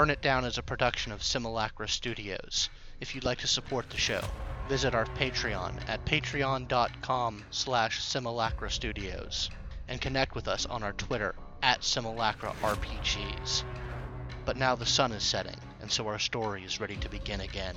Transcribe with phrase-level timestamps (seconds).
[0.00, 2.70] Burn It Down is a production of Simulacra Studios.
[3.00, 4.22] If you'd like to support the show,
[4.66, 9.50] visit our Patreon at patreon.com slash simulacra studios
[9.88, 13.62] and connect with us on our Twitter at simulacra RPGs.
[14.46, 17.76] But now the sun is setting, and so our story is ready to begin again.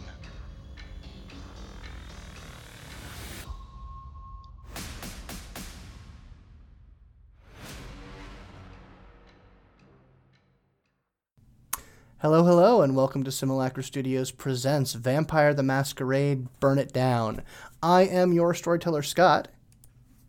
[12.24, 17.42] Hello, hello, and welcome to Simulacra Studios presents Vampire the Masquerade Burn It Down.
[17.82, 19.50] I am your storyteller, Scott,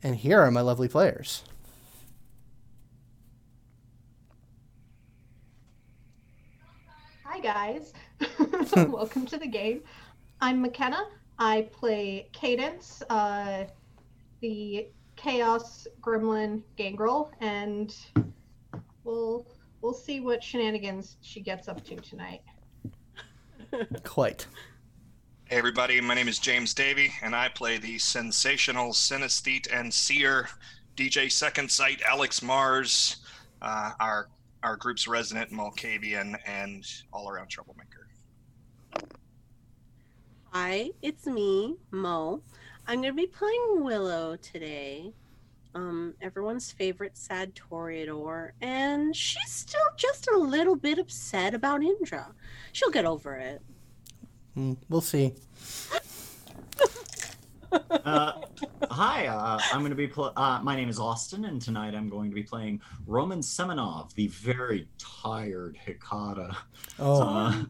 [0.03, 1.45] and here are my lovely players.
[7.23, 7.93] Hi guys,
[8.89, 9.85] welcome to the game.
[10.41, 11.07] I'm McKenna.
[11.39, 13.67] I play Cadence, uh,
[14.41, 17.95] the Chaos Gremlin Gangrel, and
[19.05, 19.47] we'll
[19.85, 22.41] we'll see what shenanigans she gets up to tonight.
[24.03, 24.47] Quite.
[25.45, 30.49] Hey everybody, my name is James Davey, and I play the sensational synesthete and seer
[30.97, 33.17] DJ Second Sight Alex Mars,
[33.61, 34.31] uh, our
[34.63, 38.09] our group's resident Malkavian and all around troublemaker.
[40.53, 42.41] Hi, it's me, Mo.
[42.87, 45.13] I'm going to be playing Willow today.
[45.75, 52.33] Um, everyone's favorite sad Toreador, and she's still just a little bit upset about Indra.
[52.73, 53.61] She'll get over it.
[54.57, 55.33] Mm, we'll see.
[57.91, 58.33] uh,
[58.89, 60.07] hi, uh, I'm going to be.
[60.07, 64.15] Pl- uh, my name is Austin, and tonight I'm going to be playing Roman Semenov,
[64.15, 66.55] the very tired Hecata.
[67.01, 67.65] Oh, Uh,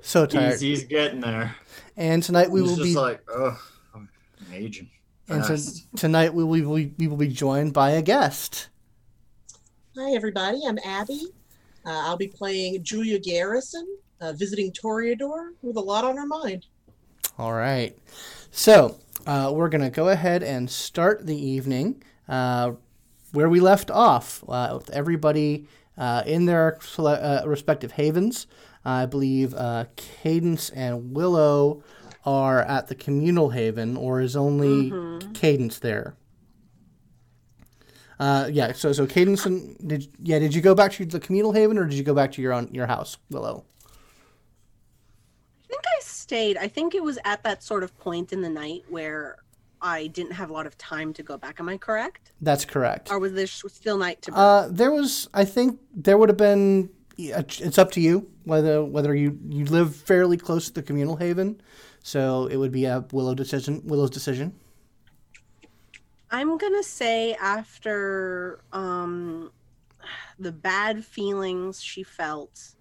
[0.00, 0.52] so tired.
[0.52, 1.56] he's, he's getting there.
[1.96, 3.60] And tonight we he's will just be like, oh,
[3.96, 4.08] I'm
[4.52, 4.88] aging.
[5.30, 8.68] And to, fast." tonight we will we, we will be joined by a guest.
[9.96, 10.60] Hi, everybody.
[10.66, 11.28] I'm Abby.
[11.84, 13.86] Uh, I'll be playing Julia Garrison,
[14.20, 16.66] uh, visiting Toreador with a lot on her mind.
[17.38, 17.96] All right.
[18.50, 22.72] So uh, we're going to go ahead and start the evening uh,
[23.32, 25.66] where we left off uh, with everybody
[25.96, 28.46] uh, in their uh, respective havens.
[28.84, 31.82] I believe uh, Cadence and Willow
[32.24, 34.92] are at the communal haven, or is only
[35.34, 36.14] Cadence there?
[38.18, 38.72] Uh, yeah.
[38.72, 41.86] So so Cadence and did yeah did you go back to the communal haven or
[41.86, 43.64] did you go back to your own your house, Willow?
[43.86, 46.56] I think I stayed.
[46.58, 49.36] I think it was at that sort of point in the night where
[49.80, 51.60] I didn't have a lot of time to go back.
[51.60, 52.32] Am I correct?
[52.42, 53.10] That's correct.
[53.10, 56.90] Or was there still night to Uh, there was, I think, there would have been.
[57.16, 61.60] It's up to you whether whether you you live fairly close to the communal haven,
[62.02, 63.82] so it would be a Willow decision.
[63.84, 64.54] Willow's decision.
[66.30, 69.50] I'm gonna say after um,
[70.38, 72.74] the bad feelings she felt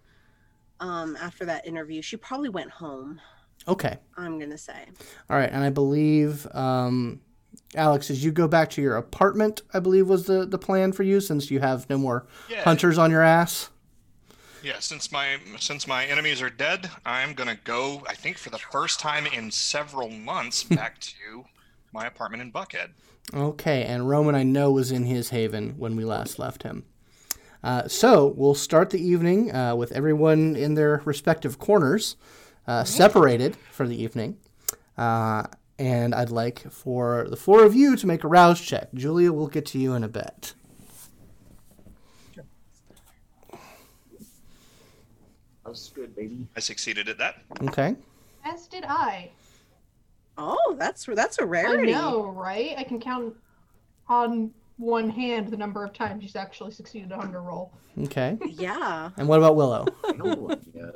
[0.79, 3.19] um, after that interview, she probably went home.
[3.67, 4.85] Okay, I'm gonna say.
[5.29, 7.21] all right, and I believe um,
[7.75, 11.03] Alex, as you go back to your apartment, I believe was the the plan for
[11.03, 13.69] you since you have no more Yeah, hunters on your ass.
[14.63, 14.79] Yeah.
[14.79, 18.03] Since my since my enemies are dead, I'm gonna go.
[18.07, 21.45] I think for the first time in several months, back to
[21.93, 22.89] my apartment in Buckhead.
[23.33, 26.85] Okay, and Roman, I know, was in his haven when we last left him.
[27.63, 32.15] Uh, so we'll start the evening uh, with everyone in their respective corners,
[32.67, 34.37] uh, separated for the evening.
[34.97, 35.43] Uh,
[35.77, 38.93] and I'd like for the four of you to make a rouse check.
[38.93, 40.53] Julia, we'll get to you in a bit.
[45.69, 46.47] That's good, baby.
[46.55, 47.43] I succeeded at that.
[47.63, 47.95] Okay.
[48.43, 49.29] As did I.
[50.37, 51.93] Oh, that's that's a rarity.
[51.93, 52.73] I know, right?
[52.77, 53.35] I can count
[54.07, 57.71] on one hand the number of times she's actually succeeded a hunger roll.
[58.03, 58.37] Okay.
[58.49, 59.11] Yeah.
[59.17, 59.85] And what about Willow?
[60.15, 60.89] No, yeah.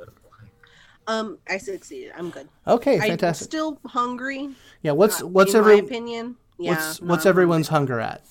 [1.06, 2.12] Um, I succeeded.
[2.16, 2.48] I'm good.
[2.66, 3.44] Okay, I'm fantastic.
[3.44, 4.50] still hungry.
[4.82, 4.92] Yeah.
[4.92, 6.36] What's not- what's in every my opinion?
[6.58, 6.70] Yeah.
[6.72, 8.22] what's no, what's I'm everyone's hunger at?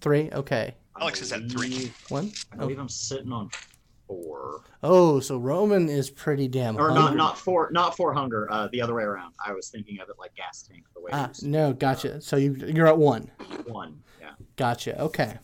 [0.00, 0.30] Three.
[0.32, 0.74] Okay.
[1.00, 1.92] Alex is at three.
[2.08, 2.32] One.
[2.52, 3.50] I believe I'm sitting on
[4.20, 4.62] four.
[4.82, 7.02] Oh, so Roman is pretty damn Or hungry.
[7.02, 8.50] not, not four, not four hunger.
[8.50, 9.34] Uh, the other way around.
[9.44, 10.84] I was thinking of it like gas tank.
[10.94, 11.42] The way it Ah, was.
[11.44, 12.20] no, gotcha.
[12.20, 13.30] So you you're at one.
[13.66, 14.02] one.
[14.20, 14.30] Yeah.
[14.56, 15.00] Gotcha.
[15.00, 15.38] Okay.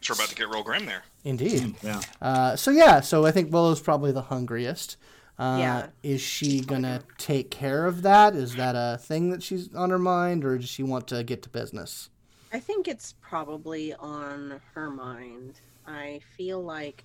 [0.00, 1.04] Sure, about to get real grim there.
[1.24, 1.76] Indeed.
[1.82, 2.00] Yeah.
[2.20, 4.96] Uh, so yeah, so I think Willow's probably the hungriest.
[5.38, 5.86] Uh, Yeah.
[6.02, 8.34] Is she gonna take care of that?
[8.34, 11.42] Is that a thing that she's on her mind, or does she want to get
[11.42, 12.08] to business?
[12.52, 15.60] I think it's probably on her mind.
[15.86, 17.04] I feel like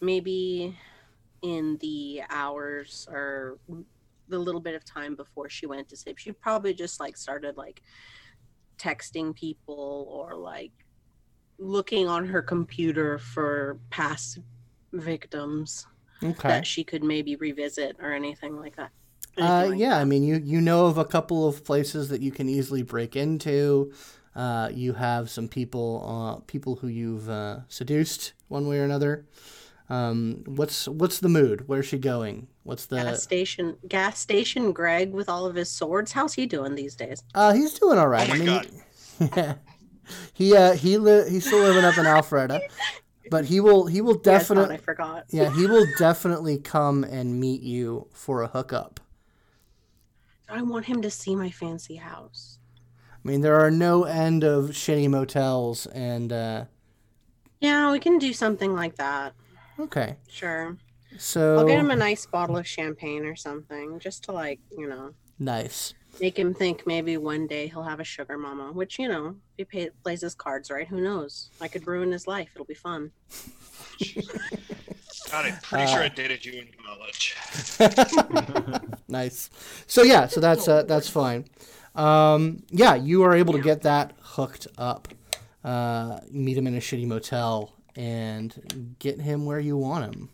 [0.00, 0.78] maybe
[1.42, 3.58] in the hours or
[4.28, 7.56] the little bit of time before she went to sleep, she probably just like started
[7.56, 7.82] like
[8.78, 10.72] texting people or like
[11.58, 14.38] looking on her computer for past
[14.92, 15.86] victims
[16.22, 16.64] Okay.
[16.64, 18.92] that she could maybe revisit or anything like that.
[19.36, 22.30] Uh, like yeah, I mean, you you know of a couple of places that you
[22.30, 23.92] can easily break into.
[24.34, 29.26] Uh, you have some people, uh, people who you've uh, seduced one way or another.
[29.90, 31.64] Um, what's what's the mood?
[31.68, 32.48] Where's she going?
[32.62, 32.96] What's the?
[32.96, 34.72] gas station, gas station.
[34.72, 36.12] Greg with all of his swords.
[36.12, 37.22] How's he doing these days?
[37.34, 38.26] Uh, he's doing all right.
[38.26, 38.66] Oh my I mean, God.
[39.36, 39.54] yeah,
[40.32, 42.60] he uh, he li- he's still living up in Alpharetta,
[43.30, 45.26] but he will he will Yeah, definitely I forgot.
[45.30, 49.00] yeah he will definitely come and meet you for a hookup.
[50.48, 52.58] I want him to see my fancy house.
[53.12, 56.64] I mean, there are no end of shitty motels and uh,
[57.60, 59.34] Yeah, we can do something like that.
[59.80, 60.16] Okay.
[60.28, 60.76] Sure.
[61.18, 64.88] So I'll get him a nice bottle of champagne or something, just to like, you
[64.88, 65.94] know, nice.
[66.20, 68.72] make him think maybe one day he'll have a sugar mama.
[68.72, 71.50] Which, you know, if he pay, plays his cards right, who knows?
[71.60, 72.50] I could ruin his life.
[72.54, 73.12] It'll be fun.
[75.30, 77.36] God, I'm pretty Uh, sure I dated you in college.
[79.08, 79.50] nice.
[79.86, 81.44] So yeah, so that's uh, that's fine.
[81.94, 85.08] Um, yeah, you are able to get that hooked up.
[85.62, 90.28] Uh, meet him in a shitty motel and get him where you want him.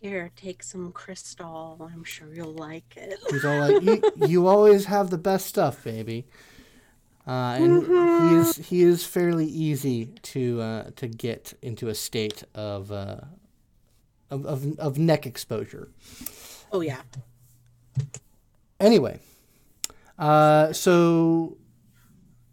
[0.00, 1.90] Here, take some crystal.
[1.92, 3.18] I'm sure you'll like it.
[3.30, 6.26] He's all like, you, "You always have the best stuff, baby."
[7.24, 12.42] Uh, and he is he is fairly easy to uh, to get into a state
[12.52, 13.18] of, uh,
[14.28, 15.88] of of of neck exposure.
[16.72, 17.02] Oh yeah.
[18.80, 19.20] Anyway,
[20.18, 21.56] uh, so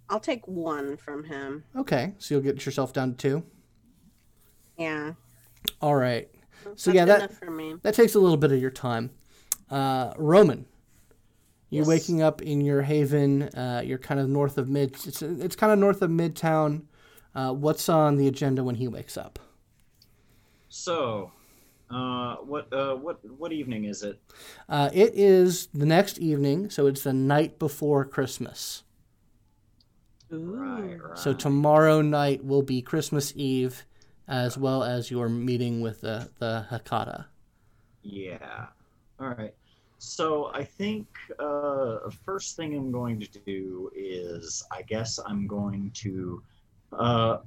[0.09, 1.63] I'll take one from him.
[1.75, 3.43] okay, so you'll get yourself down to two.
[4.77, 5.13] Yeah.
[5.81, 6.29] All right,
[6.75, 7.75] So That's yeah, that- for me.
[7.83, 9.11] that takes a little bit of your time.
[9.69, 10.65] Uh, Roman,
[11.69, 11.87] you're Yes.
[11.87, 13.43] waking up in your haven.
[13.43, 14.95] Uh, you're kind of north of mid.
[15.05, 16.83] It's it's kind of north of Midtown.
[17.35, 19.37] Uh, what's on the agenda when he wakes up?
[20.69, 21.31] So,
[21.91, 24.19] uh, what uh, what what evening is it?
[24.67, 28.83] Uh, it is the next evening, so it's the night before Christmas.
[30.31, 30.55] Ooh.
[30.55, 31.17] Right, right.
[31.17, 33.85] So tomorrow night will be Christmas Eve,
[34.27, 37.25] as well as your meeting with the the Hecata.
[38.03, 38.67] Yeah.
[39.19, 39.53] All right.
[39.97, 41.07] So I think
[41.39, 46.41] uh, first thing I'm going to do is, I guess I'm going to.
[46.93, 47.37] Uh,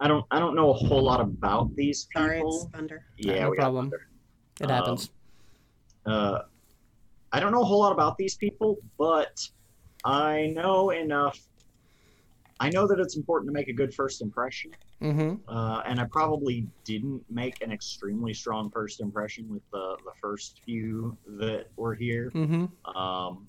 [0.00, 0.24] I don't.
[0.30, 2.70] I don't know a whole lot about these Sorry, it's people.
[2.72, 3.04] thunder.
[3.18, 3.90] Yeah, no problem.
[3.90, 4.06] thunder.
[4.60, 5.10] It Um, happens.
[6.06, 6.38] Uh,
[7.32, 9.46] I don't know a whole lot about these people, but
[10.04, 11.38] I know enough.
[12.60, 14.72] I know that it's important to make a good first impression.
[15.00, 15.36] mm-hmm.
[15.48, 20.60] Uh, and I probably didn't make an extremely strong first impression with the, the first
[20.64, 22.30] few that were here.
[22.34, 22.66] Mm-hmm.
[22.96, 23.48] Um,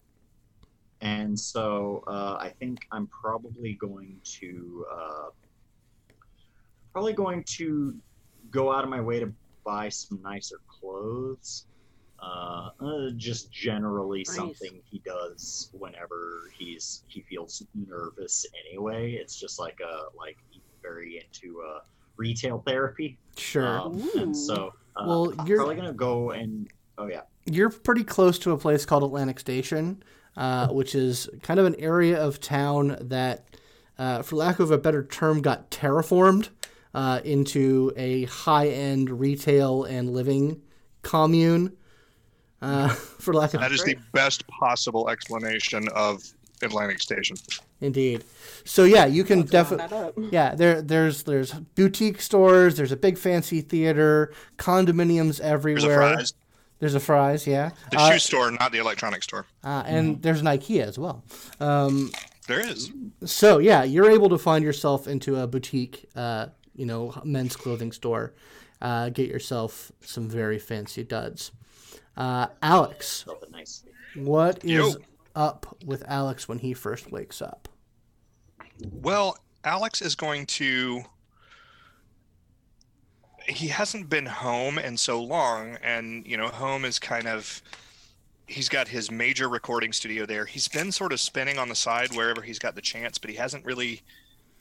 [1.01, 5.29] and so uh, I think I'm probably going to uh,
[6.93, 7.95] probably going to
[8.49, 9.33] go out of my way to
[9.65, 11.65] buy some nicer clothes.
[12.21, 14.35] Uh, uh, just generally Nice.
[14.35, 18.45] something he does whenever he's he feels nervous.
[18.67, 21.79] Anyway, it's just like a like he's very into uh,
[22.17, 23.17] retail therapy.
[23.37, 23.67] Sure.
[23.79, 26.67] Um, and so uh, Well, I'm you're- probably gonna go and
[26.99, 27.21] oh yeah.
[27.47, 30.03] you're pretty close to a place called Atlantic Station,
[30.37, 33.45] uh, which is kind of an area of town that,
[33.97, 36.49] uh, for lack of a better term, got terraformed
[36.93, 40.61] uh, into a high end retail and living
[41.01, 41.75] commune.
[42.61, 42.87] Uh,
[43.19, 46.23] for lack of That is the best possible explanation of
[46.61, 47.35] Atlantic Station.
[47.81, 48.23] indeed.
[48.65, 50.29] So yeah, you can definitely.
[50.31, 52.77] Yeah, there, there's, there's boutique stores.
[52.77, 55.81] There's a big fancy theater, condominiums everywhere.
[55.81, 56.13] There's a everywhere.
[56.17, 56.33] fries.
[56.79, 59.45] There's a fries, yeah, The Uh, shoe store, not the electronic store.
[59.63, 61.23] uh, and there's an IKEA as well.
[61.59, 62.11] Um,
[62.47, 62.91] There is.
[63.23, 67.91] So yeah, you're able to find yourself into a boutique, uh, you know, men's clothing
[67.91, 68.33] store.
[68.81, 71.51] Uh, get yourself some very fancy duds.
[72.21, 73.25] Uh, Alex,
[74.13, 74.93] what is Yo.
[75.35, 77.67] up with Alex when he first wakes up?
[78.91, 81.01] Well, Alex is going to.
[83.49, 87.59] He hasn't been home in so long, and you know, home is kind of.
[88.45, 90.45] He's got his major recording studio there.
[90.45, 93.35] He's been sort of spinning on the side wherever he's got the chance, but he
[93.35, 94.03] hasn't really.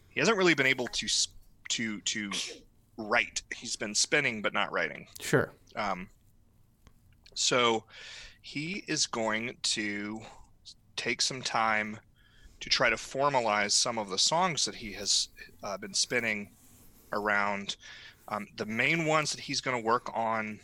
[0.09, 1.07] He hasn't really been able to
[1.69, 2.31] to to
[2.97, 3.43] write.
[3.55, 5.09] He's been spinning but not writing.
[5.21, 5.52] Sure.
[5.76, 6.09] Um,
[7.34, 7.84] so
[8.42, 10.20] he is going to
[10.96, 11.99] take some time
[12.60, 15.28] to try to formalize some of the songs that he has
[15.62, 16.50] uh, been spinning
[17.12, 17.76] around.
[18.28, 20.60] Um, the main ones that he's going to work on,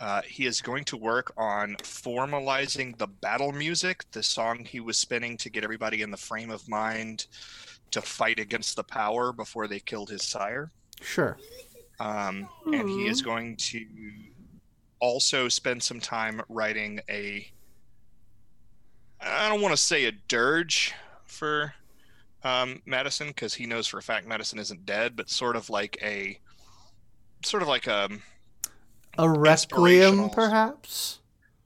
[0.00, 4.96] uh, he is going to work on formalizing the battle music, the song he was
[4.96, 7.26] spinning to get everybody in the frame of mind
[7.90, 10.70] to fight against the power before they killed his sire.
[11.00, 11.36] Sure.
[11.98, 13.84] Um, and he is going to
[15.00, 17.50] also spend some time writing a.
[19.20, 21.74] I don't want to say a dirge for
[22.44, 25.98] um, Madison because he knows for a fact Madison isn't dead, but sort of like
[26.02, 26.38] a,
[27.44, 28.08] sort of like a
[29.18, 31.20] A requiem, perhaps.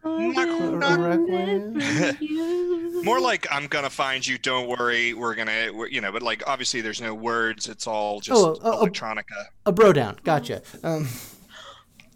[0.05, 3.03] Not- not- requiem.
[3.05, 4.39] more like I'm gonna find you.
[4.39, 6.13] Don't worry, we're gonna, we're, you know.
[6.13, 7.69] But like obviously, there's no words.
[7.69, 9.47] It's all just Oh, electronica.
[9.67, 10.17] A bro down.
[10.25, 10.63] Gotcha.
[10.83, 11.09] Um,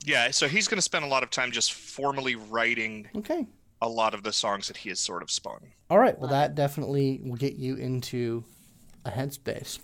[0.04, 3.46] Yeah, so he's gonna spend a lot of time just formally writing okay.
[3.80, 5.60] a lot of the songs that he has sort of spun.
[5.90, 6.18] All right.
[6.18, 8.44] Well, that definitely will get you into
[9.04, 9.78] a headspace.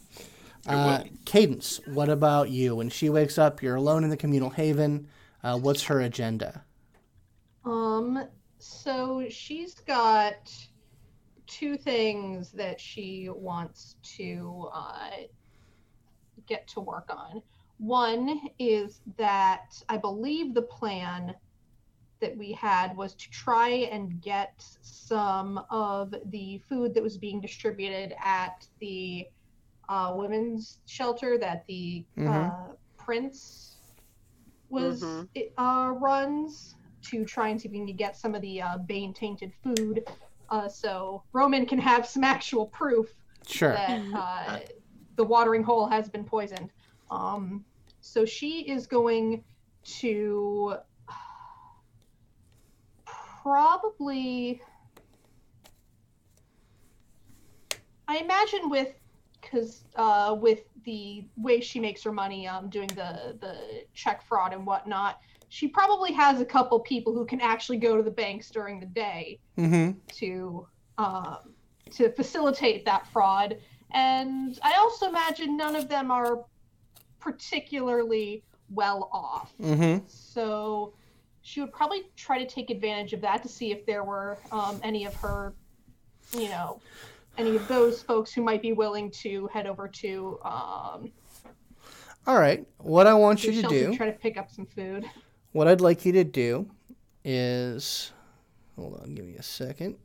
[0.67, 2.77] Uh, Cadence, what about you?
[2.77, 5.09] When she wakes up, you're alone in the communal haven.
[5.43, 6.65] Uh, what's her agenda?
[7.65, 8.27] Um,
[8.59, 10.53] so she's got
[11.47, 15.11] two things that she wants to uh,
[16.47, 17.43] get to work on.
[17.81, 21.35] One is that I believe the plan
[22.21, 27.41] that we had was to try and get some of the food that was being
[27.41, 29.27] distributed at the
[29.89, 32.29] uh, women's shelter that the Mhm.
[32.71, 33.79] uh, prince
[34.69, 35.29] was Mhm.
[35.57, 39.15] uh, runs to try and see if we can get some of the uh, Bane
[39.15, 40.05] tainted food,
[40.51, 43.09] uh, so Roman can have some actual proof
[43.47, 43.73] Sure.
[43.73, 44.61] that uh,
[45.17, 46.71] the watering hole has been poisoned.
[47.11, 47.65] Um,
[48.01, 49.45] so she is going
[49.85, 50.77] to
[53.43, 54.61] probably,
[58.09, 58.89] I imagine with
[59.41, 64.53] because uh, with the way she makes her money, um, doing the the check fraud
[64.53, 68.51] and whatnot, she probably has a couple people who can actually go to the banks
[68.51, 69.99] during the day Mm-hmm.
[70.17, 70.67] to
[70.99, 71.55] um,
[71.93, 73.59] to facilitate that fraud.
[73.93, 76.45] And I also imagine none of them are
[77.21, 79.53] particularly well off.
[79.61, 80.05] Mm-hmm.
[80.07, 80.95] So
[81.43, 84.81] she would probably try to take advantage of that to see if there were um,
[84.83, 85.53] any of her,
[86.37, 86.81] you know,
[87.39, 91.11] any of those folks who might be willing to head over to um,
[92.27, 92.67] All right.
[92.79, 95.05] What I want you to do, to try to pick up some food.
[95.53, 96.69] what I'd like you to do,
[97.25, 98.13] is
[98.77, 99.97] hold on, give me a second.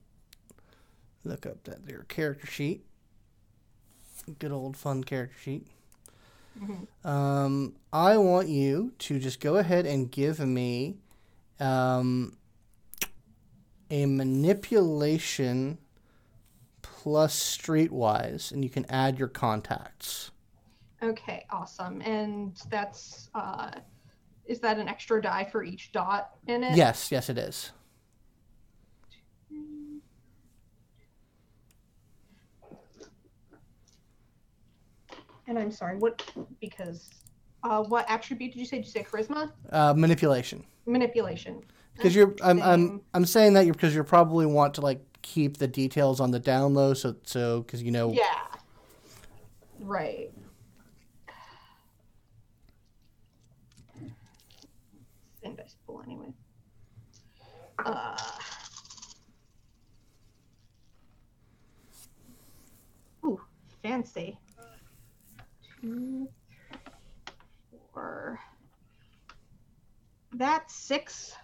[1.23, 2.85] Look up that their character sheet.
[4.39, 5.67] Good old fun character sheet.
[6.59, 6.87] Mhm.
[7.07, 10.97] Um, I want you to just go ahead and give me
[11.59, 12.37] um,
[13.89, 15.77] a manipulation
[16.81, 20.31] plus streetwise, and you can add your contacts.
[21.03, 22.01] Okay, awesome.
[22.01, 23.71] And that's uh,
[24.45, 26.75] is that an extra die for each dot in it?
[26.75, 27.71] Yes, yes, it is.
[35.47, 36.23] And I'm sorry, what?
[36.59, 37.09] Because
[37.63, 38.77] uh, what attribute did you say?
[38.77, 39.51] Did you say charisma?
[39.71, 40.63] Uh, manipulation.
[40.85, 41.63] Manipulation.
[41.95, 45.57] Because you're, I'm, I'm, I'm saying that you're because you probably want to like keep
[45.57, 48.23] the details on the down low, so, so because you know, Yeah.
[49.79, 50.31] Right.
[55.43, 56.33] Invisible anyway.
[57.85, 58.17] Uh.
[63.25, 63.39] Ooh,
[63.81, 64.37] fancy.
[67.93, 68.39] Four.
[70.33, 71.35] That's six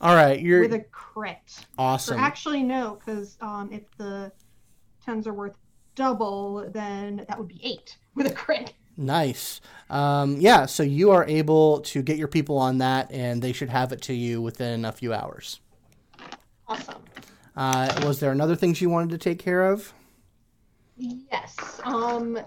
[0.00, 1.66] all right, you're with a crit.
[1.76, 2.18] Or awesome.
[2.18, 4.30] actually, no, because um, if the
[5.04, 5.54] tens are worth
[5.94, 8.74] double, then that would be eight with a crit.
[8.96, 9.60] Nice.
[9.90, 13.70] Um, yeah, so you are able to get your people on that, and they should
[13.70, 15.60] have it to you within a few hours.
[16.66, 17.02] Awesome.
[17.56, 19.92] Uh, was there another thing you wanted to take care of?
[20.96, 21.56] Yes.
[21.84, 22.38] Um,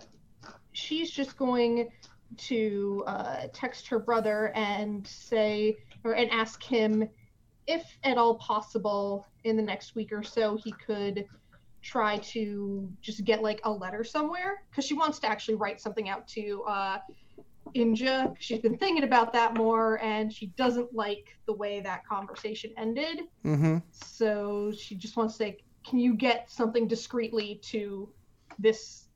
[0.71, 1.89] she's just going
[2.37, 7.07] to uh, text her brother and say, or and ask him
[7.67, 11.25] if at all possible in the next week or so he could
[11.81, 16.09] try to just get like a letter somewhere because she wants to actually write something
[16.09, 16.97] out to uh,
[17.75, 18.35] Inja.
[18.39, 23.21] She's been thinking about that more and she doesn't like the way that conversation ended.
[23.45, 23.77] Mm-hmm.
[23.91, 28.09] So she just wants to say, can you get something discreetly to
[28.59, 29.07] this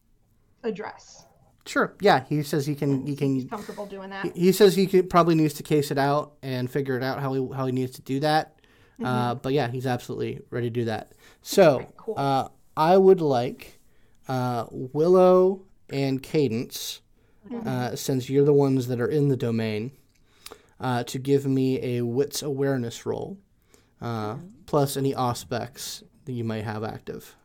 [0.63, 1.27] address?
[1.65, 1.95] Sure.
[1.99, 3.05] Yeah, he says he can.
[3.05, 3.49] He He's can.
[3.49, 4.25] comfortable doing that.
[4.35, 7.19] He, he says he could, probably needs to case it out and figure it out
[7.19, 8.51] how he how he needs to do that.
[9.03, 11.11] Uh, but yeah, he's absolutely ready to do that.
[11.41, 12.13] So Alright, cool.
[12.17, 13.79] uh, I would like
[14.29, 17.01] uh, Willow and Cadence,
[17.65, 19.91] uh, since you're the ones that are in the domain,
[20.79, 23.37] uh, to give me a wits awareness roll,
[24.01, 27.35] uh, plus any aspects that you might have active.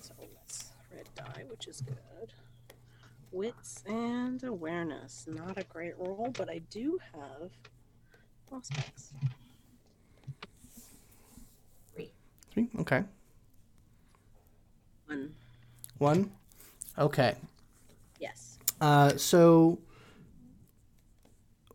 [0.00, 1.98] So that's red die, which is good.
[3.32, 5.26] Wits and awareness.
[5.28, 7.50] Not a great roll, but I do have
[8.48, 9.12] prospects.
[11.94, 12.10] Three.
[12.52, 12.68] Three?
[12.80, 13.02] Okay.
[15.06, 15.34] One.
[15.98, 16.30] One.
[16.98, 17.34] Okay.
[18.20, 18.58] Yes.
[18.80, 19.78] Uh, so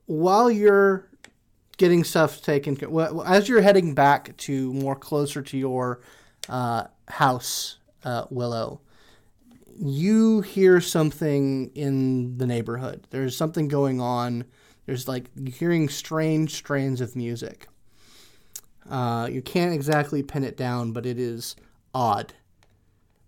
[0.06, 1.10] while you're
[1.78, 6.02] getting stuff taken, ca- well, as you're heading back to more closer to your
[6.50, 8.82] uh, house, uh, Willow,
[9.80, 13.08] you hear something in the neighborhood.
[13.10, 14.46] There's something going on.
[14.86, 17.68] There's like hearing strange strains of music.
[18.90, 21.56] Uh, you can't exactly pin it down, but it is
[21.94, 22.34] odd.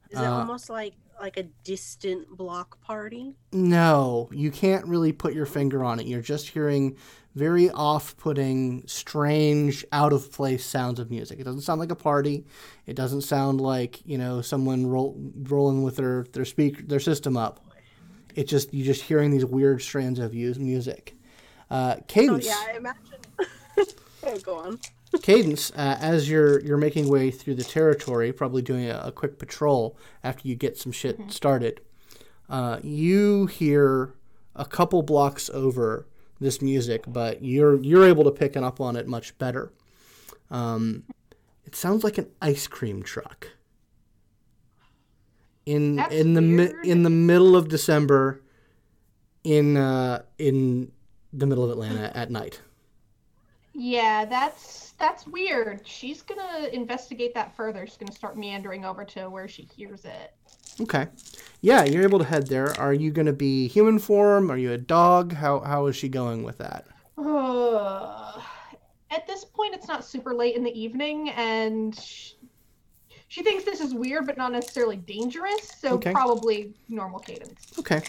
[0.10, 3.36] Is it Uh, almost like like a distant block party?
[3.52, 6.08] No, you can't really put your finger on it.
[6.08, 6.96] You're just hearing
[7.40, 11.40] very off putting, strange, out of place sounds of music.
[11.40, 12.46] It doesn't sound like a party.
[12.86, 17.38] It doesn't sound like, you know, someone roll, rolling with their, their speak their system
[17.38, 17.66] up.
[18.36, 21.16] It just you're just hearing these weird strands of music.
[21.72, 23.20] Uh, Oh cadence yeah, I imagine.
[24.24, 24.80] oh, go on.
[25.22, 29.40] cadence uh, as you're you're making way through the territory probably doing a, a quick
[29.40, 31.82] patrol after you get some shit started
[32.48, 34.14] uh, you hear
[34.56, 36.06] a couple blocks over
[36.40, 39.72] this music but you're you're able to pick up on it much better.
[40.50, 41.04] Um,
[41.66, 43.50] it sounds like an ice cream truck.
[45.66, 48.42] In That's in the mi- in the middle of December
[49.44, 50.92] in uh, in
[51.32, 52.62] the middle of Atlanta at night
[53.82, 55.88] Yeah, that's that's weird.
[55.88, 57.88] She's gonna investigate that further.
[57.88, 60.34] She's gonna start meandering over to where she hears it.
[60.82, 61.08] Okay.
[61.62, 62.78] Yeah, you're able to head there.
[62.80, 64.50] Are you going to be human form?
[64.50, 65.34] Are you a dog?
[65.34, 66.86] How how is she going with that?
[67.18, 68.42] Ugh.
[69.12, 72.34] At this point, it's not super late in the evening, and sh-
[73.28, 75.68] she thinks this is weird, but not necessarily dangerous.
[75.80, 76.12] So Okay.
[76.12, 77.74] probably normal cadence.
[77.80, 78.02] Okay.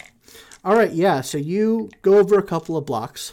[0.65, 0.93] All right.
[0.93, 1.23] Yeah.
[1.23, 3.33] So you go over a couple of blocks,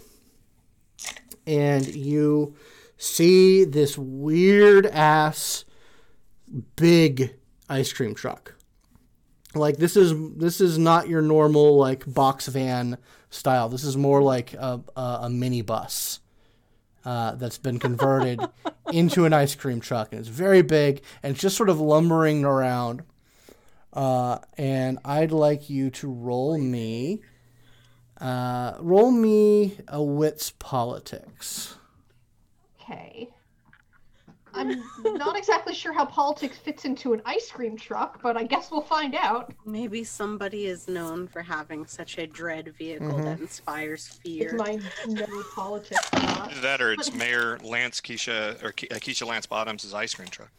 [1.47, 2.55] and you
[2.97, 5.65] see this weird ass
[6.75, 7.35] big
[7.69, 8.55] ice cream truck.
[9.55, 12.97] Like this is this is not your normal like box van
[13.29, 13.69] style.
[13.69, 16.19] This is more like a a, a minibus
[17.05, 18.41] uh, that's been converted
[18.91, 22.45] into an ice cream truck, and it's very big and it's just sort of lumbering
[22.45, 23.03] around.
[23.93, 27.21] Uh, and I'd like you to roll me,
[28.21, 31.75] uh, roll me a wits politics.
[32.81, 33.29] Okay.
[34.53, 38.71] I'm not exactly sure how politics fits into an ice cream truck, but I guess
[38.71, 39.53] we'll find out.
[39.67, 43.23] Maybe somebody is known for having such a dread vehicle Mhm.
[43.25, 44.55] that inspires Is fear.
[44.55, 46.51] my no politics not?
[46.61, 50.49] That or it's Mayor Lance Keisha or Ke- uh, Keisha Lance Bottoms' ice cream truck.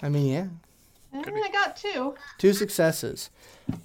[0.00, 0.71] I mean, yeah, Could be.
[1.12, 2.14] I mean I got two.
[2.38, 3.30] two successes.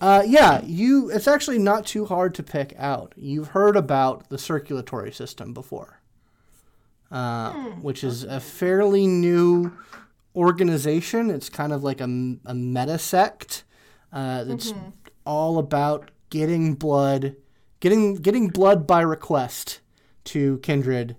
[0.01, 1.09] Uh, yeah, you.
[1.11, 3.13] It's actually not too hard to pick out.
[3.17, 5.99] You've heard about the circulatory system before,
[7.11, 9.71] uh, Hmm, which is a fairly new
[10.35, 11.29] organization.
[11.29, 12.05] It's kind of like a,
[12.45, 13.63] a meta sect
[14.13, 14.93] uh, that's Mhm.
[15.25, 17.35] all about getting blood,
[17.79, 19.79] getting getting blood by request
[20.25, 21.15] to kindred.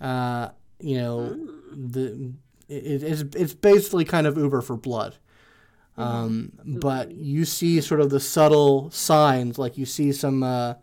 [0.00, 1.34] Uh, you know,
[1.72, 2.32] the
[2.68, 5.16] it, it's it's basically kind of Uber for blood.
[5.98, 10.74] Um, but you see sort of the subtle signs, like you see some, uh,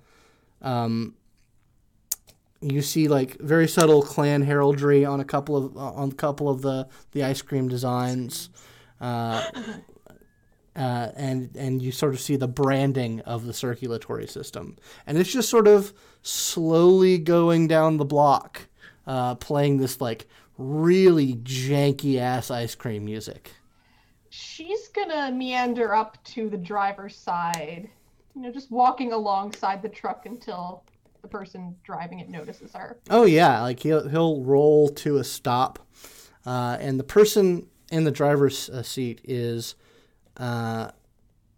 [0.61, 1.15] um,
[2.61, 6.61] you see like very subtle clan heraldry on a couple of on a couple of
[6.61, 8.49] the the ice cream designs.
[8.99, 9.49] Uh,
[10.75, 14.75] uh, and and you sort of see the branding of the circulatory system,
[15.07, 18.67] and it's just sort of slowly going down the block,
[19.07, 23.51] uh, playing this like really janky ass ice cream music.
[24.37, 27.89] She's gonna meander up to the driver's side,
[28.35, 30.83] you know, just walking alongside the truck until
[31.21, 32.97] the person driving it notices her.
[33.09, 35.79] Oh yeah, like he'll he'll roll to a stop,
[36.45, 39.75] uh, and the person in the driver's uh, seat is,
[40.35, 40.91] uh,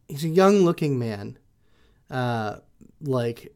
[0.07, 1.39] he's a young looking man,
[2.11, 2.57] uh,
[3.01, 3.55] like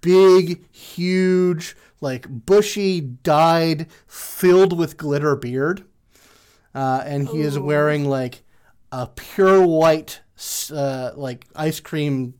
[0.00, 5.84] big, huge, like bushy, dyed, filled with glitter beard,
[6.74, 8.40] uh, and he is wearing like
[8.96, 10.20] a pure white,
[10.72, 12.34] uh, like ice cream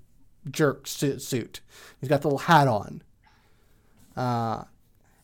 [0.48, 1.60] jerk suit.
[2.00, 3.02] He's got the little hat on.
[4.16, 4.62] Uh,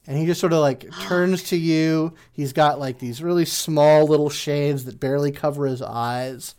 [0.09, 2.14] and he just sort of like turns to you.
[2.33, 6.57] He's got like these really small little shades that barely cover his eyes.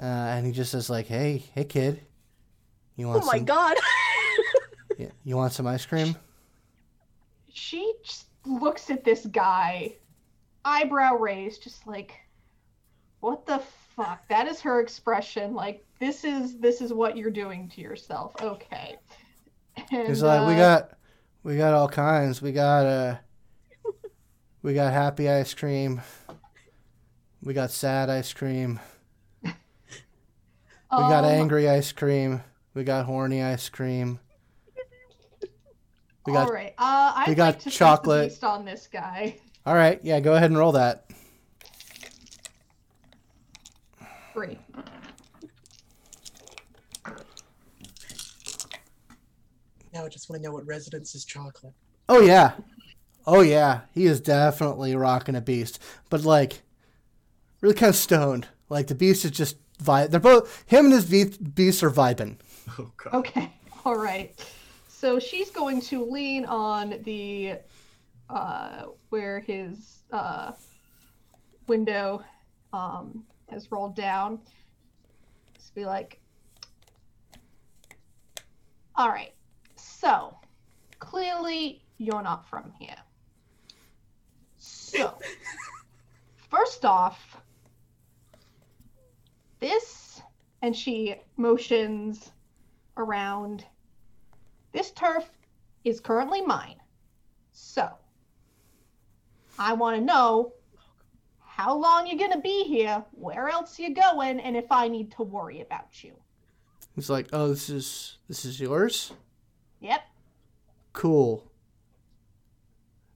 [0.00, 2.02] Uh, and he just says like, "Hey, hey, kid,
[2.94, 3.44] you want Oh my some?
[3.44, 3.76] god!
[5.24, 6.14] You want some ice cream?"
[7.52, 9.96] She just looks at this guy,
[10.64, 12.12] eyebrow raised, just like,
[13.20, 13.60] what the
[13.96, 14.28] fuck.
[14.28, 15.54] That is her expression.
[15.54, 18.34] Like this is this is what you're doing to yourself.
[18.40, 18.96] Okay.
[19.90, 20.90] And, He's like, we uh, got,
[21.42, 22.40] we got all kinds.
[22.40, 23.16] We got uh,
[24.62, 26.00] we got happy ice cream.
[27.42, 28.80] We got sad ice cream.
[29.44, 29.52] We
[30.90, 32.42] got um, angry ice cream.
[32.72, 34.20] We got horny ice cream.
[36.24, 36.74] We got all right.
[36.78, 38.30] Uh, we got like chocolate.
[38.30, 39.36] based on this guy.
[39.66, 40.00] all right.
[40.02, 41.10] Yeah, go ahead and roll that.
[44.36, 44.58] Three.
[49.94, 51.72] Now I just want to know what residence is chocolate.
[52.06, 52.52] Oh yeah,
[53.26, 53.80] oh yeah.
[53.94, 56.60] He is definitely rocking a beast, but like,
[57.62, 58.46] really kind of stoned.
[58.68, 60.10] Like the beast is just vibe.
[60.10, 62.36] They're both him and his ve- beast are vibing.
[62.78, 63.14] Oh god.
[63.14, 63.50] Okay.
[63.86, 64.38] All right.
[64.86, 67.54] So she's going to lean on the
[68.28, 70.52] uh, where his uh,
[71.66, 72.22] window
[72.74, 74.40] um, has rolled down.
[75.54, 76.20] Just be like,
[78.94, 79.34] all right.
[79.76, 80.36] So
[80.98, 82.96] clearly you're not from here.
[84.58, 85.18] So
[86.50, 87.36] first off,
[89.60, 90.20] this
[90.62, 92.32] and she motions
[92.96, 93.64] around.
[94.72, 95.30] This turf
[95.84, 96.76] is currently mine.
[97.52, 97.88] So,
[99.58, 100.52] I want to know
[101.56, 105.10] how long you're going to be here, where else you're going, and if I need
[105.12, 106.12] to worry about you.
[106.94, 109.14] He's like, oh, this is this is yours.
[109.80, 110.02] Yep.
[110.92, 111.50] Cool.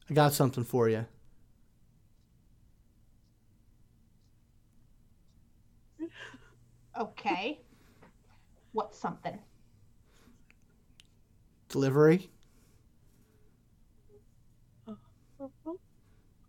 [0.09, 1.05] I got something for you.
[6.99, 7.61] Okay.
[8.73, 9.39] What's something?
[11.69, 12.31] Delivery.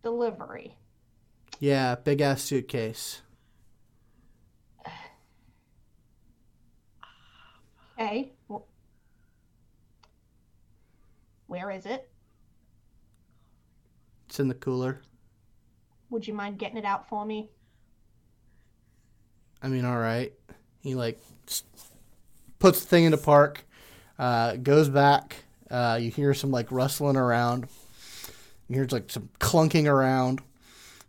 [0.03, 0.77] Delivery.
[1.61, 3.21] Yeah, big ass suitcase.
[7.99, 8.31] Okay.
[8.47, 8.65] Well,
[11.45, 12.09] where is it?
[14.27, 15.03] It's in the cooler.
[16.09, 17.51] Would you mind getting it out for me?
[19.61, 20.33] I mean, all right.
[20.79, 21.19] He like
[22.57, 23.63] puts the thing in the park,
[24.17, 25.35] uh, goes back.
[25.69, 27.67] Uh, you hear some like rustling around.
[28.67, 30.41] You hear like some clunking around.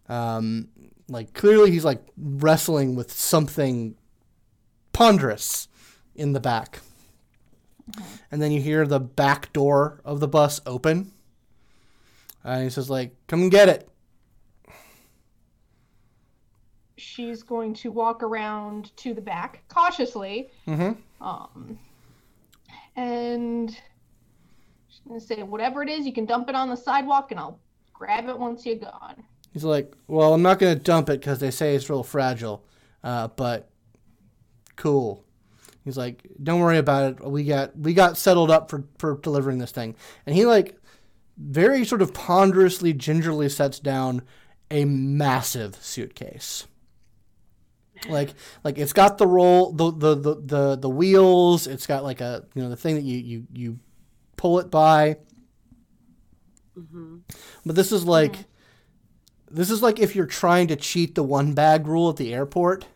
[0.08, 0.68] Um,
[1.08, 3.96] like clearly he's like wrestling with something
[4.92, 5.68] ponderous
[6.14, 6.80] in the back.
[8.30, 11.12] And then you hear the back door of the bus open.
[12.44, 13.88] And he says like, "Come and get it."
[16.96, 20.92] She's going to walk around to the back cautiously Mm-hmm.
[21.26, 21.78] Um,
[22.96, 23.70] and
[24.88, 27.58] she's gonna say, whatever it is, you can dump it on the sidewalk, and I'll
[27.92, 29.22] grab it once you're gone.
[29.52, 32.64] He's like, well, I'm not going to dump it because they say it's real fragile,
[33.04, 33.70] uh, but
[34.76, 35.24] cool.
[35.84, 37.24] He's like, don't worry about it.
[37.24, 40.76] We got we got settled up for for delivering this thing, and he like
[41.36, 44.22] very sort of ponderously, gingerly sets down
[44.70, 46.66] a massive suitcase.
[48.08, 48.34] Like
[48.64, 51.66] like it's got the roll the the, the, the the wheels.
[51.66, 53.78] It's got like a you know the thing that you you you
[54.36, 55.16] pull it by.
[56.74, 57.18] hmm
[57.64, 58.44] But this is like
[59.52, 62.86] this is like if you're trying to cheat the one bag rule at the airport.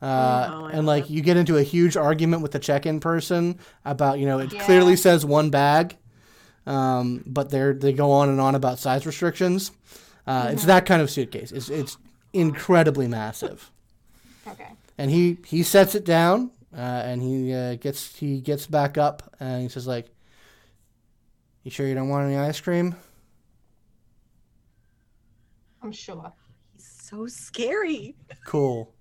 [0.00, 4.18] Uh, Oh, and like you get into a huge argument with the check-in person about
[4.20, 4.64] you know it Yeah.
[4.64, 5.96] clearly says one bag,
[6.66, 9.72] um, but they're they go on and on about size restrictions.
[10.26, 11.50] Uh, It's that kind of suitcase.
[11.50, 11.96] It's it's
[12.32, 13.72] incredibly massive,
[14.46, 14.68] Okay.
[14.96, 19.34] and he he sets it down uh, and he uh, gets he gets back up
[19.40, 20.06] and he says like,
[21.64, 22.94] "You sure you don't want any ice cream?"
[25.82, 26.32] I'm sure.
[26.74, 28.14] He's so scary.
[28.46, 28.92] Cool.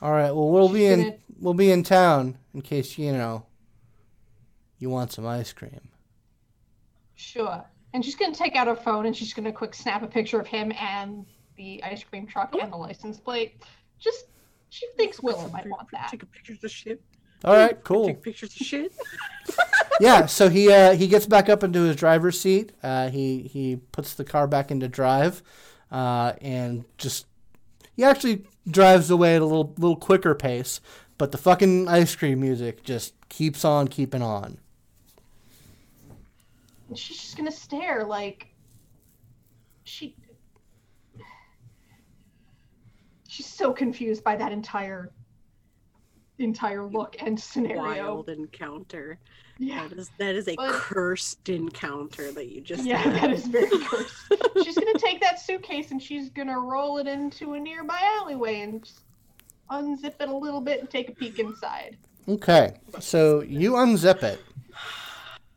[0.00, 0.30] All right.
[0.32, 3.46] Well, we'll be in gonna- we'll be in town in case you know
[4.78, 5.80] you want some ice cream.
[7.14, 7.64] Sure.
[7.94, 10.46] And she's gonna take out her phone and she's gonna quick snap a picture of
[10.46, 13.62] him and the ice cream truck and the license plate.
[13.98, 14.26] Just
[14.70, 16.08] she thinks Willow might want that.
[16.10, 17.02] Taking pictures of shit.
[17.44, 17.82] All right.
[17.84, 18.06] Cool.
[18.06, 18.92] Take pictures of shit.
[20.00, 20.24] Yeah.
[20.26, 22.72] So he uh, he gets back up into his driver's seat.
[22.82, 25.42] Uh, he he puts the car back into drive,
[25.92, 27.26] uh, and just
[27.94, 30.80] he actually drives away at a little little quicker pace.
[31.18, 34.58] But the fucking ice cream music just keeps on keeping on.
[36.88, 38.48] And she's just gonna stare like
[39.84, 40.16] she
[43.28, 45.12] she's so confused by that entire
[46.38, 47.82] entire look and scenario.
[47.82, 49.18] Wild encounter.
[49.64, 49.86] Yeah.
[49.88, 53.14] That is that is a But- cursed encounter that you just Yeah, had.
[53.14, 54.12] that is very cursed.
[54.64, 58.82] she's gonna take that suitcase and she's gonna roll it into a nearby alleyway and
[58.84, 59.00] just
[59.70, 61.96] unzip it a little bit and take a peek inside.
[62.28, 64.40] Okay, so you unzip it,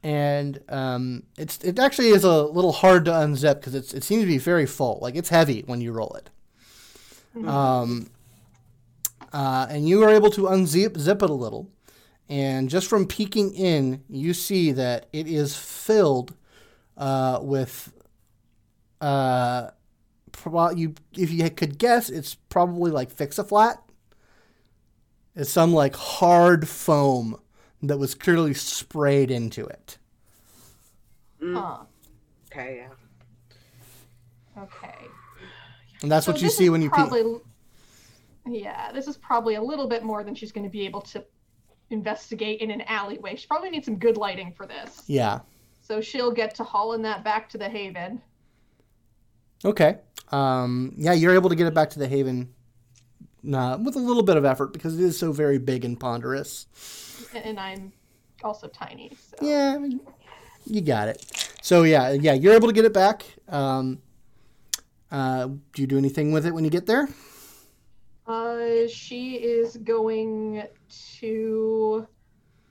[0.03, 4.23] and um, it's it actually is a little hard to unzip because it's it seems
[4.23, 4.99] to be very full.
[5.01, 6.29] Like it's heavy when you roll it.
[7.47, 8.07] Um,
[9.33, 11.69] uh, and you are able to unzip zip it a little,
[12.29, 16.33] and just from peeking in, you see that it is filled
[16.97, 17.91] uh, with.
[19.01, 19.69] Uh,
[20.31, 23.77] pro- you if you could guess, it's probably like fix a flat.
[25.35, 27.39] It's some like hard foam
[27.83, 29.97] that was clearly sprayed into it.
[31.41, 31.83] Mm, Huh.
[32.47, 34.63] okay, yeah.
[34.63, 34.95] Okay.
[36.01, 36.95] And that's So what you see when you peek.
[36.95, 37.39] probably,
[38.45, 41.25] Yeah, this is probably a little bit more than she's going to be able to
[41.89, 43.35] investigate in an alleyway.
[43.35, 45.03] She probably needs some good lighting for this.
[45.07, 45.39] Yeah.
[45.81, 48.21] So she'll get to hauling that back to the Haven.
[49.63, 49.97] Okay.
[50.31, 52.53] Um, yeah, you're able to get it back to the Haven
[53.53, 56.65] uh, with a little bit of effort because it is so very big and ponderous.
[57.35, 57.93] And I'm
[58.43, 59.11] also tiny.
[59.29, 59.37] So.
[59.45, 59.79] Yeah,
[60.65, 61.23] you got it.
[61.61, 63.25] So yeah, yeah, you're able to get it back.
[63.47, 63.99] Um,
[65.11, 67.07] uh, do you do anything with it when you get there?
[68.27, 70.63] Uh, she is going
[71.19, 72.07] to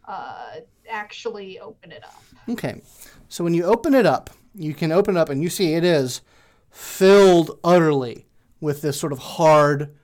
[0.06, 0.56] uh,
[0.88, 2.22] actually open it up.
[2.48, 2.82] Okay.
[3.28, 5.84] So when you open it up, you can open it up and you see it
[5.84, 6.22] is
[6.70, 8.26] filled utterly
[8.60, 9.94] with this sort of hard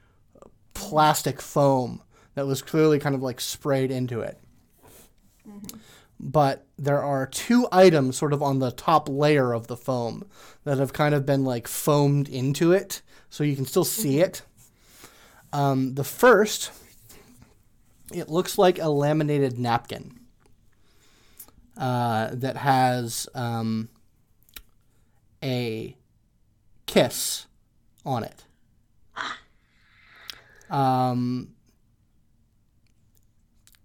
[0.74, 2.02] plastic foam
[2.34, 4.38] that was clearly kind of like sprayed into it.
[6.18, 10.24] But there are two items sort of on the top layer of the foam
[10.64, 14.42] that have kind of been like foamed into it, so you can still see it.
[15.52, 16.70] Um, the first,
[18.12, 20.20] it looks like a laminated napkin
[21.76, 23.88] uh, that has um,
[25.42, 25.96] a
[26.86, 27.46] kiss
[28.04, 28.44] on it.
[30.70, 31.48] Um,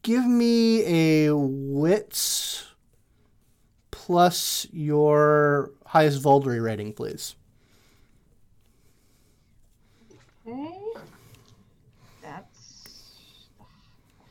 [0.04, 2.68] give me a wits
[3.90, 7.36] plus your highest Voldry rating, please.
[10.48, 10.80] Okay.
[12.22, 13.00] That's
[13.58, 13.64] the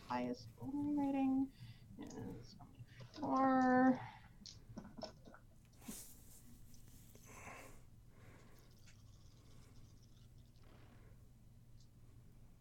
[0.08, 1.48] highest only rating
[2.00, 2.54] is
[3.24, 4.00] four.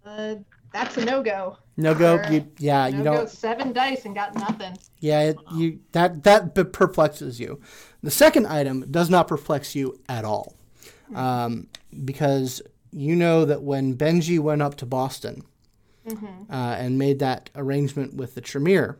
[0.05, 0.35] Uh,
[0.71, 1.57] that's a no go.
[1.77, 2.21] No go.
[2.29, 3.15] You, yeah, you no don't.
[3.15, 3.25] go.
[3.25, 4.77] Seven dice and got nothing.
[4.99, 7.59] Yeah, it, you that that perplexes you.
[8.01, 10.55] The second item does not perplex you at all,
[11.15, 11.67] um,
[12.03, 15.43] because you know that when Benji went up to Boston
[16.05, 16.51] Mm-hmm.
[16.53, 18.97] uh, and made that arrangement with the Tremere,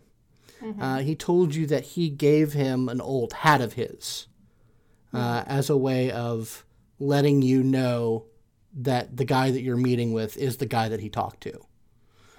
[0.79, 4.27] uh, he told you that he gave him an old hat of his
[5.13, 6.65] uh, as a way of
[6.99, 8.25] letting you know
[8.75, 11.53] that the guy that you're meeting with is the guy that he talked to.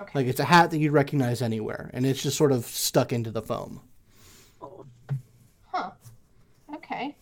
[0.00, 0.10] Okay.
[0.14, 3.30] Like it's a hat that you'd recognize anywhere, and it's just sort of stuck into
[3.30, 3.80] the foam.
[5.70, 5.90] Huh.
[6.74, 7.16] Okay.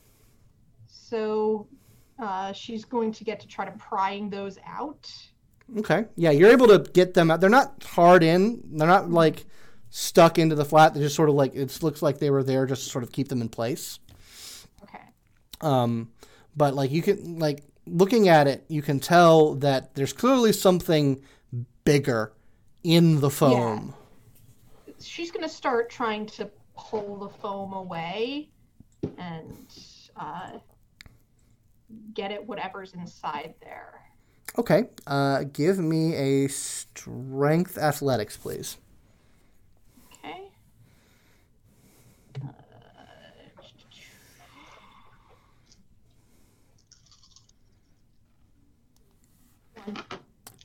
[0.87, 1.67] So
[2.19, 5.11] uh, she's going to get to try to prying those out.
[5.79, 6.07] Okay.
[6.17, 7.41] Yeah, you're able to get them out.
[7.41, 8.63] They're not hard in.
[8.73, 9.45] They're not like
[9.95, 10.95] stuck into the flat.
[10.95, 13.13] They're just sort of like it looks like they were there just to sort of
[13.13, 13.99] keep them in place.
[14.83, 15.05] Okay.
[15.61, 16.11] Um,
[16.57, 21.23] but like you can like looking at it, you can tell that there's clearly something
[21.85, 22.33] bigger
[22.83, 23.95] in the foam.
[25.01, 28.49] She's going to start trying to pull the foam away
[29.19, 29.67] and
[30.17, 30.59] uh,
[32.15, 34.01] get at whatever's inside there.
[34.59, 34.85] Okay.
[35.07, 38.77] Uh, give me a strength athletics, please.
[40.25, 40.51] Okay.
[42.45, 42.49] Uh,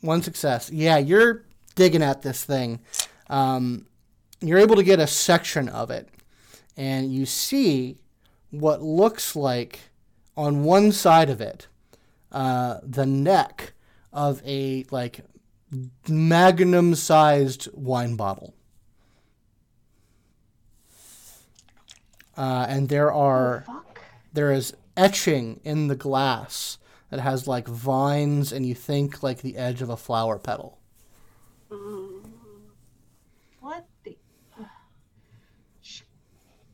[0.02, 0.70] One success.
[0.72, 2.80] Yeah, you're digging at this thing.
[3.30, 3.88] Um,
[4.42, 6.10] you're able to get a section of it,
[6.76, 7.98] and you see
[8.52, 9.80] what looks like
[10.36, 11.68] on one side of it
[12.32, 13.74] uh, the neck
[14.14, 15.22] of a like
[16.08, 18.54] magnum-sized wine bottle.
[22.38, 24.00] Uh, and there are fuck.
[24.32, 26.78] there is etching in the glass
[27.10, 30.80] that has like vines and you think like the edge of a flower petal.
[33.60, 34.18] What the?
[35.82, 36.02] Sh-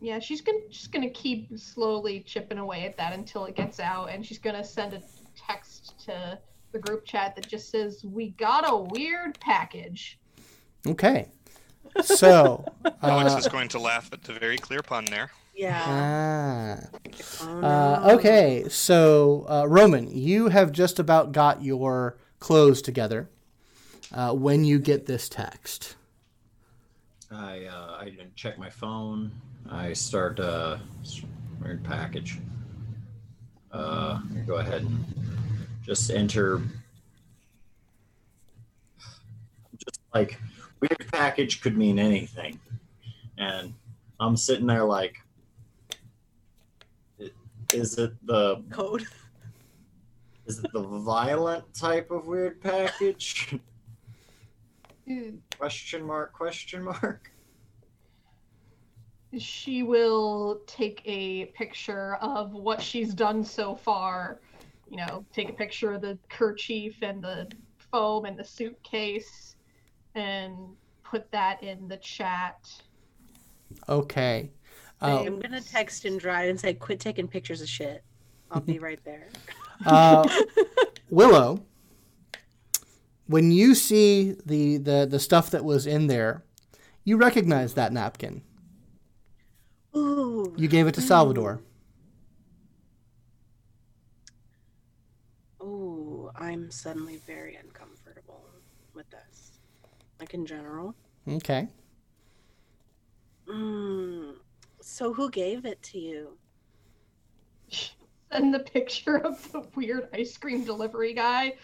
[0.01, 4.09] Yeah, she's gonna just gonna keep slowly chipping away at that until it gets out,
[4.09, 5.01] and she's gonna send a
[5.35, 6.37] text to
[6.71, 10.19] the group chat that just says, "We got a weird package."
[10.87, 11.27] Okay.
[12.01, 12.65] So,
[13.03, 15.31] Alex uh, is going to laugh at the very clear pun there.
[15.53, 16.81] Yeah.
[16.85, 16.99] ah.
[17.41, 17.67] Oh, no.
[17.67, 23.29] Uh, okay, so uh, Roman, you have just about got your clothes together,
[24.13, 25.95] uh, when you get this text.
[27.31, 29.31] I uh, I didn't check my phone.
[29.69, 30.77] I start uh
[31.61, 32.37] weird package.
[33.71, 35.03] Uh, go ahead and
[35.83, 36.61] just enter.
[39.77, 40.39] Just like
[40.79, 42.59] weird package could mean anything,
[43.37, 43.73] and
[44.19, 45.22] I'm sitting there like, i-
[47.73, 49.05] is it the Code.
[50.45, 53.55] is it the violent type of weird package?
[55.07, 55.31] Hmm.
[55.57, 56.31] question mark?
[56.31, 57.29] Question mark?
[59.38, 64.39] She will take a picture of what she's done so far.
[64.89, 67.51] You know, take a picture of the kerchief and the
[67.91, 69.55] foam and the suitcase
[70.15, 70.55] and
[71.03, 72.71] put that in the chat.
[73.89, 74.51] Okay.
[75.01, 78.03] Uh, I'm gonna text and drive and say, "Quit taking pictures of shit."
[78.51, 79.27] I'll be right there.
[79.86, 80.27] uh,
[81.10, 81.65] Willow,
[83.25, 86.43] when you see the, the, the stuff that was in there,
[87.03, 88.43] you recognize that napkin.
[89.95, 90.53] Ooh.
[90.56, 91.62] You gave it to Salvador.
[95.62, 98.43] Ooh, I'm suddenly very uncomfortable
[98.93, 99.60] with this.
[100.19, 100.95] Like in general.
[101.27, 101.67] Okay.
[103.47, 104.36] Mm.
[104.93, 106.38] So who gave it to you?
[108.32, 111.56] Send the picture of the weird ice cream delivery guy.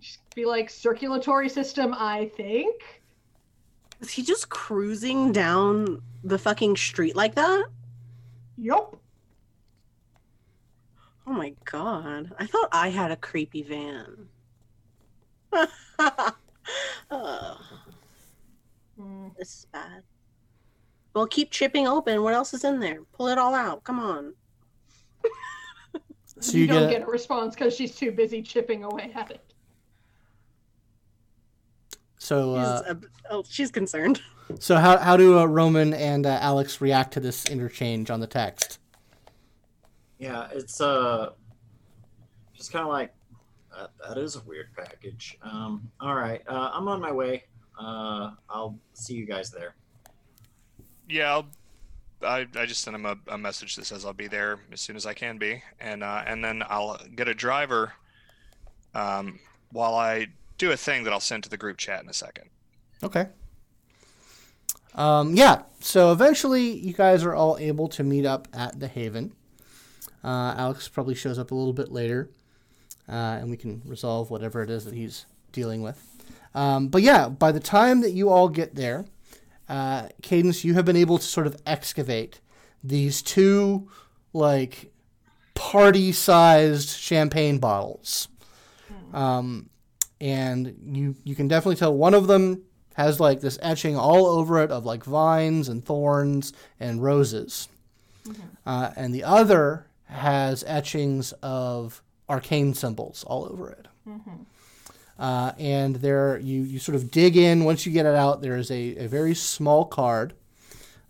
[0.00, 2.82] Just be like, circulatory system, I think.
[4.00, 7.66] Is he just cruising down the fucking street like that?
[8.58, 8.96] Yup.
[11.28, 12.32] Oh my god.
[12.40, 14.26] I thought I had a creepy van.
[17.12, 17.56] oh,
[18.98, 19.36] Mm.
[19.36, 20.02] this is bad.
[21.14, 22.22] Well, keep chipping open.
[22.22, 22.98] What else is in there?
[23.12, 23.84] Pull it all out.
[23.84, 24.34] Come on.
[26.40, 29.30] So you, you don't get, get a response because she's too busy chipping away at
[29.30, 29.54] it.
[32.18, 32.94] so She's, uh, uh,
[33.30, 34.20] oh, she's concerned.
[34.58, 38.26] so how how do uh, Roman and uh, Alex react to this interchange on the
[38.26, 38.80] text?
[40.18, 41.30] Yeah, it's uh,
[42.52, 43.14] just kind of like
[43.70, 45.38] that, that is a weird package.
[45.40, 47.44] Um, all right, uh, I'm on my way.
[47.78, 49.76] Uh, I'll see you guys there.
[51.08, 51.46] Yeah, I'll,
[52.22, 54.96] I I just sent him a, a message that says I'll be there as soon
[54.96, 57.92] as I can be, and uh, and then I'll get a driver.
[58.94, 59.40] Um,
[59.72, 62.48] while I do a thing that I'll send to the group chat in a second.
[63.02, 63.26] Okay.
[64.94, 65.62] Um, yeah.
[65.80, 69.32] So eventually, you guys are all able to meet up at the Haven.
[70.22, 72.30] Uh, Alex probably shows up a little bit later,
[73.08, 76.02] uh, and we can resolve whatever it is that he's dealing with.
[76.54, 79.04] Um, but yeah, by the time that you all get there,
[79.68, 82.40] uh, Cadence, you have been able to sort of excavate
[82.82, 83.88] these two,
[84.32, 84.92] like,
[85.54, 88.28] party-sized champagne bottles.
[89.12, 89.70] Um,
[90.20, 92.62] and you you can definitely tell one of them
[92.94, 97.68] has like this etching all over it of like vines and thorns and roses,
[98.66, 103.86] uh, and the other has etchings of arcane symbols all over it.
[105.18, 108.42] Uh, and there you you sort of dig in once you get it out.
[108.42, 110.34] There is a, a very small card,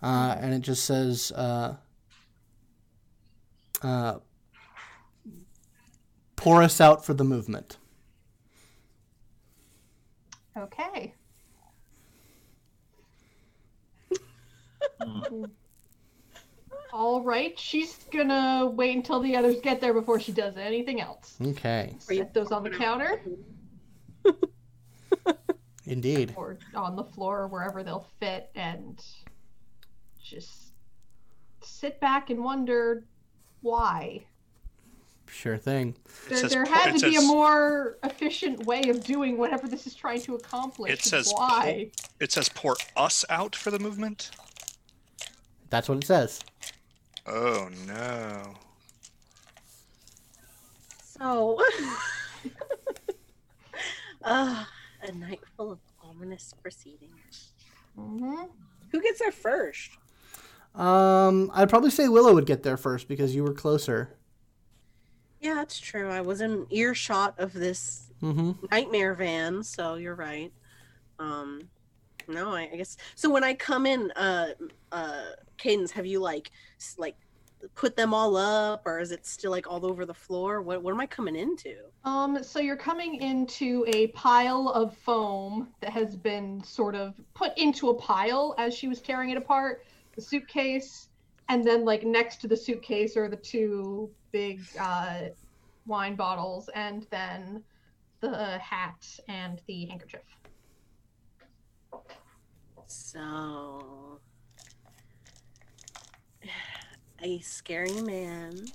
[0.02, 1.32] uh, and it just says.
[1.32, 1.76] Uh,
[3.82, 4.18] uh,
[6.36, 7.76] pour us out for the movement.
[10.56, 11.12] Okay.
[16.92, 17.58] All right.
[17.58, 21.36] She's gonna wait until the others get there before she does anything else.
[21.44, 23.20] Okay, Are you- Set those on the counter
[25.87, 26.32] indeed.
[26.37, 29.02] or on the floor or wherever they'll fit and
[30.22, 30.72] just
[31.62, 33.04] sit back and wonder
[33.62, 34.24] why.
[35.26, 35.96] Sure thing.
[36.28, 39.87] There, says there had it to be a more efficient way of doing whatever this
[39.87, 40.92] is trying to accomplish.
[40.92, 41.90] It says why.
[42.20, 44.30] It says pour us out for the movement.
[45.70, 46.40] That's what it says.
[47.26, 48.54] Oh no.
[51.18, 51.59] So,
[54.25, 54.64] uh,
[55.03, 57.53] a night full of ominous proceedings.
[57.97, 58.35] hmm
[58.93, 59.91] Who gets there first?
[60.75, 64.18] Um, I'd probably say Willow would get there first because you were closer.
[65.41, 66.11] Yeah, that's true.
[66.11, 68.53] I was in earshot of this Mm-hmm.
[68.72, 70.51] nightmare van, so you're right.
[71.18, 71.68] Um,
[72.27, 73.29] no, I, I guess so.
[73.31, 74.49] When I come in, uh,
[74.91, 75.25] uh,
[75.59, 76.51] Cadence, have you like,
[76.97, 77.16] like,
[77.74, 80.62] put them all up, or is it still like all over the floor?
[80.62, 81.76] What, what am I coming into?
[82.04, 87.56] Um, so you're coming into a pile of foam that has been sort of put
[87.56, 89.84] into a pile as she was tearing it apart.
[90.16, 91.08] The suitcase,
[91.48, 95.28] and then like next to the suitcase are the two big uh,
[95.86, 97.62] wine bottles, and then
[98.20, 100.22] the hat and the handkerchief.
[102.86, 104.20] So,
[107.25, 108.66] a scary man.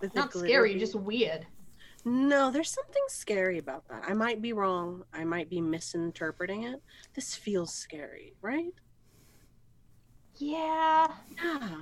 [0.00, 1.46] With Not scary, just weird.
[2.04, 4.04] No, there's something scary about that.
[4.06, 5.02] I might be wrong.
[5.12, 6.80] I might be misinterpreting it.
[7.14, 8.72] This feels scary, right?
[10.36, 11.08] Yeah.
[11.42, 11.78] Yeah.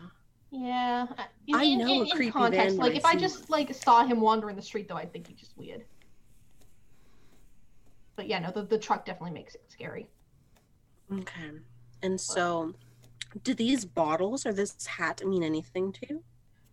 [0.51, 1.07] Yeah.
[1.19, 1.25] Uh,
[1.55, 2.77] I in- know in, a in context.
[2.79, 5.39] Like if I I just like saw him wandering the street though, I'd think he's
[5.39, 5.85] just weird.
[8.15, 10.09] But yeah, no, the, the truck definitely makes it scary.
[11.13, 11.51] Okay.
[12.03, 12.73] And so,
[13.43, 16.25] do these bottles or this hat mean anything to you?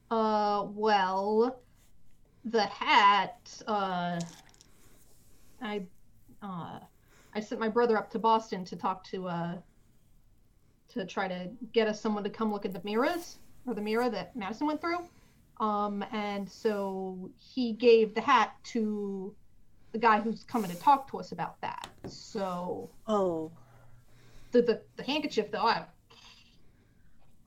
[0.10, 1.60] Uh, well,
[2.46, 3.62] the hat.
[3.68, 4.20] Uh,
[5.62, 5.84] I,
[6.42, 6.80] uh,
[7.34, 9.56] I sent my brother up to Boston to talk to uh,
[10.90, 14.10] to try to get us someone to come look at the mirrors or the mirror
[14.10, 15.00] that Madison went through.
[15.60, 19.34] Um, and so he gave the hat to
[19.92, 21.88] the guy who's coming to talk to us about that.
[22.08, 23.52] So Oh,
[24.52, 25.86] the the, the handkerchief though, I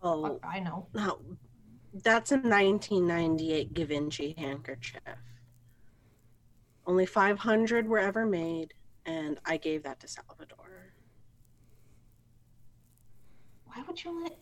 [0.03, 0.87] oh, I know.
[0.95, 1.21] no.
[2.03, 5.01] That's a 1998 Givenchy handkerchief.
[6.87, 8.75] Only 500 were ever made,
[9.07, 10.93] and I gave that to Salvador.
[13.65, 14.37] Why would you let?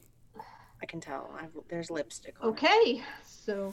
[0.82, 1.30] I can tell.
[1.40, 2.52] I've, there's lipstick on it.
[2.52, 3.72] Okay, so.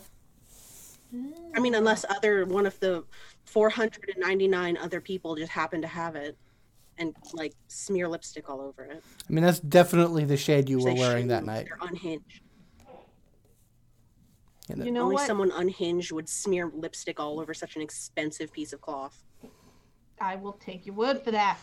[1.56, 1.80] I mean, hmm.
[1.80, 3.04] unless other one of the
[3.46, 6.38] 499 other people just happen to have it
[7.02, 9.04] and like smear lipstick all over it.
[9.30, 11.66] I mean, that's definitely the shade you were wearing that night.
[11.68, 12.42] They're unhinged.
[14.70, 15.28] You know, You know Only what?
[15.28, 19.22] someone unhinged would smear lipstick all over such an expensive piece of cloth.
[20.20, 21.58] I will take your word for that.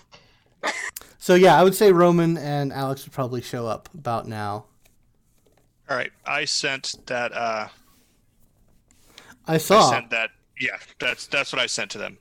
[1.21, 4.65] So yeah, I would say Roman and Alex would probably show up about now.
[5.91, 7.33] All right, I sent that.
[7.33, 7.69] Uh,
[9.47, 9.91] I I saw.
[9.91, 10.31] sent that.
[10.61, 12.19] Yeah, that's that's what I sent to them.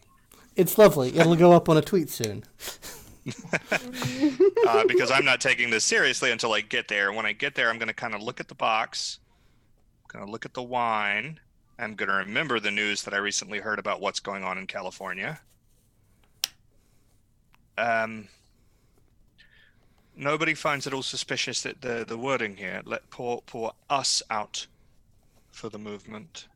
[0.55, 1.15] It's lovely.
[1.15, 2.43] It'll go up on a tweet soon.
[4.67, 7.11] uh, because I'm not taking this seriously until I get there.
[7.11, 9.19] When I get there, I'm going to kind of look at the box,
[10.07, 11.39] going to look at the wine.
[11.80, 14.65] I'm going to remember the news that I recently heard about what's going on in
[14.65, 15.39] California.
[17.78, 18.28] Um,
[20.15, 24.65] nobody finds it all suspicious that the the wording here let pour pour us out
[25.51, 26.47] for the movement.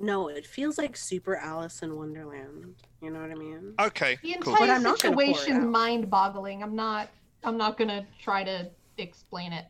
[0.00, 2.74] No, it feels like Super Alice in Wonderland.
[3.02, 3.74] You know what I mean?
[3.80, 4.52] Okay, The cool.
[4.54, 5.70] But entire I'm not gonna pour it situation's out.
[5.70, 6.62] mind-boggling.
[6.62, 7.08] I'm not.
[7.44, 9.64] I'm not gonna try to explain it.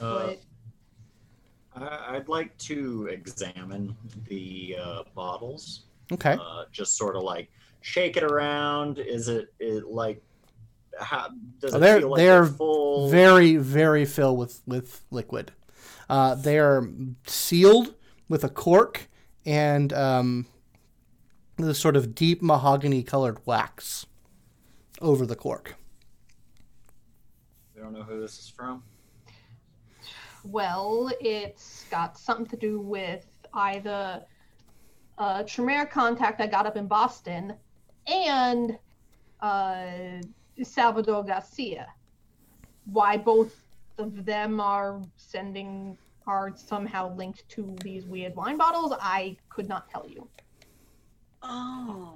[0.00, 0.26] Uh,
[1.74, 3.96] But I, I'd like to examine
[4.28, 5.82] the uh, bottles.
[6.12, 6.36] Okay.
[6.40, 7.50] Uh, just sort of like
[7.80, 8.98] shake it around.
[8.98, 10.22] Is it, it like
[11.00, 13.08] how does Oh, it they're- feel like they're full?
[13.10, 15.50] Very, very filled with with liquid.
[16.08, 16.88] Uh, they are
[17.26, 17.94] sealed
[18.28, 19.08] with a cork
[19.44, 20.46] and um,
[21.56, 24.06] this sort of deep mahogany colored wax
[25.00, 25.76] over the cork.
[27.74, 28.82] We don't know who this is from.
[30.44, 34.22] well, it's got something to do with either
[35.18, 37.54] a Tremere contact I got up in Boston
[38.06, 38.78] and
[39.40, 40.20] uh,
[40.62, 41.86] Salvador Garcia.
[42.86, 43.62] Why both
[43.98, 45.96] of them are sending
[46.26, 50.28] are somehow linked to these weird wine bottles, I could not tell you.
[51.42, 52.14] Oh,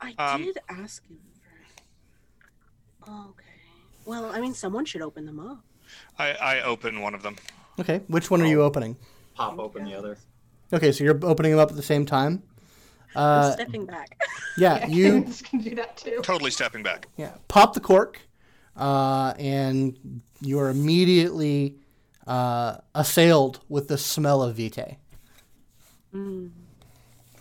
[0.00, 1.18] I Um, did ask him.
[3.00, 3.10] For...
[3.10, 3.44] Okay.
[4.04, 5.64] Well, I mean, someone should open them up.
[6.18, 7.36] I I open one of them.
[7.78, 8.00] Okay.
[8.08, 8.96] Which one are you opening?
[9.34, 10.16] Pop open the other.
[10.72, 12.42] Okay, so you're opening them up at the same time.
[13.16, 14.16] I'm Uh, stepping back.
[14.58, 16.20] yeah, you can do that too.
[16.22, 17.06] Totally stepping back.
[17.16, 18.20] Yeah, pop the cork,
[18.76, 21.76] uh, and you are immediately
[22.26, 24.96] uh, assailed with the smell of vitae.
[26.14, 26.50] Mm.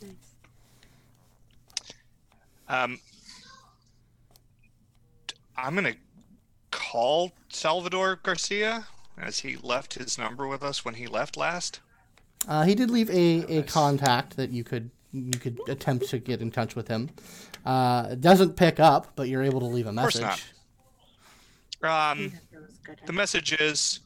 [0.01, 0.11] Nice.
[2.67, 2.99] Um,
[5.57, 5.95] I'm gonna
[6.71, 8.85] call Salvador Garcia
[9.17, 11.79] as he left his number with us when he left last.
[12.47, 13.71] Uh, he did leave a, a Nice.
[13.71, 17.09] contact that you could you could attempt to get in touch with him.
[17.65, 20.43] Uh, it doesn't pick up, but you're able to leave a course message.
[21.83, 22.11] not.
[22.11, 22.99] Um, Yeah, that was good.
[23.05, 23.99] the message is,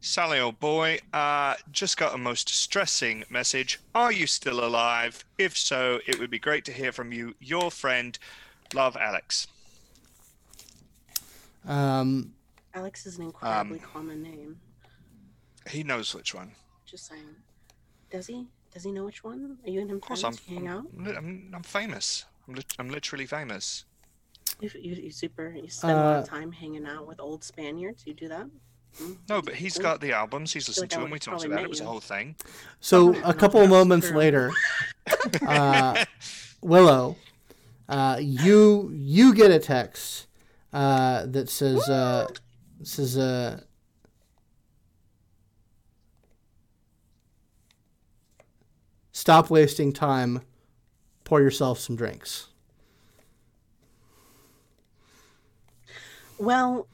[0.00, 3.80] Sally, old boy, uh, just got a most distressing message.
[3.94, 5.24] Are you still alive?
[5.38, 7.34] If so, it would be great to hear from you.
[7.40, 8.16] Your friend,
[8.72, 9.48] love, Alex.
[11.66, 12.32] Um,
[12.74, 14.60] Alex is an incredibly Um, common name.
[15.68, 16.52] He knows which one.
[16.86, 17.34] Just saying.
[18.10, 18.46] Does he?
[18.72, 19.58] Does he know which one?
[19.64, 20.40] Are you and him Of course, friends?
[20.48, 20.54] I'm.
[20.54, 20.84] Hang out?
[20.96, 22.24] I'm, li- I'm, I'm famous.
[22.46, 23.84] I'm, lit- I'm literally famous.
[24.60, 25.50] You, you, you super.
[25.50, 28.06] You spend a lot Uh, of time hanging out with old Spaniards.
[28.06, 28.46] You do that?
[29.28, 30.52] No, but he's got the albums.
[30.52, 31.10] He's listened like to them.
[31.10, 31.64] We talked about it.
[31.64, 32.36] It was a whole thing.
[32.80, 34.18] so a couple of moments true.
[34.18, 34.50] later,
[35.46, 36.04] uh,
[36.60, 37.16] Willow,
[37.88, 40.26] uh, you you get a text
[40.72, 42.26] uh, that says uh,
[42.82, 43.60] says uh,
[49.12, 50.42] stop wasting time.
[51.24, 52.48] Pour yourself some drinks.
[56.38, 56.86] Well,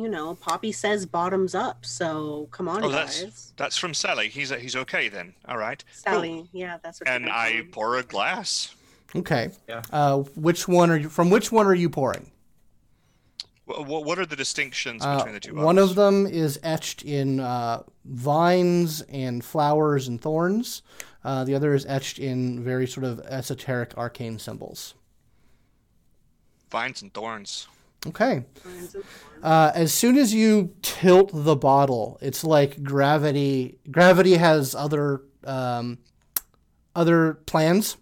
[0.00, 3.22] you know, Poppy says bottoms up, so come on, Oh, guys.
[3.22, 4.28] that's that's from Sally.
[4.28, 5.34] He's he's okay then.
[5.46, 5.82] All right.
[6.04, 6.14] Cool.
[6.14, 7.08] Sally, yeah, that's what.
[7.08, 8.74] And I call pour a glass.
[9.14, 9.50] Okay.
[9.68, 9.82] Yeah.
[9.92, 11.08] Uh, which one are you?
[11.08, 12.30] From which one are you pouring?
[13.68, 15.54] Wh- wh- What are the distinctions Uh, between the two?
[15.54, 20.82] one of them is etched in uh, vines and flowers and thorns.
[21.24, 24.94] Uh, the other is etched in very sort of esoteric arcane symbols.
[26.70, 27.66] vines and thorns.
[28.06, 28.44] Okay.
[29.42, 33.78] Uh, as soon as you tilt the bottle, it's like gravity.
[33.90, 35.98] Gravity has other um,
[36.94, 37.96] other plans,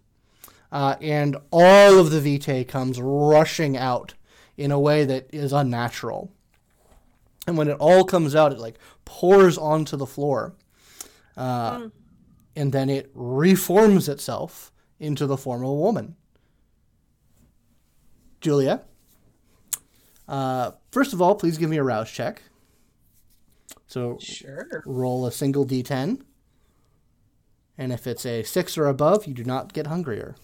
[0.72, 4.14] uh, and all of the vitae comes rushing out
[4.56, 6.32] in a way that is unnatural.
[7.46, 10.54] And when it all comes out, it like pours onto the floor,
[11.36, 11.88] uh,
[12.54, 16.16] and then it reforms itself into the form of a woman.
[18.40, 18.82] Julia.
[20.28, 22.42] Uh, first of all, please give me a rouse check.
[23.86, 24.82] So Sure.
[24.84, 26.22] roll a single d10.
[27.78, 30.34] And if it's a 6 or above, you do not get hungrier.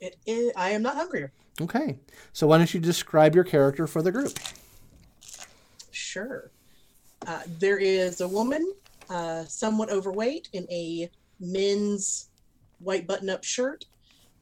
[0.00, 1.32] It is, I am not hungrier.
[1.60, 1.98] Okay.
[2.32, 4.38] So why don't you describe your character for the group?
[5.90, 6.50] Sure.
[7.26, 8.72] Uh, there is a woman,
[9.10, 12.30] uh, somewhat overweight, in a men's
[12.78, 13.84] white button-up shirt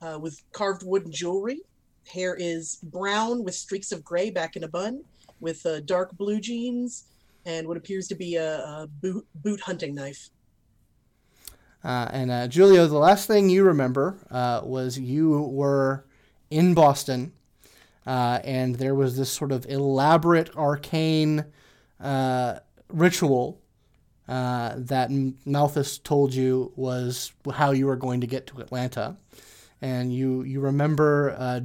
[0.02, 1.60] uh, with carved wooden jewelry.
[2.06, 5.04] Hair is brown with streaks of gray back in a bun,
[5.40, 7.04] with uh, dark blue jeans
[7.44, 10.30] and what appears to be a, a boot, boot hunting knife.
[11.84, 16.04] Uh, and uh, Julio, the last thing you remember uh, was you were
[16.50, 17.32] in Boston,
[18.06, 21.44] uh, and there was this sort of elaborate arcane
[22.00, 23.60] uh, ritual
[24.28, 25.10] uh, that
[25.46, 29.16] Malthus told you was how you were going to get to Atlanta,
[29.80, 31.60] and you you remember uh,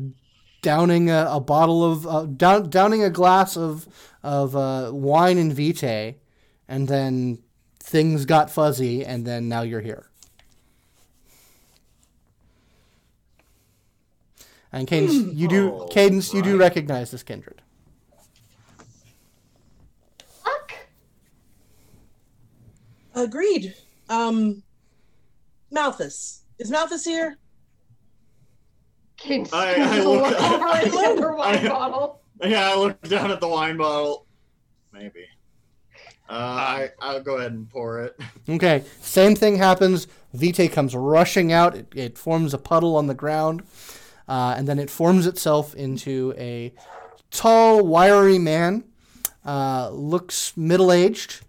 [0.62, 3.88] downing a, a bottle of uh, down, downing a glass of
[4.24, 6.16] of uh, wine and vitae,
[6.68, 7.40] and then
[7.80, 10.10] things got fuzzy, and then now you're here.
[14.72, 17.62] And Cadence, you do Oh, Cadence, you do recognize this kindred.
[20.44, 20.74] Fuck.
[23.14, 23.76] Agreed.
[24.10, 24.64] Um,
[25.70, 26.42] Malthus.
[26.58, 27.38] Is Malthus here?
[29.24, 32.20] King I- I scoots look- over I- his other wine I- bottle.
[32.44, 34.26] Yeah, I looked down at the wine bottle.
[34.92, 35.26] Maybe.
[36.30, 38.20] Uh, I I'll go ahead and pour it.
[38.50, 40.08] Okay, same thing happens.
[40.34, 41.76] Vitae comes rushing out.
[41.76, 43.64] It, it forms a puddle on the ground,
[44.28, 46.74] uh, and then it forms itself into a
[47.32, 48.84] tall, wiry man.
[49.46, 51.42] Uh, looks middle aged,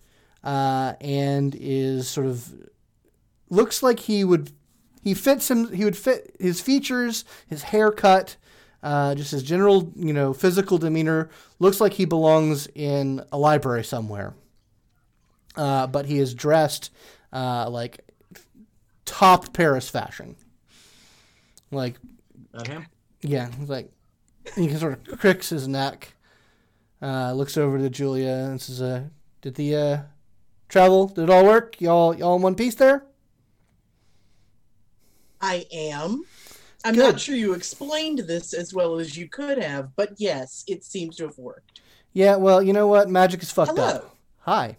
[0.42, 2.52] uh, and is sort of
[3.50, 4.50] looks like he would
[5.04, 5.72] he fits him.
[5.72, 8.36] He would fit his features, his haircut,
[8.82, 11.30] uh, just his general you know physical demeanor.
[11.60, 14.34] Looks like he belongs in a library somewhere
[15.56, 16.90] uh, but he is dressed
[17.32, 18.00] uh, like
[19.04, 20.36] top Paris fashion.
[21.70, 21.94] Like,
[22.52, 22.86] That him?
[23.22, 23.90] yeah, he's like
[24.56, 26.14] he can sort of cricks his neck,
[27.02, 29.04] uh, looks over to Julia and says, uh,
[29.42, 29.98] "Did the uh,
[30.68, 31.08] travel?
[31.08, 31.80] Did it all work?
[31.80, 33.04] Y'all, y'all in one piece there?"
[35.44, 36.24] I am.
[36.86, 37.02] I'm Good.
[37.02, 41.16] not sure you explained this as well as you could have, but yes, it seems
[41.16, 41.82] to have worked.
[42.14, 42.36] Yeah.
[42.36, 43.10] Well, you know what?
[43.10, 43.84] Magic is fucked Hello.
[43.84, 44.16] up.
[44.40, 44.78] Hi.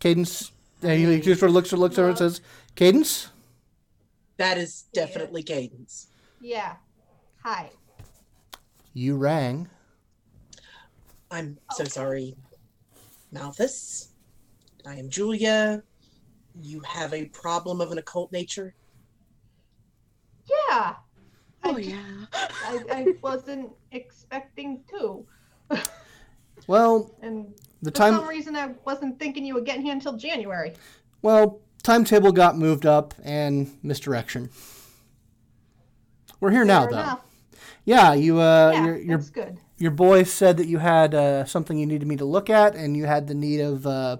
[0.00, 0.52] Cadence.
[0.82, 2.40] And he just sort of looks, looks over and says,
[2.76, 3.28] "Cadence."
[4.38, 6.06] That is definitely Cadence.
[6.40, 6.76] Yeah.
[7.42, 7.70] Hi.
[8.94, 9.68] You rang.
[11.30, 11.90] I'm so Okay.
[11.90, 12.36] sorry,
[13.32, 14.08] Malthus.
[14.86, 15.82] I am Julia.
[16.60, 18.74] You have a problem of an occult nature.
[20.48, 20.94] Yeah.
[21.64, 22.24] Oh I, yeah.
[22.64, 25.26] I, I wasn't expecting to.
[26.66, 28.14] Well, And the for time.
[28.14, 30.74] some reason, I wasn't thinking you were getting here until January.
[31.22, 34.50] Well, timetable got moved up and misdirection.
[36.40, 36.98] We're here now, Fair though.
[36.98, 37.20] enough.
[37.86, 39.58] Yeah, you uh, yeah, your your that's good.
[39.78, 42.94] your boy said that you had uh, something you needed me to look at, and
[42.96, 44.18] you had the need of uh,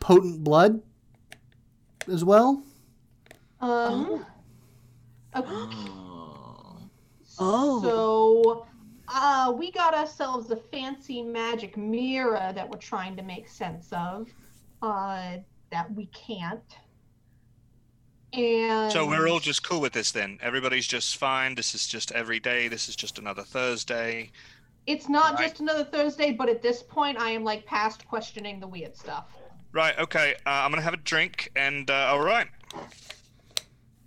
[0.00, 0.82] potent blood
[2.12, 2.62] as well.
[3.60, 4.26] Um.
[5.36, 5.48] Okay.
[5.50, 6.78] Oh.
[7.38, 7.82] Oh.
[7.82, 8.66] So,
[9.08, 14.28] uh, we got ourselves a fancy magic mirror that we're trying to make sense of.
[14.82, 15.38] Uh,
[15.70, 16.76] that we can't.
[18.32, 20.38] And So we're all just cool with this then.
[20.42, 21.54] Everybody's just fine.
[21.54, 22.68] This is just every day.
[22.68, 24.30] This is just another Thursday.
[24.86, 25.48] It's not Right.
[25.48, 29.24] just another Thursday, but at this point, I am like past questioning the weird stuff.
[29.72, 29.98] Right.
[29.98, 30.34] Okay.
[30.46, 32.46] Uh, I'm gonna have a drink, and uh, all right.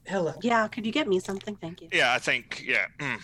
[0.10, 0.34] Hello.
[0.42, 1.56] Yeah, could you get me something?
[1.56, 1.90] Thank you.
[1.94, 2.64] Yeah, I think.
[2.66, 2.86] Yeah.
[2.98, 3.22] Mm.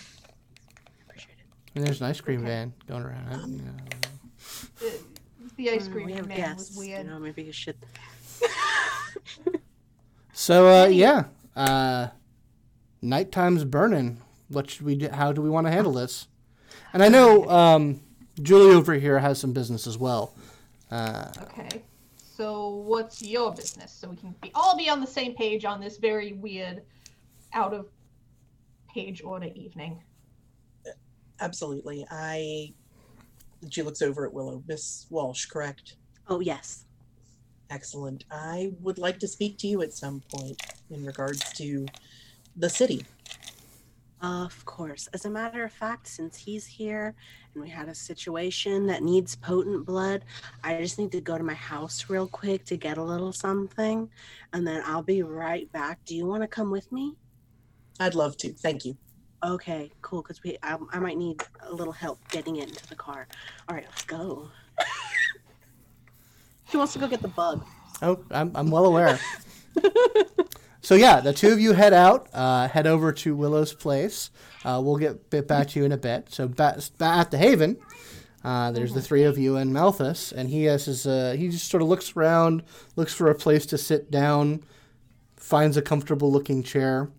[1.08, 1.46] Appreciate it.
[1.76, 2.48] And there's an ice cream Okay.
[2.50, 3.34] van going around.
[3.34, 3.72] Um, Yeah.
[4.80, 5.00] The,
[5.58, 7.06] the ice Mm, cream we have man guests, was weird.
[7.06, 7.76] You know, maybe you should.
[10.38, 11.24] So uh, yeah,
[11.56, 12.10] uh,
[13.02, 14.20] nighttime's burning.
[14.50, 15.08] What should we do?
[15.10, 16.28] How do we want to handle this?
[16.92, 18.02] And I know um,
[18.42, 20.36] Julie over here has some business as well.
[20.92, 21.82] Uh, Okay.
[22.36, 23.94] So what's your business?
[23.94, 26.82] So we can be all be on the same page on this very weird,
[27.54, 27.88] out of
[28.94, 30.04] page order evening.
[31.40, 32.06] Absolutely.
[32.12, 32.74] I.
[33.70, 34.62] She looks over at Willow.
[34.68, 35.96] Miss Walsh, correct?
[36.28, 36.86] Oh yes.
[37.70, 38.26] Excellent.
[38.30, 41.86] I would like to speak to you at some point in regards to
[42.58, 43.06] the city.
[44.26, 45.08] Of course.
[45.14, 47.14] As a matter of fact, since he's here
[47.54, 50.26] and we had a situation that needs potent blood,
[50.64, 54.10] I just need to go to my house real quick to get a little something,
[54.52, 56.04] and then I'll be right back.
[56.06, 57.14] Do you want to come with me?
[58.00, 58.52] I'd love to.
[58.52, 58.98] Thank you.
[59.44, 60.24] Okay, cool.
[60.24, 63.28] Because we, I, I might need a little help getting it into the car.
[63.70, 64.50] All right, let's go.
[66.64, 67.64] he wants to go get the bug.
[68.02, 69.20] oh, I'm, I'm well aware.
[70.86, 74.30] so yeah, the two of you head out, uh, head over to Willow's place.
[74.64, 76.28] Uh, we'll get back to you in a bit.
[76.30, 77.78] So ba- at the Haven,
[78.44, 81.08] uh, there's the three of you and Malthus, and he has his.
[81.08, 82.62] Uh, he just sort of looks around,
[82.96, 84.64] looks for a place to sit down,
[85.38, 87.10] finds a comfortable looking chair,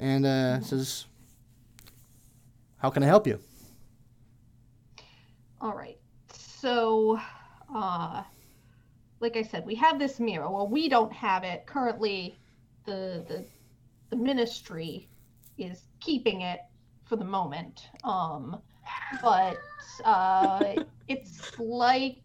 [0.00, 1.06] and uh, says,
[2.78, 3.38] "How can I help you?"
[5.60, 5.98] All right.
[6.32, 7.20] So,
[7.72, 8.24] uh,
[9.20, 10.50] like I said, we have this mirror.
[10.50, 12.37] Well, we don't have it currently.
[12.88, 13.44] The the
[14.08, 15.08] the ministry
[15.58, 16.60] is keeping it
[17.04, 17.88] for the moment.
[18.02, 18.62] Um,
[19.22, 19.58] but
[20.06, 20.74] uh,
[21.08, 22.22] it's like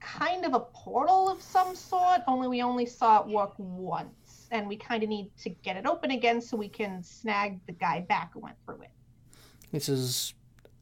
[0.00, 2.22] kind of a portal of some sort.
[2.26, 5.86] Only we only saw it work once, and we kind of need to get it
[5.86, 8.90] open again so we can snag the guy back who went through it.
[9.70, 10.34] He says,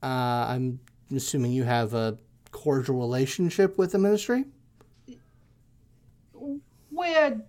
[0.03, 0.81] uh, "I'm
[1.15, 2.17] assuming you have a
[2.51, 4.47] cordial relationship with the ministry."
[6.91, 7.41] we're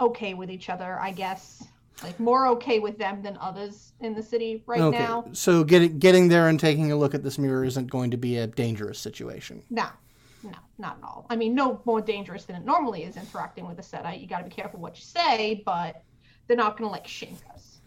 [0.00, 1.64] okay with each other, I guess.
[2.02, 5.26] Like more okay with them than others in the city right okay, now.
[5.32, 8.38] so getting getting there and taking a look at this mirror isn't going to be
[8.38, 9.62] a dangerous situation.
[9.68, 9.86] No,
[10.42, 11.26] no, not at all.
[11.28, 14.16] I mean, no more dangerous than it normally is interacting with a Seti.
[14.16, 16.02] You got to be careful what you say, but
[16.46, 17.80] they're not going to like shank us.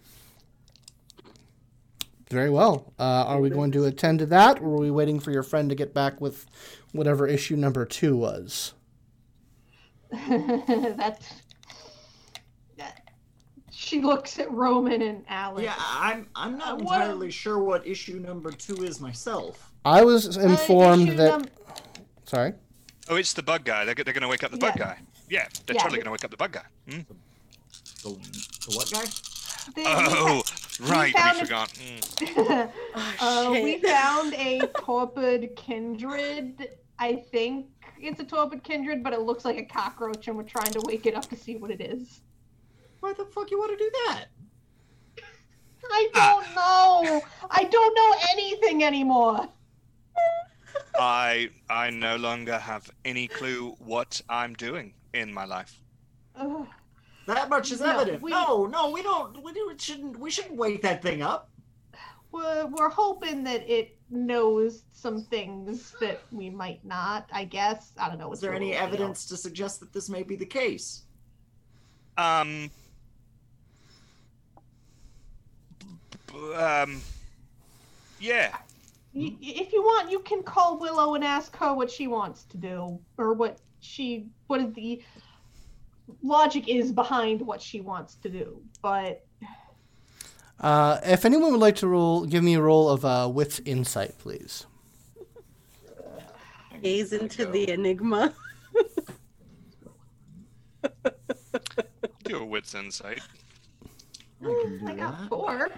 [2.29, 2.93] Very well.
[2.99, 5.69] Uh, are we going to attend to that, or are we waiting for your friend
[5.69, 6.45] to get back with
[6.91, 8.73] whatever issue number two was?
[10.27, 11.21] that, that.
[13.83, 15.63] She looks at Roman and Alex.
[15.65, 19.71] Yeah, I'm I'm not Uh, what- entirely sure what issue number two is myself.
[19.83, 21.41] I was Uh, informed issue that.
[21.41, 21.45] num-
[22.25, 22.53] Sorry.
[23.09, 23.83] Oh, it's the bug guy.
[23.83, 24.99] They're, they're gonna wake up the bug guy.
[25.29, 25.81] Yeah, they're Yeah.
[25.81, 26.63] totally gonna wake up the bug guy.
[26.89, 27.01] Hmm?
[28.03, 28.09] The,
[28.69, 29.03] the what guy?
[29.75, 30.43] the- Oh,
[30.89, 31.13] right.
[31.13, 31.71] found We a- forgot.
[31.77, 32.39] Hmm.
[32.95, 36.69] Uh, Oh, we found a torpid kindred.
[36.99, 37.65] I think
[37.99, 41.05] it's a torpid kindred, but it looks like a cockroach, and we're trying to wake
[41.05, 42.21] it up to see what it is.
[43.03, 44.27] Why the fuck you want to do that?
[45.91, 47.21] I don't know.
[47.51, 49.45] I don't know anything anymore.
[50.97, 55.81] I I no longer have any clue what I'm doing in my life.
[56.37, 56.65] Ugh.
[57.27, 58.21] That much is No, evident.
[58.21, 59.43] we- No, no, we don't.
[59.43, 60.17] We do, shouldn't.
[60.17, 61.49] We shouldn't wake that thing up.
[62.31, 67.29] We're, we're hoping that it knows some things that we might not.
[67.33, 68.31] I guess I don't know.
[68.31, 68.87] Is there any little deal.
[68.87, 71.03] evidence to suggest that this may be the case?
[72.17, 72.71] Um.
[76.55, 77.01] Um.
[78.19, 78.55] Yeah.
[79.13, 82.99] If you want, you can call Willow and ask her what she wants to do,
[83.17, 85.03] or what she, what is the
[86.23, 88.59] logic is behind what she wants to do.
[88.81, 89.23] But
[90.59, 94.17] Uh, if anyone would like to roll, give me a roll of uh, wits insight,
[94.17, 94.65] please.
[96.81, 98.33] Gaze into the enigma.
[102.23, 103.19] Do a wits insight.
[104.41, 105.69] I can got four.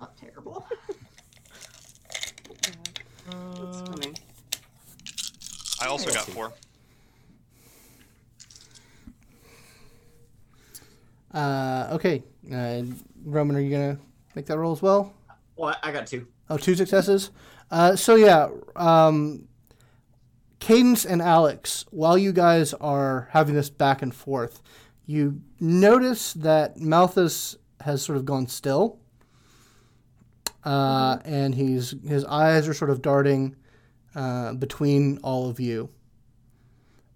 [0.00, 0.66] Not terrible.
[3.30, 4.14] That's funny.
[5.80, 6.52] I also got four.
[11.32, 12.22] Uh, okay,
[12.52, 12.82] uh,
[13.24, 13.98] Roman, are you gonna
[14.34, 15.12] make that roll as well?
[15.56, 16.26] well, I got two.
[16.48, 17.30] Oh, two successes.
[17.70, 19.46] Uh, so yeah, um,
[20.58, 24.62] Cadence and Alex, while you guys are having this back and forth,
[25.06, 28.98] you notice that Malthus has sort of gone still,
[30.68, 33.56] uh, and he's his eyes are sort of darting
[34.14, 35.88] uh, between all of you,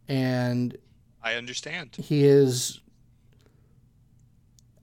[0.08, 0.76] and
[1.22, 1.96] I understand.
[1.96, 2.80] he is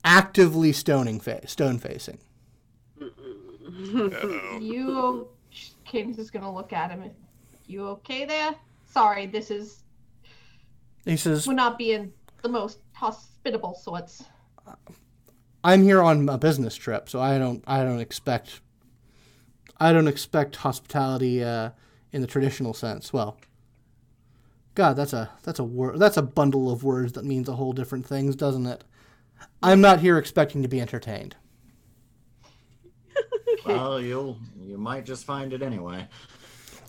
[0.05, 2.19] actively stoning fa- stone facing.
[4.59, 5.27] You,
[5.85, 7.09] Cadence is gonna look at him.
[7.65, 8.53] You okay there?
[8.85, 9.83] Sorry, this is
[11.05, 12.13] He says, we're not being
[12.43, 14.23] the most hospitable sorts.
[15.63, 18.61] I'm here on a business trip, so I don't I don't expect
[19.79, 21.71] I don't expect hospitality uh,
[22.11, 23.13] in the traditional sense.
[23.13, 23.37] Well,
[24.75, 27.73] God, that's a that's a word that's a bundle of words that means a whole
[27.73, 28.83] different things, doesn't it?
[29.61, 31.35] I'm not here expecting to be entertained.
[33.65, 36.07] Well, you'll you might just find it anyway,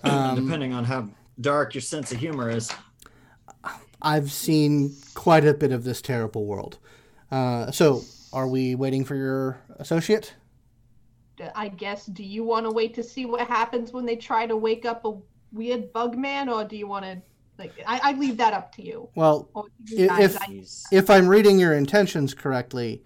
[0.05, 1.09] Um, depending on how
[1.41, 2.71] dark your sense of humor is.
[4.01, 6.79] I've seen quite a bit of this terrible world.
[7.31, 8.03] Uh, so,
[8.33, 10.35] are we waiting for your associate?
[11.55, 12.05] I guess.
[12.07, 15.05] Do you want to wait to see what happens when they try to wake up
[15.07, 15.15] a
[15.53, 17.21] weird bug man, or do you want to?
[17.59, 19.09] Like, I, I leave that up to you.
[19.15, 19.49] Well,
[19.87, 20.65] you I- guys, if- I,
[20.97, 23.03] if I'm reading your intentions correctly,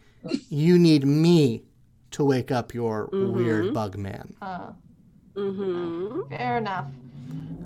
[0.49, 1.62] you need me
[2.12, 3.75] to wake up your weird Mhm.
[3.75, 4.35] bug man.
[4.43, 4.72] uh,
[5.37, 6.29] Mm-hmm.
[6.29, 6.87] fair enough.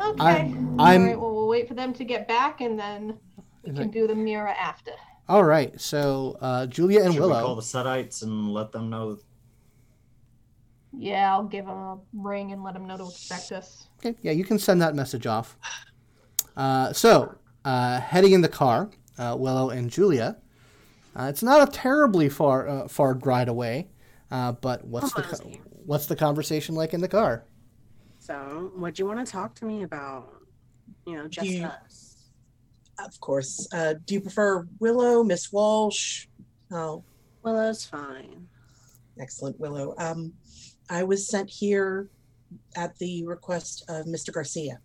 [0.01, 0.23] Okay.
[0.23, 1.19] I'm- All right.
[1.21, 3.19] Well, we'll wait for them to get back, and then
[3.65, 4.93] we can it- do the mirror after.
[5.29, 5.79] All right.
[5.81, 7.43] So uh, Julia and Should we Willow.
[7.43, 9.19] call the Setites and let them know?
[10.97, 13.89] Yeah, I'll give them a ring and let them know to expect us.
[13.99, 15.57] Okay, yeah, you can send that message off.
[16.57, 20.39] Uh, so, uh, heading in the car, uh, Willow and Julia.
[21.15, 23.89] Uh, it's not a terribly far uh, far ride away,
[24.31, 25.51] uh, but what's the co-
[25.85, 27.45] what's the conversation like in the car?
[28.19, 30.33] So, what do you want to talk to me about?
[31.07, 32.08] You know, just You- us.
[32.99, 33.69] Of course.
[33.73, 36.27] Uh, do you prefer Willow, Miss Walsh?
[36.73, 37.05] Oh,
[37.43, 38.49] Willow's fine.
[39.21, 39.95] excellent, Willow.
[39.99, 40.33] Um,
[40.91, 42.09] I was sent here
[42.77, 44.33] at the request of Mr.
[44.33, 44.81] Garcia.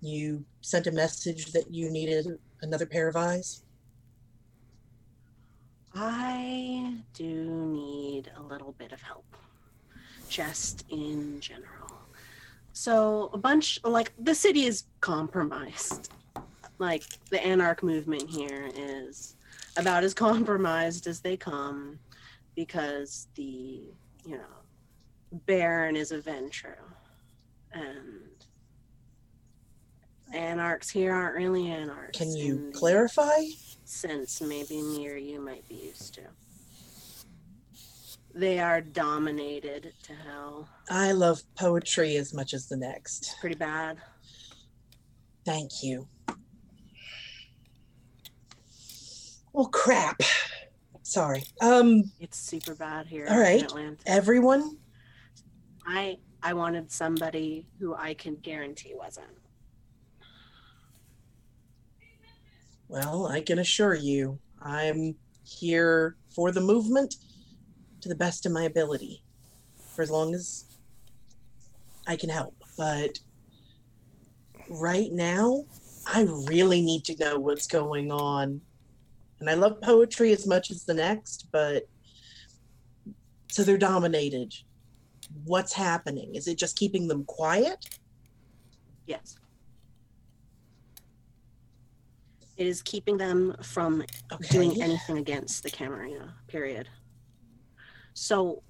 [0.00, 2.26] You sent a message that you needed
[2.62, 3.62] another pair of eyes.
[5.94, 9.36] I do need a little bit of help,
[10.28, 11.90] just in general.
[12.72, 16.10] So, a bunch, like, the city is compromised.
[16.82, 19.36] Like, the Anarch movement here is
[19.76, 22.00] about as compromised as they come
[22.56, 23.84] because the,
[24.24, 24.58] you know,
[25.46, 26.74] Baron is a Ventrue.
[27.72, 28.44] And
[30.34, 32.18] Anarchs here aren't really Anarchs.
[32.18, 33.38] Can you clarify?
[33.84, 36.22] sense maybe me or you might be used to.
[38.34, 40.68] They are dominated to hell.
[40.90, 43.36] I love poetry as much as the next.
[43.40, 43.98] Pretty bad.
[45.44, 46.08] Thank you.
[49.52, 50.20] Well, crap.
[51.02, 51.42] Sorry.
[51.60, 53.64] Um, It's super bad here All right, in.
[53.66, 53.96] Atlanta.
[54.06, 54.78] everyone,
[55.86, 59.26] I I wanted somebody who I can guarantee wasn't.
[62.88, 67.14] well, I can assure you, I'm here for the movement
[68.02, 69.22] to the best of my ability
[69.94, 70.66] for as long as
[72.06, 72.54] I can help.
[72.76, 73.18] But
[74.68, 75.64] right now,
[76.06, 78.60] I really need to know what's going on.
[79.42, 81.88] And I love poetry as much as the next, but
[83.48, 84.54] so they're dominated.
[85.42, 86.36] What's happening?
[86.36, 87.84] Is it just keeping them quiet?
[89.04, 89.34] Yes.
[92.56, 94.46] It is keeping them from Okay.
[94.48, 96.88] doing anything against the Camarilla, period.
[98.14, 98.62] So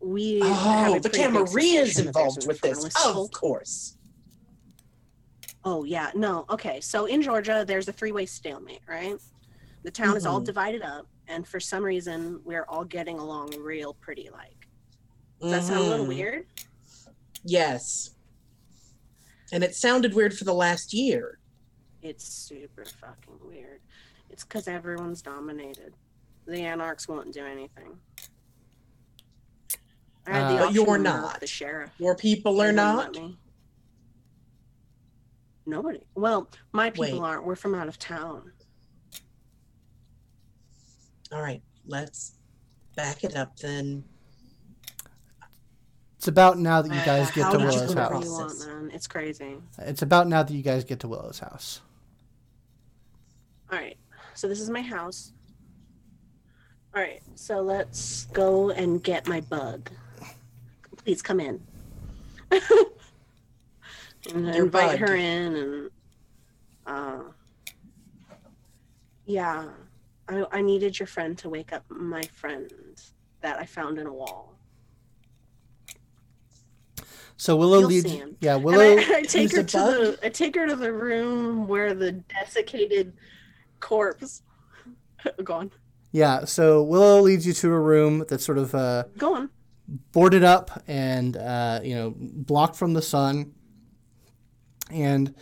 [0.00, 2.84] we Oh, the Camarilla is suspicion that there's involved with this.
[3.06, 3.96] Of course.
[5.64, 6.46] Oh yeah, no.
[6.50, 9.16] Okay, so in Georgia, there's a three-way stalemate, right?
[9.86, 10.46] The town is all Mhm.
[10.46, 14.28] divided up, and for some reason, we're all getting along real pretty.
[14.30, 14.66] Like,
[15.40, 16.08] does that sound a little Mhm.
[16.08, 16.46] weird?
[17.44, 18.10] Yes.
[19.52, 21.38] And it sounded weird for the last year.
[22.02, 23.80] It's super fucking weird.
[24.28, 25.94] It's because everyone's dominated.
[26.46, 28.00] The anarchs won't do anything.
[30.26, 31.38] I had the Uh, But you're not.
[31.38, 31.92] The sheriff.
[31.98, 33.34] Your people are They wouldn't let not.
[35.64, 36.04] Nobody.
[36.16, 37.20] Well, my people Wait.
[37.20, 37.44] aren't.
[37.44, 38.52] We're from out of town.
[41.32, 42.32] All right, let's
[42.94, 44.04] back it up then.
[46.16, 48.24] It's about now that you guys Uh, get to Willow's come Whatever house.
[48.24, 48.66] you want, Process.
[48.66, 48.90] man.
[48.94, 49.56] It's crazy.
[49.78, 51.80] It's about now that you guys get to Willow's house.
[53.70, 53.96] All right.
[54.34, 55.32] So this is my house.
[56.94, 57.22] All right.
[57.34, 59.90] So let's go and get my bug.
[60.96, 61.60] Please come in.
[62.50, 62.62] and
[64.54, 65.90] You're invite her in and
[66.86, 67.18] uh
[69.26, 69.68] yeah
[70.28, 72.70] I, I needed your friend to wake up my friend
[73.40, 74.54] that i found in a wall
[77.36, 78.16] So Willow You'll leads.
[78.40, 78.96] Yeah, Willow.
[78.96, 83.12] I, I take her to the i take her to the room where the desiccated
[83.80, 84.42] corpse
[85.44, 85.70] go on
[86.12, 89.50] Yeah, so Willow leads you to a room that's sort of uh, go on
[90.12, 93.52] boarded up and uh, you know blocked from the sun,
[94.90, 95.34] and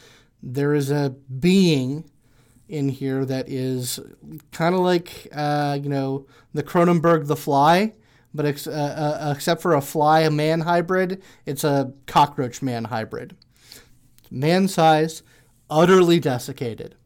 [0.42, 2.10] there is a being
[2.68, 4.00] in here that is
[4.52, 7.92] kind of like uh, you know the Cronenberg the Fly,
[8.32, 8.70] but ex- uh,
[9.20, 13.36] uh, except for a fly a man hybrid, it's a cockroach man hybrid.
[14.30, 15.22] Man size,
[15.70, 16.96] utterly desiccated.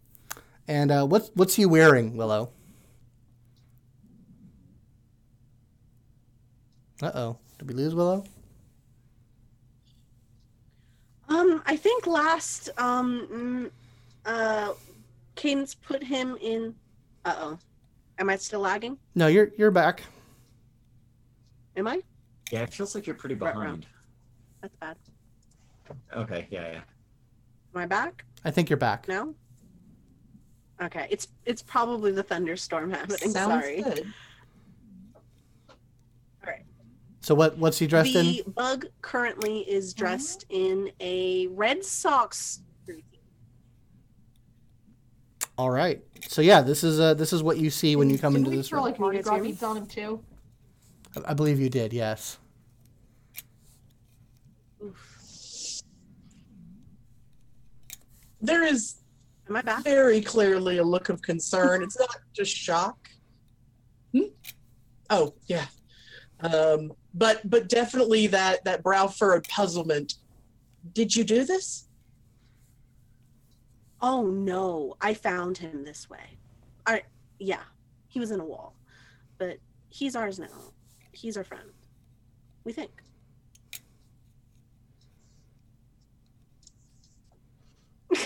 [0.67, 2.51] And uh, what's what's he wearing, Willow?
[7.03, 7.39] Uh oh.
[7.59, 8.25] Did we lose Willow?
[11.29, 13.71] Um, I think last um mm,
[14.25, 14.73] uh
[15.39, 16.75] Cadence put him in
[17.25, 17.59] uh oh.
[18.19, 18.99] Am I still lagging?
[19.15, 20.03] No, you're you're back.
[21.77, 22.03] Am I?
[22.51, 23.87] Yeah, it feels like you're pretty Right behind.
[24.61, 24.97] That's bad.
[26.15, 26.81] Okay, yeah, yeah.
[27.75, 29.07] Am I back I think you're back.
[29.07, 29.33] now?
[30.83, 31.07] Okay.
[31.09, 33.31] It's it's probably the thunderstorm happening.
[33.31, 33.83] Sounds Sorry.
[33.83, 34.13] good.
[37.21, 38.27] So what what's he dressed the in?
[38.27, 42.65] The bug currently is dressed in a Red Sox jersey.
[45.59, 46.01] All right.
[46.29, 48.51] So yeah, this is uh this is what you see when you come Did into
[48.51, 48.85] we this throw room.
[48.87, 50.23] like Mardi you guys Gras beads on him too?
[51.27, 51.93] I believe you did.
[51.93, 52.39] Yes.
[54.83, 55.83] Oof.
[58.41, 58.99] There is
[59.49, 59.83] Am I back?
[59.83, 61.83] very clearly a look of concern.
[61.83, 63.09] It's not just shock.
[64.13, 64.29] Hmm?
[65.11, 65.67] Oh, yeah.
[66.41, 70.15] Um, but but definitely that that brow furrowed puzzlement.
[70.93, 71.88] Did you do this?
[74.01, 76.39] Oh no, I found him this way.
[76.87, 77.03] I
[77.39, 77.63] yeah,
[78.09, 78.75] he was in a wall,
[79.39, 79.59] but
[79.91, 80.73] he's ours now.
[81.13, 81.71] He's our friend.
[82.65, 82.91] We think.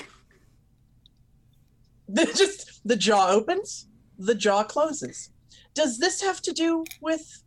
[2.15, 3.87] just the jaw opens,
[4.19, 5.31] the jaw closes.
[5.75, 7.43] Does this have to do with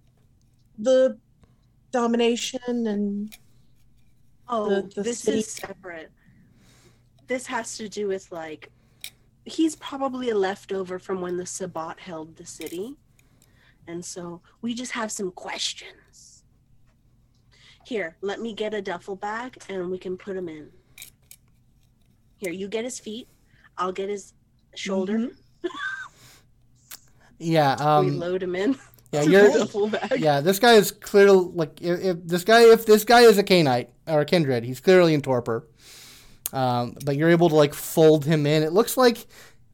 [0.78, 1.18] the
[1.92, 3.36] domination and
[4.48, 6.12] Oh, The- the this city- is separate.
[7.28, 8.70] This has to do with like
[9.46, 12.96] he's probably a leftover from when the Sabbat held the city.
[13.88, 16.44] And so we just have some questions.
[17.86, 20.70] Here, let me get a duffel bag and we can put him in.
[22.38, 23.28] Here, you get his feet.
[23.78, 24.34] I'll get his
[24.76, 25.18] shoulder.
[25.20, 25.36] Mhm.
[27.38, 27.76] Yeah.
[28.02, 28.20] we Um.
[28.20, 28.78] load him in.
[29.12, 29.22] Yeah.
[29.24, 29.52] You're.
[29.52, 30.20] the duffel bag.
[30.20, 30.42] Yeah.
[30.42, 33.90] This guy is clearly like if, if this guy if this guy is a Cainite
[34.08, 35.68] or a kindred, he's clearly in torpor.
[36.56, 36.96] Um.
[37.06, 38.64] But you're able to like fold him in.
[38.64, 39.26] It looks like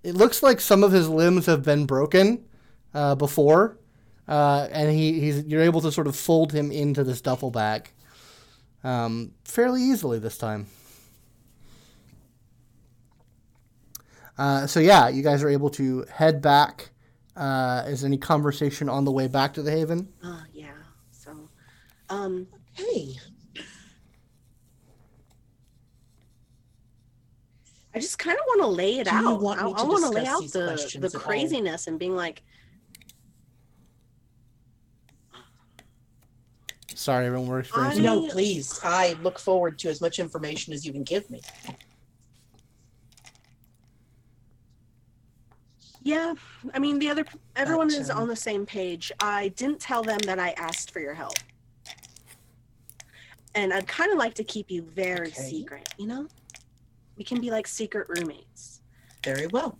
[0.03, 2.45] it looks like some of his limbs have been broken
[2.93, 3.77] uh, before.
[4.27, 7.89] Uh, and he, he's you're able to sort of fold him into this duffel bag
[8.83, 10.67] um, fairly easily this time.
[14.37, 16.89] Uh, so yeah, you guys are able to head back.
[17.35, 20.11] Uh, is any conversation on the way back to the Haven?
[20.23, 20.71] Oh yeah.
[21.11, 21.49] So
[22.09, 23.17] um Hey,
[27.93, 29.41] I just kind of want to lay it Do out.
[29.41, 31.21] want I, I want to lay out the the at all?
[31.21, 32.41] craziness and being like,
[36.93, 37.47] Sorry, everyone.
[37.47, 38.03] We're experiencing.
[38.03, 38.79] no, please.
[38.83, 41.41] I look forward to as much information as you can give me.
[46.03, 46.33] yeah.
[46.73, 47.25] I mean, the other
[47.55, 49.11] everyone is um on the same page.
[49.19, 51.33] I didn't tell them that I asked for your help,
[53.55, 55.41] and I'd kind of like to keep you very Okay.
[55.49, 55.89] secret.
[55.97, 56.27] You know,
[57.17, 58.81] we can be like secret roommates.
[59.23, 59.77] Very well.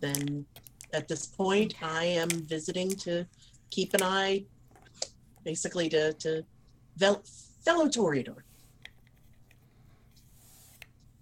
[0.00, 0.46] Then
[0.92, 3.26] at this point, I am visiting to
[3.70, 4.44] keep an eye,
[5.44, 6.44] basically to, to
[6.96, 7.24] vel-
[7.64, 8.38] fellow Toreador,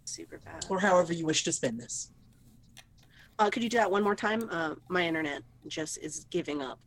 [0.05, 0.67] Super bad.
[0.69, 2.11] or however you wish to spend this.
[3.39, 4.49] Uh, could you do that one more time?
[4.51, 6.79] Uh, my internet just is giving up.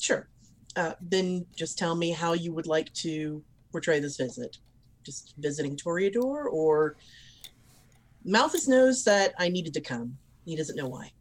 [0.00, 0.28] Sure.
[0.76, 3.42] Uh, then just tell me how you would like to
[3.72, 4.58] portray this visit.
[5.08, 6.96] Just visiting Toreador, or
[8.24, 10.18] Malthus knows that I needed to come.
[10.44, 11.12] He doesn't know why.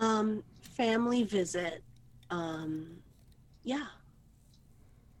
[0.00, 1.84] Um, family visit.
[2.28, 2.96] Um,
[3.62, 3.86] yeah.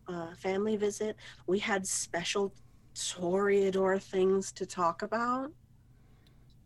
[0.08, 1.14] Uh, family visit.
[1.46, 2.52] We had special
[2.96, 5.52] Toreador things to talk about.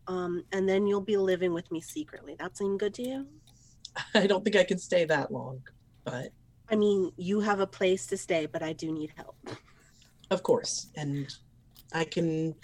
[0.07, 2.35] Um, and then you'll be living with me secretly.
[2.39, 3.27] That seem good to you?
[4.15, 5.61] I don't think I can stay that long,
[6.05, 6.31] but
[6.69, 9.37] I mean, you have a place to stay, but I do need help.
[10.29, 11.33] Of course, and
[11.93, 12.55] I can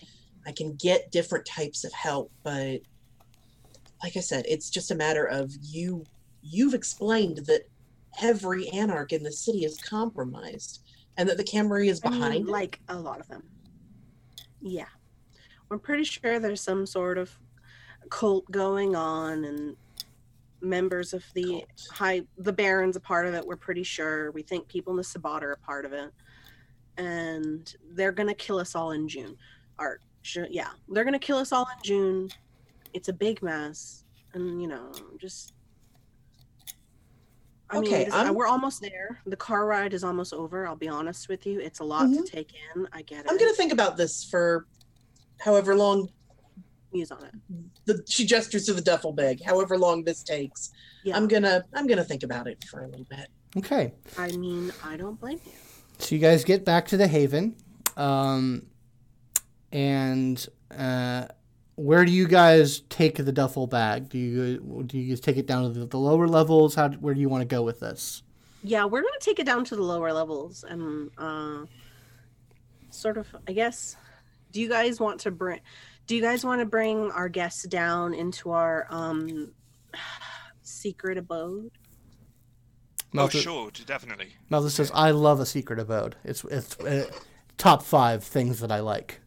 [0.45, 2.81] I can get different types of help, but
[4.03, 6.03] like I said, it's just a matter of you
[6.41, 7.69] you've explained that
[8.21, 10.83] every anarch in the city is compromised
[11.17, 13.43] and that the Camry is I mean, behind like a lot of them.
[14.61, 14.85] Yeah.
[15.69, 17.37] We're pretty sure there's some sort of
[18.09, 19.75] cult going on and
[20.61, 21.87] members of the Cult.
[21.91, 24.31] high the Baron's a part of it, we're pretty sure.
[24.31, 26.11] We think people in the Sabbat are a part of it.
[26.97, 29.35] And they're gonna kill us all in June.
[29.79, 32.29] Or ju- yeah, they're gonna kill us all in June.
[32.93, 34.03] It's a big mess.
[34.33, 35.53] And you know, just
[37.69, 39.19] I Okay, mean, this- we're almost there.
[39.25, 40.67] The car ride is almost over.
[40.67, 41.59] I'll be honest with you.
[41.59, 42.23] It's a lot Mhm.
[42.23, 42.87] to take in.
[42.93, 43.31] I get it.
[43.31, 44.67] I'm gonna think about this for
[45.39, 46.09] however long
[46.91, 47.33] muse on it.
[47.85, 50.69] the she gestures to the duffel bag, however long this takes.
[51.03, 51.17] Yeah.
[51.17, 53.27] I'm gonna I'm gonna think about it for a little bit.
[53.57, 53.93] Okay.
[54.17, 55.51] I mean, I don't blame you.
[55.99, 57.55] So you guys get back to the Haven,
[57.95, 58.65] um,
[59.71, 60.45] and
[60.77, 61.27] uh,
[61.75, 64.09] where do you guys take the duffel bag?
[64.09, 66.75] Do you do you take it down to the, the lower levels?
[66.75, 68.21] How where do you want to go with this?
[68.63, 71.65] Yeah, we're gonna take it down to the lower levels and uh,
[72.89, 73.27] sort of.
[73.47, 73.97] I guess.
[74.51, 75.61] Do you guys want to bring?
[76.05, 79.51] Do you guys want to bring our guests down into our um
[80.61, 81.71] secret abode?
[83.13, 84.35] Oh, Malthus, sure, definitely.
[84.49, 86.15] Malthus says, "I love a secret abode.
[86.23, 87.09] It's it's uh,
[87.57, 89.19] top five things that I like."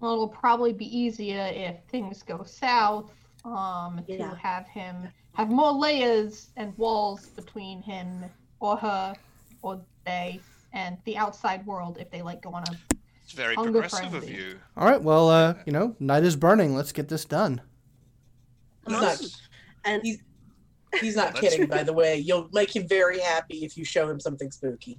[0.00, 3.12] Well, it'll probably be easier if things go south.
[3.44, 4.30] Um, Yeah.
[4.30, 8.24] to have him have more layers and walls between him
[8.58, 9.14] or her
[9.62, 10.40] or they
[10.72, 12.76] and the outside world if they like go on a.
[13.22, 14.32] It's very Hunger progressive of frenzy.
[14.34, 14.58] you.
[14.76, 15.00] All right.
[15.00, 16.74] Well, uh, you know, night is burning.
[16.74, 17.60] Let's get this done.
[18.86, 19.26] He's Awesome.
[19.26, 19.32] not
[19.84, 20.18] And He's-
[21.00, 22.16] he's not kidding, by the way.
[22.16, 24.98] You'll make him very happy if you show him something spooky.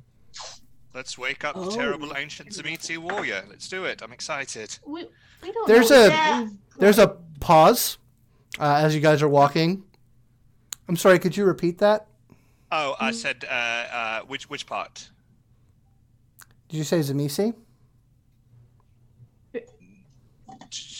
[0.93, 1.65] Let's wake up Oh.
[1.65, 3.43] the terrible ancient Tzimisce warrior.
[3.49, 4.01] Let's do it.
[4.01, 4.79] I'm excited.
[4.85, 5.05] We,
[5.43, 7.07] we don't There's know a- exactly There's a
[7.39, 7.97] pause
[8.59, 9.83] uh, as you guys are walking.
[10.87, 11.19] I'm sorry.
[11.19, 12.07] Could you repeat that?
[12.71, 15.09] Oh, I said uh, uh, which which part?
[16.69, 17.53] Did you say Tzimisce?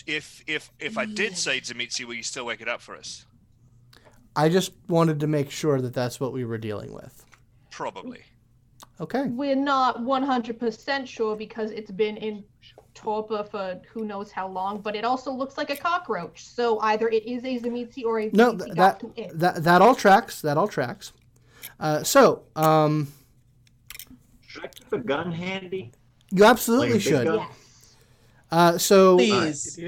[0.06, 3.26] If if if I did say Tzimisce, will you still wake it up for us?
[4.38, 7.24] I just wanted to make sure that that's what we were dealing with.
[7.72, 8.20] Probably.
[9.00, 9.24] Okay.
[9.26, 12.44] We're not 100% sure because it's been in
[12.94, 16.44] torpor for who knows how long, but it also looks like a cockroach.
[16.46, 19.38] So either it is a Tzimisce or a No, Tzimisce th- got that to it.
[19.40, 20.40] that that all tracks.
[20.42, 21.12] That all tracks.
[21.80, 23.12] Uh, so, um,
[24.46, 25.90] Should I keep a gun handy?
[26.30, 27.26] you absolutely Like should.
[27.26, 27.96] Yes.
[28.52, 29.80] Uh, so, Please.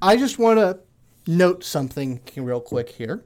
[0.00, 0.78] I just want to
[1.26, 3.24] note something real quick here.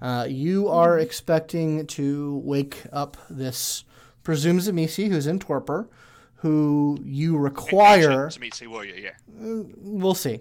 [0.00, 3.84] Uh, you are expecting to wake up this
[4.22, 5.88] presumed Tzimisce who's in torpor,
[6.36, 8.28] who you require.
[8.28, 9.12] Tzimisce warrior, yeah.
[9.28, 10.40] we'll see.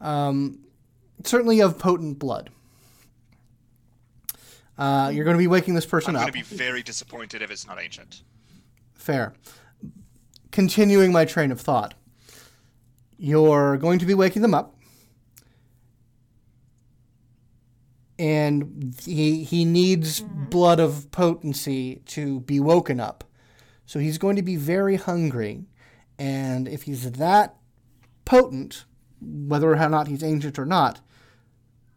[0.00, 0.60] Um,
[1.24, 2.50] certainly of potent blood.
[4.78, 6.22] Uh, you're going to be waking this person up.
[6.22, 8.22] I'm going to be very disappointed if it's not ancient.
[8.94, 9.34] Fair.
[10.52, 11.94] Continuing my train of thought,
[13.18, 14.75] you're going to be waking them up,
[18.18, 23.24] and he he needs blood of potency to be woken up.
[23.84, 25.66] So he's going to be very hungry,
[26.18, 27.56] and if he's that
[28.24, 28.84] potent,
[29.20, 31.00] whether or not he's ancient or not,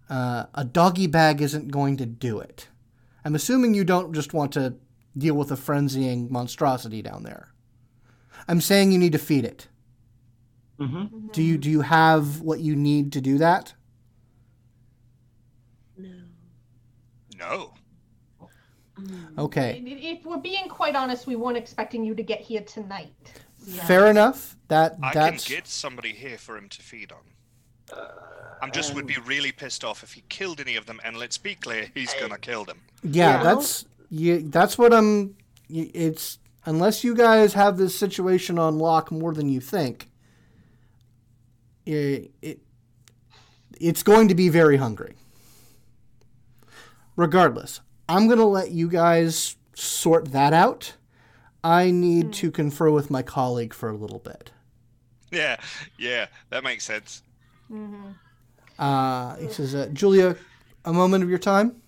[0.10, 2.68] uh, a doggy bag isn't going to do it.
[3.26, 4.76] I'm assuming you don't just want to
[5.18, 7.54] deal with a frenzying monstrosity down there.
[8.48, 9.68] I'm saying you need to feed it.
[10.80, 11.28] Mm-hmm.
[11.34, 13.74] Do you do you have what you need to do that?
[15.98, 16.10] no.
[17.40, 17.74] No.
[19.00, 19.38] Mm.
[19.38, 19.82] Okay.
[19.86, 23.14] If we're being quite honest, we weren't expecting you to get here tonight.
[23.66, 23.86] Yeah.
[23.86, 24.58] Fair enough.
[24.68, 27.98] That I that's can get somebody here for him to feed on.
[28.62, 31.00] I'm just would be really pissed off if he killed any of them.
[31.04, 32.82] And let's be clear, he's gonna kill them.
[33.04, 33.44] yeah, Yeah.
[33.44, 35.36] that's you, that's what I'm
[35.70, 40.10] it's unless you guys have this situation on lock more than you think.
[41.86, 42.60] It, it
[43.80, 45.16] it's going to be very hungry.
[47.20, 50.94] Regardless, I'm going to let you guys sort that out.
[51.66, 54.52] I need to confer with my colleague for a little bit.
[55.30, 55.58] Yeah,
[55.98, 57.24] yeah, that makes sense.
[57.70, 58.12] Mm-hmm.
[58.82, 60.38] Uh, he says, uh, Julia,
[60.86, 61.82] a moment of your time.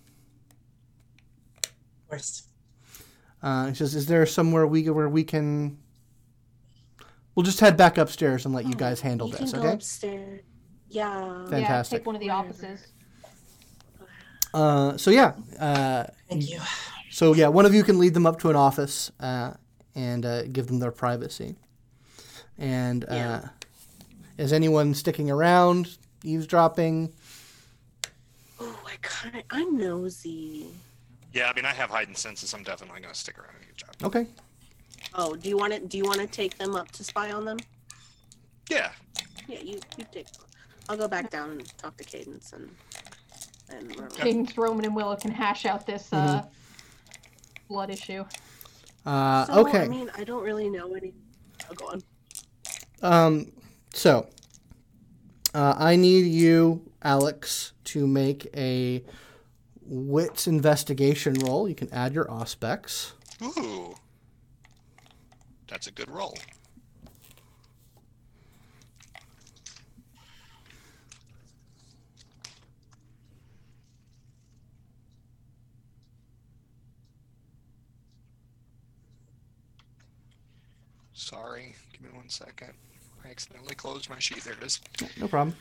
[1.63, 2.43] Of course.
[3.41, 5.77] Uh, he says, "Is there somewhere we where we can?"
[7.35, 9.75] We'll just head back upstairs and let you guys handle you this, can go okay?
[9.75, 10.41] upstairs.
[10.89, 11.45] Yeah.
[11.47, 11.61] Fantastic.
[11.93, 12.49] Yeah, take one of the Wherever.
[12.49, 12.91] offices.
[14.53, 16.59] Uh, so yeah, uh, Thank you.
[17.09, 19.53] so yeah, one of you can lead them up to an office, uh,
[19.95, 21.55] and uh, give them their privacy.
[22.57, 23.49] And uh, Yeah.
[24.37, 27.11] is anyone sticking around, eavesdropping?
[28.59, 30.67] Oh, I kind of, I'm nosy.
[31.33, 32.53] Yeah, I mean, I have heightened senses.
[32.53, 33.89] I'm definitely going to stick around and get a job.
[34.03, 34.27] Okay.
[35.15, 35.79] Oh, do you want to?
[35.79, 37.57] Do you want to take them up to spy on them?
[38.69, 38.91] Yeah.
[39.47, 40.27] Yeah, you you take.
[40.89, 42.69] I'll go back down and talk to Cadence and
[43.73, 44.47] and Roman.
[44.57, 46.43] Roman, and Willow can hash out this uh,
[47.67, 48.25] blood issue.
[49.05, 49.81] Uh, So, okay.
[49.83, 51.13] I mean, I don't really know any.
[51.69, 52.03] Oh, go on.
[53.01, 53.51] Um,
[53.93, 54.27] so
[55.53, 59.03] uh, I need you, Alex, to make a
[59.81, 61.67] wits investigation roll.
[61.67, 63.13] You can add your aspects.
[63.41, 63.95] Ooh.
[65.67, 66.37] That's a good roll.
[81.31, 82.73] Sorry, give me one second.
[83.23, 84.43] I accidentally closed my sheet.
[84.43, 84.81] There it is.
[85.17, 85.55] No problem.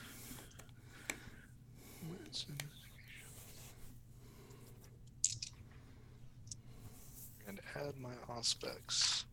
[7.46, 9.24] And add my aspects.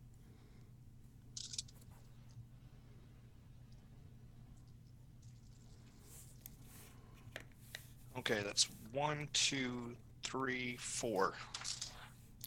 [8.20, 11.34] Okay, that's one, two, three, four.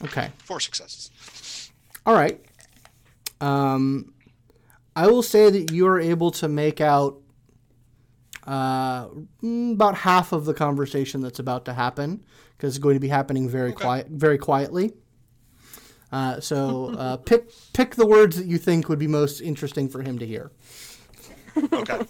[0.05, 0.31] Okay.
[0.39, 1.73] Four successes.
[2.07, 2.41] All right.
[3.41, 4.13] Um,
[4.97, 7.19] I will say that you are able to make out
[8.47, 9.07] uh,
[9.43, 12.25] mm, about half of the conversation that's about to happen
[12.57, 13.83] because it's going to be happening very Okay.
[13.83, 14.93] quiet, very quietly.
[16.13, 20.03] Uh, so uh, pick pick the words that you think would be most interesting for
[20.03, 20.51] him to hear.
[21.73, 22.01] Okay.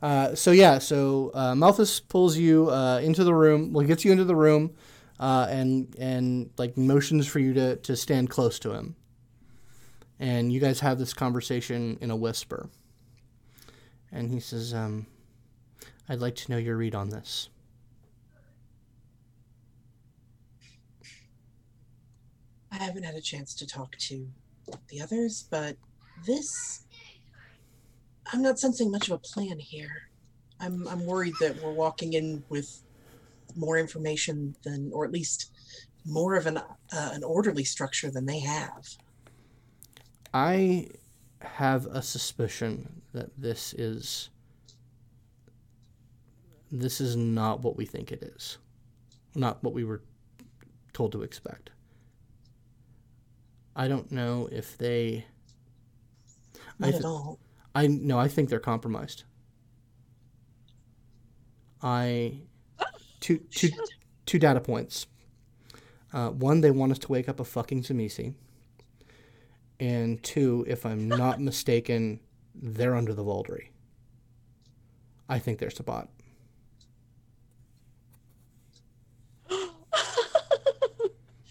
[0.00, 3.72] Uh, so yeah, so uh, Malthus pulls you uh, into the room.
[3.72, 4.76] Well, he gets you into the room,
[5.18, 8.94] uh, and and like motions for you to to stand close to him.
[10.20, 12.68] And you guys have this conversation in a whisper.
[14.10, 15.06] And he says, um,
[16.08, 17.50] "I'd like to know your read on this."
[22.70, 24.28] I haven't had a chance to talk to
[24.88, 25.76] the others, but
[26.26, 26.84] this
[28.32, 30.08] I'm not sensing much of a plan here.
[30.60, 32.82] I'm I'm worried that we're walking in with
[33.56, 35.50] more information than or at least
[36.04, 38.86] more of an uh, an orderly structure than they have.
[40.32, 40.88] I
[41.40, 44.30] have a suspicion that this is
[46.70, 48.58] this is not what we think it is.
[49.34, 50.02] Not what we were
[50.92, 51.70] told to expect.
[53.74, 55.24] I don't know if they
[56.80, 57.38] I Not th- at all.
[57.74, 59.24] I no, I think they're compromised.
[61.82, 62.40] I
[63.20, 63.40] two
[64.26, 65.06] two data points.
[66.12, 68.34] Uh, one, they want us to wake up a fucking Tzimisce.
[69.80, 72.20] And two, if I'm not mistaken,
[72.54, 73.68] they're under the Vaulderie.
[75.28, 76.08] I think they're Sabbat.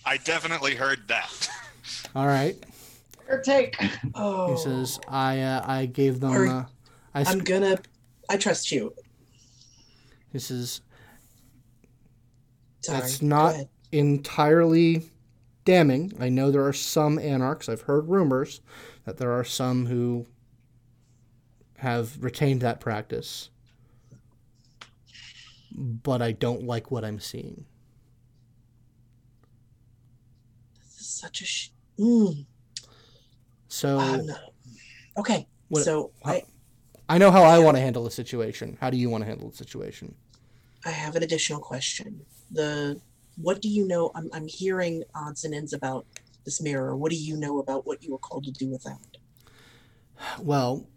[0.05, 1.49] I definitely heard that.
[2.15, 2.55] All right.
[3.27, 3.75] Or take.
[4.15, 6.31] Oh, He says, I uh, I gave them.
[6.31, 6.65] Are- Uh,
[7.13, 7.77] I I'm sc- gonna.
[8.29, 8.93] I trust you.
[10.31, 10.81] he says,
[12.81, 12.99] Sorry.
[13.01, 13.55] That's not-
[13.93, 15.09] entirely
[15.67, 16.13] damning.
[16.19, 17.67] I know there are some anarchs.
[17.67, 18.61] I've heard rumors
[19.03, 20.25] that there are some who
[21.79, 23.49] have retained that practice.
[25.75, 27.65] But I don't like what I'm seeing.
[30.85, 31.45] This is such a.
[31.45, 31.69] Sh-
[31.99, 32.45] mm,
[33.67, 34.25] So.
[35.17, 35.47] Okay.
[35.67, 36.43] What- so I
[37.09, 38.77] I know how I want to handle the situation.
[38.79, 40.15] How do you want to handle the situation?
[40.85, 42.25] I have an additional question.
[42.51, 42.99] The
[43.37, 44.11] what do you know?
[44.15, 46.05] I'm I'm hearing odds and ends about
[46.45, 46.95] this mirror.
[46.95, 48.99] What do you know about what you were called to do with that?
[50.39, 50.87] Well,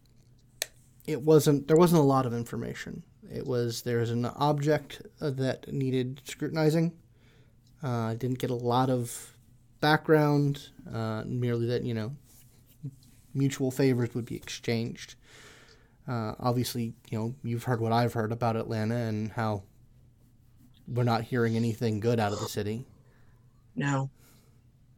[1.06, 1.68] it wasn't.
[1.68, 3.02] There wasn't a lot of information.
[3.32, 6.92] It was there's an object uh, that needed scrutinizing.
[7.82, 9.36] Uh, I didn't get a lot of
[9.80, 10.68] background.
[10.92, 12.16] Uh, merely that you know,
[13.34, 15.14] mutual favors would be exchanged.
[16.08, 19.62] Uh, obviously, you know you've heard what I've heard about Atlanta and how
[20.90, 22.84] we're not hearing anything good out of the city.
[23.76, 24.10] No.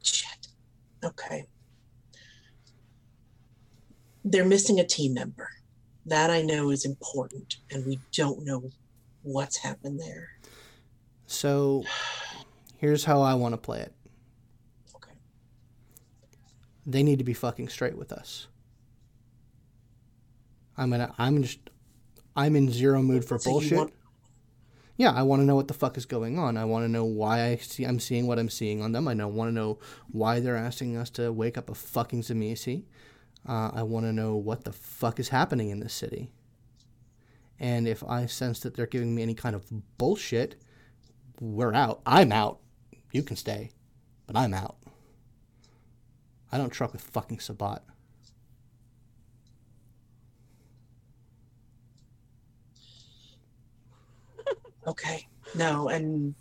[0.02, 0.48] Shit.
[1.04, 1.44] Okay.
[4.24, 5.48] They're missing a team member.
[6.06, 8.70] That I know is important, and we don't know
[9.22, 10.30] what's happened there.
[11.26, 11.84] So,
[12.78, 13.94] here's how I want to play it.
[14.96, 15.12] Okay.
[16.86, 18.48] they need to be fucking straight with us.
[20.76, 21.60] I'm gonna I'm just
[22.34, 23.78] I'm in zero mood for So bullshit.
[23.78, 23.92] want-
[25.02, 26.56] yeah, I want to know what the fuck is going on.
[26.56, 29.08] I want to know why I see I'm seeing what I'm seeing on them.
[29.08, 29.80] I want to know
[30.12, 32.84] why they're asking us to wake up a fucking Tzimisce.
[33.44, 36.30] Uh, I want to know what the fuck is happening in this city.
[37.58, 39.66] And if I sense that they're giving me any kind of
[39.98, 40.54] bullshit,
[41.40, 42.00] we're out.
[42.06, 42.60] I'm out.
[43.10, 43.72] You can stay,
[44.28, 44.76] but I'm out.
[46.52, 47.82] I don't truck with fucking Sabbat.
[54.86, 55.26] Okay.
[55.54, 56.34] No, and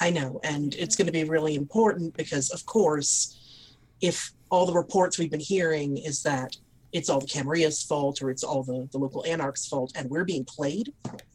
[0.00, 4.72] I know, and it's going to be really important because, of course, if all the
[4.72, 6.56] reports we've been hearing is that
[6.92, 10.24] it's all the Camarilla's fault or it's all the, the local anarchs' fault, and we're
[10.24, 10.92] being played,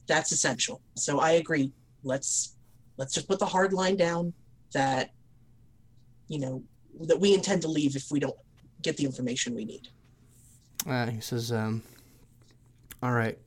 [0.07, 0.81] that's essential.
[0.95, 1.71] So I agree.
[2.03, 2.55] Let's
[2.97, 4.33] let's just put the hard line down
[4.73, 5.11] that
[6.27, 6.63] you know
[7.01, 8.35] that we intend to leave if we don't
[8.81, 9.87] get the information we need.
[10.87, 11.83] Uh, he says, um,
[13.03, 13.37] "All right,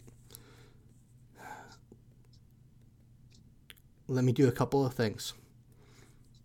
[4.09, 5.33] let me do a couple of things.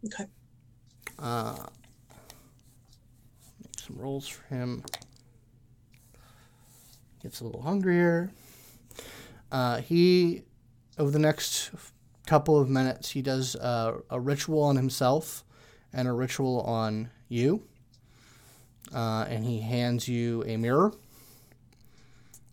[0.06, 0.26] Okay.
[1.18, 1.66] Uh,
[3.62, 4.84] make some rolls for him.
[7.22, 8.32] Gets a little hungrier.
[9.52, 10.44] Uh, he,
[10.98, 11.72] over the next
[12.26, 15.44] couple of minutes, he does uh, a ritual on himself
[15.92, 17.64] and a ritual on you.
[18.94, 20.94] Uh, and he hands you a mirror,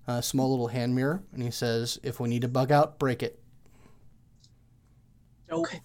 [0.07, 3.23] a small little hand mirror, and he says, "If we need to bug out, break
[3.23, 3.41] it."
[5.51, 5.81] Okay.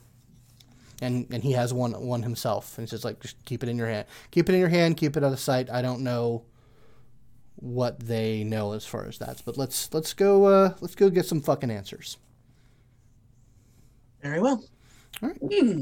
[1.01, 3.77] and and he has one one himself and it's just like just keep it in
[3.77, 6.43] your hand keep it in your hand keep it out of sight i don't know
[7.57, 11.25] what they know as far as that but let's let's go uh let's go get
[11.25, 12.17] some fucking answers
[14.21, 14.63] Very well.
[15.21, 15.38] All right.
[15.38, 15.81] Hmm.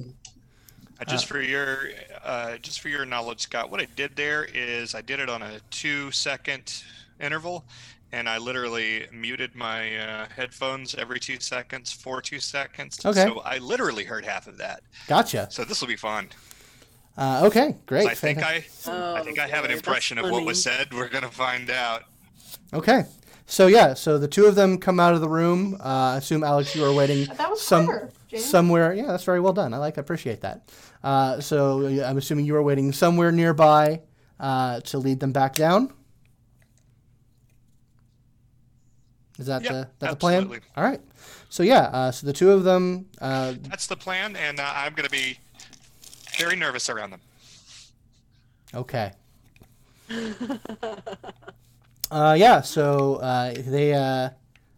[1.00, 1.90] Uh, just for your
[2.26, 5.42] uh, just for your knowledge, Scott, what I did there is I did it on
[5.42, 6.84] a two second
[7.22, 7.66] interval,
[8.12, 13.04] and I literally muted my uh, headphones every two seconds for two seconds.
[13.06, 13.24] Okay.
[13.26, 14.82] So I literally heard half of that.
[15.08, 16.30] gotcha So this will be fun.
[17.18, 18.94] uh, okay great I think Fantastic.
[18.94, 20.94] I I think I have an Oh, impression of what was said.
[20.94, 22.04] We're gonna find out.
[22.74, 23.04] okay
[23.46, 26.44] so yeah so the two of them come out of the room uh, i assume
[26.44, 27.26] alex you are waiting
[27.56, 30.70] some clever, somewhere yeah that's very well done i like I appreciate that
[31.04, 34.02] uh, so i'm assuming you are waiting somewhere nearby
[34.40, 35.92] uh, to lead them back down
[39.40, 40.60] is that Yep, the that the plan absolutely.
[40.78, 41.02] all right
[41.50, 44.94] so yeah uh, so the two of them uh, That's the plan, and uh, I'm
[44.94, 45.40] gonna be
[46.38, 47.22] very nervous around them.
[48.76, 49.14] okay
[52.12, 54.30] uh, yeah so uh, they uh,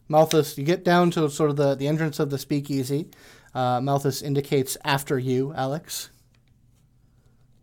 [0.08, 3.08] malthus you get down to sort of the, the entrance of the speakeasy
[3.56, 6.10] uh, malthus indicates after you alex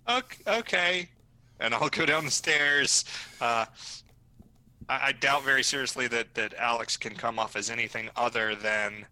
[0.06, 1.08] Ok- Okay,
[1.60, 3.04] and I'll go down the stairs.
[4.88, 9.06] I, I doubt very seriously that that Alex can come off as anything other than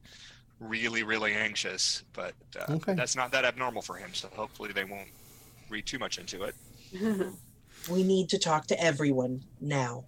[0.61, 2.03] really, really anxious.
[2.13, 2.95] But uh, Okay.
[2.95, 4.11] that's not that abnormal for him.
[4.15, 5.09] So hopefully they won't
[5.69, 6.55] read too much into it.
[7.91, 10.07] We need to talk to everyone now.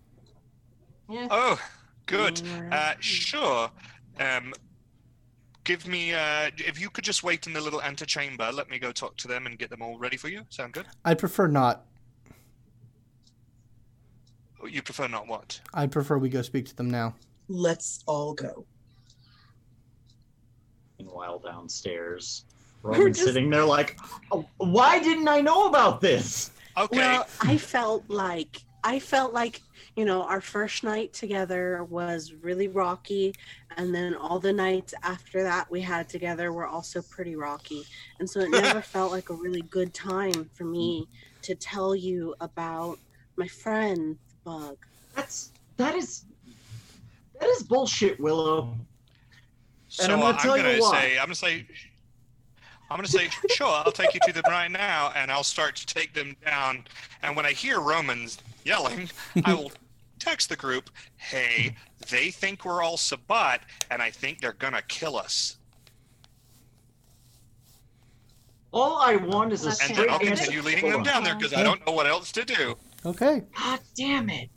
[1.09, 1.29] Yeah.
[1.31, 1.61] Oh,
[2.07, 2.43] good.
[2.73, 3.71] Uh, sure.
[4.19, 4.53] Um,
[5.63, 6.13] give me.
[6.13, 9.29] Uh, if you could just wait in the little antechamber, let me go talk to
[9.29, 10.45] them and get them all ready for you.
[10.49, 10.87] Sound good?
[11.05, 11.85] i'd prefer not
[14.67, 15.61] You prefer not what?
[15.75, 17.15] i'd prefer we go speak to them now
[17.51, 18.67] Let's all go.
[20.99, 22.45] Meanwhile, downstairs,
[22.83, 23.99] We're Roman's just- sitting there like,
[24.31, 26.51] "Oh, why didn't I know about this?
[26.77, 26.99] Okay.
[26.99, 29.63] Well, I felt like I felt like
[29.97, 33.35] you know our first night together was really rocky,
[33.79, 37.85] and then all the nights after that we had together were also pretty rocky,
[38.21, 41.09] and so it never felt like a really good time for me
[41.43, 42.99] to tell you about
[43.37, 44.19] my friend
[44.49, 44.79] Bug.
[45.15, 46.25] That's that is
[47.39, 48.75] that is bullshit, Willow.
[49.89, 50.91] So I'm I'm gonna gonna, you why.
[50.91, 51.67] say, I'm gonna say,
[52.91, 55.87] I'm gonna say, sure, I'll take you to them right now, and I'll start to
[55.87, 56.85] take them down.
[57.23, 59.11] And when I hear Romans yelling,
[59.45, 59.71] I will
[60.19, 61.77] text the group, "Hey,
[62.09, 63.61] they think we're all Sabbat,
[63.91, 65.59] and I think they're gonna kill us."
[68.73, 71.35] All I want is a And And straight then I'll continue leading them down there
[71.35, 72.79] because I don't know what else to do.
[73.05, 74.51] Okay God damn it!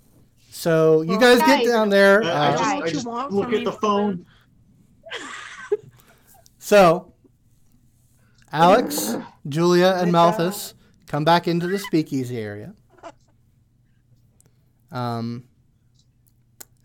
[0.49, 3.63] so you Well, guys get down there I, I uh, just, I just look at
[3.63, 4.25] the phone.
[6.63, 7.11] So,
[8.51, 9.15] Alex,
[9.49, 10.75] Julia, and Malthus
[11.07, 12.75] come back into the speakeasy area.
[14.91, 15.45] Um,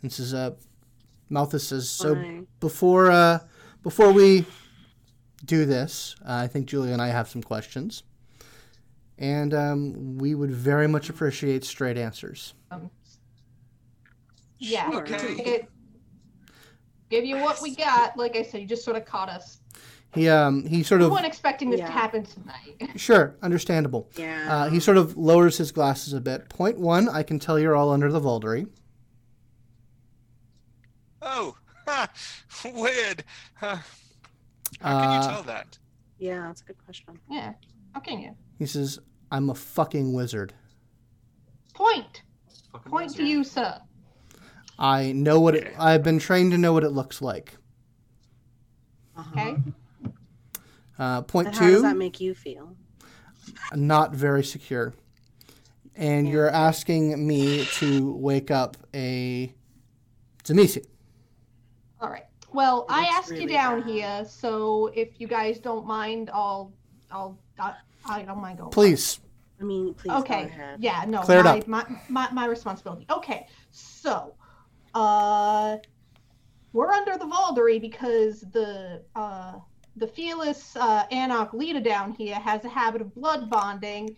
[0.02, 0.52] this is uh,
[1.28, 2.14] Malthus says so.
[2.14, 2.46] Fine.
[2.58, 3.40] Before uh,
[3.82, 4.46] before we
[5.44, 8.02] do this, uh, I think Julia and I have some questions,
[9.18, 12.54] and um, we would very much appreciate straight answers.
[12.70, 12.90] Um,
[14.58, 14.90] yeah.
[14.90, 15.00] Sure.
[15.02, 15.16] Okay.
[15.42, 15.68] It,
[17.10, 18.16] give you what we got.
[18.16, 19.60] Like I said, you just sort of caught us.
[20.14, 21.86] He um he sort We of weren't expecting this Yeah.
[21.86, 22.90] to happen tonight.
[22.96, 24.08] sure understandable.
[24.16, 24.46] Yeah.
[24.64, 26.48] Uh, he sort of lowers his glasses a bit.
[26.48, 28.66] Point one, I can tell you're all under the Vaulderie.
[31.20, 31.56] Oh,
[31.86, 32.08] ha,
[32.64, 33.24] weird.
[33.54, 33.76] Huh.
[34.80, 35.78] How can Uh, you tell that?
[36.18, 37.18] Yeah, that's a good question.
[37.30, 37.52] yeah.
[37.92, 38.34] How can you?
[38.58, 38.98] He says,
[39.30, 40.54] "I'm a fucking wizard.
[41.74, 42.22] Point.
[42.72, 43.80] Fucking Point to you, sir.
[44.78, 45.74] I know what it.
[45.78, 47.56] I've been trained to know what it looks like."
[49.16, 49.40] Uh-huh.
[49.40, 49.56] Okay.
[50.98, 52.74] Uh, point And how does that make you feel?
[53.74, 54.92] not very secure.
[55.94, 56.32] And Yeah.
[56.32, 59.54] you're asking me to wake up a
[60.44, 60.84] Tzimisce.
[62.00, 62.24] All right.
[62.52, 63.90] Well, I Looks asked you down bad.
[63.90, 66.72] here, so if you guys don't mind, I'll,
[67.10, 67.38] I'll,
[68.08, 68.70] I, I don't mind going.
[68.70, 69.20] Please.
[69.60, 70.42] I mean, please okay.
[70.42, 70.82] go ahead.
[70.82, 71.04] Yeah.
[71.08, 71.22] No.
[71.22, 71.68] Clear it my, up.
[71.68, 73.06] My, my my responsibility.
[73.10, 73.46] Okay.
[73.70, 74.34] So,
[74.94, 75.78] uh,
[76.72, 79.54] we're under the Vaulderie because the uh
[79.96, 84.14] the fearless uh, Anarch leader down here has a habit of blood bonding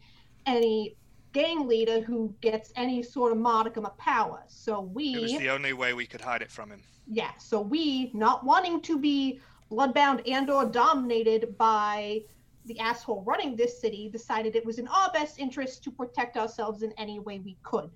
[0.46, 0.96] any
[1.32, 4.42] gang leader who gets any sort of modicum of power.
[4.48, 6.82] So we It was the only way we could hide it from him.
[7.06, 9.40] yeah so we not wanting to be
[9.70, 12.20] bloodbound and or dominated by
[12.68, 16.82] the asshole running this city decided it was in our best interest to protect ourselves
[16.82, 17.90] in any way we could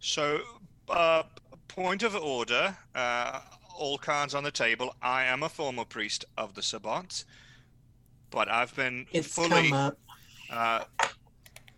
[0.00, 0.40] So,
[0.90, 1.22] uh,
[1.68, 2.76] point of order.
[2.94, 3.40] Uh,
[3.76, 4.94] all cards on the table.
[5.02, 7.24] I am a former priest of the Sabbat,
[8.30, 9.70] but I've been It's fully.
[9.70, 9.98] come up.
[10.50, 10.84] Uh,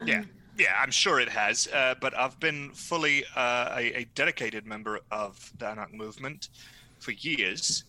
[0.04, 0.24] yeah,
[0.58, 1.68] yeah, I'm sure it has.
[1.68, 6.48] Uh, but I've been fully uh, a, a dedicated member of the Anarch movement
[6.98, 7.84] for years.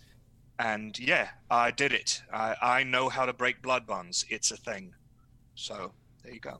[0.59, 2.21] And yeah, I did it.
[2.33, 4.25] I, I know how to break blood bonds.
[4.29, 4.93] It's a thing.
[5.55, 5.91] So
[6.23, 6.59] there you go.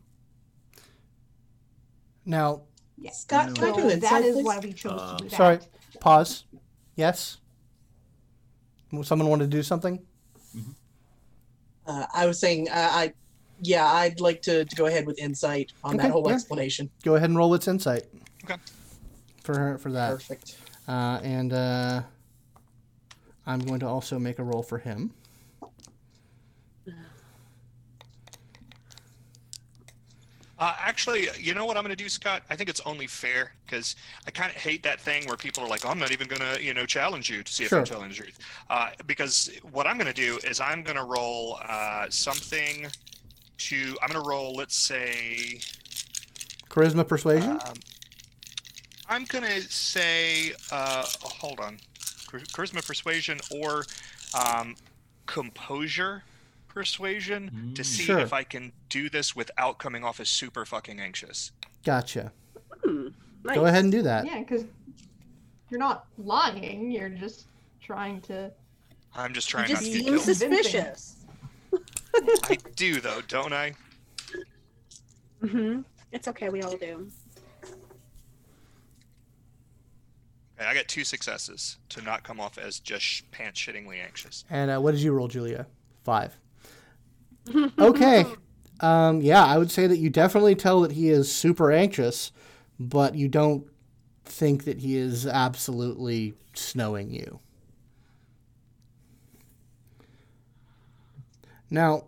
[2.25, 2.61] Now,
[2.97, 4.45] yeah Scott, can I do so an that insight, is please?
[4.45, 5.59] why we chose Uh, to do that sorry.
[5.99, 6.43] pause.
[6.95, 7.37] Yes.
[9.03, 10.05] Someone want to do something?
[11.85, 13.13] Uh, I was saying, uh, I,
[13.61, 16.33] yeah, I'd like to, to go ahead with insight on Okay, that whole yeah.
[16.35, 16.89] explanation.
[17.03, 18.03] Go ahead and roll its insight.
[18.43, 18.55] Okay.
[19.43, 20.11] For her, for that.
[20.11, 20.57] Perfect.
[20.87, 22.01] Uh, and uh,
[23.47, 25.11] I'm going to also make a roll for him.
[30.59, 32.41] Uh, actually, you know what I'm going to do, Scott?
[32.49, 33.95] I think it's only fair because
[34.25, 36.61] I kind of hate that thing where people are like, "I'm not even going to,
[36.63, 37.79] you know, challenge you to see if Sure.
[37.79, 41.03] I'm telling the truth." Uh, because what I'm going to do is I'm going to
[41.03, 42.87] roll uh, something
[43.59, 43.95] to.
[44.01, 45.59] I'm going to roll, let's say,
[46.69, 47.51] Charisma, persuasion.
[47.51, 47.75] um,
[49.07, 51.77] I'm going to say, uh, oh, hold on,
[52.27, 53.85] charisma, persuasion, or
[54.33, 54.75] um,
[55.25, 56.23] composure,
[56.67, 57.85] persuasion, to Mm.
[57.85, 58.19] see Sure.
[58.19, 61.51] if I can do this without coming off as super fucking anxious.
[61.83, 62.31] gotcha.
[62.83, 63.07] Hmm,
[63.43, 63.55] nice.
[63.55, 64.25] Go ahead and do that.
[64.25, 64.65] yeah because
[65.69, 67.47] you're not lying you're just
[67.81, 68.51] trying to
[69.15, 70.21] I'm just You trying just not to get seem killed.
[70.21, 71.15] suspicious.
[72.43, 73.73] I do though, don't I?
[75.43, 75.81] Mm-hmm.
[76.11, 76.49] It's okay.
[76.49, 77.09] We all do.
[77.63, 77.73] Okay,
[80.59, 84.43] I got two successes to not come off as just sh- pants shittingly anxious.
[84.49, 85.67] And uh, what did you roll, Julia?
[86.03, 86.37] Five.
[87.79, 88.25] Okay.
[88.81, 92.31] Um, yeah, I would say that you definitely tell that he is super anxious,
[92.79, 93.65] but you don't
[94.25, 97.39] think that he is absolutely snowing you.
[101.69, 102.03] Now,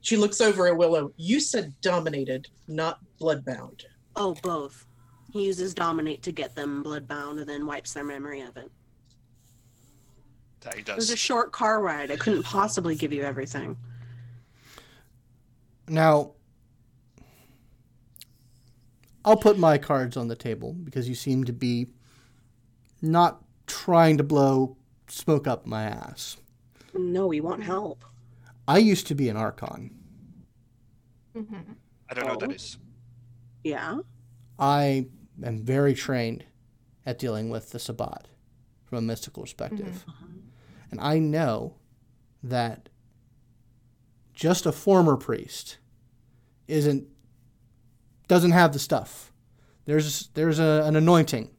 [0.00, 1.12] She looks over at Willow.
[1.16, 3.84] You said dominated, not bloodbound.
[4.16, 4.86] Oh, both.
[5.34, 8.70] He uses dominate to get them bloodbound and then wipes their memory of it.
[10.60, 12.12] That he It was a short car ride.
[12.12, 13.76] I couldn't possibly give you everything.
[15.88, 16.34] now,
[19.24, 21.88] I'll put my cards on the table because you seem to be
[23.02, 24.76] not trying to blow
[25.08, 26.36] smoke up my ass.
[26.94, 28.04] No, we want help.
[28.68, 29.90] I used to be an Archon.
[31.36, 31.72] mm-hmm.
[32.08, 32.78] I don't know what that Oh.
[33.64, 33.98] Yeah.
[34.60, 35.06] I
[35.42, 36.44] am very trained
[37.06, 38.28] at dealing with the Sabbat
[38.84, 40.04] from a mystical perspective.
[40.90, 41.76] And I know
[42.42, 42.88] that
[44.32, 45.78] just a former priest
[46.68, 47.06] isn't
[48.28, 49.32] doesn't have the stuff.
[49.84, 51.50] There's there's a, an anointing.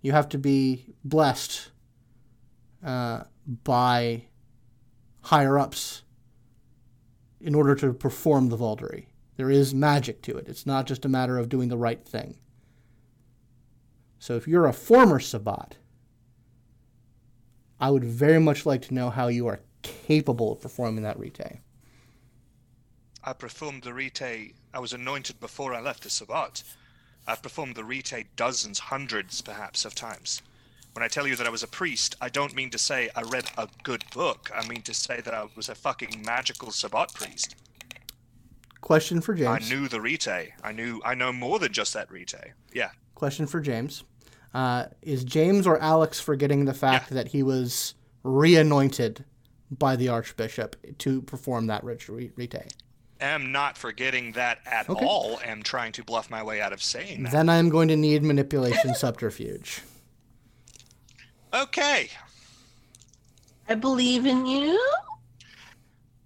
[0.00, 1.70] You have to be blessed
[2.84, 3.24] uh,
[3.64, 4.24] by
[5.22, 6.02] higher ups
[7.40, 9.06] in order to perform the Vaulderie.
[9.38, 10.48] There is magic to it.
[10.48, 12.34] It's not just a matter of doing the right thing.
[14.18, 15.76] So if you're a former Sabbat,
[17.78, 21.60] I would very much like to know how you are capable of performing that rite.
[23.22, 24.20] I performed the rite.
[24.74, 26.64] I was anointed before I left the Sabbat.
[27.24, 30.42] I've performed the rite dozens, hundreds perhaps of times.
[30.94, 33.22] When I tell you that I was a priest, I don't mean to say I
[33.22, 34.50] read a good book.
[34.52, 37.54] I mean to say that I was a fucking magical Sabbat priest.
[38.80, 39.70] Question for James.
[39.70, 40.28] I knew the Rite.
[40.62, 42.34] I knew I know more than just that Rite.
[42.72, 42.90] Yeah.
[43.14, 44.04] Question for James.
[44.54, 47.94] Uh, is James or Alex forgetting the fact that he was
[48.24, 49.24] reanointed
[49.70, 52.54] by the Archbishop to perform that ritual rite?
[53.20, 55.04] I am not forgetting that at Okay.
[55.04, 55.38] all.
[55.44, 57.32] Am trying to bluff my way out of saying that.
[57.32, 59.82] Then I am going to need manipulation subterfuge.
[61.52, 62.08] Okay.
[63.68, 64.80] I believe in you.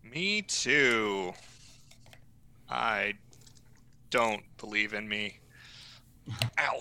[0.05, 1.33] Me too.
[2.73, 3.15] I
[4.11, 5.39] don't believe in me.
[6.59, 6.79] Ow.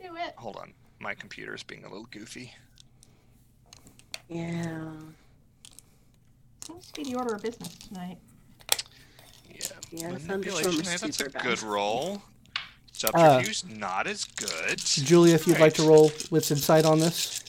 [0.00, 0.34] Do it.
[0.36, 0.74] Hold on.
[1.00, 2.52] My computer's being a little goofy.
[4.28, 4.90] Yeah.
[6.66, 8.18] Seems to be the order of business tonight.
[9.50, 9.66] Yeah.
[9.90, 11.42] Yeah, Manipulation, Thunderstorm is hey, that's a super bad.
[11.42, 12.22] good roll.
[12.92, 14.78] Subterfuge, uh, not as good.
[14.78, 15.88] Julia, if you'd like to Right.
[15.88, 17.40] roll wits insight on this.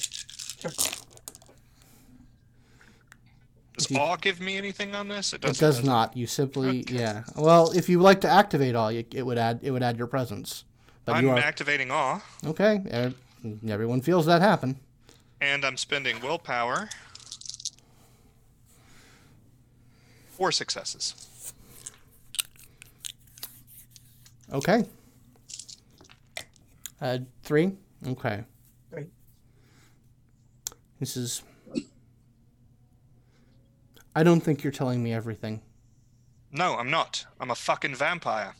[3.88, 5.34] Does you- awe give me anything on this?
[5.34, 5.60] It It doesn't.
[5.62, 6.16] does not.
[6.18, 6.96] You simply, Okay.
[6.96, 7.24] yeah.
[7.36, 10.08] Well, if you like to activate all, you, it would add it would add your
[10.08, 10.64] presence.
[11.06, 13.14] But I'm you are activating awe, okay.
[13.68, 14.80] Everyone feels that happen.
[15.42, 16.88] and I'm spending willpower.
[20.38, 21.16] Four successes.
[24.52, 24.86] Okay.
[27.02, 27.74] Uh, three.
[28.08, 28.44] Okay.
[28.90, 29.08] Three.
[31.00, 31.44] This is.
[34.16, 35.62] I don't think you're telling me everything.
[36.52, 37.26] No, I'm not.
[37.40, 38.56] I'm a fucking vampire.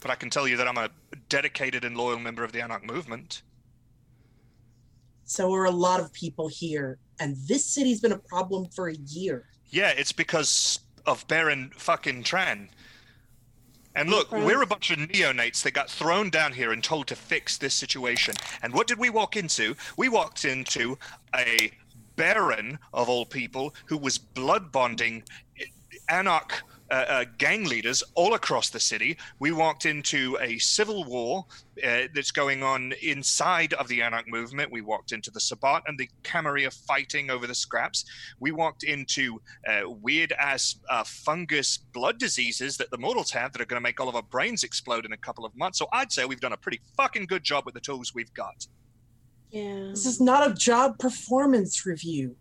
[0.00, 0.90] But I can tell you that I'm a
[1.28, 3.42] dedicated and loyal member of the Anarch movement.
[5.24, 8.94] So are a lot of people here, and this city's been a problem for a
[8.94, 9.46] year.
[9.68, 12.68] Yeah, it's because of Baron fucking Tran.
[13.94, 17.16] And look, we're a bunch of neonates that got thrown down here and told to
[17.16, 18.34] fix this situation.
[18.62, 19.74] And what did we walk into?
[19.96, 20.96] We walked into
[21.34, 21.72] a
[22.20, 25.22] Baron, of all people, who was blood bonding
[26.10, 29.16] Anarch uh, uh, gang leaders all across the city.
[29.38, 31.46] We walked into a civil war
[31.82, 34.70] uh, that's going on inside of the Anarch movement.
[34.70, 38.04] We walked into the Sabbat and the Camarilla fighting over the scraps.
[38.38, 43.62] We walked into uh, weird ass uh, fungus blood diseases that the mortals have that
[43.62, 45.78] are going to make all of our brains explode in a couple of months.
[45.78, 48.66] So I'd say we've done a pretty fucking good job with the tools we've got.
[49.50, 49.88] Yeah.
[49.90, 52.36] This is not a job performance review.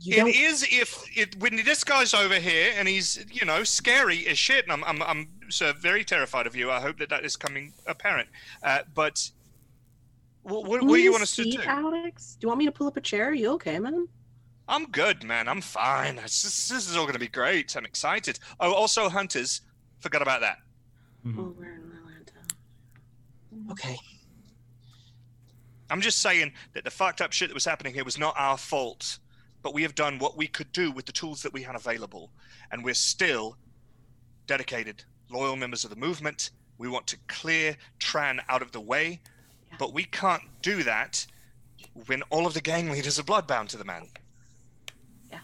[0.00, 3.64] You It don't is if it when this guy's over here and he's you know
[3.64, 6.70] scary as shit, and I'm I'm I'm so very terrified of you.
[6.70, 8.28] I hope that that is coming apparent.
[8.62, 9.30] Uh, but
[10.42, 11.58] what, what, what do you use want us to do?
[11.62, 12.36] Alex?
[12.38, 13.30] Do you want me to pull up a chair?
[13.30, 14.06] Are you okay, man?
[14.68, 15.48] I'm good, man.
[15.48, 16.18] I'm fine.
[16.18, 17.74] It's just- this is all going to be great.
[17.76, 18.38] I'm excited.
[18.60, 19.60] Oh, also hunters.
[20.00, 20.58] Forgot about that.
[21.24, 21.38] Mhm.
[21.38, 23.72] Oh, we're in Atlanta.
[23.72, 23.96] okay.
[25.90, 28.58] I'm just saying that the fucked up shit that was happening here was not our
[28.58, 29.18] fault,
[29.62, 32.30] but we have done what we could do with the tools that we had available,
[32.72, 33.56] and we're still
[34.46, 36.50] dedicated, loyal members of the movement.
[36.78, 39.20] We want to clear Tran out of the way,
[39.70, 39.76] Yeah.
[39.78, 41.26] but we can't do that
[42.06, 44.08] when all of the gang leaders are bloodbound to the man.
[45.30, 45.40] Yeah.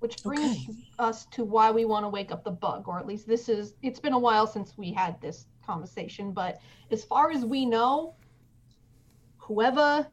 [0.00, 0.88] Which brings Okay.
[0.98, 3.74] us to why we want to wake up the bug, or at least this is.
[3.82, 6.60] It's been a while since we had this conversation, but
[6.90, 8.14] as far as we know,
[9.48, 10.06] whoever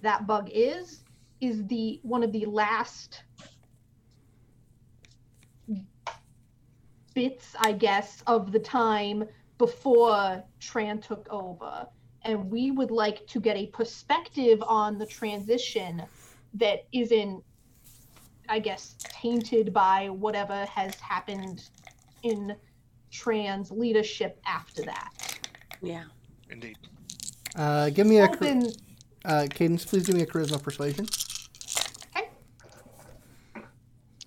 [0.00, 1.04] that bug is,
[1.40, 3.22] is the one of the last
[7.14, 9.24] bits, I guess, of the time
[9.58, 11.86] before Tran took over.
[12.22, 16.02] And we would like to get a perspective on the transition
[16.54, 17.44] that isn't,
[18.48, 21.68] I guess, tainted by whatever has happened
[22.22, 22.56] in
[23.12, 25.10] Tran's leadership after that.
[25.82, 26.04] Yeah.
[26.50, 26.78] Indeed.
[27.56, 28.24] Uh, give me a
[29.24, 29.84] uh, cadence.
[29.84, 31.06] Please give me a charisma persuasion.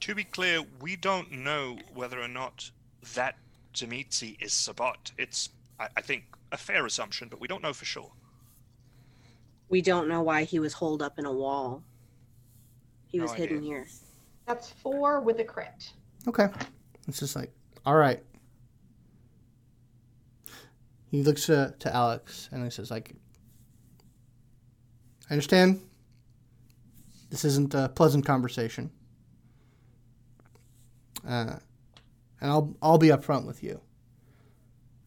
[0.02, 2.70] To be clear, we don't know whether or not
[3.14, 3.38] that
[3.74, 5.12] Tzimisce is Sabbat.
[5.18, 5.50] It's,
[5.80, 8.12] I, I think, a fair assumption, but we don't know for sure.
[9.70, 11.84] We don't know why he was holed up in a wall.
[13.08, 13.88] He No was hidden here.
[14.46, 15.92] that's four with a crit.
[16.28, 16.48] Okay.
[17.08, 17.54] It's just like,
[17.86, 18.22] all right.
[21.12, 23.14] He looks to, to Alex and he says, like,
[25.30, 25.82] I understand
[27.30, 28.92] this isn't a pleasant conversation.
[31.28, 31.58] Uh,
[32.40, 33.80] and I'll I'll be upfront with you.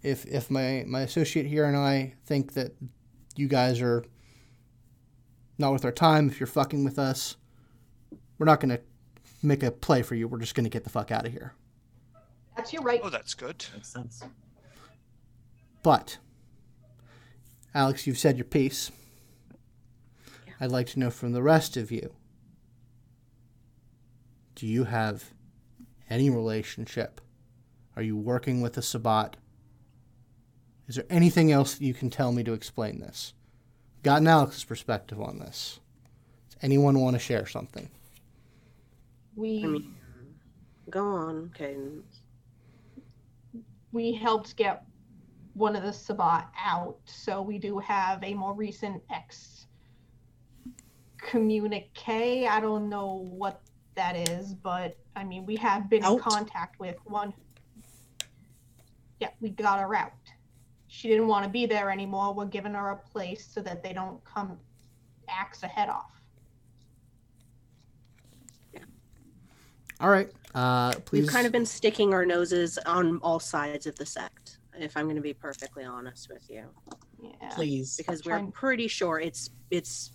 [0.02, 2.72] If if my, my associate here and I think that
[3.34, 4.04] you guys are
[5.58, 7.36] not worth our time, if you're fucking with us,
[8.38, 8.80] we're not gonna
[9.42, 10.28] make a play for you.
[10.28, 11.54] We're just gonna get the fuck out of here.
[12.56, 13.00] That's your right.
[13.02, 13.64] Oh, that's good.
[13.74, 14.22] Makes sense.
[15.84, 16.16] But
[17.74, 18.90] Alex, you've said your piece.
[20.46, 20.54] Yeah.
[20.58, 22.12] I'd like to know from the rest of you
[24.54, 25.32] do you have
[26.08, 27.20] any relationship?
[27.96, 29.34] Are you working with a Sabbat?
[30.86, 33.34] Is there anything else that you can tell me to explain this?
[34.02, 35.80] Gotten Alex's perspective on this.
[36.48, 37.90] Does anyone want to share something?
[39.34, 39.94] We I mean,
[40.88, 42.20] go on, Cadence.
[43.92, 44.84] we helped get
[45.54, 49.66] one of the Sabbat out, so we do have a more recent ex
[51.18, 52.46] communique.
[52.46, 53.62] I don't know what
[53.94, 57.32] that is, but I mean, we have been in contact with one.
[59.20, 60.12] Yeah, we got her out.
[60.88, 62.34] She didn't want to be there anymore.
[62.34, 64.58] We're giving her a place so that they don't come
[65.28, 66.10] axe her head off.
[70.00, 70.30] All right.
[70.54, 71.22] Uh, please.
[71.22, 74.43] We've kind of been sticking our noses on all sides of the sect,
[74.78, 76.64] if I'm going to be perfectly honest with you,
[77.22, 77.48] Yeah.
[77.54, 77.96] Please.
[77.96, 80.12] because we're Trying- pretty sure it's it's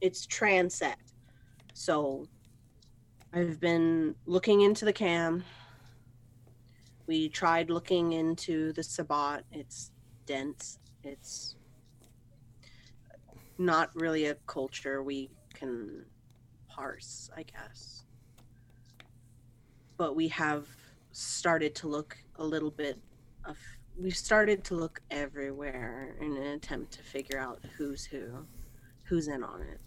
[0.00, 1.12] it's trans sect.
[1.74, 2.26] So
[3.32, 5.44] I've been looking into the cam.
[7.06, 9.44] We tried looking into the Sabbat.
[9.52, 9.90] It's
[10.26, 10.78] dense.
[11.02, 11.56] It's
[13.58, 16.04] not really a culture we can
[16.68, 18.04] parse, I guess.
[19.96, 20.66] But we have
[21.12, 22.98] started to look a little bit
[23.44, 23.56] of
[23.96, 28.46] we've started to look everywhere in an attempt to figure out who's who,
[29.04, 29.80] who's in on it.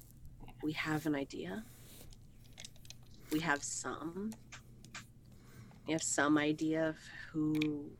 [0.63, 1.63] We have an idea.
[3.31, 4.33] We have some.
[5.85, 6.95] We have some idea of
[7.31, 7.91] who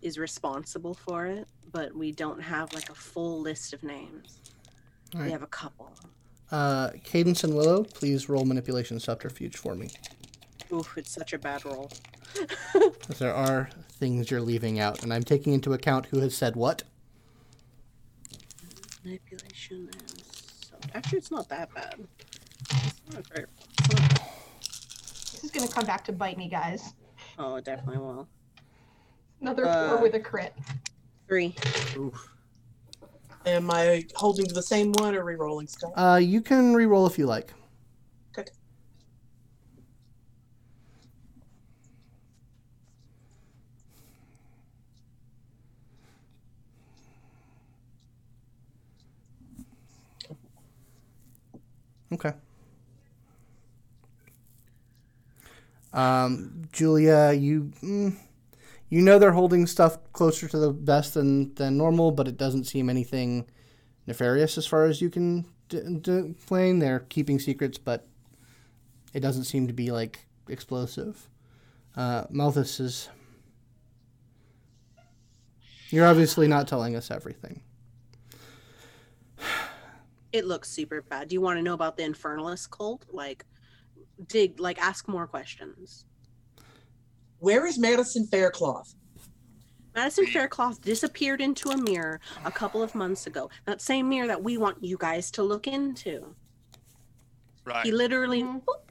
[0.00, 4.40] is responsible for it, but we don't have like a full list of names.
[5.14, 5.92] All We have a couple.
[6.50, 9.90] Uh, Cadence and Willow, please roll manipulation subterfuge for me.
[10.72, 11.90] Oof, it's such a bad roll.
[13.18, 16.82] there are things you're leaving out, and I'm taking into account who has said what.
[19.04, 20.24] Manipulation is
[20.70, 21.94] so actually it's not that bad.
[22.70, 23.46] It's not very
[23.78, 24.20] it's not-
[25.32, 26.94] This is gonna come back to bite me, guys.
[27.38, 28.26] Oh, it definitely will.
[29.40, 30.54] Another Uh, four with a crit.
[31.28, 31.54] Three.
[31.96, 32.28] Oof.
[33.46, 35.92] Am I holding to the same one or re-rolling stuff?
[35.96, 37.52] Uh, you can re-roll if you like.
[52.14, 52.32] Okay.
[55.92, 58.16] Um, Julia, you mm,
[58.88, 62.64] you know they're holding stuff closer to the vest than than normal, but it doesn't
[62.64, 63.46] seem anything
[64.06, 66.78] nefarious as far as you can d- d- explain.
[66.78, 68.06] They're keeping secrets, but
[69.12, 71.28] it doesn't seem to be like explosive.
[71.96, 73.08] Uh, Malthus is.
[75.90, 77.62] You're obviously not telling us everything.
[80.34, 81.28] It looks super bad.
[81.28, 83.04] Do you want to know about the Infernalist cult?
[83.12, 83.46] Like,
[84.26, 86.06] dig, like, ask more questions.
[87.38, 88.96] Where is Madison Faircloth?
[89.94, 93.48] Madison Faircloth disappeared into a mirror a couple of months ago.
[93.64, 96.34] That same mirror that we want you guys to look into.
[97.64, 97.86] Right.
[97.86, 98.64] He literally Mhm.
[98.64, 98.82] boop,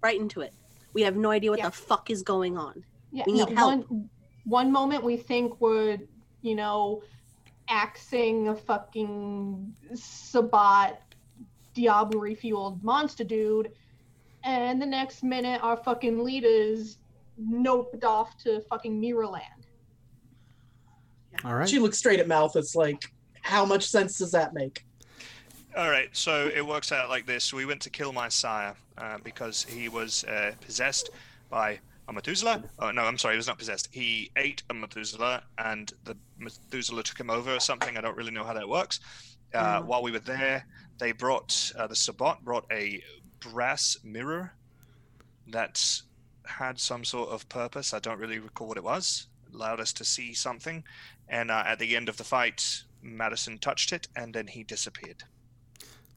[0.00, 0.54] right into it.
[0.92, 1.70] We have no idea what Yeah.
[1.70, 2.84] the fuck is going on.
[3.10, 3.90] Yeah, We no, need help.
[3.90, 4.10] One,
[4.44, 5.98] one moment we think we're,
[6.42, 7.02] you know,
[7.68, 11.02] axing a fucking Sabbat
[11.74, 13.72] Diablo refueled monster dude,
[14.44, 16.98] and the next minute our fucking leaders
[17.40, 19.40] noped off to fucking Mirrorland.
[21.44, 21.68] All right.
[21.68, 22.54] She looks straight at mouth.
[22.54, 23.12] It's like,
[23.42, 24.84] how much sense does that make?
[25.76, 27.52] All right, so it works out like this.
[27.52, 31.10] We went to kill my sire uh, because he was uh, possessed
[31.50, 32.62] by a Methuselah.
[32.78, 33.88] Oh, no, I'm sorry, he was not possessed.
[33.92, 37.96] He ate a Methuselah, and the Methuselah took him over or something.
[37.96, 39.00] I don't really know how that works.
[39.54, 39.86] Uh, Mm.
[39.86, 40.66] While we were there,
[40.98, 43.02] they brought, uh, the Sabbat brought a
[43.40, 44.52] brass mirror
[45.48, 46.02] that
[46.44, 47.94] had some sort of purpose.
[47.94, 49.28] I don't really recall what it was.
[49.46, 50.84] It Allowed us to see something.
[51.28, 55.22] And uh, at the end of the fight, Madison touched it, and then he disappeared.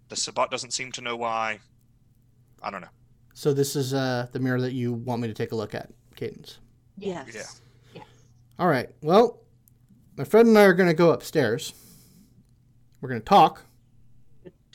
[0.10, 1.60] The Sabbat doesn't seem to know why.
[2.64, 2.88] I don't know.
[3.38, 5.92] So this is uh, the mirror that you want me to take a look at,
[6.16, 6.58] Cadence.
[6.98, 7.62] Yes.
[7.94, 8.02] Yeah.
[8.58, 8.90] All right.
[9.04, 9.42] Well,
[10.18, 11.72] my friend and I are going to go upstairs.
[13.00, 13.62] We're going to talk,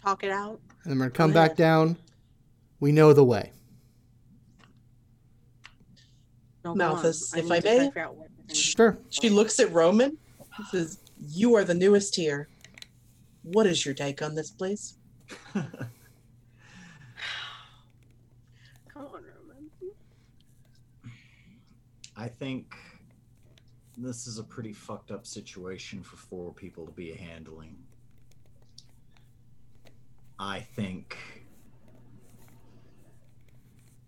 [0.00, 0.60] Talk it out.
[0.84, 1.96] and then we're going to come Go back down.
[2.78, 3.50] We know the way.
[6.64, 7.40] No, Malthus, on.
[7.40, 7.78] if need I to may?
[7.86, 8.54] figure out what we're gonna do.
[8.54, 8.96] Sure.
[9.10, 10.16] She looks at Roman.
[10.56, 12.46] and Says, "You are the newest here.
[13.42, 14.94] What is your take on this place?"
[15.52, 15.66] Come
[19.06, 19.70] on, Roman.
[22.22, 22.76] I think
[23.98, 27.76] this is a pretty fucked up situation for four people to be handling.
[30.38, 31.18] I think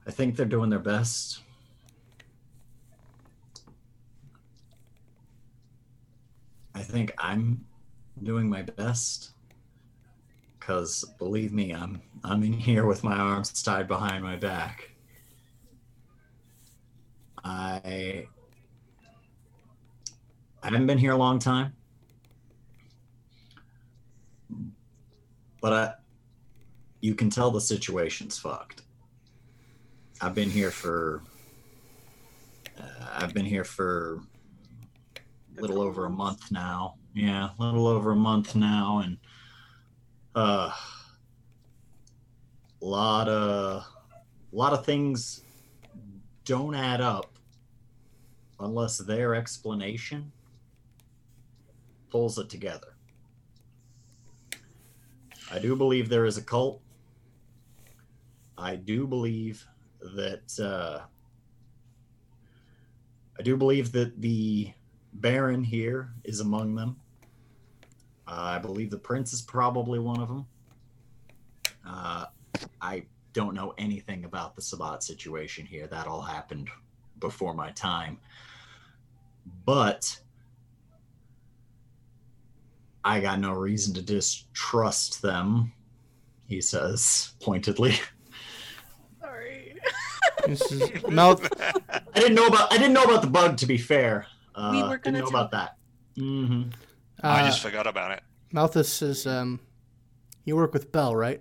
[0.07, 1.41] I think they're doing their best.
[6.73, 7.67] I think I'm
[8.23, 9.33] doing my best
[10.61, 14.94] cuz believe me, I'm I'm in here with my arms tied behind my back.
[17.45, 18.27] I
[20.63, 21.75] I haven't been here a long time.
[25.61, 25.93] But I,
[27.01, 28.83] you can tell the situation's fucked.
[30.21, 31.23] I've been here for
[32.79, 34.21] uh, I've been here for
[35.57, 36.95] a little over a month now.
[37.15, 39.19] Yeah, a little over a month now and
[40.35, 40.73] uh
[42.83, 43.85] a lot of
[44.53, 45.43] a lot of things
[46.45, 47.34] don't add up
[48.65, 50.33] unless their explanation
[52.11, 52.95] pulls it together.
[55.51, 56.81] I do believe there is a cult.
[58.57, 59.67] I do believe
[60.17, 61.05] that uh,
[63.39, 64.73] I do believe that the
[65.13, 66.97] Baron here is among them.
[68.27, 70.47] I believe the Prince is probably one of them.
[71.87, 72.27] Uh,
[72.81, 75.87] I don't know anything about the Sabbat situation here.
[75.87, 76.69] That all happened
[77.19, 78.19] before my time.
[79.65, 80.19] But
[83.05, 85.73] I got no reason to distrust them,
[86.47, 87.97] he says pointedly.
[89.21, 89.77] Sorry.
[90.47, 91.47] This is mouth.
[91.61, 94.27] I didn't know about I didn't know about the bug to be fair.
[94.55, 95.77] Uh, We were didn't know tell- about that.
[96.17, 96.65] hmm
[97.23, 98.23] I Uh, just forgot about it.
[98.53, 99.61] Malthus is um,
[100.45, 101.41] you work with Bell, right?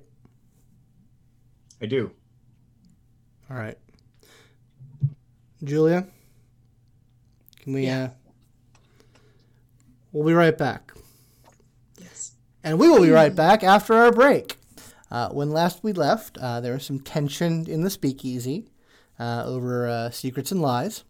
[1.81, 2.11] I do.
[3.49, 3.77] All right.
[5.63, 6.07] Julia,
[7.63, 7.85] can we?
[7.85, 8.03] Yeah.
[8.03, 8.09] Uh,
[10.11, 10.91] we'll be right back,
[11.99, 12.33] Yes.
[12.63, 14.57] and we will be right back after our break.
[15.09, 18.67] Uh, when last we left, uh, there was some tension in the speakeasy
[19.19, 21.03] uh, over uh, secrets and lies.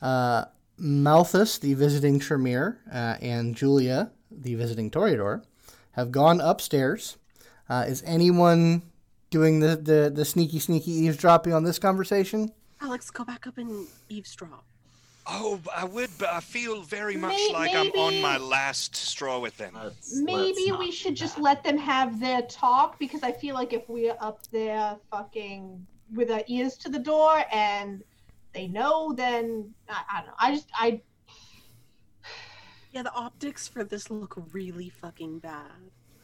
[0.00, 0.44] Uh,
[0.78, 5.42] Malthus, the visiting Tremere, uh, and Julia, the visiting Toreador,
[5.92, 7.16] have gone upstairs.
[7.68, 8.82] Uh, is anyone
[9.30, 12.52] doing the, the, the sneaky, sneaky eavesdropping on this conversation?
[12.82, 14.64] Alex, go back up and eavesdrop.
[15.28, 19.40] Oh, I would, but I feel very much May- like I'm on my last straw
[19.40, 19.74] with them.
[19.74, 21.42] Let's, Maybe let's not we do should just that.
[21.42, 25.84] let them have their talk because I feel like if we're up there fucking
[26.14, 28.04] with our ears to the door and
[28.52, 30.34] they know, then I, I don't know.
[30.38, 31.00] I just I
[32.92, 35.70] Yeah, the optics for this look really fucking bad.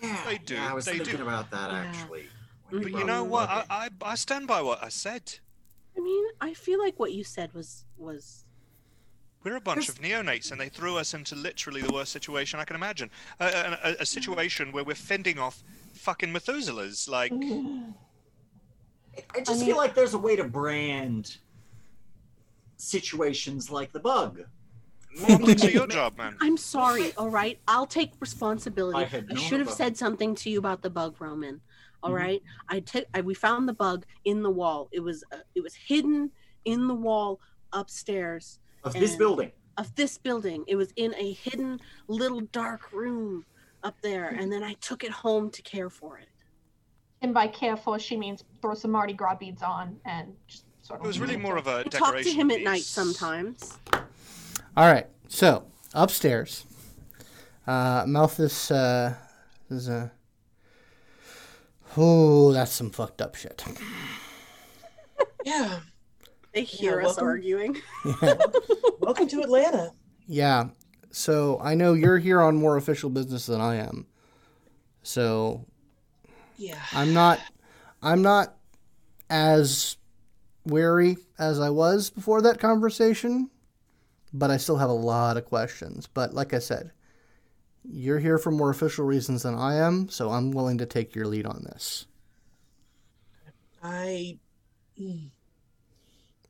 [0.00, 1.22] Yeah, They do, yeah, I was they thinking do.
[1.22, 1.78] about that Yeah.
[1.78, 2.28] actually.
[2.70, 3.48] But But you you know what?
[3.50, 5.40] I, I I stand by what I said.
[5.96, 8.41] I mean, I feel like what you said was was
[9.44, 12.64] We're a bunch of neonates, and they threw us into literally the worst situation I
[12.64, 13.10] can imagine.
[13.40, 15.62] A, a, a- a situation where we're fending off
[15.94, 17.08] fucking Methuselahs.
[17.08, 17.32] Like,
[19.34, 21.36] I just mean- feel like there's a way to brand
[22.76, 24.42] situations like the bug.
[25.28, 26.36] optics are your job, man.
[26.40, 27.58] I'm sorry, all right?
[27.68, 28.98] I'll take responsibility.
[28.98, 31.60] I I, should have said something to you about the bug, Roman.
[32.02, 32.14] All Mhm.
[32.18, 32.42] right?
[32.68, 34.88] I took I, we found the bug in the wall.
[34.92, 36.30] It was uh, it was hidden
[36.64, 37.40] in the wall
[37.72, 39.52] upstairs Of this building.
[39.78, 40.64] of this building.
[40.66, 43.44] It was in a hidden little dark room
[43.82, 46.28] up there and then I took it home to care for it.
[47.22, 50.98] and by care for, she means throw some Mardi Gras beads on and just sort
[51.00, 51.06] of.
[51.06, 51.98] It was really more of a decoration.
[52.00, 53.78] talk to him at night sometimes.
[54.76, 55.06] All right.
[55.28, 55.64] So
[55.94, 56.64] upstairs,
[57.66, 59.14] uh, Malthus uh,
[59.70, 60.10] is a.
[61.96, 63.64] Oh, that's some fucked up shit.
[65.44, 65.80] Yeah.
[66.52, 67.24] They hear us welcome.
[67.26, 67.82] arguing.
[69.00, 69.92] Welcome to Atlanta.
[70.26, 70.68] Yeah.
[71.10, 74.06] So I know you're here on more official business than I am.
[75.02, 75.64] So
[76.56, 76.78] Yeah.
[76.92, 77.40] I'm not.
[78.02, 78.54] I'm not
[79.30, 79.96] as
[80.66, 83.48] wary as I was before that conversation,
[84.32, 86.06] but I still have a lot of questions.
[86.06, 86.92] But like I said,
[87.84, 91.26] you're here for more official reasons than I am, so I'm willing to take your
[91.26, 92.06] lead on this.
[93.82, 94.38] I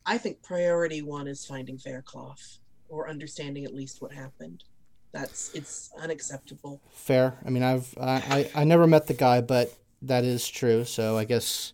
[0.04, 2.58] I think priority one is finding Faircloth
[2.88, 4.64] or understanding at least what happened.
[5.12, 6.80] That's it's unacceptable.
[6.90, 7.38] Fair.
[7.44, 10.84] I mean, I've I, I, I never met the guy, but that is true.
[10.84, 11.72] So I guess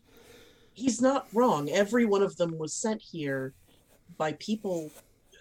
[0.78, 1.68] He's not wrong.
[1.70, 3.52] Every one of them was sent here
[4.16, 4.92] by people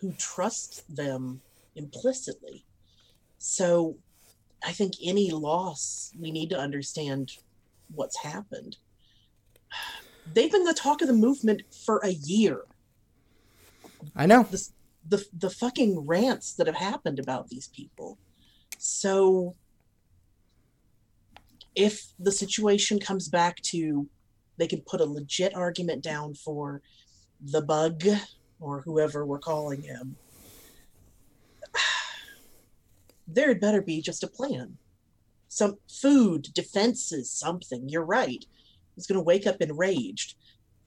[0.01, 1.41] who trust them
[1.76, 2.65] implicitly.
[3.38, 3.97] So
[4.65, 7.34] I think any loss, we need to understand
[7.93, 8.77] what's happened.
[10.34, 12.61] They've been the talk of the movement for a year.
[14.15, 14.48] I know.
[15.07, 18.18] the the fucking rants that have happened about these people.
[18.78, 19.56] So
[21.76, 24.07] if the situation comes back to
[24.57, 26.82] they can put a legit argument down for
[27.40, 28.03] the bug
[28.60, 30.15] or whoever we're calling him,
[33.28, 34.78] there had better be just a plan.
[35.48, 37.88] Some food, defenses, something.
[37.88, 38.44] You're right.
[38.95, 40.36] He's going to wake up enraged.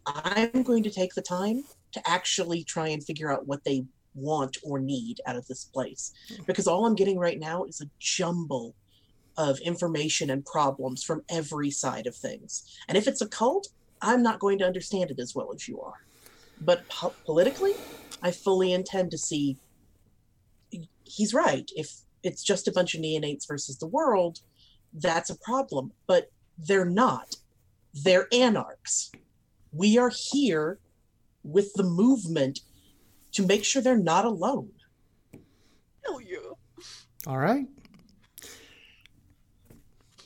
[0.04, 3.84] I'm going to take the time to actually try and figure out what they
[4.14, 6.12] want or need out of this place.
[6.28, 6.42] Hmm.
[6.46, 8.74] Because all I'm getting right now is a jumble
[9.36, 12.76] of information and problems from every side of things.
[12.88, 13.68] And if it's a cult,
[14.02, 16.04] I'm not going to understand it as well as you are.
[16.60, 17.74] But po- politically,
[18.22, 19.56] I fully intend to see
[21.04, 21.70] he's right.
[21.74, 21.92] If
[22.22, 24.40] it's just a bunch of neonates versus the world,
[24.92, 25.92] that's a problem.
[26.06, 27.36] But they're not.
[27.94, 29.10] They're anarchs.
[29.72, 30.78] We are here
[31.42, 32.60] with the movement
[33.32, 34.70] to make sure they're not alone.
[36.04, 36.36] Hell yeah.
[37.26, 37.66] All right.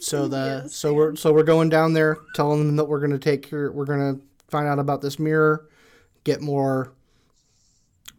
[0.00, 3.10] So the Yes, so we're so we're going down there, telling them that we're going
[3.12, 5.68] to take your we're going to find out about this mirror,
[6.24, 6.92] get more,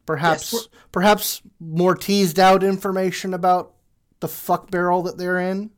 [0.07, 3.73] perhaps Yes, perhaps more teased out information about
[4.19, 5.69] the fuck barrel that they're in,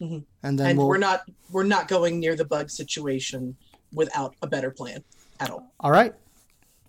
[0.00, 0.24] Mhm.
[0.42, 0.88] and then and we'll.
[0.88, 1.22] we're not
[1.52, 3.56] we're not going near the bug situation
[3.92, 5.04] without a better plan
[5.40, 5.72] at all.
[5.80, 6.14] All right,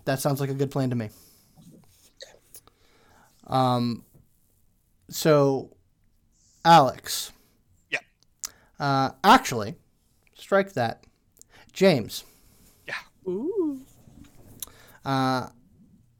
[0.05, 1.09] that sounds like a good plan to me.
[3.47, 4.03] Um,
[5.09, 5.75] so,
[6.65, 7.31] Alex.
[7.89, 7.99] Yeah.
[8.79, 9.75] Uh, actually,
[10.35, 11.03] strike that.
[11.71, 12.23] James.
[12.87, 12.95] Yeah.
[13.27, 13.81] Ooh.
[15.05, 15.47] Uh,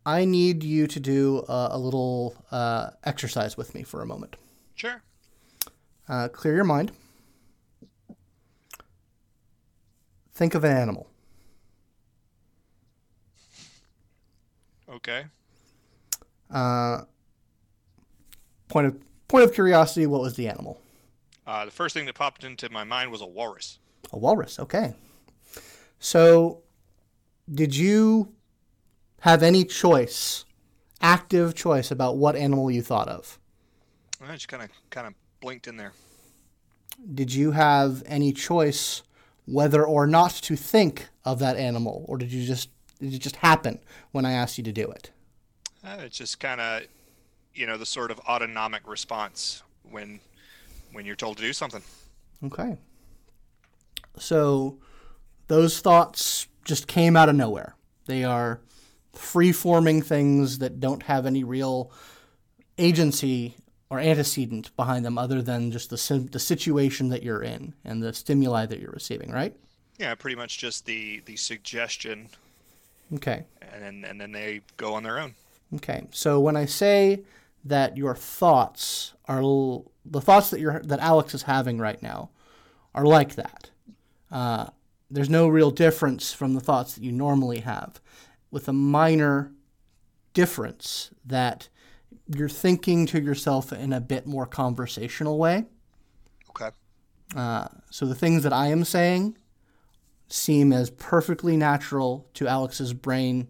[0.05, 4.37] I need you to do a, a little uh, exercise with me for a moment.
[4.75, 5.03] Sure.
[6.07, 6.93] Uh, clear your mind.
[10.33, 11.09] Think of an animal.
[14.89, 15.25] Okay.
[16.49, 17.01] Uh,
[18.69, 20.79] point of point of curiosity: What was the animal?
[21.45, 23.79] Uh, the first thing that popped into my mind was a walrus.
[24.11, 24.59] A walrus.
[24.59, 24.93] Okay.
[25.99, 26.61] So,
[27.53, 28.33] did you
[29.21, 30.45] have any choice,
[31.01, 33.39] active choice about what animal you thought of?
[34.21, 35.93] I just kind of kind of blinked in there.
[37.13, 39.03] Did you have any choice
[39.45, 43.37] whether or not to think of that animal, or did you just did it just
[43.37, 43.79] happen
[44.11, 45.11] when I asked you to do it?
[45.83, 46.83] Uh, it's just kind of,
[47.53, 50.19] you know, the sort of autonomic response when
[50.91, 51.83] when you're told to do something.
[52.45, 52.77] Okay.
[54.17, 54.79] So
[55.47, 57.75] those thoughts just came out of nowhere.
[58.05, 58.61] They are
[59.13, 61.91] free forming things that don't have any real
[62.77, 63.55] agency
[63.89, 68.03] or antecedent behind them other than just the, sim- the situation that you're in and
[68.03, 69.55] the stimuli that you're receiving, right?
[69.97, 72.29] Yeah, pretty much just the the suggestion,
[73.15, 73.45] Okay.
[73.61, 75.33] and then and then they go on their own.
[75.75, 76.07] Okay.
[76.11, 77.23] So when I say
[77.63, 82.29] that your thoughts are l- the thoughts that you're that Alex is having right now
[82.95, 83.69] are like that.
[84.31, 84.67] Uh,
[85.09, 88.01] there's no real difference from the thoughts that you normally have,
[88.51, 89.51] with a minor
[90.33, 91.69] difference that
[92.35, 95.65] you're thinking to yourself in a bit more conversational way.
[96.49, 96.69] Okay.
[97.35, 99.37] Uh, so the things that I am saying
[100.29, 103.47] seem as perfectly natural to Alex's brain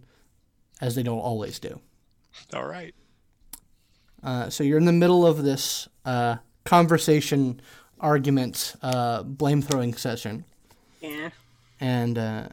[0.81, 1.79] as they don't always do.
[2.53, 2.93] All right.
[4.23, 7.59] Uh, so you're in the middle of this uh, conversation,
[7.99, 10.43] argument, uh, blame throwing session,
[11.01, 11.29] Yeah.
[11.79, 12.47] and uh,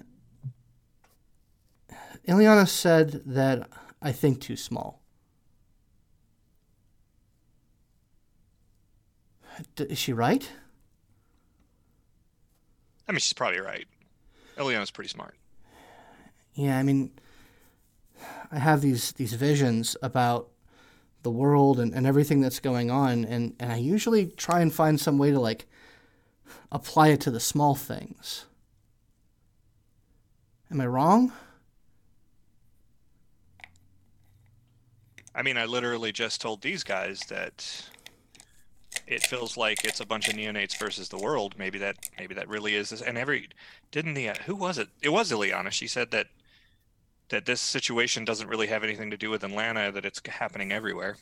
[2.29, 3.69] Ileana said that
[4.01, 5.03] I think too small.
[9.77, 10.49] D- is she right?
[13.09, 13.87] I mean, she's probably right.
[14.57, 15.35] Eliana's pretty smart.
[16.55, 17.11] Yeah, I mean,
[18.53, 20.49] I have these these visions about
[21.23, 25.01] the world and, and everything that's going on, and, and I usually try and find
[25.01, 25.67] some way to like
[26.71, 28.45] apply it to the small things.
[30.71, 31.33] Am I wrong?
[35.35, 37.89] I mean, I literally just told these guys that
[39.07, 41.55] it feels like it's a bunch of neonates versus the world.
[41.59, 43.03] Maybe that maybe that really is this.
[43.03, 43.49] And every
[43.91, 44.89] didn't the uh, who was it?
[45.03, 45.71] It was Ileana.
[45.71, 46.29] She said that
[47.29, 49.93] that this situation doesn't really have anything to do with Atlanta.
[49.93, 51.17] That it's happening everywhere.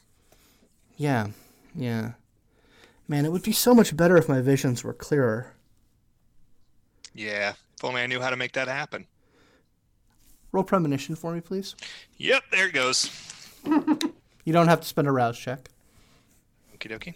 [0.96, 1.28] Yeah,
[1.74, 2.12] yeah.
[3.08, 5.52] Man, it would be so much better if my visions were clearer.
[7.14, 7.54] Yeah.
[7.76, 9.06] If only I knew how to make that happen.
[10.52, 11.74] Roll premonition for me, please.
[12.18, 12.44] Yep.
[12.52, 13.10] There it goes.
[14.44, 15.68] You don't have to spend a rouse check.
[16.76, 17.14] Okie dokie.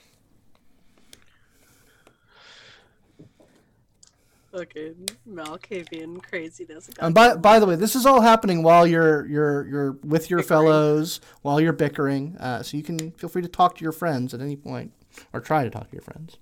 [4.57, 6.89] Fucking Malkavian craziness.
[6.99, 10.39] And by by the way, this is all happening while you're you're you're with your
[10.39, 10.49] Bickering.
[10.49, 12.37] fellows, while you're bickering.
[12.39, 14.93] Uh, so you can feel free to talk to your friends at any point,
[15.35, 16.39] or try to talk to your friends.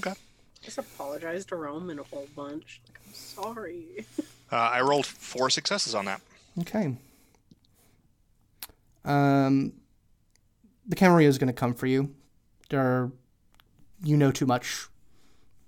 [0.00, 0.12] Okay.
[0.60, 2.80] Just apologize to Rome Roman a whole bunch.
[2.88, 4.06] Like, I'm sorry.
[4.48, 6.20] Uh, I rolled four successes on that.
[6.60, 6.94] Okay.
[9.04, 9.72] Um,
[10.86, 12.14] the Camarilla is going to come for you.
[12.70, 13.10] They're,
[14.04, 14.86] you know too much.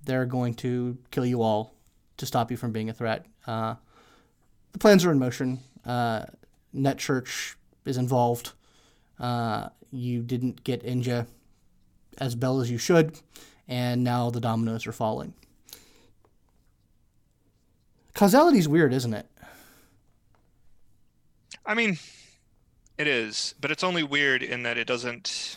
[0.05, 1.75] They're going to kill you all
[2.19, 3.27] to stop you from being a threat.
[3.47, 3.75] Uh,
[4.73, 5.61] the plans are in motion.
[5.85, 6.27] Uh,
[6.73, 8.53] Net Church is involved.
[9.19, 11.27] Uh, you didn't get Inja
[12.19, 13.19] as well as you should,
[13.67, 15.35] and now the dominoes are falling.
[18.15, 19.27] Causality's weird, isn't it?
[21.65, 21.99] I mean,
[22.97, 25.57] it is, but it's only weird in that it doesn't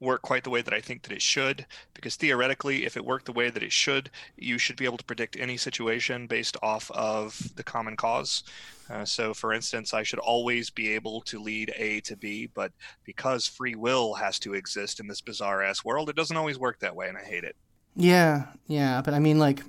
[0.00, 1.66] work quite the way that I think that it should.
[1.94, 5.04] Because theoretically, if it worked the way that it should, you should be able to
[5.04, 8.44] predict any situation based off of the common cause.
[8.90, 12.72] Uh, so, for instance, I should always be able to lead A to B, but
[13.04, 16.78] because free will has to exist in this bizarre ass world, it doesn't always work
[16.80, 17.56] that way, and I hate it.
[17.94, 19.62] Yeah, yeah, but I mean, like,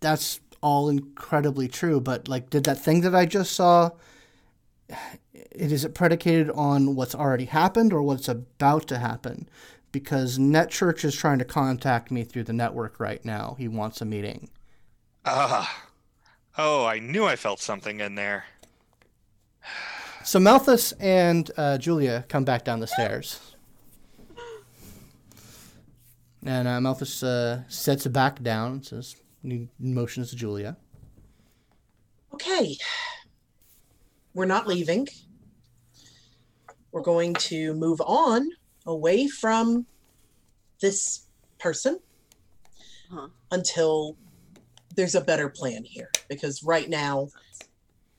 [0.00, 2.00] that's all incredibly true.
[2.00, 3.90] But like, did that thing that I just saw?
[5.50, 9.48] It is it predicated on what's already happened or what's about to happen?
[9.90, 13.56] Because Net Church is trying to contact me through the network right now.
[13.58, 14.48] He wants a meeting.
[15.24, 15.88] Ah.
[16.56, 18.44] Oh, I knew I felt something in there.
[20.24, 23.40] So Malthus and uh, Julia come back down the stairs.
[26.44, 30.76] And uh, Malthus uh, sets it back down and says, he motions to Julia.
[32.34, 32.76] Okay.
[34.34, 35.08] We're not leaving.
[36.92, 38.48] We're going to move on
[38.86, 39.86] away from
[40.80, 41.26] this
[41.58, 41.98] person
[43.10, 43.28] Huh.
[43.50, 44.16] until
[44.94, 46.10] there's a better plan here.
[46.28, 47.28] Because right now,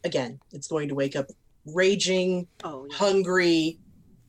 [0.04, 1.28] again, it's going to wake up
[1.66, 2.96] raging, Oh, yeah.
[2.98, 3.80] hungry.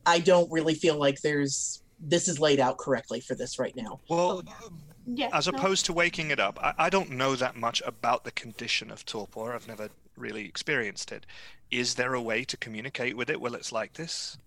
[0.07, 3.99] I don't really feel like there's this is laid out correctly for this right now.
[4.09, 4.69] Well, oh,
[5.05, 5.29] Yeah.
[5.33, 8.91] as opposed to waking it up, I, I don't know that much about the condition
[8.91, 9.53] of torpor.
[9.53, 11.25] I've never really experienced it.
[11.71, 14.37] Is there a way to communicate with it while it's like this?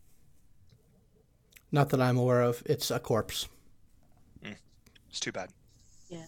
[1.70, 2.62] Not that I'm aware of.
[2.66, 3.49] It's a corpse.
[4.43, 4.57] Mm.
[5.11, 5.51] It's too bad.
[6.09, 6.24] Yeah.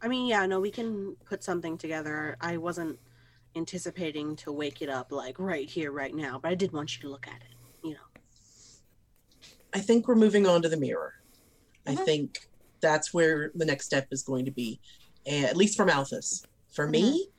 [0.00, 2.36] I mean, yeah, no, we can put something together.
[2.40, 2.98] I wasn't
[3.54, 7.02] anticipating to wake it up like right here, right now, but I did want you
[7.02, 7.56] to look at it.
[7.84, 8.00] You know.
[9.74, 11.14] I think we're moving on to the mirror.
[11.86, 12.04] I Mhm.
[12.04, 12.48] think
[12.80, 14.80] that's where the next step is going to be,
[15.26, 16.44] eh, at least for Malthus.
[16.70, 17.31] For me, mm-hmm.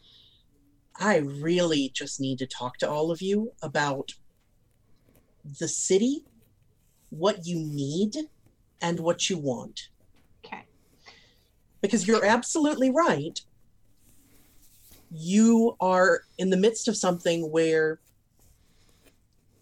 [1.00, 4.12] I really just need to talk to all of you about
[5.60, 6.24] the city,
[7.10, 8.16] what you need,
[8.82, 9.90] and what you want.
[10.46, 10.66] Okay.
[11.82, 13.40] Because you're absolutely right.
[15.12, 18.00] You are in the midst of something where,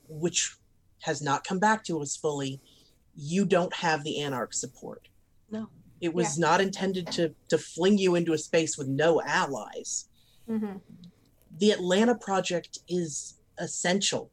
[0.08, 0.56] which
[1.04, 2.62] has not come back to us fully,
[3.16, 5.08] you don't have the Anarch support.
[5.50, 5.68] No.
[6.00, 10.08] It was not intended to, to fling you into a space with no allies.
[10.48, 10.78] hmm
[11.62, 14.32] The Atlanta project is essential.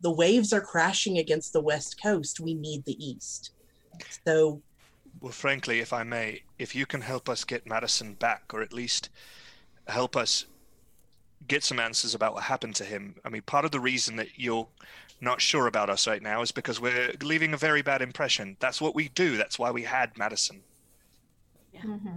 [0.00, 2.40] The waves are crashing against the West Coast.
[2.40, 3.50] We need the East.
[4.26, 4.62] So,
[5.20, 8.72] Well, frankly, if I may, if you can help us get Madison back, or at
[8.72, 9.10] least
[9.86, 10.46] help us
[11.46, 13.16] get some answers about what happened to him.
[13.22, 14.66] I mean, part of the reason that you're
[15.20, 18.56] not sure about us right now is because we're leaving a very bad impression.
[18.60, 19.36] That's what we do.
[19.36, 20.62] That's why we had Madison.
[21.78, 22.16] hmm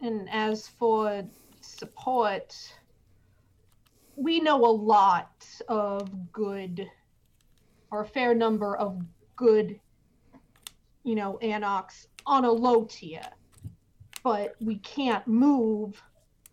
[0.00, 1.24] And as for
[1.78, 2.54] support,
[4.16, 6.86] we know a lot of good,
[7.90, 9.00] or a fair number of
[9.36, 9.78] good,
[11.02, 13.22] you know, Anarchs on a low tier.
[14.22, 16.02] But we can't move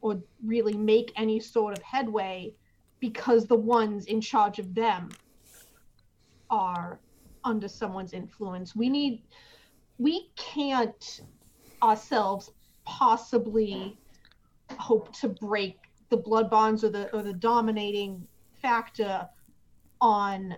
[0.02, 2.54] or really make any sort of headway
[3.00, 5.10] because the ones in charge of them
[6.50, 7.00] are
[7.44, 8.76] under someone's influence.
[8.76, 9.24] We need,
[9.98, 11.22] we can't
[11.82, 12.52] ourselves
[12.84, 13.98] possibly
[14.82, 15.78] hope to break
[16.10, 18.28] the blood bonds or the or the dominating
[18.62, 19.28] factor
[20.02, 20.56] on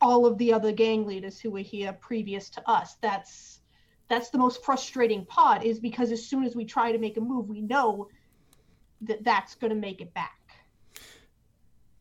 [0.00, 3.60] all of the other gang leaders who were here previous to us that's
[4.08, 7.20] that's the most frustrating part is because as soon as we try to make a
[7.20, 8.08] move we know
[9.02, 10.34] that that's going to make it back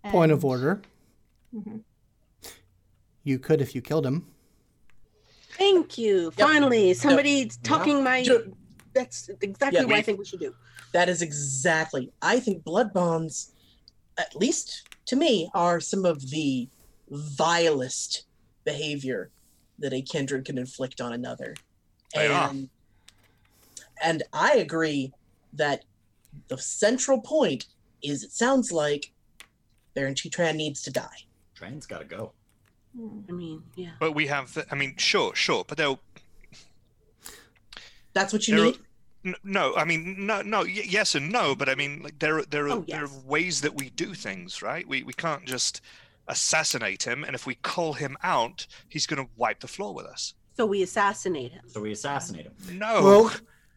[0.05, 0.81] Point of And- order.
[1.53, 1.83] Mhm.
[3.23, 4.25] You could if you killed him.
[5.57, 6.31] Thank you.
[6.31, 8.23] Finally, somebody's talking my.
[8.23, 8.55] Ju-
[8.93, 10.55] That's exactly Yeah, what I think we should do.
[10.93, 12.11] That is exactly.
[12.21, 13.53] I think blood bonds,
[14.17, 16.67] at least to me, are some of the
[17.09, 18.23] vilest
[18.63, 19.31] behavior
[19.79, 21.55] that a kindred can inflict on another.
[22.13, 22.49] They are.
[22.49, 22.69] And
[24.03, 25.13] and I agree
[25.53, 25.85] that
[26.47, 27.65] the central point
[28.03, 29.11] is it sounds like
[29.95, 31.25] Baron Chitran needs to die.
[31.55, 32.33] Tran's got to go.
[33.27, 33.91] I mean, yeah.
[33.99, 35.99] But we have, the, I mean, sure, sure, but they'll.
[38.13, 38.75] That's what you There need.
[38.75, 38.81] n-
[39.43, 42.45] No, I mean, no, no, y- yes and no, but I mean, like there, are-
[42.45, 44.87] there, are, Oh, there are ways that we do things, right?
[44.87, 45.81] We we can't just
[46.27, 50.05] assassinate him, and if we call him out, he's going to wipe the floor with
[50.05, 50.33] us.
[50.55, 51.63] So we assassinate him.
[51.67, 52.77] So we assassinate him.
[52.77, 53.31] No, Well,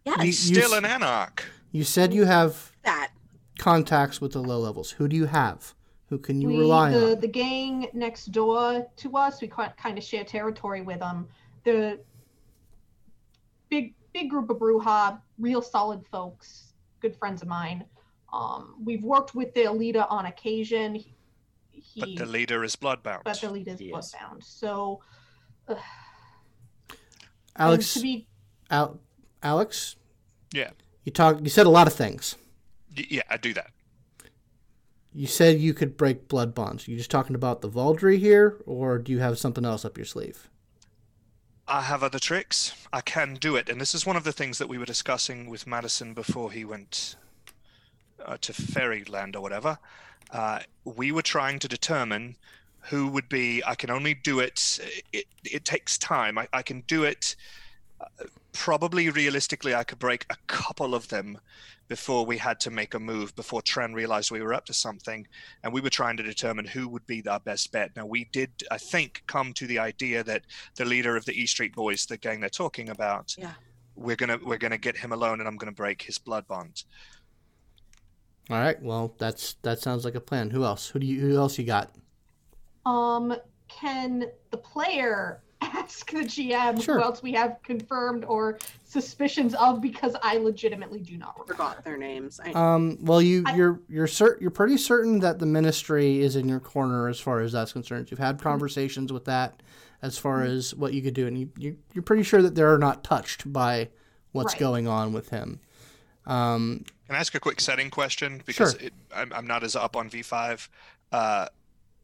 [0.04, 1.44] Yes, he's still s- an anarch.
[1.72, 3.12] You said you have that.
[3.58, 4.90] contacts with the low levels.
[4.92, 5.74] Who do you have?
[6.08, 7.20] Who can you we, rely the, on?
[7.20, 11.28] the gang next door to us, we kind of share territory with them.
[11.64, 12.00] The
[13.68, 17.84] big big group of Brujah, real solid folks, good friends of mine.
[18.32, 20.94] Um, we've worked with the leader on occasion.
[21.72, 23.22] He, But the leader is bloodbound.
[23.24, 24.12] but the leader is Yes.
[24.14, 24.44] bloodbound.
[24.44, 25.00] So,
[25.66, 25.74] uh,
[27.56, 28.26] Alex, to be
[28.70, 29.00] Al-
[29.42, 29.96] Alex.
[30.52, 30.70] Yeah.
[31.04, 31.40] You talked.
[31.42, 32.36] You said a lot of things.
[32.96, 33.70] Y- yeah, I do that.
[35.12, 36.86] You said you could break blood bonds.
[36.86, 39.96] Are you just talking about the Vaulderie here, or do you have something else up
[39.96, 40.49] your sleeve?
[41.70, 42.74] I have other tricks.
[42.92, 45.48] I can do it, and this is one of the things that we were discussing
[45.48, 47.14] with Madison before he went
[48.26, 49.78] uh, to Fairyland or whatever.
[50.32, 52.34] Uh, we were trying to determine
[52.80, 53.62] who would be.
[53.64, 54.80] I can only do it.
[55.12, 56.38] It, it takes time.
[56.38, 57.36] I, I can do it.
[58.00, 61.38] Uh, probably realistically, I could break a couple of them
[61.88, 63.34] before we had to make a move.
[63.34, 65.26] Before Tren realized we were up to something,
[65.62, 67.90] and we were trying to determine who would be our best bet.
[67.96, 70.42] Now we did, I think, come to the idea that
[70.76, 73.52] the leader of the E Street Boys, the gang they're talking about, Yeah.
[73.96, 76.84] we're gonna we're gonna get him alone, and I'm gonna break his blood bond.
[78.48, 78.80] All right.
[78.82, 80.50] Well, that's that sounds like a plan.
[80.50, 80.88] Who else?
[80.88, 81.20] Who do you?
[81.20, 81.90] Who else you got?
[82.86, 83.34] Um,
[83.68, 86.96] can the player ask the GM Sure.
[86.98, 89.80] who else we have confirmed or suspicions of?
[89.80, 91.54] Because I legitimately do not remember.
[91.54, 92.40] Forgot their names.
[92.44, 92.98] I, Um.
[93.00, 96.60] Well, you I- you're you're cert- you're pretty certain that the ministry is in your
[96.60, 98.10] corner as far as that's concerned.
[98.10, 99.62] You've had conversations with that
[100.02, 102.78] as far as what you could do, and you, you you're pretty sure that they're
[102.78, 103.88] not touched by
[104.32, 104.60] what's Right.
[104.60, 105.60] going on with him.
[106.26, 106.84] Um.
[107.06, 108.80] Can I ask a quick setting question because Sure.
[108.80, 110.68] it, I'm I'm not as up on V5.
[111.12, 111.46] Uh,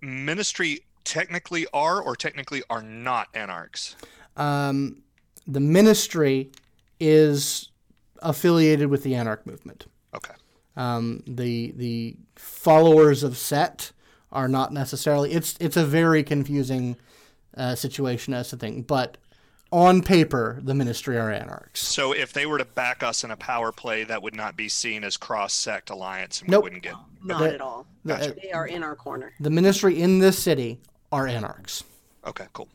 [0.03, 3.97] Ministry technically are or technically are not anarchs.
[4.37, 5.03] um,
[5.49, 6.51] the ministry
[7.01, 7.71] is
[8.21, 9.87] affiliated with the anarch movement.
[10.15, 10.35] Okay.
[10.77, 13.93] Um, the the followers of Set
[14.33, 15.33] are not necessarily.
[15.33, 16.97] It's it's a very confusing
[17.57, 19.17] uh, situation as to thing, but
[19.73, 21.81] on paper, the ministry are anarchs.
[21.87, 24.69] So if they were to back us in a power play, that would not be
[24.69, 26.63] seen as cross-sect alliance, and Nope.
[26.65, 26.95] we wouldn't get.
[27.23, 27.87] not the- at all.
[28.07, 28.35] Gotcha.
[28.43, 29.33] They are in our corner.
[29.41, 30.81] the ministry in this city
[31.17, 31.85] are anarchs.
[32.27, 32.69] Okay, cool.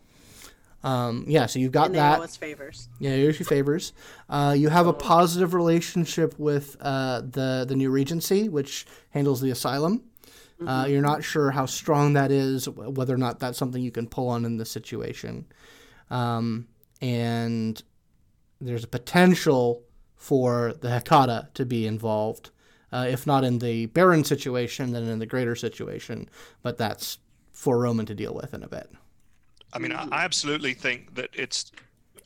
[0.83, 2.19] Um, yeah, so you've got and they that.
[2.19, 2.89] owe us favors.
[2.99, 3.93] Yeah, here's your favors.
[4.29, 9.51] Uh, you have a positive relationship with uh, the the new regency, which handles the
[9.51, 10.03] asylum.
[10.65, 14.07] Uh, you're not sure how strong that is, whether or not that's something you can
[14.07, 15.43] pull on in this situation,
[16.11, 16.67] um,
[17.01, 17.81] and
[18.59, 19.81] there's a potential
[20.15, 22.51] for the Hecata to be involved,
[22.91, 26.29] uh, if not in the Baron situation, then in the greater situation.
[26.61, 27.17] But that's
[27.61, 28.89] for Roman to deal with in a bit.
[29.71, 31.71] I mean, I, I absolutely think that it's.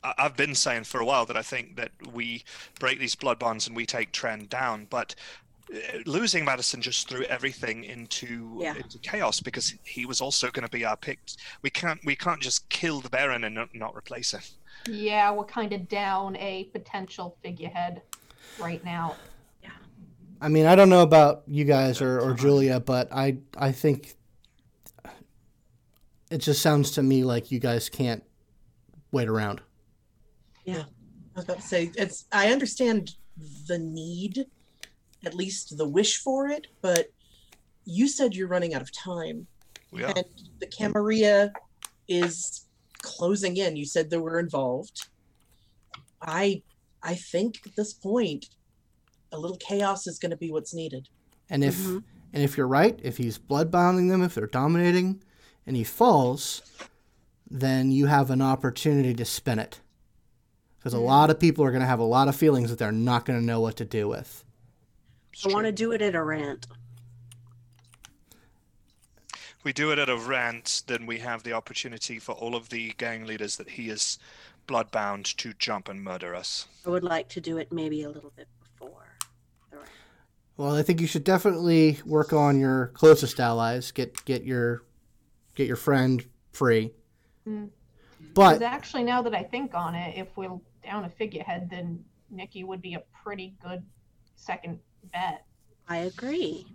[0.02, 2.42] I- I've been saying for a while that I think that we
[2.80, 5.14] break these blood bonds and we take Tren down, but
[5.70, 5.76] uh,
[6.06, 8.76] losing Madison just threw everything into Yeah.
[8.76, 11.18] into chaos because he was also going to be our pick.
[11.60, 14.40] We can't we can't just kill the Baron and not, not replace him.
[14.88, 18.00] Yeah, we're kind of down a potential figurehead
[18.58, 19.16] right now.
[19.62, 19.70] Yeah.
[20.40, 24.15] I mean, I don't know about you guys or, or Julia, but I I think
[26.36, 28.22] it just sounds to me like you guys can't
[29.10, 29.62] wait around.
[30.66, 32.26] Yeah, I was about to say it's.
[32.30, 33.12] I understand
[33.66, 34.44] the need,
[35.24, 37.06] at least the wish for it, but
[37.86, 39.46] you said you're running out of time,
[39.92, 40.12] We are.
[40.14, 40.26] and
[40.60, 41.52] the Camarilla
[42.06, 42.66] is
[43.00, 43.76] closing in.
[43.76, 45.08] You said they were involved.
[46.20, 46.62] I,
[47.02, 48.50] I think at this point,
[49.32, 51.08] a little chaos is going to be what's needed.
[51.48, 52.02] And if Mhm.
[52.34, 55.22] and if you're right, if he's bloodbounding them, if they're dominating,
[55.66, 56.62] and he falls,
[57.50, 59.80] then you have an opportunity to spin it.
[60.78, 61.04] Because a hmm.
[61.04, 63.38] lot of people are going to have a lot of feelings that they're not going
[63.38, 64.44] to know what to do with.
[65.44, 66.66] I want to do it at a rant.
[69.64, 72.94] We do it at a rant, then we have the opportunity for all of the
[72.98, 74.20] gang leaders that he is
[74.68, 76.68] bloodbound to jump and murder us.
[76.86, 79.16] I would like to do it maybe a little bit before
[79.70, 79.88] the rant.
[80.56, 83.90] Well, I think you should definitely work on your closest allies.
[83.90, 84.82] Get get your
[85.56, 86.92] get your friend free.
[87.48, 87.70] Mm.
[88.34, 92.62] But actually, now that I think on it, if we're down a figurehead, then Nikki
[92.62, 93.82] would be a pretty good
[94.36, 94.78] second
[95.12, 95.44] bet.
[95.88, 96.66] I agree.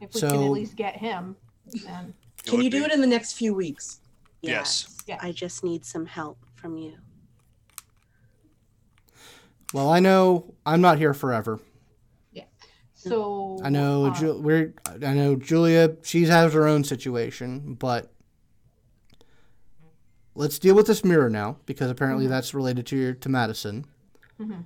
[0.00, 1.36] If we can at least get him,
[1.84, 2.14] then
[2.44, 4.00] Can you do be- it in the next few weeks?
[4.42, 4.96] Yes.
[5.06, 5.18] Yeah.
[5.22, 6.94] I just need some help from you.
[9.72, 11.60] Well, I know I'm not here forever.
[13.08, 15.96] So I know uh, Ju- we're I know Julia.
[16.02, 18.10] She has her own situation, but
[20.34, 22.30] let's deal with this mirror now because apparently Mhm.
[22.30, 23.86] that's related to your to Madison.
[24.38, 24.64] mhm.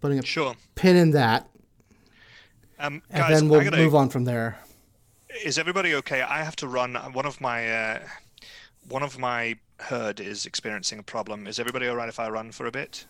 [0.00, 0.54] Putting a Sure.
[0.74, 1.48] pin in that,
[2.78, 4.58] Um, and guys, then we'll gotta, move on from there.
[5.44, 6.22] Is everybody okay?
[6.22, 6.94] I have to run.
[6.94, 8.08] One of my uh,
[8.88, 11.46] one of my herd is experiencing a problem.
[11.46, 13.06] Is everybody all right if I run for a bit?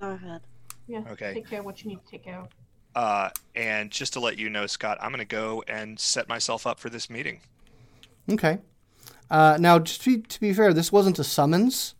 [0.00, 0.40] Go ahead.
[0.88, 1.02] Yeah.
[1.12, 1.34] Okay.
[1.34, 2.48] Take care of what you need to take care of.
[2.94, 6.66] Uh, and just to let you know, Scott, I'm going to go and set myself
[6.66, 7.40] up for this meeting.
[8.30, 8.58] Okay.
[9.30, 11.94] Uh, now, just to be, to be fair, this wasn't a summons.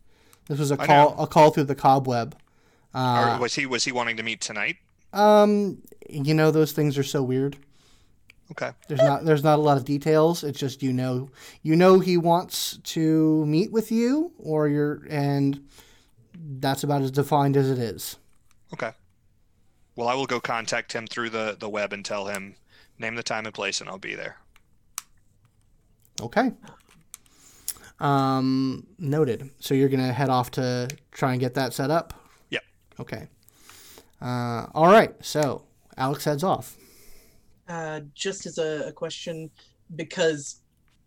[0.47, 1.23] This was a I call know.
[1.23, 2.37] a call through the cobweb.
[2.95, 4.77] or Uh, was he was he wanting to meet tonight?
[5.13, 7.57] um, you know those things are so weird.
[8.51, 8.73] Okay.
[8.89, 10.45] There's not there's not a lot of details.
[10.45, 11.31] It's just you know
[11.63, 15.67] you know he wants to meet with you or you're and
[16.61, 18.17] that's about as defined as it is.
[18.75, 18.93] Okay.
[19.97, 22.55] Well, I will go contact him through the the web and tell him
[22.99, 24.37] name the time and place, and I'll be there.
[26.21, 26.53] Okay.
[28.01, 29.51] Um noted.
[29.61, 32.13] So you're gonna head off to try and get that set up?
[32.51, 32.63] Yep.
[33.01, 33.29] Okay.
[34.21, 35.63] Uh all right, so
[35.97, 36.77] Alex heads off.
[37.67, 39.49] Uh, just as a, a question,
[39.97, 40.57] because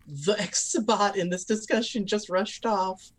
[0.08, 3.12] the exabot in this discussion just rushed off.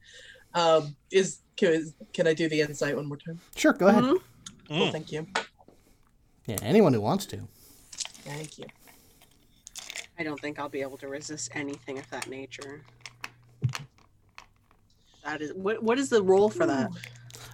[0.55, 3.39] Um, is can, can I do the insight one more time?
[3.55, 4.03] Sure, go ahead.
[4.05, 4.19] Mhm.
[4.71, 4.93] Well, Mm.
[4.93, 5.27] thank you.
[6.49, 7.47] Yeah, anyone who wants to.
[8.25, 8.65] Thank you.
[10.19, 12.83] I don't think I'll be able to resist anything of that nature.
[15.25, 16.89] That is what what is the role for that?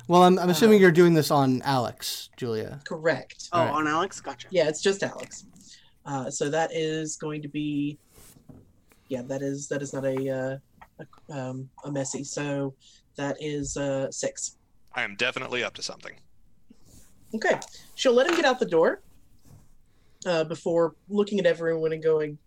[0.06, 2.80] Well, I'm, I'm assuming Uh, you're doing this on Alex, Julia.
[2.84, 3.48] correct.
[3.52, 3.74] Oh, Alright.
[3.74, 4.20] on Alex?
[4.20, 4.46] Gotcha.
[4.50, 5.44] Yeah, it's just Alex.
[6.06, 7.98] Uh, so that is going to be,
[9.08, 10.56] yeah, that is that is not a uh,
[11.00, 12.22] a, um, a messy.
[12.22, 12.74] So
[13.16, 14.56] that is uh, six.
[14.94, 16.14] I am definitely up to something.
[17.35, 17.59] Okay,
[17.94, 19.02] she'll let him get out the door
[20.27, 22.39] uh, before looking at everyone and going.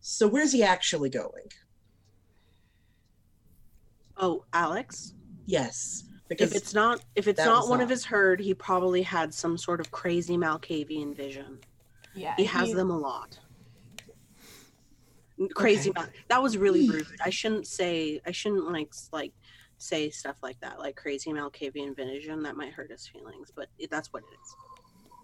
[0.00, 1.48] So where's he actually going?
[4.16, 5.14] Oh, Alex?
[5.46, 9.32] Yes, If it's not if it's not was one of his herd, he probably had
[9.34, 11.58] some sort of crazy Malkavian vision.
[12.14, 12.34] Yeah.
[12.36, 13.38] He has he- them a lot.
[15.54, 16.00] Crazy Okay.
[16.02, 17.06] Mal- that was really rude.
[17.24, 19.32] I shouldn't say I shouldn't like like
[19.82, 22.42] say stuff like that, like crazy Malkavian vision.
[22.42, 24.54] That might hurt his feelings, but it, that's what it is.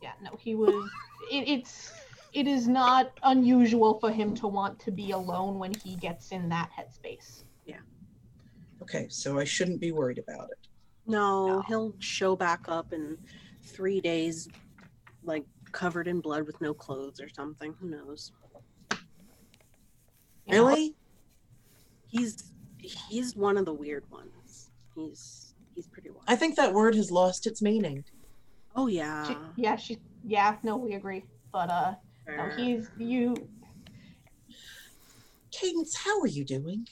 [0.03, 0.91] Yeah, no, he was.
[1.31, 1.93] It, it's.
[2.35, 6.51] It is not unusual for him to want to be alone when he gets in
[6.51, 7.45] that headspace.
[7.65, 7.79] Yeah.
[8.83, 10.59] Okay, so I shouldn't be worried about it.
[11.07, 11.63] No, No.
[11.63, 13.17] he'll show back up in
[13.63, 14.47] three days,
[15.25, 17.75] like covered in blood with no clothes or something.
[17.81, 18.33] Who knows?
[18.93, 18.99] you
[20.53, 20.67] know?
[20.67, 20.95] Really?
[22.09, 24.33] He's he's one of the weird ones.
[24.99, 26.25] He's he's pretty wild.
[26.27, 28.05] I think that word has lost its meaning.
[28.75, 29.25] oh yeah.
[29.29, 29.99] She, yeah, she.
[30.25, 31.25] Yeah, no, we agree.
[31.53, 31.95] But uh,
[32.27, 33.35] no, he's you.
[35.53, 36.87] Cadence, how are you doing?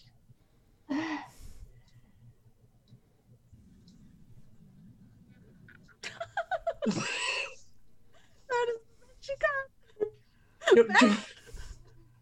[8.49, 8.77] That is
[9.20, 10.77] she got.
[10.77, 11.16] No, Ju-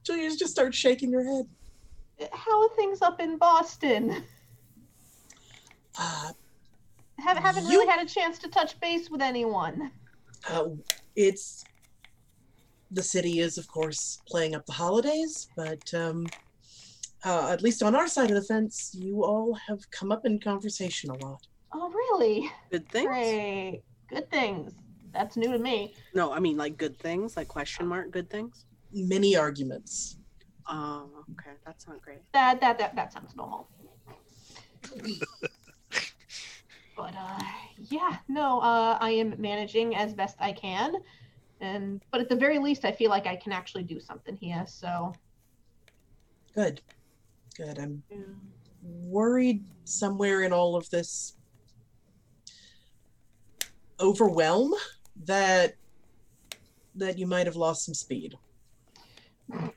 [0.04, 2.30] Julia just starts shaking her head.
[2.32, 4.24] How are things up in Boston?
[5.98, 6.32] Uh,
[7.18, 9.90] Have, haven't You- really had a chance to touch base with anyone.
[10.48, 10.66] uh,
[11.16, 11.64] it's
[12.90, 16.26] the city is, of course, playing up the holidays, but um,
[17.24, 20.38] uh, at least on our side of the fence, you all have come up in
[20.38, 21.40] conversation a lot.
[21.72, 22.50] Oh, really?
[22.70, 23.06] Good things?
[23.06, 23.82] Great.
[24.08, 24.72] Good things.
[25.12, 25.94] That's new to me.
[26.14, 28.66] No, I mean like good things, like question mark good things.
[28.92, 30.18] Many arguments.
[30.68, 32.18] Oh, okay, that's not great.
[32.32, 33.68] That that that, that sounds normal.
[37.24, 37.44] but uh,
[37.90, 40.96] yeah, no, uh, I am managing as best I can,
[41.60, 44.64] and but at the very least, I feel like I can actually do something here.
[44.66, 45.12] So
[46.54, 46.80] Good.
[47.56, 47.78] Good.
[47.78, 48.02] I'm
[48.82, 51.36] worried somewhere in all of this
[54.00, 54.72] overwhelm
[55.24, 55.74] that
[56.94, 58.36] that you might have lost some speed.
[59.52, 59.72] How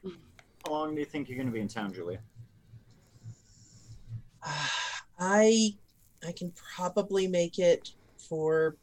[0.69, 2.19] long do you think you're going to be in town, Julia?
[5.19, 5.73] I
[6.27, 8.75] I can probably make it for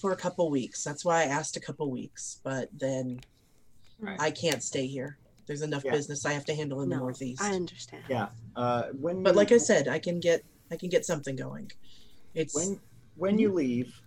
[0.00, 0.82] for a couple weeks.
[0.82, 3.20] That's why I asked a couple weeks, but then
[3.98, 4.20] Right.
[4.20, 5.16] I can't stay here.
[5.46, 5.92] There's enough Yeah.
[5.92, 7.40] business I have to handle in the Northeast.
[7.40, 8.04] I understand.
[8.08, 8.28] Yeah.
[8.54, 11.70] Uh, when But you- like I said, I can get I can get something going.
[12.34, 12.80] It's when
[13.14, 14.02] when you leave,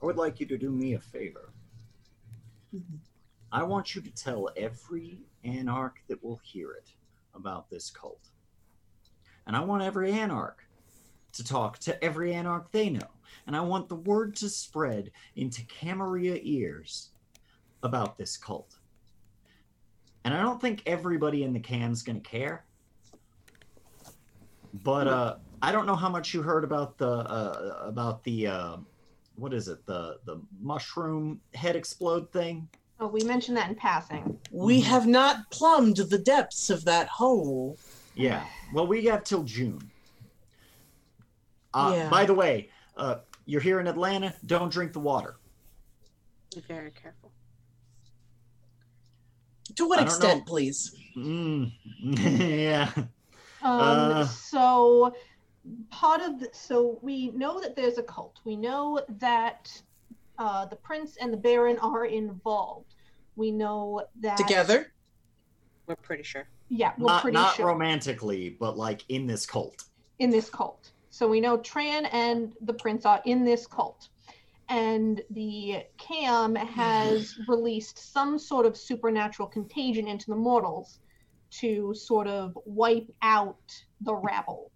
[0.00, 1.52] I would like you to do me a favor.
[2.72, 3.00] Mhm.
[3.50, 6.92] I want you to tell every anarch that will hear it
[7.34, 8.30] about this cult.
[9.46, 10.58] And I want every anarch
[11.32, 13.08] to talk to every anarch they know.
[13.46, 17.10] And I want the word to spread into Camarilla ears
[17.82, 18.76] about this cult.
[20.24, 22.64] And I don't think everybody in the can's going to care.
[24.82, 28.76] But uh, I don't know how much you heard about the uh, about the uh,
[29.36, 32.68] what is it the the mushroom head explode thing.
[32.98, 34.38] Oh, we mentioned that in passing.
[34.50, 37.76] We have not plumbed the depths of that hole.
[38.14, 38.44] Yeah.
[38.72, 39.90] Well, we have till June.
[41.72, 42.08] Uh, Yeah.
[42.08, 43.16] By the way, uh,
[43.46, 44.34] you're here in Atlanta.
[44.46, 45.36] Don't drink the water.
[46.54, 47.32] Be very careful.
[49.76, 50.44] To what extent, know.
[50.44, 50.94] please?
[51.16, 51.72] Mm.
[52.02, 52.90] yeah.
[52.96, 53.04] Um,
[53.62, 54.26] Uh.
[54.26, 55.14] so
[55.90, 58.40] part of the, so we know that there's a cult.
[58.44, 59.70] We know that
[60.38, 62.94] uh, the prince and the baron are involved.
[63.36, 64.92] We know that Together?
[65.86, 66.46] We're pretty sure.
[66.76, 69.84] Yeah, we're Not pretty not sure romantically, but like in this cult.
[70.18, 70.90] in this cult.
[71.10, 74.08] So we know Tran and the prince are in this cult.
[74.68, 80.98] And the Cam has released some sort of supernatural contagion into the mortals
[81.60, 83.60] to sort of wipe out
[84.00, 84.72] the rabble.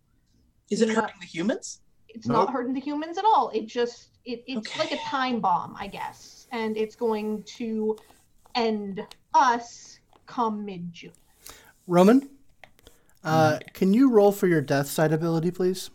[0.70, 1.80] Is it hurting the humans?
[2.10, 2.46] it's Nope.
[2.46, 3.50] not hurting the humans at all.
[3.52, 4.78] It just it, it's Okay.
[4.78, 7.96] like a time bomb, I guess, and it's going to
[8.54, 9.00] end
[9.34, 11.12] us come mid June.
[11.88, 12.28] Roman,
[13.24, 15.88] uh, can you roll for your death side ability, please?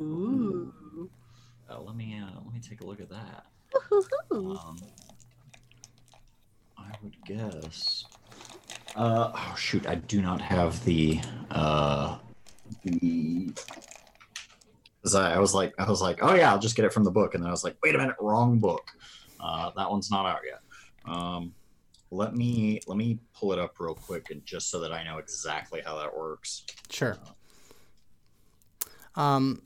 [0.00, 0.74] Ooh.
[1.70, 3.46] Uh, let me uh, let me take a look at that.
[4.30, 4.78] Um,
[6.76, 8.04] I would guess.
[8.96, 9.86] Uh, oh shoot!
[9.86, 11.20] I do not have the
[11.50, 12.18] uh,
[12.82, 13.52] the.
[15.04, 17.04] Cause I, I was like, I was like, oh yeah, I'll just get it from
[17.04, 18.90] the book, and then I was like, wait a minute, wrong book.
[19.40, 20.60] Uh, that one's not out yet.
[21.06, 21.54] Um,
[22.10, 25.18] let me let me pull it up real quick, and just so that I know
[25.18, 26.64] exactly how that works.
[26.90, 27.16] Sure.
[29.14, 29.62] Um.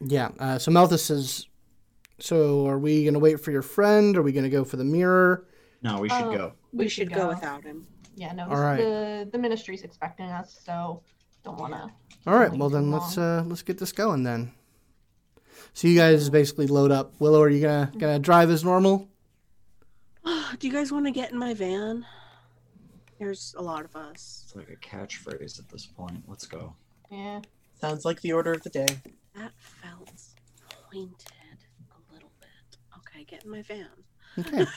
[0.00, 0.30] Yeah.
[0.38, 1.46] Uh, so Malthus says,
[2.18, 4.16] "So are we gonna wait for your friend?
[4.16, 5.46] Are we gonna go for the mirror?"
[5.82, 6.36] No, we should Oh.
[6.36, 6.52] go.
[6.72, 7.28] We, should go.
[7.28, 7.86] without him.
[8.14, 8.76] Yeah, no, All right.
[8.76, 11.02] the the ministry's expecting us, so
[11.42, 11.90] don't want to.
[12.26, 12.52] All right.
[12.52, 14.52] Well, then too let's uh, let's get this going then.
[15.72, 17.14] So you guys basically load up.
[17.20, 19.08] Willow, are you gonna gonna drive as normal?
[20.58, 22.04] Do you guys want to get in my van?
[23.18, 24.44] There's a lot of us.
[24.46, 26.22] It's like a catchphrase at this point.
[26.26, 26.74] Let's go.
[27.10, 27.40] Yeah.
[27.80, 28.86] Sounds like the order of the day.
[29.34, 30.10] That felt
[30.90, 31.26] pointed
[31.90, 32.78] a little bit.
[32.98, 33.88] Okay, get in my van.
[34.38, 34.66] Okay.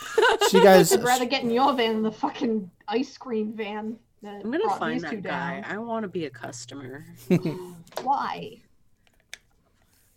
[0.49, 0.91] So you guys.
[0.91, 3.97] I'd rather get in your van than the fucking ice cream van.
[4.21, 5.61] That I'm gonna find that guy.
[5.61, 5.63] down.
[5.65, 7.05] I want to be a customer.
[8.01, 8.61] Why?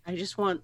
[0.06, 0.62] I just want.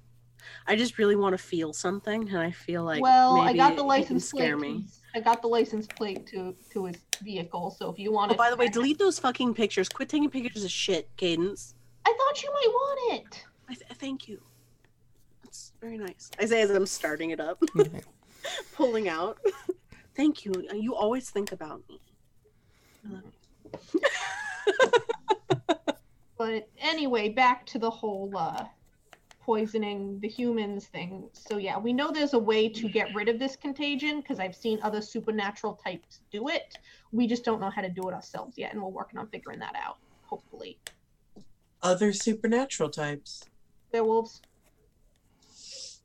[0.67, 3.83] I just really want to feel something, and I feel like well, I got the
[3.83, 4.41] license plate.
[4.41, 4.85] scare me.
[5.15, 7.71] I got the license plate to to his vehicle.
[7.71, 9.89] So if you want Oh, to, by the way, delete those fucking pictures.
[9.89, 11.75] Quit taking pictures of shit, Cadence.
[12.07, 13.45] I thought you might want it.
[13.69, 14.41] I th- thank you.
[15.45, 16.31] That's very nice.
[16.39, 18.01] I say as I'm starting it up, Okay.
[18.75, 19.39] pulling out.
[20.17, 20.53] thank you.
[20.75, 22.01] You always think about me.
[23.07, 24.01] I love you.
[26.39, 28.65] But anyway, back to the whole uh,
[29.45, 31.29] poisoning the humans thing.
[31.33, 34.55] So yeah, we know there's a way to get rid of this contagion because I've
[34.55, 36.79] seen other supernatural types do it.
[37.11, 39.59] We just don't know how to do it ourselves yet, and we're working on figuring
[39.59, 39.99] that out.
[40.27, 40.79] Hopefully,
[41.83, 43.43] Other supernatural types.
[43.93, 44.41] werewolves.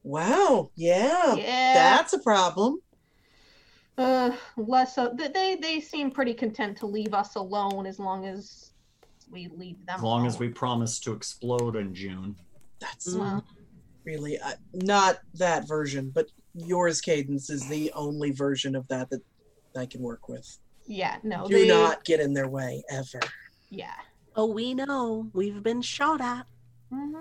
[0.04, 0.72] Wow.
[0.76, 1.36] Yeah.
[1.36, 1.74] Yeah.
[1.74, 2.82] That's a problem.
[3.98, 8.26] uh less of th- they they seem pretty content to leave us alone as long
[8.26, 8.72] as
[9.32, 10.00] we leave them alone.
[10.00, 12.36] As long as we promise to explode in June.
[12.80, 13.44] That's Well,
[14.06, 19.22] really uh, not that version, but yours, Cadence, is the only version of that that
[19.76, 20.48] I can work with.
[20.88, 23.20] yeah no Do they, not get in their way ever.
[23.70, 23.94] yeah
[24.36, 25.32] Oh, we know.
[25.34, 26.46] We've been shot at.
[26.92, 27.16] hmm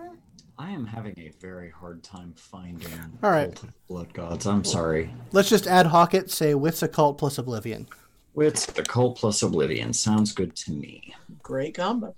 [0.58, 2.88] I am having a very hard time finding
[3.22, 3.54] All right.
[3.54, 4.46] Cult of blood gods.
[4.46, 5.10] I'm sorry.
[5.32, 6.30] Let's just ad hoc it.
[6.30, 7.88] Say wits occult plus oblivion.
[8.34, 11.14] With the cult plus oblivion sounds good to me.
[11.42, 12.14] Great combo.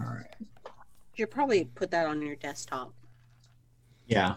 [0.00, 0.26] All right.
[1.14, 2.94] You should probably put that on your desktop.
[4.06, 4.36] Yeah.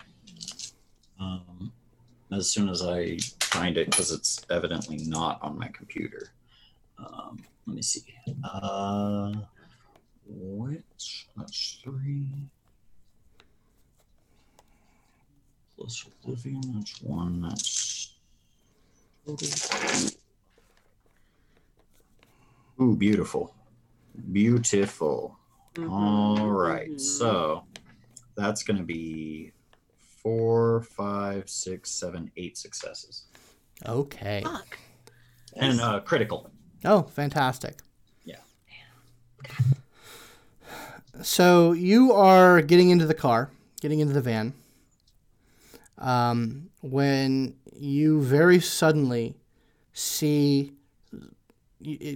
[1.19, 1.71] Um,
[2.31, 6.31] as soon as I find it, because it's evidently not on my computer.
[6.97, 8.03] Um, let me see.
[8.43, 9.33] Uh,
[10.27, 11.27] which?
[11.37, 12.27] That's three.
[15.77, 16.61] Plus oblivion.
[16.75, 17.41] That's one.
[17.41, 18.15] That's.
[22.81, 23.53] Ooh, beautiful.
[24.31, 25.37] Beautiful.
[25.75, 26.89] Mhm, All right.
[26.91, 26.99] mhm.
[26.99, 27.63] So
[28.35, 29.51] that's going to be
[30.23, 33.23] four, five, six, seven, eight successes,
[33.85, 34.41] Okay.
[34.43, 34.77] Fuck.
[35.55, 36.49] and uh, critical.
[36.83, 37.79] Oh, fantastic.
[38.23, 38.37] Yeah.
[41.21, 43.49] So you are getting into the car,
[43.81, 44.53] getting into the van,
[45.97, 49.35] um, when you very suddenly
[49.93, 50.74] see, you- it-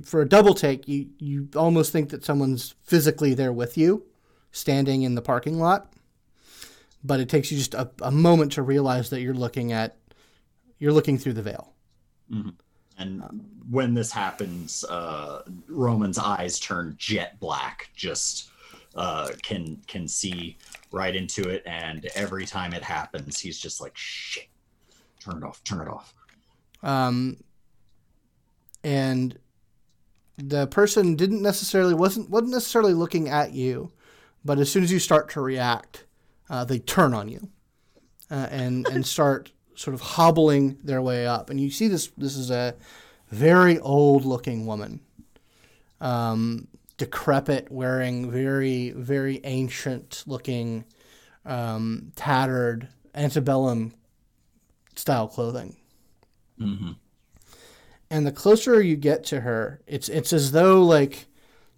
[0.06, 4.06] for a double take, you, you almost think that someone's physically there with you,
[4.52, 5.94] standing in the parking lot.
[7.04, 9.98] But it takes you just a, a moment to realize that you're looking at,
[10.80, 11.74] you're looking through the veil.
[12.98, 13.24] And
[13.70, 17.90] when this happens, uh, Roman's eyes turn jet black.
[17.96, 18.50] Just
[18.96, 20.58] uh, can can see
[20.92, 24.48] right into it, and every time it happens, he's just like, "Shit,
[25.20, 26.14] turn it off, turn it off."
[26.84, 27.38] um,
[28.84, 29.38] and
[30.42, 33.92] the person didn't necessarily wasn't wasn't necessarily looking at you,
[34.44, 36.06] but as soon as you start to react,
[36.50, 37.50] uh, they turn on you,
[38.32, 41.50] uh, and and start sort of hobbling their way up.
[41.50, 42.76] And you see this this is a
[43.30, 45.02] very old looking woman,
[46.02, 46.68] um,
[46.98, 50.86] decrepit, wearing very very ancient looking,
[51.46, 53.94] um, tattered antebellum
[54.96, 55.76] style clothing
[56.60, 56.92] Mm-hmm.
[58.10, 61.28] And the closer you get to her, it's it's as though like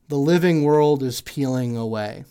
[0.07, 2.25] the living world is peeling away,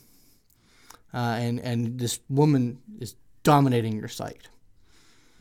[1.15, 4.49] uh, and and this woman is dominating your sight,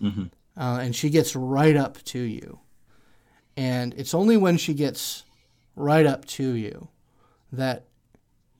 [0.01, 0.25] Mm-hmm.
[0.57, 2.59] uh, and she gets right up to you,
[3.57, 5.23] and it's only when she gets
[5.75, 6.89] right up to you
[7.51, 7.85] that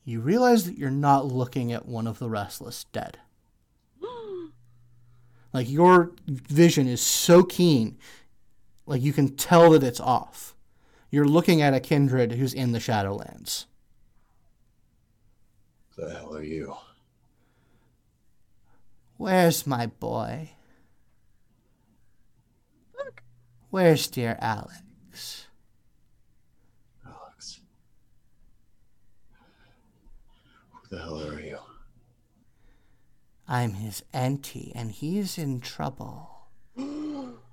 [0.05, 3.17] you realize that you're not looking at one of the restless dead.
[5.53, 7.97] Like your vision is so keen,
[8.89, 10.55] like you can tell that it's off.
[11.11, 13.65] You're looking at a kindred who's in the Shadowlands.
[15.95, 16.75] The hell are you?
[19.17, 20.51] Where's my boy?
[23.69, 25.45] Where's dear Alex?
[27.05, 27.61] Alex.
[30.71, 31.59] Who the hell are you?
[33.47, 36.47] I'm his auntie, and he's in trouble.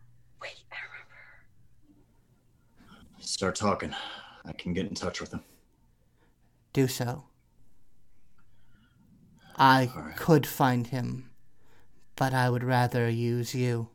[0.47, 1.27] Wait, I remember.
[3.27, 3.93] Start talking.
[4.45, 5.41] I can get in touch with him.
[6.73, 7.25] Do so.
[9.57, 10.17] I All right.
[10.17, 11.31] could find him,
[12.15, 13.89] but I would rather use you.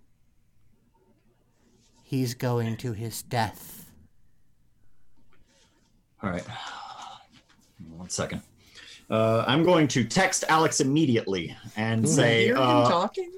[2.03, 3.90] He's going to his death.
[6.22, 6.44] All right.
[7.95, 8.41] One second.
[9.10, 13.32] Uh, I'm going to text Alex immediately and say, Hear him uh, talking?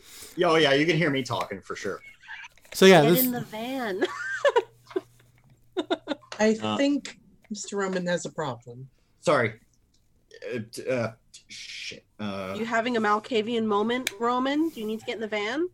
[0.44, 2.02] "Oh yeah, you can hear me talking for sure."
[2.74, 4.04] So yeah, Get this in the van.
[6.40, 7.20] I Uh, think
[7.54, 7.74] Mr.
[7.78, 8.90] Roman has a problem.
[9.22, 9.54] Sorry.
[10.54, 11.12] Uh, t- uh,
[11.48, 12.04] shit.
[12.20, 14.70] Uh, you having a Malkavian moment, Roman?
[14.70, 15.70] Do you need to get in the van?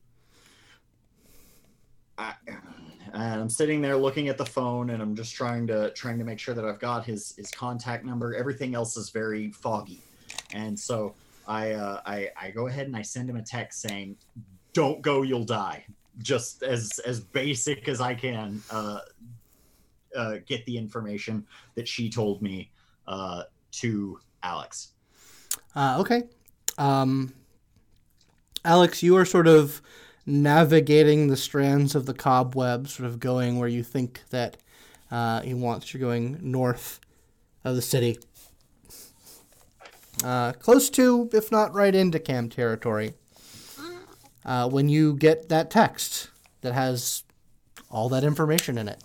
[2.17, 2.33] I,
[3.13, 6.25] and I'm sitting there looking at the phone, and I'm just trying to trying to
[6.25, 8.35] make sure that I've got his his contact number.
[8.35, 10.01] Everything else is very foggy,
[10.53, 11.15] and so
[11.47, 14.17] I uh, I I go ahead and I send him a text saying,
[14.73, 15.85] "Don't go, you'll die."
[16.19, 18.61] Just as as basic as I can.
[18.69, 18.99] Uh,
[20.15, 21.45] uh, get the information
[21.75, 22.71] that she told me
[23.07, 24.89] uh, to Alex.
[25.75, 26.23] Uh, okay.
[26.77, 27.33] Um,
[28.63, 29.81] Alex, you are sort of
[30.25, 34.57] navigating the strands of the cobweb, sort of going where you think that
[35.11, 35.93] uh, he wants.
[35.93, 36.99] You're going north
[37.63, 38.19] of the city.
[40.23, 43.13] Uh, close to, if not right into Cam territory.
[44.45, 46.29] Uh, when you get that text
[46.61, 47.23] that has
[47.89, 49.01] all that information in it.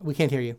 [0.00, 0.56] We can't hear you.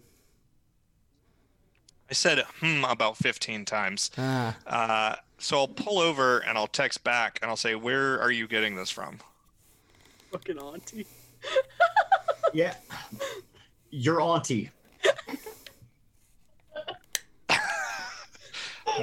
[2.10, 4.12] I said hmm about 15 times.
[4.18, 4.58] Ah.
[4.68, 8.48] Uh, so I'll pull over and I'll text back and I'll say, "Where are you
[8.48, 9.20] getting this from?"
[10.32, 11.06] Fucking auntie.
[12.54, 12.74] Yeah,
[13.92, 14.72] your auntie.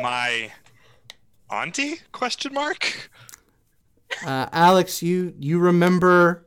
[0.03, 0.53] My
[1.51, 2.01] auntie?
[2.13, 3.11] Question mark.
[4.23, 6.45] Uh, Alex, you you remember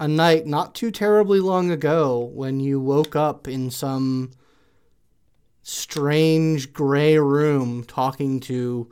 [0.00, 4.30] a night not too terribly long ago when you woke up in some
[5.62, 8.90] strange gray room talking to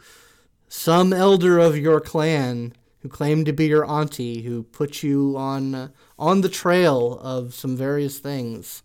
[0.69, 5.75] some elder of your clan who claimed to be your auntie who put you on
[5.75, 8.83] uh, on the trail of some various things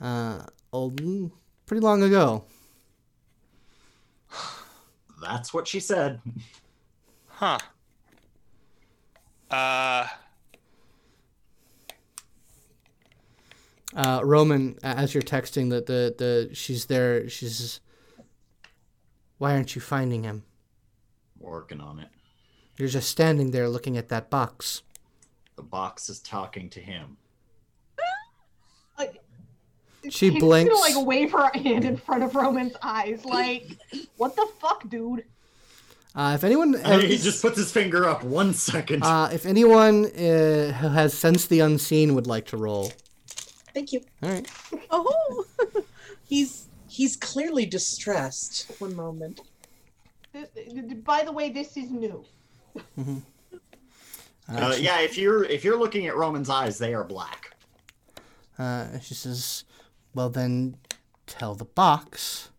[0.00, 1.02] uh, old,
[1.66, 2.44] pretty long ago.
[5.22, 6.20] That's what she said.
[7.28, 7.58] Huh.
[9.50, 10.06] Uh.
[13.94, 17.28] Uh, Roman, as you're texting, that the, the she's there.
[17.28, 17.80] She's
[19.38, 20.44] "Why aren't you finding him?
[21.38, 22.08] Working on it.
[22.78, 24.82] You're just standing there looking at that box."
[25.56, 27.18] The box is talking to him.
[30.04, 30.68] She She's blinks.
[30.74, 33.68] gonna like wave her hand in front of Roman's eyes, like,
[34.16, 35.24] "What the fuck, dude?"
[36.12, 39.04] Uh, if anyone, And he just puts his finger up one second.
[39.04, 42.92] uh, if anyone uh, who has sensed the unseen would like to roll,
[43.74, 44.00] Thank you.
[44.22, 44.50] all right.
[44.90, 45.44] Oh,
[46.24, 48.70] He's he's clearly distressed.
[48.78, 49.40] One moment.
[50.32, 52.24] Th- th- By the way, this is new.
[54.48, 57.54] Uh, yeah, if you're if you're looking at Roman's eyes, they are black.
[58.58, 59.64] Uh, she says,
[60.14, 60.76] "Well, then,
[61.26, 62.50] tell the box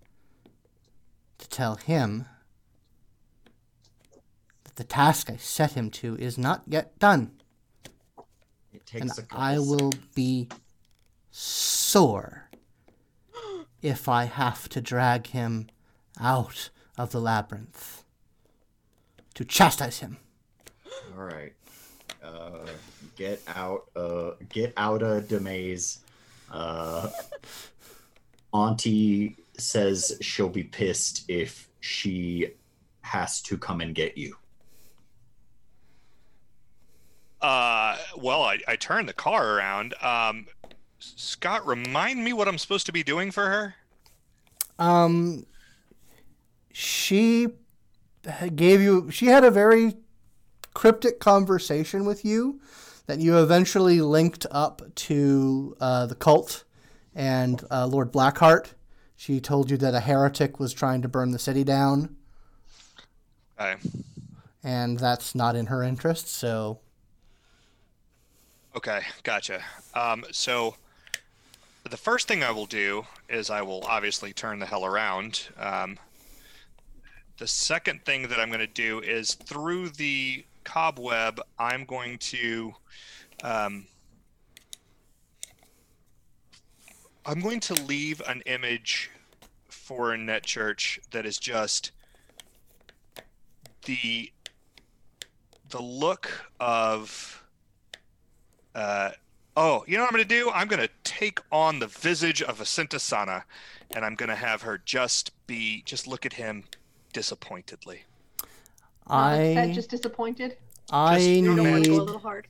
[1.40, 2.26] to tell him
[4.64, 7.32] that the task I set him to is not yet done,
[8.74, 10.48] It takes and a couple I will be
[11.36, 12.50] sore
[13.82, 15.68] if I have to drag him
[16.20, 18.04] out of the labyrinth
[19.34, 20.18] to chastise him."
[21.18, 21.54] All right.
[22.24, 22.68] Uh,
[23.16, 23.90] get out.
[23.96, 26.00] Uh, get out of Demaze.
[26.52, 27.10] Uh,
[28.54, 32.50] Auntie says she'll be pissed if she
[33.02, 34.38] has to come and get you.
[37.42, 39.94] Uh, well, I, I turned the car around.
[40.02, 40.48] Um,
[41.16, 43.76] Scott, remind me what I'm supposed to be doing for her.
[44.80, 45.46] Um,
[46.72, 47.48] she
[48.56, 49.12] gave you.
[49.12, 49.96] She had a very
[50.74, 52.60] cryptic conversation with you
[53.06, 56.64] that you eventually linked up to uh, the cult
[57.14, 58.74] and uh, Lord Blackheart.
[59.16, 62.16] She told you that a heretic was trying to burn the city down,
[63.60, 63.76] Okay.
[64.64, 66.28] and that's not in her interest.
[66.28, 66.80] So,
[68.76, 69.62] Okay, gotcha.
[69.94, 70.76] Um, so
[71.94, 75.50] the first thing I will do is I will obviously turn the hell around.
[75.60, 76.00] Um,
[77.38, 82.74] the second thing that I'm going to do is through the cobweb, I'm going to.
[83.44, 83.86] Um,
[87.28, 89.12] I'm going to leave an image
[89.70, 91.92] for Net Church that is just
[93.86, 94.32] the
[95.70, 97.46] the look of
[98.74, 99.12] uh,
[99.56, 100.50] oh, you know what I'm going to do?
[100.52, 103.46] I'm going to take on the visage of Asinta Sana,
[103.92, 106.64] and I'm going to have her just be, just look at him
[107.14, 108.04] disappointedly.
[109.10, 110.58] Not upset, I just disappointed.
[110.90, 112.48] I Just- you don't want to go a need little hard.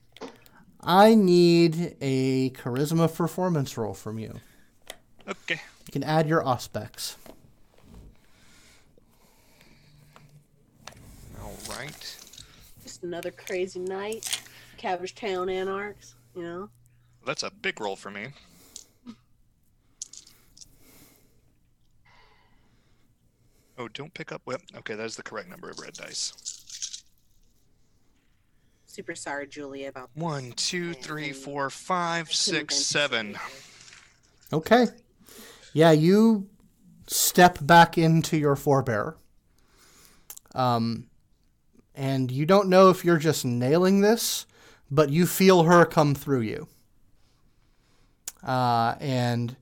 [0.85, 4.39] I need a charisma performance roll from you.
[5.27, 5.61] Okay.
[5.85, 7.15] You can add your aspects.
[11.41, 12.17] All right.
[12.83, 14.41] Just another crazy night.
[14.77, 16.69] Cabbagetown Anarchs, you know?
[17.25, 18.29] That's a big roll for me.
[23.77, 24.41] Oh, don't pick up.
[24.45, 27.03] Well, okay, that's the correct number of red dice.
[28.85, 33.37] Super sorry, Julia, about One, two, three, four, five, six, seven.
[34.51, 34.85] Okay.
[35.73, 36.47] Yeah, you
[37.07, 39.15] step back into your forebear.
[40.53, 41.07] Um,
[41.95, 44.45] and you don't know if you're just nailing this,
[44.91, 46.67] but you feel her come through you.
[48.43, 49.55] Uh, and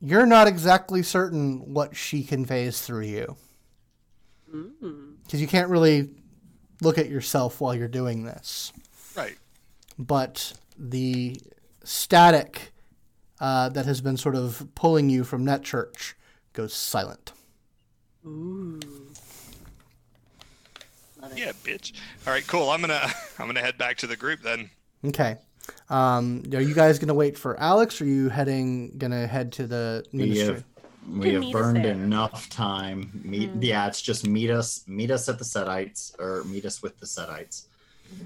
[0.00, 3.36] you're not exactly certain what she conveys through you
[4.54, 5.14] Mm.
[5.24, 6.10] because you can't really
[6.82, 8.72] look at yourself while you're doing this
[9.14, 9.38] Right.
[9.98, 11.36] but the
[11.84, 12.72] static
[13.38, 16.14] uh, that has been sort of pulling you from Net Church
[16.52, 17.32] goes silent.
[18.26, 18.78] Ooh.
[21.36, 21.92] Yeah, bitch.
[22.26, 22.68] All right, cool.
[22.70, 23.00] I'm gonna
[23.38, 24.68] I'm gonna head back to the group then.
[25.04, 25.36] Okay.
[25.90, 28.00] Um, are you guys gonna wait for Alex?
[28.00, 30.46] Or are you heading gonna head to the We ministry?
[30.54, 30.64] have
[31.08, 33.10] we have burned enough time.
[33.24, 33.64] Meet Mm.
[33.64, 37.06] yeah, it's just meet us meet us at the Setites or meet us with the
[37.06, 37.64] Setites,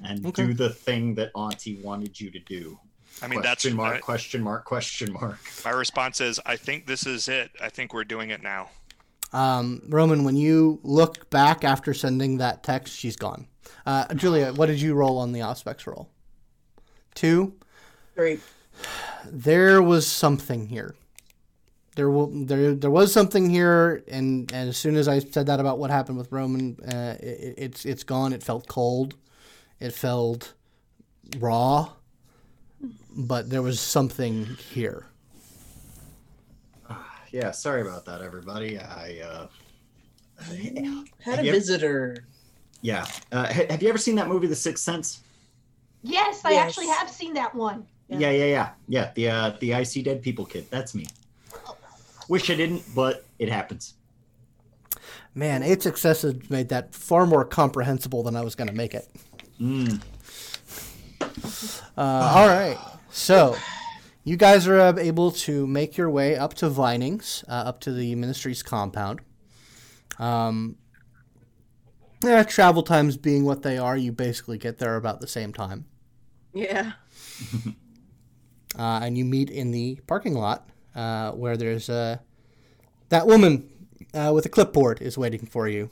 [0.04, 0.46] and Okay.
[0.46, 2.78] do the thing that Auntie wanted you to do.
[3.22, 5.38] I mean, that's question mark I- question mark question mark.
[5.64, 7.50] my response is I think this is it.
[7.62, 8.70] I think we're doing it now.
[9.32, 13.46] Um, Roman, when you look back after sending that text, she's gone.
[13.86, 16.10] Uh, Julia, what did you roll on the aspects roll?
[17.14, 17.54] Two.
[18.14, 18.40] three.
[19.26, 20.94] there was something here.
[21.96, 25.60] There will there there was something here, and, and as soon as I said that
[25.60, 28.32] about what happened with Roman, uh, it, it's it's gone.
[28.32, 29.14] It felt cold,
[29.78, 30.54] it felt
[31.38, 31.90] raw,
[33.16, 35.06] but there was something here.
[37.30, 38.78] Yeah, sorry about that, everybody.
[38.78, 39.46] I uh,
[41.20, 41.52] Had a Yep.
[41.54, 42.26] visitor.
[42.80, 43.06] yeah.
[43.32, 45.23] Uh, have you ever seen that movie, The Sixth Sense?
[46.04, 46.66] Yes, I Yes.
[46.68, 47.86] actually have seen that one.
[48.08, 48.18] Yeah.
[48.18, 49.12] Yeah, yeah, yeah, yeah.
[49.14, 50.66] The uh, the I see dead people kid.
[50.70, 51.06] That's me.
[52.28, 53.94] Wish I didn't, but it happens.
[55.34, 59.08] Man, eight successes made that far more comprehensible than I was going to make it.
[59.60, 60.00] Mm.
[61.96, 62.78] Uh, all right.
[63.10, 63.56] So,
[64.24, 67.92] you guys are uh, able to make your way up to Vinings, uh, up to
[67.92, 69.20] the ministry's compound.
[70.18, 70.76] Um,
[72.22, 75.86] yeah, travel times being what they are, you basically get there about the same time.
[76.54, 76.92] Yeah.
[78.76, 82.18] Uh, and you meet in the parking lot uh, where there's uh,
[83.08, 83.68] that woman
[84.12, 85.90] uh, with a clipboard is waiting for you.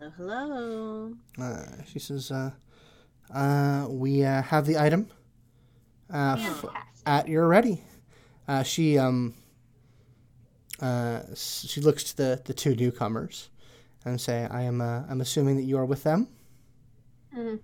[0.00, 1.12] Uh, hello.
[1.38, 2.50] Uh, she says, uh,
[3.34, 5.10] uh, "We uh, have the item
[6.12, 6.64] uh, f-
[7.06, 7.82] at your ready."
[8.48, 9.34] Uh, she um,
[10.80, 13.50] uh, she looks to the, the two newcomers
[14.04, 16.28] and say, "I am uh, I'm assuming that you are with them."
[17.36, 17.60] Mhm.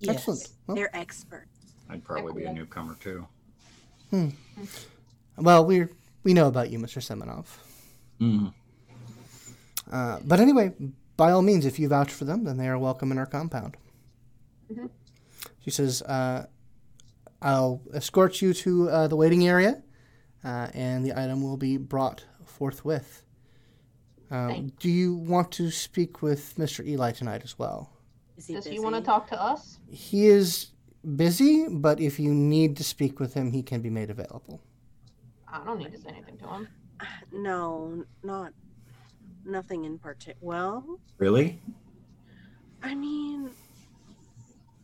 [0.00, 0.16] Yes.
[0.16, 0.48] Excellent.
[0.66, 1.48] Well, They're experts.
[1.88, 3.26] I'd probably be a newcomer too.
[4.10, 4.28] Hmm.
[5.36, 5.86] well, we
[6.22, 7.00] we know about you, Mr.
[7.02, 7.46] Semenov.
[8.20, 8.52] Mm.
[9.90, 10.72] Uh, but anyway,
[11.16, 13.76] by all means, if you vouch for them, then they are welcome in our compound.
[14.72, 14.90] Mhm.
[15.60, 16.46] She says, uh,
[17.42, 19.82] I'll escort you to uh, the waiting area,
[20.44, 23.22] uh, and the item will be brought forthwith.
[24.30, 26.84] Uh, Thank- do you want to speak with Mr.
[26.86, 27.90] Eli tonight as well?
[28.36, 28.76] Is he Does busy?
[28.76, 29.78] he want to talk to us?
[29.90, 30.68] He is
[31.16, 34.60] busy, but if you need to speak with him, he can be made available.
[35.48, 36.68] I don't need to say anything to him.
[37.32, 38.52] No, not
[39.44, 40.38] nothing in particular.
[40.40, 41.60] Well, Really?
[42.82, 43.50] I mean,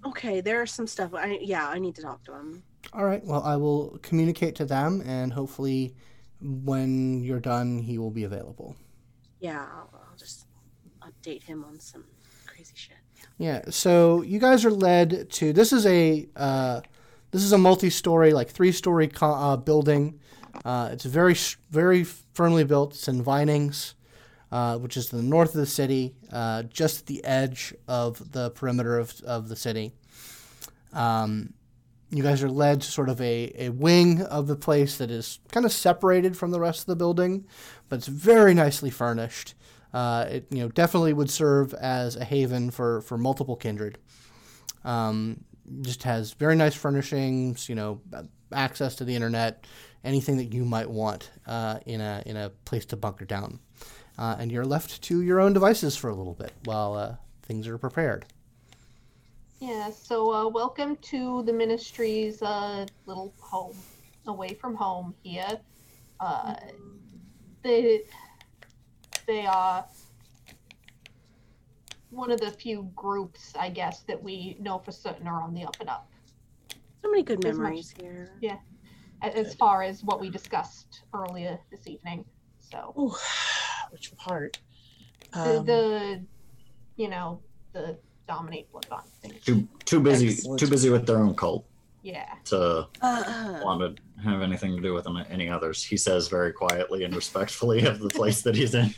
[0.04, 1.14] okay, there's some stuff.
[1.14, 2.62] I yeah, I need to talk to him.
[2.92, 5.94] All right, well, I will communicate to them, and hopefully,
[6.40, 8.76] when you're done, he will be available.
[9.40, 10.46] Yeah, I'll, I'll just
[11.00, 12.22] update him on some crazy shit.
[13.38, 13.62] Yeah.
[13.70, 16.80] So you guys are led to this is a uh,
[17.30, 20.20] this is a multi-story, like three-story co- uh, building.
[20.64, 21.34] Uh, it's very
[21.70, 22.94] very firmly built.
[22.94, 23.94] It's in Vinings,
[24.50, 28.32] uh, which is to the north of the city, uh, just at the edge of
[28.32, 29.92] the perimeter of, of the city.
[30.92, 31.54] Um,
[32.10, 35.38] you guys are led to sort of a, a wing of the place that is
[35.50, 37.46] kind of separated from the rest of the building,
[37.88, 39.54] but it's very nicely furnished.
[39.93, 43.98] Uh, it you know definitely would serve as a haven for, for multiple kindred.
[44.85, 45.44] Um,
[45.82, 48.01] just has very nice furnishings, you know,
[48.52, 49.66] access to the internet,
[50.05, 53.60] anything that you might want uh, in a in a place to bunker down,
[54.19, 57.69] uh, and you're left to your own devices for a little bit while uh, things
[57.69, 58.24] are prepared.
[59.60, 63.77] Yeah, so uh, welcome to the ministry's uh, little home,
[64.27, 65.60] away from home here.
[66.19, 66.55] Uh,
[69.27, 69.85] they, they are
[72.11, 75.65] one of the few groups, I guess, that we know for certain are on the
[75.65, 76.11] up and up.
[77.03, 78.31] So many good As much- memories here.
[79.23, 82.24] a- As far as what we discussed earlier this evening,
[82.61, 83.15] so Ooh,
[83.90, 84.59] which part?
[85.32, 86.24] the, Um, the
[86.97, 87.40] you know,
[87.73, 89.32] the dominate bloodbond thing.
[89.44, 90.61] Too too busy Excellent.
[90.61, 91.65] too busy with their own cult
[92.03, 92.35] Yeah.
[92.47, 95.82] to Uh, want to have anything to do with any- any others.
[95.82, 98.94] He says very quietly and respectfully of the place that he's in.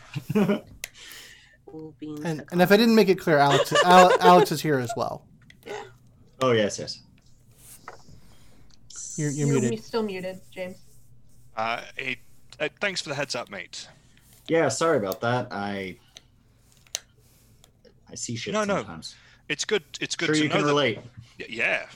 [1.66, 4.78] we'll be in And, and if I didn't make it clear, Alex Alex is here
[4.78, 5.24] as well.
[5.66, 5.82] Yeah.
[6.40, 7.00] Oh yes, yes.
[9.16, 9.84] You're, you're You're muted.
[9.84, 10.76] still muted, James.
[11.56, 12.16] Uh, hey,
[12.58, 13.86] uh, thanks for the heads up, mate.
[14.48, 15.48] Yeah, sorry about that.
[15.52, 15.96] I
[18.10, 18.76] I see shit No, no.
[18.78, 19.14] sometimes.
[19.48, 19.84] It's good.
[20.00, 20.68] It's good Sure, to you know can that.
[20.68, 20.98] relate.
[21.48, 21.86] Yeah,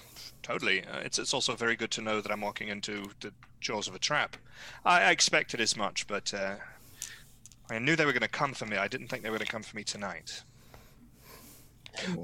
[0.49, 0.83] totally.
[0.85, 3.95] Uh, it's it's also very good to know that I'm walking into the jaws of
[3.95, 4.37] a trap.
[4.85, 6.57] I, I expected as much, but uh,
[7.71, 8.77] I knew they were going to come for me.
[8.77, 10.43] I didn't think they were going to come for me tonight.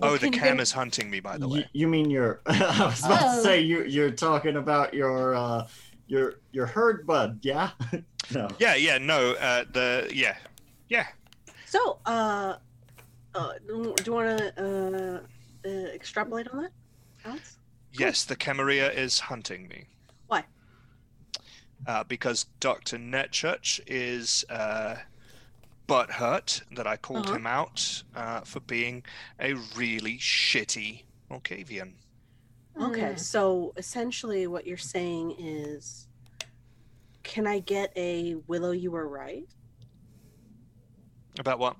[0.02, 1.68] Oh, the can cam you- is hunting me, by the You, way.
[1.72, 2.40] you mean your?
[2.46, 3.36] I was about Oh.
[3.36, 3.84] to say you.
[3.84, 5.66] You're talking about your uh,
[6.06, 7.70] your your herd bud, yeah?
[8.34, 8.48] no.
[8.58, 10.36] Yeah, yeah, no, uh, the yeah,
[10.88, 11.06] yeah.
[11.66, 12.56] So, uh,
[13.34, 15.22] uh, do you want to
[15.64, 16.70] uh, uh, extrapolate on that,
[17.24, 17.58] Alex?
[17.96, 19.84] Yes, the Camarilla is hunting me.
[20.26, 20.44] Why?
[21.86, 22.98] Uh, because Dr.
[22.98, 24.96] Netchurch is uh,
[25.88, 27.36] butthurt that I called Uh-huh.
[27.36, 29.04] him out uh, for being
[29.38, 31.92] a really shitty Malkavian.
[32.82, 33.18] Okay, Mm.
[33.20, 36.08] so essentially, what you're saying is,
[37.22, 38.72] can I get a Willow?
[38.72, 39.46] You were right.
[41.38, 41.76] About what?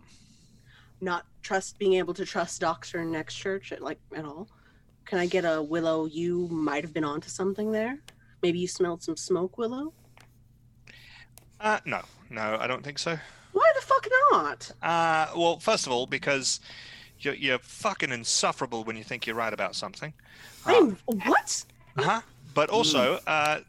[1.01, 4.49] Not trust being able to trust Doctor Next Church at like at all.
[5.05, 6.07] Can I get a Willow?
[6.07, 7.99] You might have been onto something there.
[8.43, 9.93] Maybe you smelled some smoke, Willow.
[11.61, 13.19] Uh, no, no, I don't think so.
[13.53, 14.71] Why the fuck not?
[14.83, 16.61] Uh, well, first of all, because
[17.21, 20.13] you're, you're fucking insufferable when you think you're right about something.
[20.67, 20.73] Uh,
[21.09, 21.65] I'm what?
[21.97, 22.21] Uh-huh.
[22.55, 23.61] But also, uh,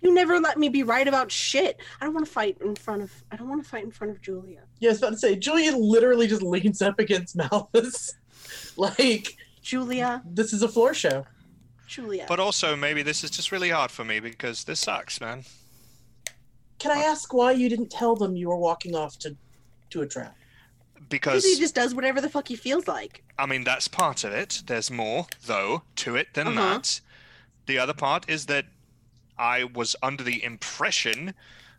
[0.00, 1.78] You never let me be right about shit.
[2.00, 3.12] I don't want to fight in front of.
[3.30, 4.60] I don't want to fight in front of Julia.
[4.80, 8.14] Yeah, I was about to say, Julia literally just leans up against Malthus.
[8.76, 11.26] like, Julia, this is a floor show.
[11.86, 12.24] Julia.
[12.28, 15.44] but also maybe this is just really hard for me because this sucks, man.
[16.78, 19.36] Can I ask why you didn't tell them you were walking off to,
[19.90, 20.34] to a trap?
[21.08, 23.22] Because he just does whatever the fuck he feels like.
[23.38, 24.62] I mean that's part of it.
[24.66, 26.74] There's more though to it than Uh-huh.
[26.78, 27.00] that.
[27.66, 28.66] The other part is that
[29.38, 31.34] I was under the impression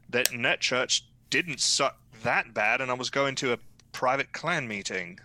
[0.09, 3.59] that Net Church didn't suck that bad, and I was going to a
[3.91, 5.19] private clan meeting.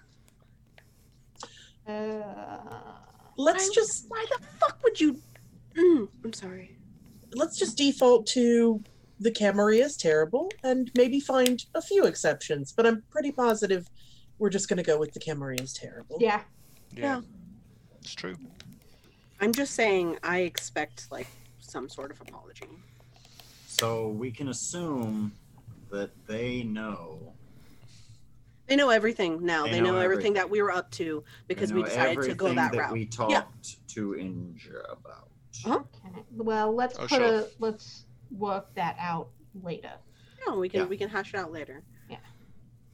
[1.87, 2.59] Uh,
[3.37, 5.21] Let's I- just Why the fuck would you?
[5.77, 6.77] Mm, I'm sorry.
[7.35, 8.83] let's just default to
[9.21, 13.89] the Camry is terrible and maybe find a few exceptions, but I'm pretty positive
[14.39, 16.17] we're just gonna go with the Camry is terrible.
[16.21, 16.43] yeah.
[16.97, 17.21] Yeah.
[18.01, 18.37] it's true.
[19.41, 20.19] I'm just saying.
[20.23, 21.29] I expect like
[21.61, 22.67] some sort of apology.
[23.69, 25.33] So we can assume
[25.91, 27.33] that they know.
[28.71, 29.65] They know everything now.
[29.65, 30.33] They They, know know, everything, everything.
[30.35, 32.79] that we were up to they because we know decided to go everything that, that
[32.79, 32.93] route.
[32.93, 35.29] we talked to Injure about.
[35.65, 35.81] Huh?
[36.07, 36.23] Okay.
[36.37, 37.35] Well, let's Oh, put sure.
[37.41, 39.31] a let's work that out
[39.65, 39.91] later.
[40.47, 40.87] No, we can Yeah.
[40.87, 41.83] we can hash it out later.
[42.09, 42.19] Yeah.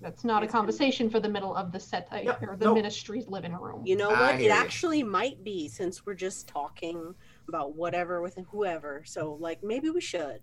[0.01, 2.57] That's not a It's gonna- conversation for the middle of the set uh, Yep, or
[2.57, 2.77] the nope.
[2.77, 3.85] ministry's living room.
[3.85, 4.31] You know I what?
[4.36, 4.59] hear It you.
[4.59, 7.15] actually might be since we're just talking
[7.48, 9.03] about whatever with whoever.
[9.05, 10.40] So like maybe we should.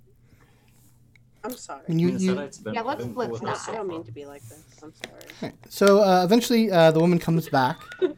[1.46, 1.82] I'm sorry.
[1.88, 3.48] I mean, you, I mean, you, Setite's been- Yeah, let's- been cool let's with us
[3.48, 3.58] not.
[3.66, 3.96] so I don't far.
[3.98, 4.64] mean to be like this.
[4.82, 4.94] I'm
[5.42, 5.54] sorry.
[5.70, 7.80] so uh, eventually, uh, the woman comes back.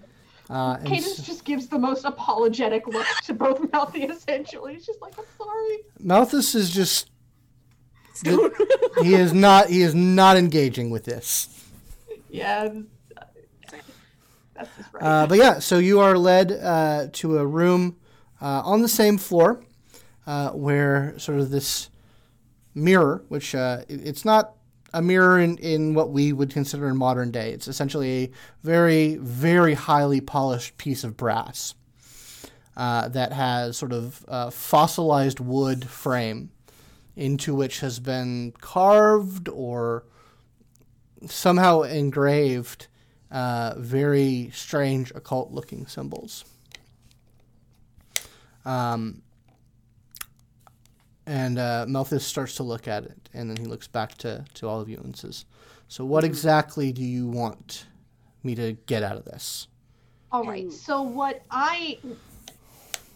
[0.47, 4.75] Uh, and Cadence s- just gives the most apologetic look to both Malthus and Julie.
[4.75, 5.77] He's just like, I'm sorry.
[5.99, 7.09] Malthus is just
[9.01, 11.49] he is not he is not engaging with this.
[12.29, 12.69] Yeah.
[14.53, 15.01] That's his right.
[15.03, 17.97] Uh, but yeah, so you are led uh, to a room
[18.39, 19.63] uh, on the same floor
[20.27, 21.89] uh, where sort of this
[22.75, 24.53] mirror, which uh, it's not
[24.93, 27.51] a mirror in, in what we would consider in modern day.
[27.51, 28.31] It's essentially a
[28.63, 31.73] very, very highly polished piece of brass
[32.77, 36.51] uh, that has sort of uh, fossilized wood frame
[37.15, 40.05] into which has been carved or
[41.27, 42.87] somehow engraved
[43.31, 46.45] uh, very strange occult looking symbols.
[48.65, 49.21] Um,
[51.25, 54.67] and uh, Malthus starts to look at it, and then he looks back to, to
[54.67, 55.45] all of you and says,
[55.87, 57.85] So, what exactly do you want
[58.43, 59.67] me to get out of this?
[60.31, 60.71] All right.
[60.71, 61.97] So what I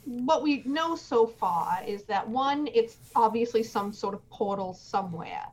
[0.06, 5.44] what we know so far is that one, it's obviously some sort of portal somewhere.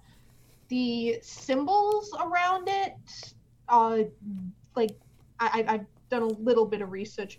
[0.69, 2.95] The symbols around it,
[3.69, 3.99] uh,
[4.75, 4.97] like
[5.41, 7.39] I, I- I've done a little bit of research,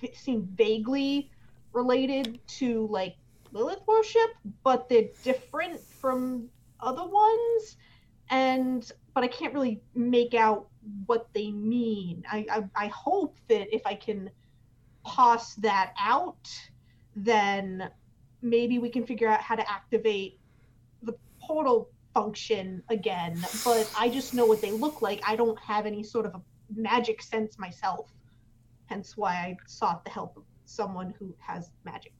[0.00, 1.30] v- seem vaguely
[1.72, 3.16] related to like
[3.52, 4.30] Lilith worship,
[4.62, 6.48] but they're different from
[6.80, 7.76] other ones,
[8.30, 10.68] and but I can't really make out
[11.06, 12.24] what they mean.
[12.30, 14.30] I, I, I hope that if I can
[15.04, 16.48] pass that out,
[17.16, 17.90] then
[18.42, 20.38] maybe we can figure out how to activate
[21.02, 23.44] the portal function again.
[23.64, 25.20] But I just know what they look like.
[25.26, 26.42] I don't have any sort of a
[26.74, 28.10] magic sense myself.
[28.86, 32.12] Hence why I sought the help of someone who has magic.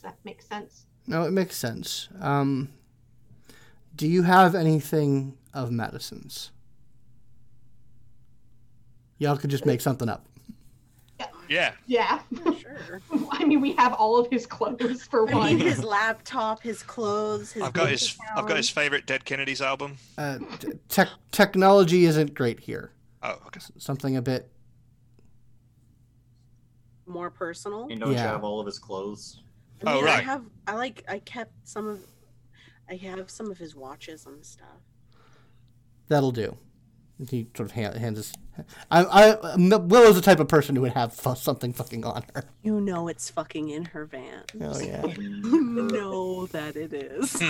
[0.00, 0.86] Does that make sense?
[1.06, 2.08] No, it makes sense.
[2.20, 2.70] Um,
[3.94, 6.52] do you have anything of Madison's?
[9.18, 10.24] Y'all could just make something up.
[11.50, 11.72] Yeah.
[11.86, 12.20] Yeah.
[12.60, 13.02] Sure.
[13.32, 15.58] I mean, we have all of his clothes for I mean, one.
[15.58, 17.62] his laptop, his clothes, his.
[17.64, 19.96] I've got bank his I've got his favorite Dead Kennedys album.
[20.16, 22.92] Uh, t- tech technology isn't great here.
[23.22, 23.60] Oh, okay.
[23.78, 24.48] Something a bit.
[27.06, 27.88] more personal.
[27.90, 28.22] And don't Yeah.
[28.22, 29.40] you have all of his clothes?
[29.86, 30.44] I Oh, mean, I have.
[30.66, 31.04] I like.
[31.08, 32.00] I kept some of.
[32.88, 34.66] I have some of his watches and stuff.
[36.08, 36.56] That'll do.
[37.28, 38.32] He sort of hand, hands his.
[38.90, 42.24] I, I, um, Willow's the type of person who would have fu- something fucking on
[42.34, 42.44] her.
[42.62, 44.42] You know, it's fucking in her van.
[44.60, 45.04] Oh yeah.
[45.16, 47.40] You know that it is.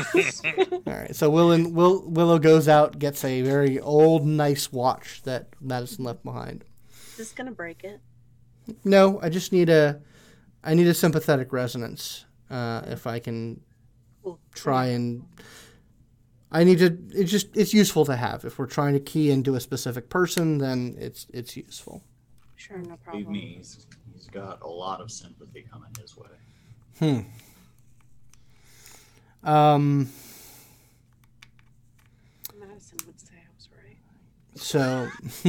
[0.73, 1.15] All right.
[1.17, 6.23] So Willow, Will, Willow goes out, gets a very old, nice watch that Madison left
[6.23, 6.65] behind.
[7.17, 8.01] Just gonna break it.
[8.85, 10.01] No, I just need a,
[10.63, 12.25] I need a sympathetic resonance.
[12.51, 13.61] Uh, if I can
[14.55, 15.25] try and,
[16.53, 16.99] I need to.
[17.11, 18.45] It's just it's useful to have.
[18.45, 22.03] If we're trying to key into a specific person, then it's it's useful.
[22.57, 23.25] Sure, no problem.
[23.25, 23.33] Believe problem.
[23.33, 26.29] me, he's, he's got a lot of sympathy coming his way.
[26.99, 27.21] Hmm.
[29.49, 30.11] Um.
[32.59, 33.97] Madison would say I was right.
[34.63, 35.09] So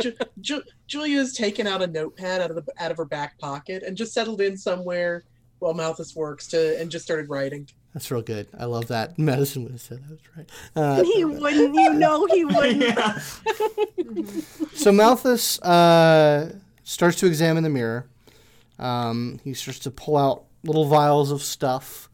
[0.00, 3.82] Ju- Ju- Julia's taken out a notepad out of the out of her back pocket
[3.82, 5.24] and just settled in somewhere
[5.58, 7.66] while Malthus works to and just started writing.
[7.94, 8.46] that's real good.
[8.58, 9.18] I love that.
[9.18, 10.50] Madison would have said that was right.
[10.76, 12.82] Uh, he wouldn't, you know, he wouldn't.
[12.82, 13.18] yeah.
[14.74, 16.52] So Malthus uh,
[16.84, 18.06] starts to examine the mirror.
[18.78, 22.10] Um, he starts to pull out little vials of stuff.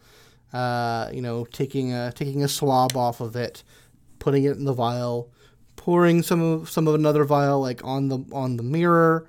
[0.53, 3.65] Uh, you know, taking a taking a swab off of it,
[4.21, 5.31] putting it in the vial,
[5.85, 9.27] pouring some of some of another vial like on the on the mirror.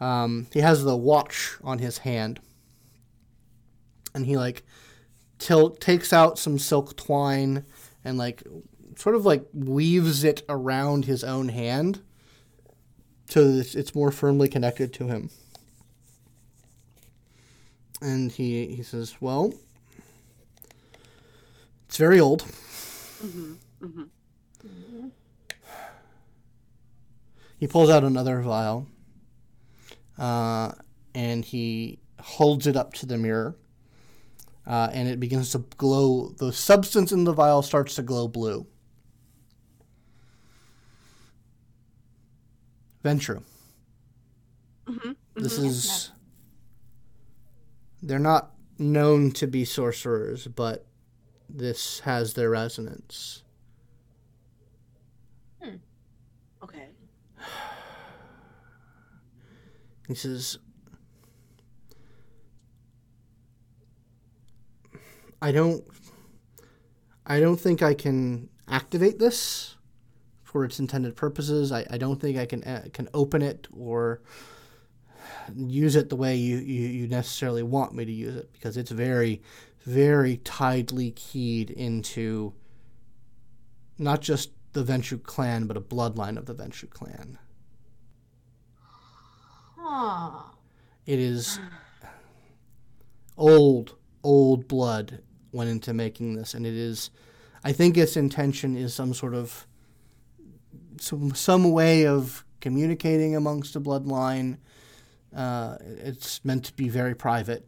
[0.00, 2.40] Um, he has the watch on his hand,
[4.14, 4.62] and he like
[5.38, 7.64] tilt takes out some silk twine
[8.04, 8.42] and like
[8.96, 12.00] sort of like weaves it around his own hand
[13.28, 15.30] so it's- more firmly connected to him.
[18.00, 19.54] And he he says, "Well,
[21.86, 22.42] it's very old.
[23.20, 24.02] hmm hmm
[27.62, 28.88] He pulls out another vial,
[30.18, 30.72] uh,
[31.14, 33.56] and he holds it up to the mirror,
[34.66, 36.30] uh, and it begins to glow.
[36.30, 38.66] The substance in the vial starts to glow blue.
[43.04, 43.44] Ventrue.
[44.88, 45.66] hmm This Mhm.
[45.66, 46.10] is.
[48.02, 50.84] They're not known to be sorcerers, but
[51.48, 53.44] this has their resonance.
[56.64, 56.88] Okay.
[60.12, 60.58] He says,
[65.40, 65.82] I don't.
[67.24, 69.76] I don't think I can activate this
[70.42, 71.72] for its intended purposes.
[71.72, 74.20] I, I don't think I can uh, can open it or
[75.56, 78.90] use it the way you, you, you necessarily want me to use it because it's
[78.90, 79.40] very,
[79.84, 82.52] very tightly keyed into
[83.96, 87.38] not just the Ventrue clan, but a bloodline of the Ventrue clan.
[91.06, 91.58] It is
[93.36, 95.20] old, old blood
[95.52, 97.10] went into making this, and it is.
[97.64, 99.66] I think its intention is some sort of
[100.98, 104.58] some some way of communicating amongst the bloodline.
[105.34, 107.66] Uh, it's meant to be very private.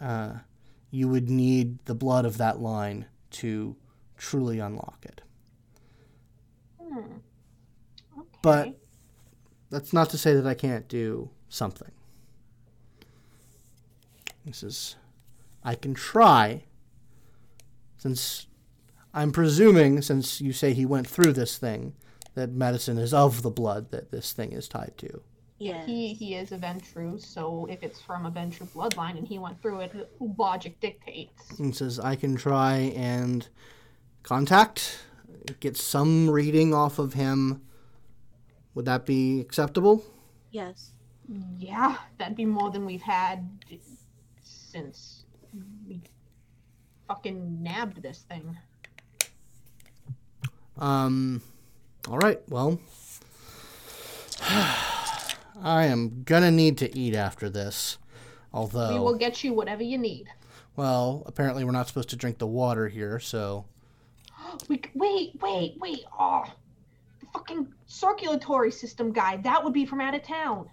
[0.00, 0.34] Uh,
[0.90, 3.76] you would need the blood of that line to
[4.16, 5.20] truly unlock it.
[6.80, 6.98] Hmm.
[8.18, 8.28] Okay.
[8.42, 8.78] But-
[9.70, 11.90] That's not to say that I can't do something.
[14.44, 14.96] This is,
[15.62, 16.64] I can try,
[17.98, 18.46] since
[19.12, 21.94] I'm presuming, since you say he went through this thing,
[22.34, 25.22] that Madison is of the blood that this thing is tied to.
[25.58, 25.84] Yeah.
[25.84, 29.60] he he is a Ventrue, so if it's from a Ventrue bloodline and he went
[29.60, 31.58] through it, logic dictates.
[31.58, 33.46] And says, I can try and
[34.22, 35.00] contact,
[35.58, 37.62] get some reading off of him.
[38.74, 40.04] Would that be acceptable?
[40.52, 40.92] Yes.
[41.58, 43.48] Yeah, that'd be more than we've had
[44.42, 45.24] since
[45.86, 46.00] we
[47.06, 48.56] fucking nabbed this thing.
[50.78, 51.42] Um,
[52.08, 52.80] all right, well,
[54.40, 57.98] I am gonna need to eat after this.
[58.52, 60.28] Although, We will get you whatever you need.
[60.76, 63.66] well, apparently we're not supposed to drink the water here, so
[64.68, 66.04] We wait, wait, wait.
[66.18, 66.44] Oh,
[67.20, 69.36] the fucking circulatory system guy.
[69.38, 70.70] That would be from out of town.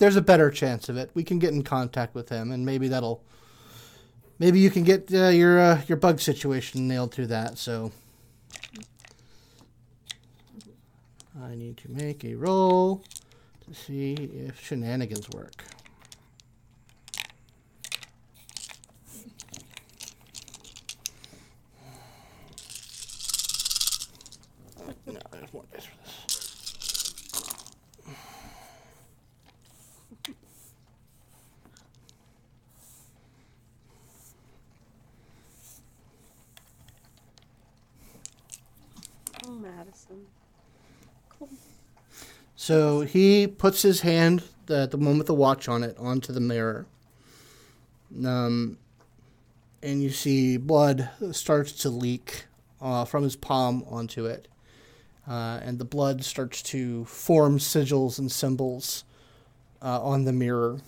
[0.00, 1.10] There's a better chance of it.
[1.14, 3.22] We can get in contact with him, and maybe that'll,
[4.38, 7.58] maybe you can get uh, your uh, your bug situation nailed through that.
[7.58, 7.92] So,
[11.40, 13.04] I need to make a roll
[13.68, 15.64] to see if shenanigans work.
[25.06, 26.10] No, there's one dice for this.
[39.46, 39.99] Oh,
[41.28, 41.48] Cool.
[42.56, 46.40] So he puts his hand, the, the one with the watch on it, onto the
[46.40, 46.86] mirror.
[48.24, 48.78] Um,
[49.82, 52.46] and you see blood starts to leak
[52.80, 54.48] uh, from his palm onto it.
[55.28, 59.04] Uh, and the blood starts to form sigils and symbols
[59.82, 60.78] uh, on the mirror.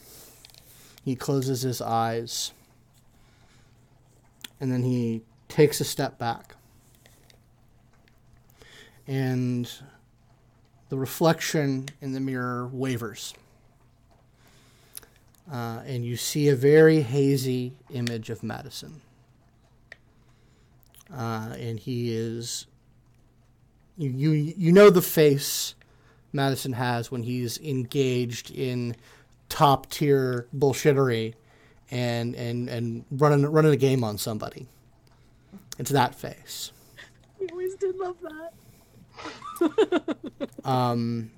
[1.05, 2.53] He closes his eyes.
[4.61, 6.55] And then he takes a step back.
[9.13, 9.71] And
[10.89, 13.35] the reflection in the mirror wavers.
[15.53, 19.03] Uh, and you see a very hazy image of Madison.
[21.15, 22.67] Uh, and he is
[23.99, 25.75] you, you you know the face
[26.33, 28.97] Madison has when he's engaged in
[29.51, 31.35] top tier bullshittery
[31.91, 34.69] and and and running running a game on somebody.
[35.79, 36.73] It's that face.
[37.43, 38.55] I always did love that.
[40.65, 41.31] Um,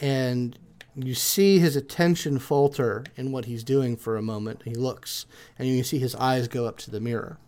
[0.00, 0.58] and
[0.94, 4.62] you see his attention falter in what he's doing for a moment.
[4.64, 5.26] He looks,
[5.58, 7.38] and you can see his eyes go up to the mirror,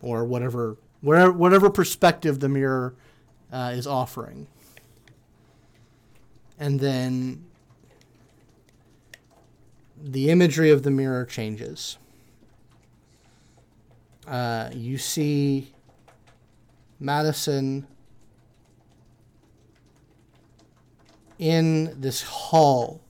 [0.00, 2.94] or whatever, whatever, whatever perspective the mirror
[3.52, 4.46] uh, is offering.
[6.58, 7.44] And then
[10.00, 11.98] the imagery of the mirror changes.
[14.26, 15.72] Uh, you see
[17.02, 17.84] Madison
[21.40, 23.00] in this hall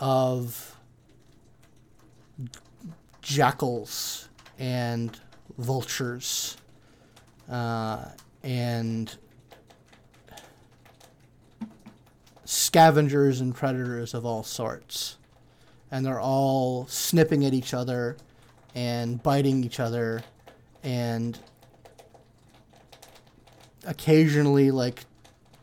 [0.00, 0.74] of
[3.20, 5.20] jackals and
[5.58, 6.56] vultures
[7.50, 8.06] uh,
[8.42, 9.18] and
[12.46, 15.18] scavengers and predators of all sorts.
[15.90, 18.16] And they're all snipping at each other
[18.74, 20.22] and biting each other
[20.82, 21.38] and
[23.86, 25.04] occasionally like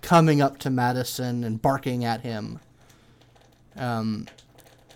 [0.02, 2.60] coming up to Madison and barking at him.
[3.76, 4.28] Um,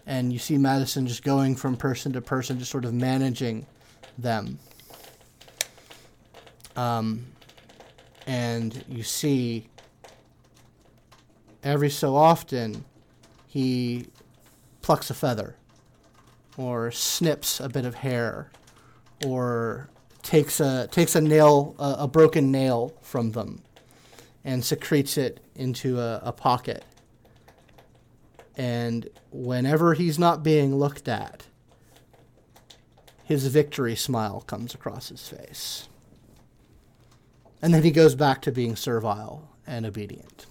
[0.05, 3.65] and you see Madison just going from person to person, just sort of managing
[4.17, 4.59] them.
[6.75, 7.25] Um,
[8.27, 9.67] and you see
[11.63, 12.85] every so often
[13.47, 14.07] he
[14.81, 15.55] plucks a feather
[16.57, 18.51] or snips a bit of hair
[19.25, 19.89] or
[20.25, 23.61] takes a takes a nail a, a broken nail from them
[24.43, 26.83] and secretes it into a, a pocket.
[28.57, 31.45] And whenever he's not being looked at,
[33.23, 35.89] his victory smile comes across his face.
[37.61, 40.45] And then he goes back to being servile and obedient.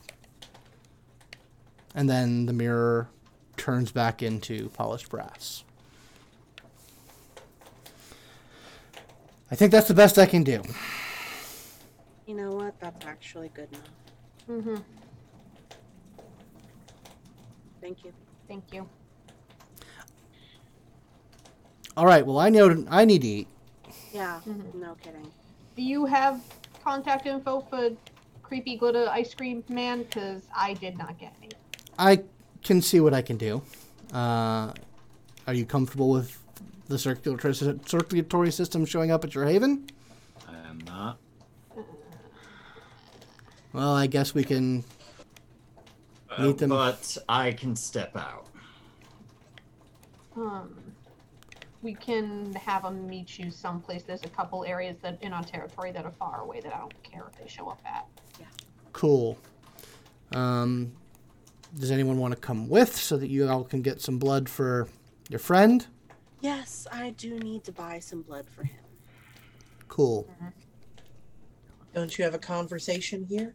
[1.94, 3.08] And then the mirror
[3.56, 5.62] turns back into polished brass.
[9.50, 10.62] I think that's the best I can do.
[12.26, 12.78] You know what?
[12.80, 13.88] That's actually good enough.
[14.50, 14.82] Mm-hmm.
[17.80, 18.12] Thank you.
[18.48, 18.88] Thank you.
[21.96, 22.26] All right.
[22.26, 23.48] Well, I know I need to eat.
[24.12, 24.74] Yeah, Mhm.
[24.74, 25.30] no kidding.
[25.76, 26.40] Do you have
[26.82, 27.90] contact info for
[28.42, 30.04] Creepy Glitter Ice Cream Man?
[30.04, 31.50] Because I did not get any.
[31.98, 32.22] I
[32.62, 33.62] can see what I can do.
[34.12, 34.72] Uh,
[35.46, 36.38] are you comfortable with
[36.88, 39.86] the circulatory circulatory system showing up at your haven?
[40.48, 41.18] I am not.
[43.72, 44.84] Well, I guess we can.
[46.30, 46.70] Uh, Meet them.
[46.70, 48.46] But I can step out.
[50.36, 50.74] Um,
[51.82, 54.02] we can have them meet you someplace.
[54.04, 57.02] There's a couple areas that in our territory that are far away that I don't
[57.02, 58.06] care if they show up at.
[58.40, 58.46] Yeah.
[58.92, 59.38] Cool.
[60.32, 60.92] Um,
[61.78, 64.88] does anyone want to come with so that you all can get some blood for
[65.28, 65.86] your friend?
[66.44, 68.76] Yes, I do need to buy some blood for him.
[69.88, 70.28] Cool.
[71.94, 73.54] Don't you have a conversation here?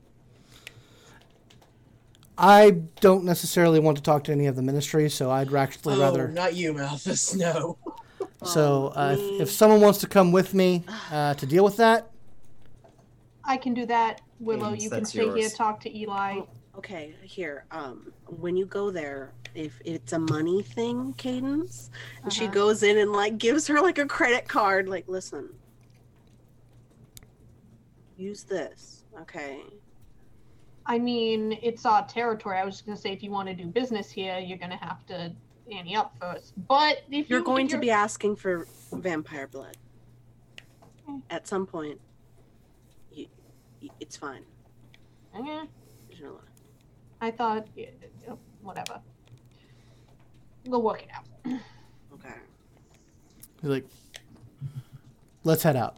[2.35, 5.99] I don't necessarily want to talk to any of the ministry, so I'd actually oh,
[5.99, 6.29] rather.
[6.29, 7.35] not you, Malthus.
[7.37, 7.77] No.
[8.43, 12.09] So uh, if, if someone wants to come with me uh, to deal with that,
[13.43, 14.21] I can do that.
[14.39, 15.53] Willow, Means you can that's stay here, yours.
[15.53, 16.39] talk to Eli.
[16.79, 17.65] Okay, here.
[17.71, 21.89] Um, when you go there, if it's a money thing, Cadence,
[22.23, 22.53] and she Uh-huh.
[22.53, 25.49] goes in and like gives her like a credit card, like, listen,
[28.15, 29.61] use this, okay?
[30.85, 32.57] I mean, it's our territory.
[32.57, 35.05] I was just gonna say, if you want to do business here, you're gonna have
[35.07, 35.33] to
[35.69, 36.53] ante up first.
[36.69, 39.75] But if You're you, going if to you're- be asking for vampire blood
[41.09, 41.23] Mm.
[41.29, 41.99] at some point.
[43.11, 43.27] You,
[43.81, 44.45] y it's fine.
[45.33, 45.67] Lie.
[47.21, 47.87] I thought, yeah,
[48.61, 49.01] whatever.
[50.65, 51.25] We'll work it out.
[52.11, 52.33] Okay,
[53.61, 53.85] he's like,
[55.45, 55.95] let's head out.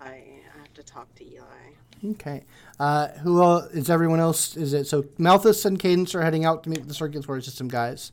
[0.00, 2.12] I, I have to talk to Eli.
[2.12, 2.44] Okay.
[2.78, 4.56] Uh, who el is everyone else?
[4.56, 5.04] Is it so?
[5.18, 8.12] Malthus and Cadence are heading out to meet the circulatory system guys.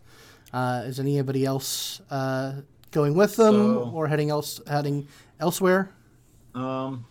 [0.53, 5.07] Uh, is anybody else uh, going with them So- or heading else heading
[5.39, 5.91] elsewhere?
[6.55, 7.05] Um,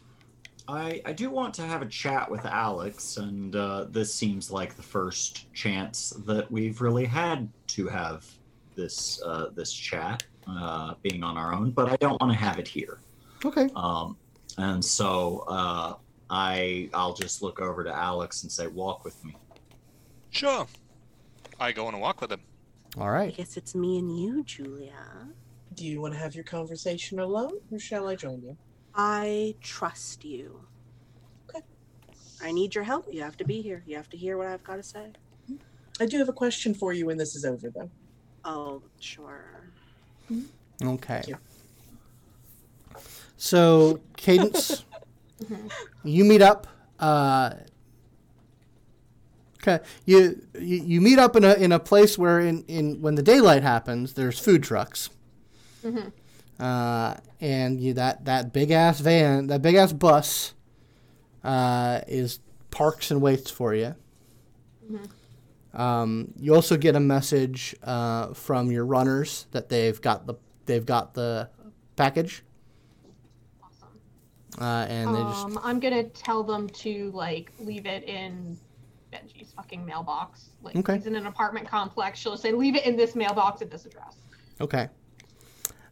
[0.68, 4.76] I I do want to have a chat with Alex, and uh, this seems like
[4.76, 8.26] the first chance that we've really had to have
[8.74, 11.70] this uh, this chat, uh, being on our own.
[11.70, 13.00] But I don't want to have it here.
[13.44, 13.70] Okay.
[13.74, 14.16] Um,
[14.58, 15.94] and so uh,
[16.28, 19.36] I I'll just look over to Alex and say, "Walk with me."
[20.30, 20.66] Sure.
[21.58, 22.40] I go on a walk with him.
[22.98, 23.36] All I right.
[23.36, 25.28] guess it's me and you, Julia.
[25.74, 28.56] Do you want to have your conversation alone, or shall I join you?
[28.98, 30.60] I trust you.
[31.48, 31.64] Okay.
[32.42, 33.06] I need your help.
[33.10, 33.84] You have to be here.
[33.86, 35.12] You have to hear what I've got to say.
[36.00, 37.90] I do have a question for you when this is over, though.
[38.44, 39.70] Oh, sure.
[40.82, 41.22] Okay.
[41.22, 41.36] Thank you.
[43.36, 44.84] So, Cadence,
[46.04, 46.66] you meet up.
[46.98, 47.54] Uh,
[49.62, 53.14] okay, you, you you meet up in a in a place where in, in when
[53.14, 55.10] the daylight happens, there's food trucks.
[55.84, 56.12] Mhm.
[56.58, 60.54] Uh, and you that that big ass van, that big ass bus,
[61.44, 63.94] uh, is parks and waits for you.
[65.74, 70.34] Um, you also get a message uh, from your runners that they've got the
[70.66, 71.48] they've got the
[71.96, 72.42] package,
[73.62, 73.88] Awesome.
[74.60, 78.58] uh, and they just Um, I'm gonna tell them to like leave it in
[79.12, 80.48] Benji's fucking mailbox.
[80.62, 80.96] Like Okay.
[80.96, 82.18] he's in an apartment complex.
[82.18, 84.16] She'll say, "Leave it in this mailbox at this address."
[84.60, 84.88] okay.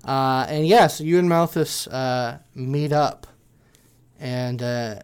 [0.07, 3.27] Uh, and yes, you and Malthus uh, meet up,
[4.21, 5.01] and uh,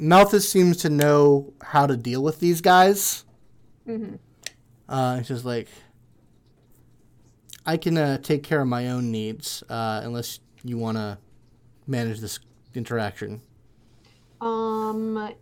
[0.00, 3.24] Malthus seems to know how to deal with these guys.
[3.88, 4.16] Mm-hmm.
[4.88, 5.68] Uh, it's just like
[7.64, 11.18] I can uh, take care of my own needs uh, unless you want to
[11.86, 12.40] manage this
[12.74, 13.40] interaction.
[14.40, 15.32] Um,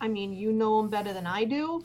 [0.00, 1.82] I mean, you know him better than I do,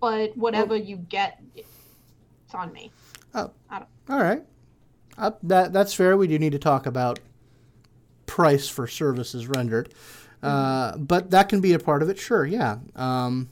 [0.00, 2.92] but whatever you get, it's on me.
[3.34, 4.44] Oh, all right,
[5.18, 6.16] uh, that that's fair.
[6.16, 7.20] We do need to talk about
[8.26, 9.92] price for services rendered,
[10.42, 12.18] uh, but that can be a part of it.
[12.18, 12.78] Sure, yeah.
[12.94, 13.48] Um,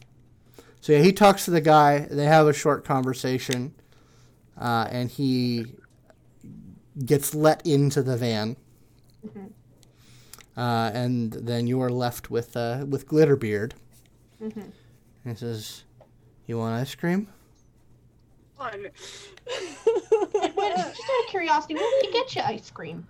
[0.81, 2.01] so yeah, he talks to the guy.
[2.11, 3.75] They have a short conversation,
[4.59, 5.75] uh, and he
[7.05, 8.57] gets let into the van.
[9.27, 9.51] Mhm.
[10.57, 13.73] Uh, and then you are left with uh, with Glitterbeard.
[14.43, 14.61] Mm-hmm.
[14.61, 14.73] And
[15.25, 15.85] he says,
[16.47, 17.29] "You want ice cream?"
[19.47, 23.07] Wait, just out of curiosity, where did you get your ice cream?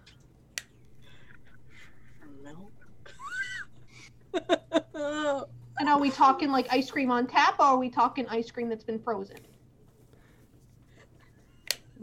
[2.42, 2.72] Milk.
[5.78, 8.68] And are we talking like ice cream on tap, or are we talking ice cream
[8.68, 9.36] that's been frozen?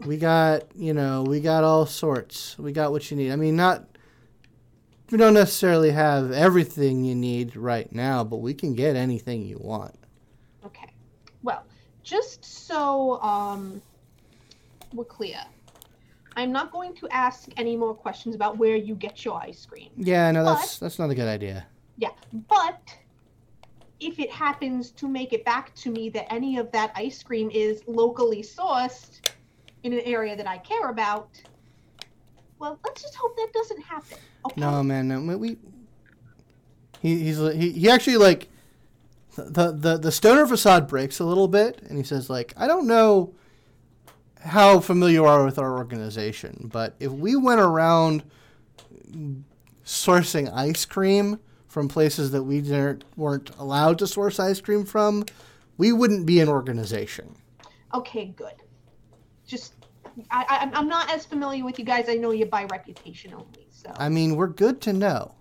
[0.04, 2.58] We got, you know, we got all sorts.
[2.58, 3.32] We got what you need.
[3.32, 3.86] I mean, not.
[5.10, 9.58] We don't necessarily have everything you need right now, but we can get anything you
[9.60, 9.94] want.
[10.64, 10.88] Okay.
[11.42, 11.64] Well,
[12.02, 13.82] just so um,
[14.94, 15.38] we're clear,
[16.36, 19.90] I'm not going to ask any more questions about where you get your ice cream.
[19.96, 21.66] Yeah, no, that's that's not a good idea.
[21.96, 22.10] Yeah,
[22.48, 22.80] but
[24.00, 27.50] if it happens to make it back to me that any of that ice cream
[27.52, 29.20] is locally sourced
[29.82, 31.28] in an area that I care about,
[32.58, 34.18] well, let's just hope that doesn't happen.
[34.46, 34.60] Okay.
[34.60, 35.56] No, man, no, we- we.
[37.00, 38.48] He he's he, he actually like,
[39.36, 42.86] the the the stoner facade breaks a little bit, and he says like, I don't
[42.86, 43.34] know
[44.44, 48.22] how familiar you are with our organization, but if we went around
[49.84, 51.38] sourcing ice cream
[51.68, 55.24] from places that we didn't, weren't allowed to source ice cream from,
[55.78, 57.34] we wouldn't be an organization.
[57.94, 58.54] Okay, good.
[59.46, 59.74] Just,
[60.30, 62.08] I, I, I'm not as familiar with you guys.
[62.08, 63.66] I know you by reputation only.
[63.70, 63.92] So.
[63.96, 65.34] I mean, we're good to know.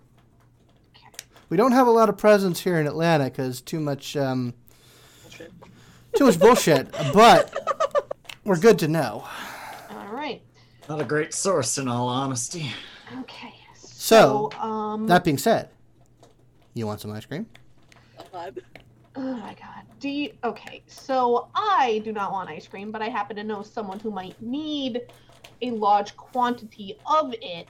[0.95, 1.07] Okay.
[1.49, 4.53] We don't have a lot of presence here in Atlanta because too much um,
[6.15, 7.80] too much bullshit, but
[8.43, 9.25] we're good to know.
[9.89, 10.41] All right.
[10.89, 12.71] Not a great source, in all honesty.
[13.19, 13.53] Okay.
[13.75, 15.69] So, um, That being said,
[16.73, 17.45] you want some ice cream?
[18.31, 18.61] God.
[19.15, 19.83] Oh my god.
[19.99, 23.61] Do you okay, so I do not want ice cream, but I happen to know
[23.61, 25.01] someone who might need
[25.61, 27.67] a large quantity of it.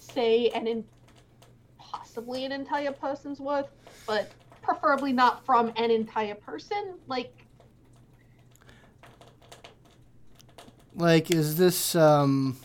[0.00, 0.84] Say an in
[1.78, 3.68] possibly an entire person's worth,
[4.06, 6.94] but preferably not from an entire person.
[7.06, 7.43] Like
[10.94, 12.56] Like, is this um?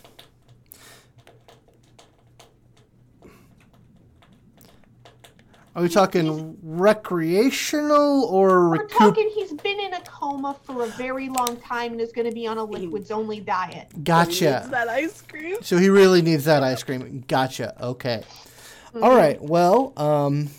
[5.74, 11.28] Are we talking recreational or we're talking he's been in a coma for a very
[11.28, 13.86] long time and is gonna be on a liquids only diet.
[13.94, 14.68] Needs Gotcha.
[14.70, 15.56] that ice cream.
[15.62, 17.24] So he really needs that ice cream.
[17.26, 17.82] Gotcha.
[17.82, 18.22] Okay.
[18.94, 19.40] All right.
[19.40, 20.50] Well, um,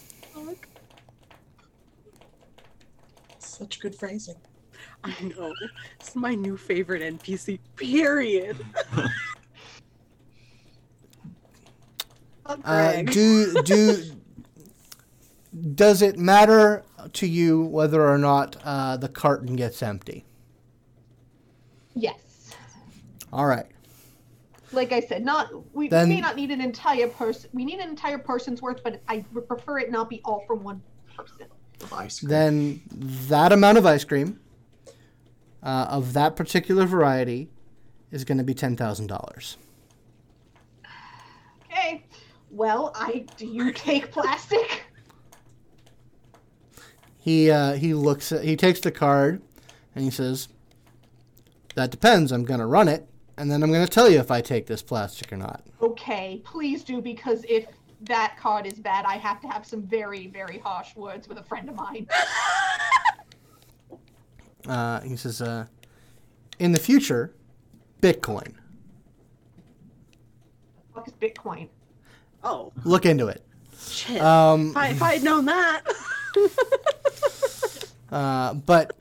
[3.39, 4.35] Such good phrasing.
[5.03, 5.53] I know.
[5.99, 7.59] It's my new favorite NPC.
[7.75, 8.57] Period.
[12.45, 14.03] Fuck uh, do do
[15.75, 20.23] does it matter to you whether or not uh, the carton gets empty?
[21.93, 22.53] Yes.
[23.33, 23.65] All right.
[24.71, 27.49] like I said, not we, Then- may not need an entire person.
[27.53, 30.63] We need an entire person's worth, but I would prefer it not be all from
[30.63, 30.81] one
[31.17, 31.47] person.
[31.81, 32.29] Of ice cream.
[32.29, 32.81] Then
[33.27, 34.39] that amount of ice cream
[35.63, 37.49] uh, of that particular variety
[38.11, 39.57] is going to be ten thousand dollars.
[41.65, 42.03] Okay.
[42.49, 44.83] Well, I do you take plastic?
[47.21, 49.41] he uh, he looks at he takes the card
[49.95, 50.49] and he says,
[51.75, 52.31] "That depends.
[52.31, 53.07] I'm gonna run it,
[53.37, 56.83] and then I'm gonna tell you if I take this plastic or not." Okay, please
[56.83, 57.67] do because if
[58.01, 61.43] that card is bad, I have to have some very, very harsh words with a
[61.43, 62.07] friend of mine.
[64.67, 65.65] Uh, he says, uh,
[66.59, 67.33] "In the future,
[68.01, 68.53] Bitcoin.
[70.93, 71.69] What is Bitcoin?
[72.43, 73.43] Oh, Look into it."
[73.91, 74.21] shit.
[74.21, 75.81] Um, if, I, if I had known that.
[78.11, 78.93] Uh, but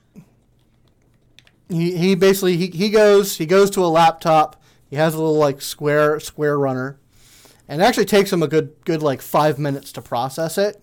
[1.68, 4.62] he, he basically he, he goes he goes to a laptop.
[4.88, 6.96] He has a little like square square runner,
[7.66, 10.80] and it actually takes him a good good like five minutes to process it.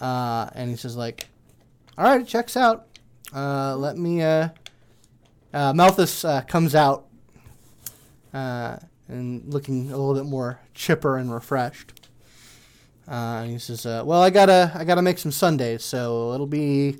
[0.00, 1.28] Uh, and he says like,
[1.98, 2.86] "All right, it checks out.
[3.34, 4.48] Uh, let me." Uh,
[5.52, 7.06] uh, Malthus uh, comes out
[8.32, 8.76] uh,
[9.08, 11.92] and looking a little bit more chipper and refreshed.
[13.06, 16.46] Uh, and he says, uh, "Well, I gotta, I gotta make some sundaes, so it'll
[16.46, 16.98] be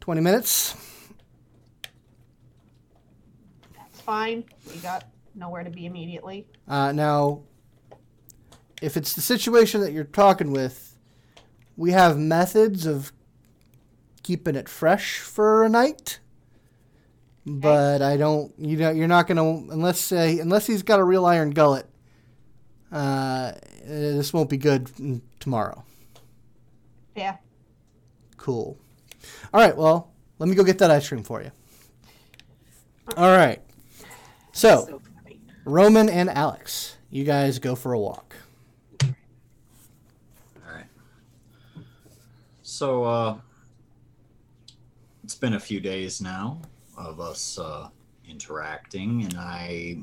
[0.00, 0.76] twenty minutes."
[3.74, 4.44] That's fine.
[4.68, 6.46] We got nowhere to be immediately.
[6.68, 7.40] Uh, now,
[8.82, 10.96] if it's the situation that you're talking with,
[11.76, 13.12] we have methods of
[14.28, 16.18] keeping it fresh for a night.
[17.46, 21.24] But I don't, you know, you're not gonna unless uh, unless he's got a real
[21.24, 21.86] iron gullet.
[22.92, 23.52] Uh,
[23.86, 25.82] this won't be good tomorrow.
[27.16, 27.38] Yeah.
[28.36, 28.78] Cool.
[29.54, 31.50] All right, well, let me go get that ice cream for you.
[33.16, 33.62] All right.
[34.52, 35.02] So, so.
[35.64, 38.36] Roman and Alex, you guys go for a walk.
[39.02, 39.14] All
[40.70, 40.84] right.
[42.60, 43.47] So, uh, it's
[45.38, 46.60] been a few days now
[46.96, 47.88] of us uh,
[48.28, 49.98] interacting, and I,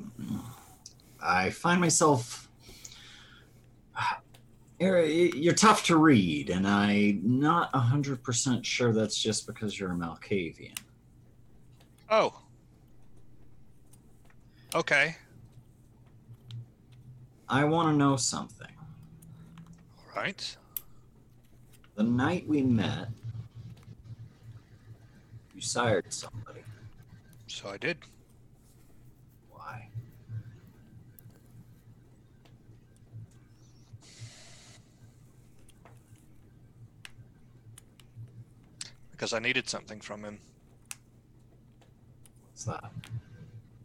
[1.21, 2.49] I find myself.
[4.77, 9.95] You're, tough to read, and I'm not hundred percent sure that's just because you're a
[9.95, 10.77] Malkavian.
[12.09, 12.41] Oh.
[14.75, 15.15] Okay.
[17.47, 18.67] I want to know something.
[19.97, 20.57] All right.
[21.95, 23.07] The night we met,
[25.55, 26.59] you sired somebody.
[27.47, 27.97] So I did.
[29.49, 29.87] Why?
[39.11, 40.39] Because I needed something from him.
[42.51, 42.91] What's that?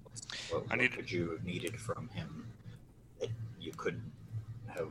[0.03, 2.47] What's, what, I what need- would you have needed from him
[3.21, 4.11] that you couldn't
[4.69, 4.89] have?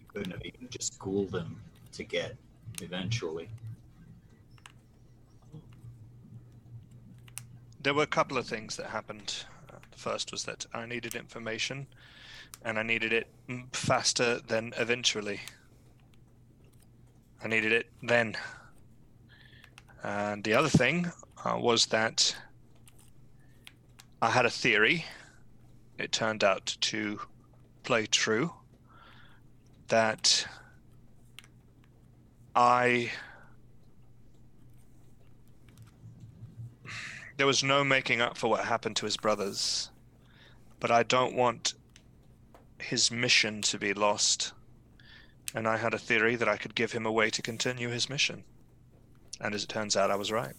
[0.00, 1.56] You couldn't have even just schooled him
[1.92, 2.36] to get
[2.80, 3.48] eventually.
[7.84, 9.44] There were a couple of things that happened.
[9.68, 11.86] The first was that I needed information,
[12.64, 13.28] and I needed it
[13.74, 15.42] faster than eventually.
[17.44, 18.38] I needed it then.
[20.02, 21.12] And the other thing
[21.44, 22.34] uh, was that
[24.22, 25.04] I had a theory.
[25.98, 27.20] It turned out to
[27.82, 28.54] play true.
[29.88, 30.46] That
[32.56, 33.10] I
[37.36, 39.90] there was no making up for what happened to his brothers,
[40.80, 41.74] but I don't want
[42.78, 44.52] his mission to be lost.
[45.54, 48.08] And I had a theory that I could give him a way to continue his
[48.08, 48.44] mission.
[49.40, 50.54] And as it turns out, I was right.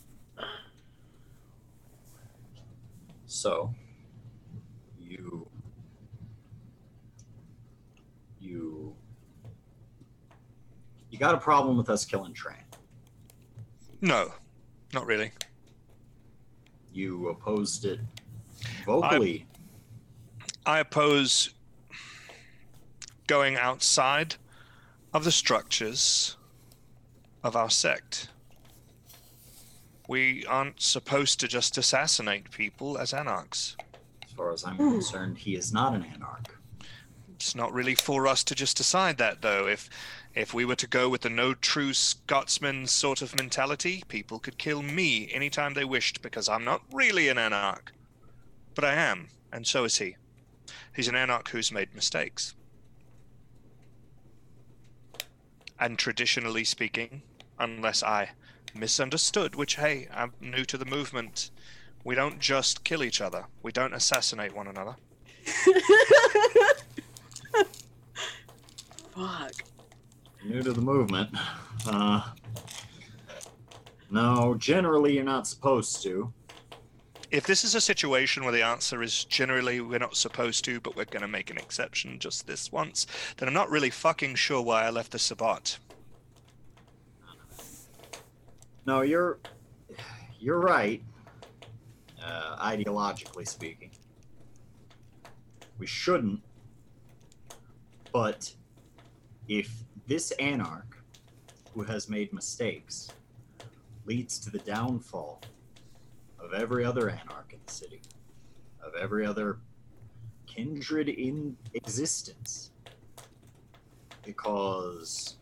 [3.26, 3.74] So,
[5.00, 5.48] you,
[8.40, 8.96] you,
[11.10, 12.64] you got a problem with us killing Train.
[14.02, 14.32] No,
[14.94, 15.32] not really.
[16.96, 18.00] You opposed it
[18.86, 19.46] vocally.
[20.66, 21.54] I oppose
[23.28, 24.36] going outside
[25.14, 26.38] of the structures
[27.44, 28.30] of our sect.
[30.08, 33.76] We aren't supposed to just assassinate people as anarchs.
[34.24, 36.48] As far as I'm concerned, he is not an anarch.
[37.34, 39.68] It's not really for us to just decide that, though.
[39.68, 39.90] If
[40.36, 44.58] if we were to go with the no true Scotsman sort of mentality, people could
[44.58, 47.94] kill me anytime they wished because I'm not really an anarch.
[48.76, 50.18] But I am, and so is he.
[50.94, 52.54] He's an anarch who's made mistakes.
[55.80, 57.22] And traditionally speaking,
[57.58, 58.32] unless I
[58.74, 61.50] misunderstood, which, hey, I'm new to the movement,
[62.04, 64.98] we don't just kill each other, we don't assassinate one another.
[69.16, 69.75] Fuck.
[70.46, 71.30] New to the movement.
[71.88, 72.22] Uh,
[74.12, 76.32] no, generally you're not supposed to.
[77.32, 80.96] if this is a situation where the answer is generally we're not supposed to, but
[80.96, 83.08] we're going to make an exception just this once,
[83.38, 85.80] then I'm not really fucking sure why I left the Sabbat.
[88.86, 89.40] No, you're
[90.40, 91.02] you're right.
[92.24, 93.92] Uh, ideologically speaking,
[95.80, 96.42] we shouldn't.
[98.14, 98.54] But
[99.48, 100.98] if this anarch,
[101.74, 103.10] who has made mistakes,
[104.06, 105.42] leads to the downfall
[106.40, 108.02] of every other anarch in the city,
[108.84, 109.58] of every other
[110.46, 112.72] kindred in existence,
[114.24, 115.38] because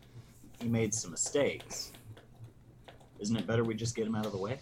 [0.60, 1.92] he made some mistakes,
[3.20, 4.58] isn't it better we just get him out of the way?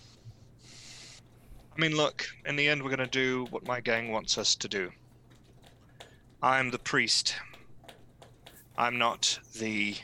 [1.74, 4.54] I mean, look, in the end, we're going to do what my gang wants us
[4.56, 4.90] to do.
[6.42, 7.34] I'm the priest.
[8.76, 9.96] I'm not the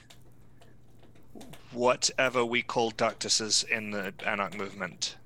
[1.72, 5.16] whatever we call ductuses in the Anarch movement.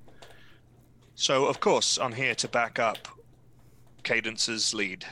[1.15, 3.07] So, of course, I'm here to back up
[4.03, 5.05] Cadence's lead.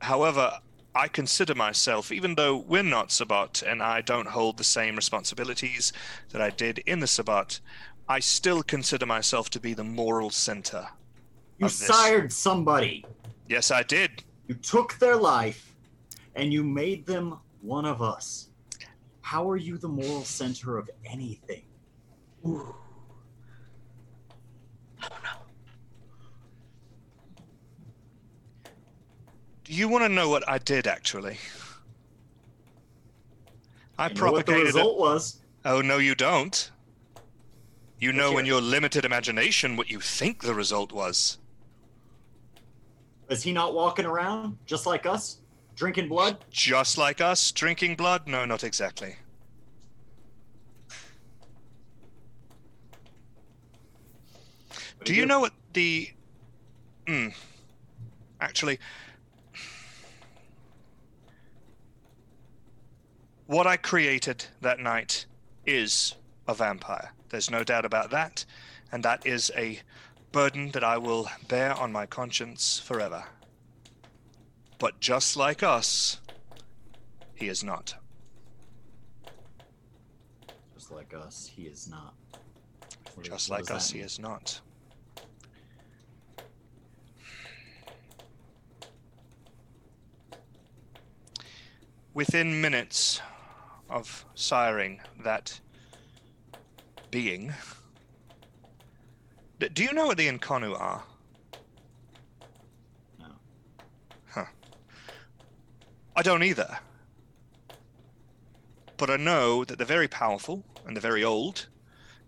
[0.00, 0.58] However,
[0.94, 5.92] I consider myself, even though we're not Sabbat and I don't hold the same responsibilities
[6.30, 7.60] that I did in the Sabbat,
[8.08, 10.88] I still consider myself to be the moral center.
[11.58, 13.06] You sired somebody.
[13.48, 14.22] Yes, I did.
[14.48, 15.71] You took their life
[16.34, 18.48] and you made them one of us.
[19.20, 21.62] How are you the moral center of anything?
[22.46, 22.74] Ooh.
[25.02, 25.30] Oh no.
[29.64, 31.38] Do you want to know what I did actually?
[33.98, 34.80] I I know what the propagated.
[34.80, 35.40] a- was.
[35.64, 36.70] Oh no, you don't.
[38.00, 41.38] You know Let's in your limited imagination what you think the result was.
[43.30, 45.38] Is he not walking around just like us,
[45.76, 46.44] drinking blood?
[46.50, 48.26] Just like us, drinking blood?
[48.26, 49.16] No, not exactly.
[54.68, 56.10] What Do you know what the.
[57.06, 57.28] Hmm.
[58.40, 58.78] Actually.
[63.46, 65.26] What I created that night
[65.66, 66.14] is
[66.46, 67.12] a vampire.
[67.28, 68.44] There's no doubt about that.
[68.90, 69.80] And that is a
[70.30, 73.24] burden that I will bear on my conscience forever.
[74.82, 76.20] But just like us,
[77.36, 77.94] he is not.
[80.74, 82.14] Just like us, he is not.
[83.14, 84.60] What- Just like us, he is not.
[92.14, 93.20] Within minutes
[93.88, 95.60] of siring that
[97.10, 97.54] being,
[99.60, 101.04] do you know what the Nkanu are?
[103.18, 103.26] No.
[104.30, 104.44] Huh.
[106.14, 106.78] I don't either.
[108.96, 111.66] But I know that they're very powerful and they're very old,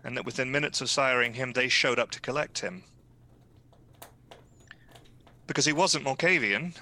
[0.03, 2.85] and that within minutes of siring him, they showed up to collect him.
[5.47, 6.77] Because he wasn't Malkavian,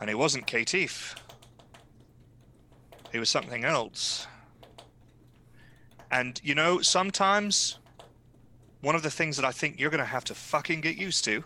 [0.00, 1.16] and he wasn't Caitiff.
[3.10, 4.26] He was something else.
[6.10, 7.78] And, you know, sometimes
[8.80, 11.24] one of the things that I think you're going to have to fucking get used
[11.24, 11.44] to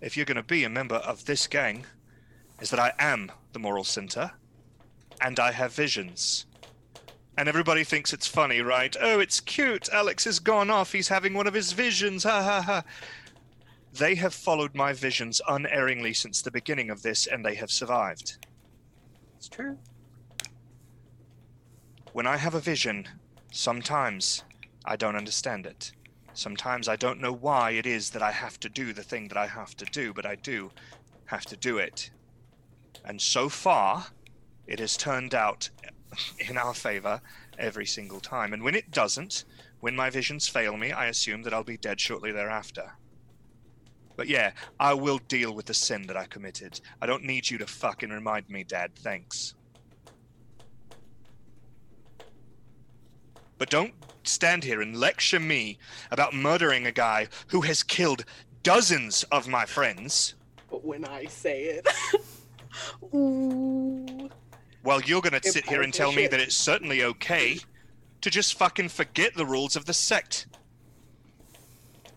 [0.00, 1.84] if you're going to be a member of this gang
[2.60, 4.32] is that I am the moral center
[5.20, 6.46] and I have visions.
[7.36, 8.96] And everybody thinks it's funny, right?
[9.00, 9.88] Oh, it's cute.
[9.90, 10.92] Alex has gone off.
[10.92, 12.24] He's having one of his visions.
[12.24, 12.84] Ha ha ha.
[13.92, 18.44] They have followed my visions unerringly since the beginning of this, and they have survived.
[19.36, 19.78] It's true.
[22.12, 23.06] When I have a vision,
[23.52, 24.42] sometimes
[24.84, 25.92] I don't understand it.
[26.34, 29.36] Sometimes I don't know why it is that I have to do the thing that
[29.36, 30.70] I have to do, but I do
[31.26, 32.10] have to do it.
[33.04, 34.06] And so far,
[34.66, 35.70] it has turned out
[36.48, 37.20] in our favor
[37.58, 38.52] every single time.
[38.52, 39.44] And when it doesn't,
[39.80, 42.92] when my visions fail me, I assume that I'll be dead shortly thereafter.
[44.16, 46.80] But yeah, I will deal with the sin that I committed.
[47.00, 48.90] I don't need you to fucking remind me, Dad.
[48.96, 49.54] Thanks.
[53.58, 53.94] But don't
[54.24, 55.78] stand here and lecture me
[56.10, 58.24] about murdering a guy who has killed
[58.62, 60.34] dozens of my friends
[60.70, 61.88] But when I say it,
[63.14, 64.28] ooh,
[64.82, 67.58] while you're gonna sit here and powerful tell me that it's certainly okay
[68.20, 70.46] to just fucking forget the rules of the sect.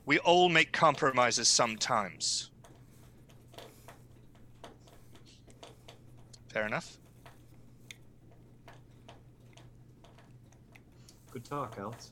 [0.06, 2.50] We all make compromises sometimes.
[6.50, 6.98] Fair enough.
[11.32, 12.12] Good talk, Alex.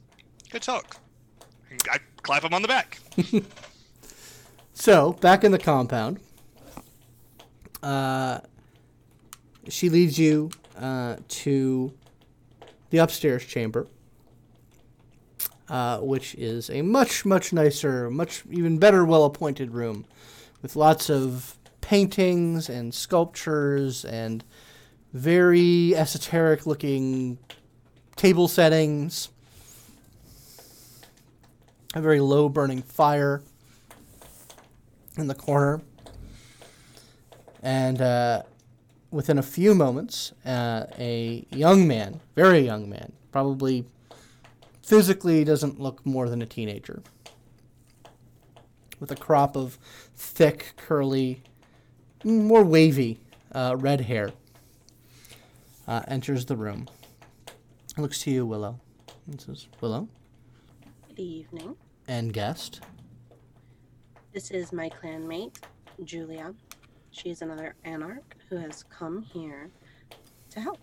[0.50, 0.98] Good talk.
[1.92, 3.00] I clap him on the back.
[4.80, 6.22] So, back in the compound,
[7.84, 8.40] uh,
[9.68, 11.94] she leads you uh, to
[12.90, 13.88] the upstairs chamber,
[15.68, 20.06] uh, which is a much, much nicer, much even better, well appointed room
[20.62, 24.44] with lots of paintings and sculptures and
[25.14, 27.38] very esoteric looking
[28.16, 29.30] table settings.
[31.96, 33.42] a very low burning fire
[35.18, 35.82] in the corner.
[37.62, 38.44] And uh,
[39.12, 43.86] within a few moments, uh, a young man, very young man, probably
[44.82, 47.02] physically doesn't look more than a teenager,
[49.00, 49.78] with a crop of
[50.16, 51.42] thick, curly,
[52.24, 53.20] more wavy
[53.54, 54.32] uh, red hair,
[55.88, 56.88] uh, enters the room.
[57.98, 58.80] Looks to you, Willow.
[59.28, 60.08] And says, Willow
[61.10, 61.76] Good evening.
[62.08, 62.82] and guest.
[64.34, 65.56] This is my clanmate,
[66.04, 66.54] Julia.
[67.12, 69.70] She's another anarch who has come here
[70.52, 70.80] to help.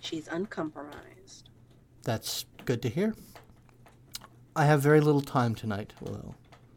[0.00, 1.50] She's uncompromised.
[2.02, 3.14] That's good to hear.
[4.54, 6.34] I have very little time tonight, Willow.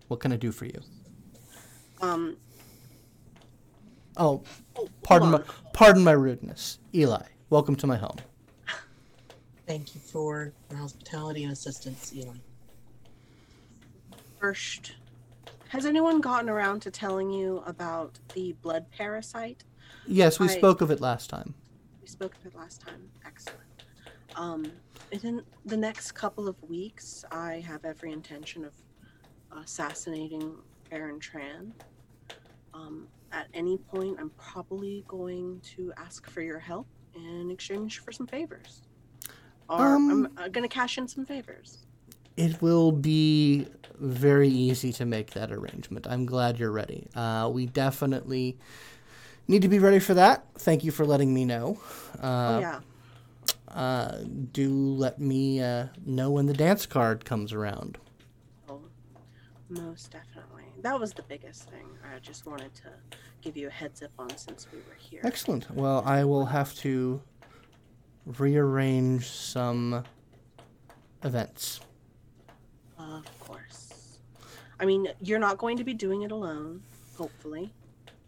[0.08, 0.82] What can I do for you?
[2.02, 2.38] Um,
[4.18, 4.44] Oh,
[5.04, 5.42] pardon my
[5.74, 6.80] pardon my rudeness.
[6.94, 8.18] Eli, welcome to my home.
[9.66, 12.34] Thank you for your hospitality and assistance, Eli.
[14.40, 14.94] first,
[15.70, 19.64] has anyone gotten around to telling you about the blood parasite?
[20.08, 21.54] Yes, we I- spoke of it last time.
[22.02, 23.10] We spoke of it last time.
[23.26, 23.60] Excellent.
[24.36, 24.72] Um,
[25.12, 28.74] within the next couple of weeks, I have every intention of
[29.56, 30.56] assassinating
[30.92, 31.72] Aaron Tran.
[32.74, 38.12] Um, at any point, I'm probably going to ask for your help in exchange for
[38.12, 38.82] some favors.
[39.70, 41.86] Or Um, I'm uh, going to cash in some favors.
[42.40, 43.68] It will be
[44.00, 46.08] very easy to make that arrangement.
[46.10, 47.06] I'm glad you're ready.
[47.14, 48.58] Uh, we definitely
[49.50, 50.46] need to be ready for that.
[50.58, 51.82] Thank you for letting me know.
[52.24, 52.80] oh, Uh, yeah.
[53.68, 54.20] uh,
[54.54, 57.98] do let me uh, know when the dance card comes around.
[58.70, 58.80] Oh,
[59.68, 60.64] most definitely.
[60.82, 61.88] That was the biggest thing.
[62.16, 62.90] I just wanted to
[63.42, 65.20] give you a heads up on since we were here.
[65.26, 65.70] Excellent.
[65.72, 67.22] Well, I will have to
[68.26, 70.06] rearrange some
[71.22, 71.82] events.
[73.18, 74.20] Of course.
[74.80, 76.82] I mean, you're not going to be doing it alone,
[77.18, 77.74] hopefully.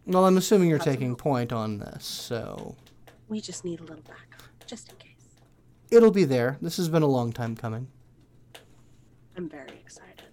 [0.06, 0.98] Well, I'm assuming you're Absolutely.
[1.06, 2.74] taking point on this, so
[3.28, 5.08] We just need a little backup, just in case.
[5.90, 6.58] it'll be there.
[6.60, 7.86] This has been a long time coming.
[9.36, 10.24] I'm very excited.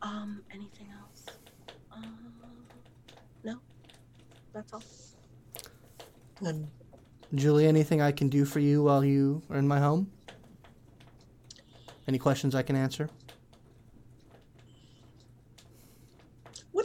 [0.00, 1.26] Um, anything else?
[1.92, 1.96] Uh,
[3.44, 3.58] no?
[4.54, 4.82] That's all.
[6.46, 6.68] Um,
[7.34, 10.10] Julie, anything I can do for you while you are in my home?
[12.08, 13.10] Any questions I can answer?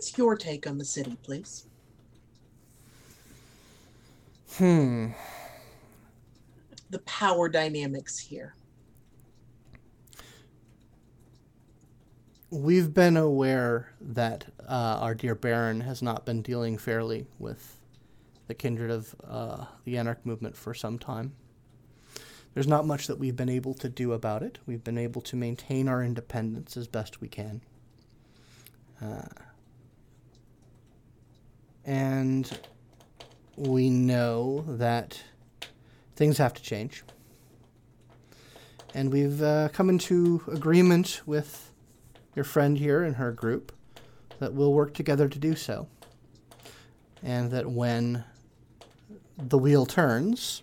[0.03, 1.65] what's your take on the city, please?
[4.57, 5.11] Hmm.
[6.89, 8.53] The power dynamics here.
[12.49, 17.77] We've been aware that uh, our dear Baron has not been dealing fairly with
[18.47, 21.31] the kindred of uh, the Anarch movement for some time.
[22.53, 24.59] There's not much that we've been able to do about it.
[24.65, 27.61] We've been able to maintain our independence as best we can.
[29.01, 29.27] Uh,
[31.85, 32.59] and
[33.55, 35.21] we know that
[36.15, 37.03] things have to change.
[38.93, 41.71] And we've uh, come into agreement with
[42.35, 43.71] your friend here and her group
[44.39, 45.87] that we'll work together to do so.
[47.23, 48.23] And that when
[49.37, 50.61] the wheel turns,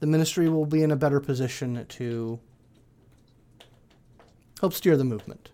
[0.00, 2.38] the ministry will be in a better position to
[4.60, 5.50] help steer the movement.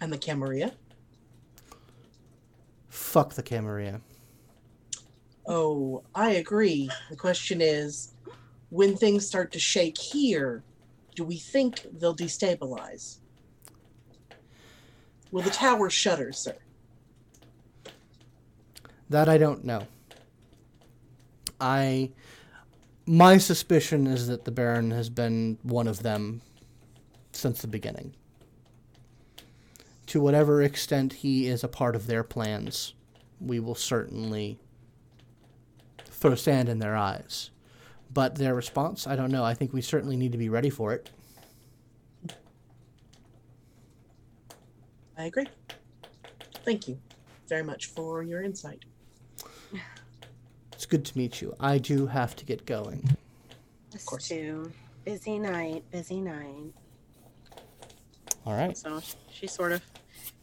[0.00, 0.72] And the Camarilla?
[2.88, 4.00] Fuck the Camarilla.
[5.46, 6.90] Oh, I agree.
[7.10, 8.12] The question is
[8.70, 10.62] when things start to shake here,
[11.14, 13.18] do we think they'll destabilize?
[15.30, 16.56] Will the tower shutter, sir?
[19.08, 19.86] That I don't know.
[21.62, 22.10] I
[23.06, 26.42] my suspicion is that the Baron has been one of them
[27.32, 28.14] since the beginning.
[30.06, 32.94] To whatever extent he is a part of their plans,
[33.40, 34.58] we will certainly
[36.04, 37.50] throw sand in their eyes.
[38.12, 39.44] But their response, I don't know.
[39.44, 41.10] I think we certainly need to be ready for it.
[45.16, 45.46] I agree.
[46.64, 46.98] Thank you
[47.48, 48.84] very much for your insight.
[50.82, 51.54] It's good to meet you.
[51.60, 53.16] I do have to get going.
[53.94, 54.26] Us course.
[54.26, 54.72] too.
[55.04, 56.72] Busy night, busy night.
[58.44, 58.76] All right.
[58.76, 59.80] So she sort of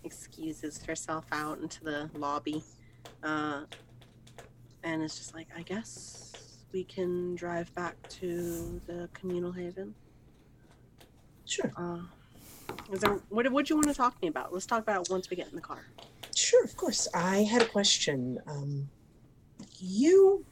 [0.06, 2.64] excuses herself out into the lobby.
[3.22, 3.64] Uh,
[4.86, 9.94] and it's just like, I guess we can drive back to the communal haven.
[11.44, 12.00] Sure, Uh,
[12.94, 14.54] is there, what would you want to talk to me about?
[14.54, 15.84] Let's talk about it once we get in the car.
[16.34, 17.10] sure, of course.
[17.14, 18.40] I had a question.
[18.48, 18.88] Um,
[19.80, 20.46] you,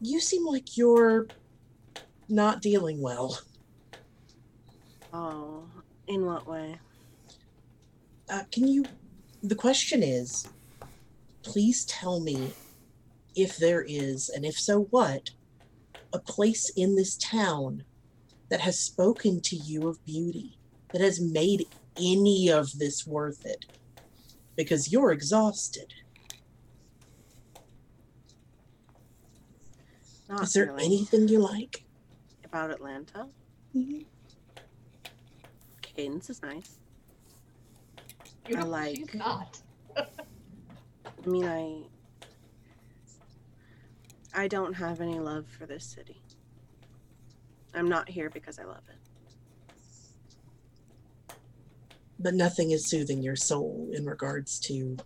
[0.00, 1.28] you seem like you're
[2.28, 3.38] not dealing well.
[5.12, 5.68] Oh,
[6.06, 6.78] in what way?
[8.30, 8.86] Uh, can you?
[9.42, 10.52] The question is,
[11.44, 12.54] please tell me
[13.34, 15.30] if there is, and if so, what,
[16.12, 17.84] a place in this town
[18.50, 20.58] that has spoken to you of beauty,
[20.92, 23.64] that has made any of this worth it.
[24.56, 25.92] Because you're exhausted.
[30.28, 30.84] Not is there really.
[30.84, 31.84] anything you like?
[32.44, 33.28] about Atlanta?
[33.74, 34.06] Mhm.
[35.82, 36.78] Cadence is nice.
[38.48, 39.60] You I like- She's not.
[39.96, 40.06] I
[41.26, 41.84] mean, I
[44.34, 46.22] I don't have any love for this city.
[47.74, 48.96] I'm not here because I love it.
[52.18, 54.96] But nothing is soothing your soul in regards to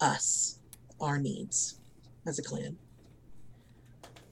[0.00, 0.58] us,
[1.00, 1.78] our needs
[2.26, 2.78] as a clan.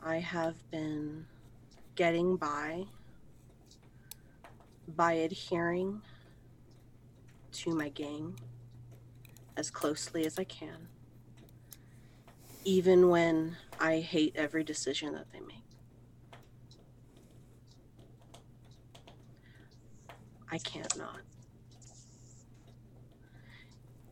[0.02, 1.26] I have been
[1.94, 2.84] getting by
[4.88, 6.00] by adhering
[7.52, 8.38] to my gang
[9.56, 10.88] as closely as I can,
[12.64, 15.56] even when I hate every decision that they make.
[20.50, 21.20] I can't not.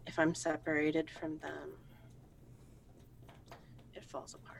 [0.06, 1.70] If I'm separated from them,
[3.94, 4.57] it falls apart.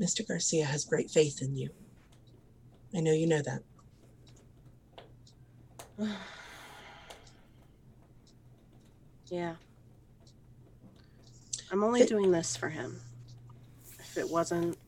[0.00, 0.26] Mr.
[0.26, 1.70] Garcia has great faith in you.
[2.94, 3.62] I know you know that.
[9.28, 9.54] yeah.
[11.72, 13.00] I'm only Th- doing this for him.
[13.98, 14.78] If it wasn't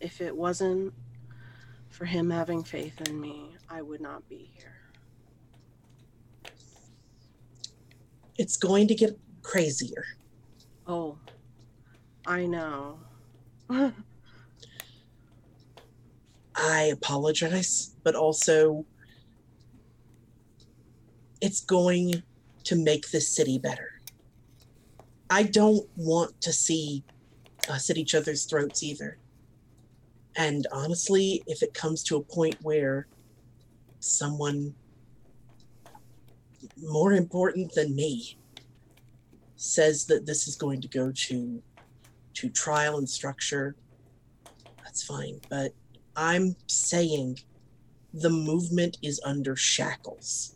[0.00, 0.94] if it wasn't
[1.90, 4.78] for him having faith in me, I would not be here.
[8.36, 10.04] It's going to get crazier.
[10.86, 11.18] Oh.
[12.26, 13.00] I know.
[13.70, 13.92] I
[16.92, 18.84] apologize, but also
[21.40, 22.22] it's going
[22.64, 24.00] to make this city better.
[25.30, 27.04] I don't want to see
[27.68, 29.18] us at each other's throats either.
[30.36, 33.06] And honestly, if it comes to a point where
[34.00, 34.74] someone
[36.82, 38.38] more important than me
[39.56, 41.62] says that this is going to go to
[42.38, 43.74] to trial and structure,
[44.84, 45.40] that's fine.
[45.50, 45.72] But
[46.14, 47.40] I'm saying
[48.14, 50.54] the movement is under shackles,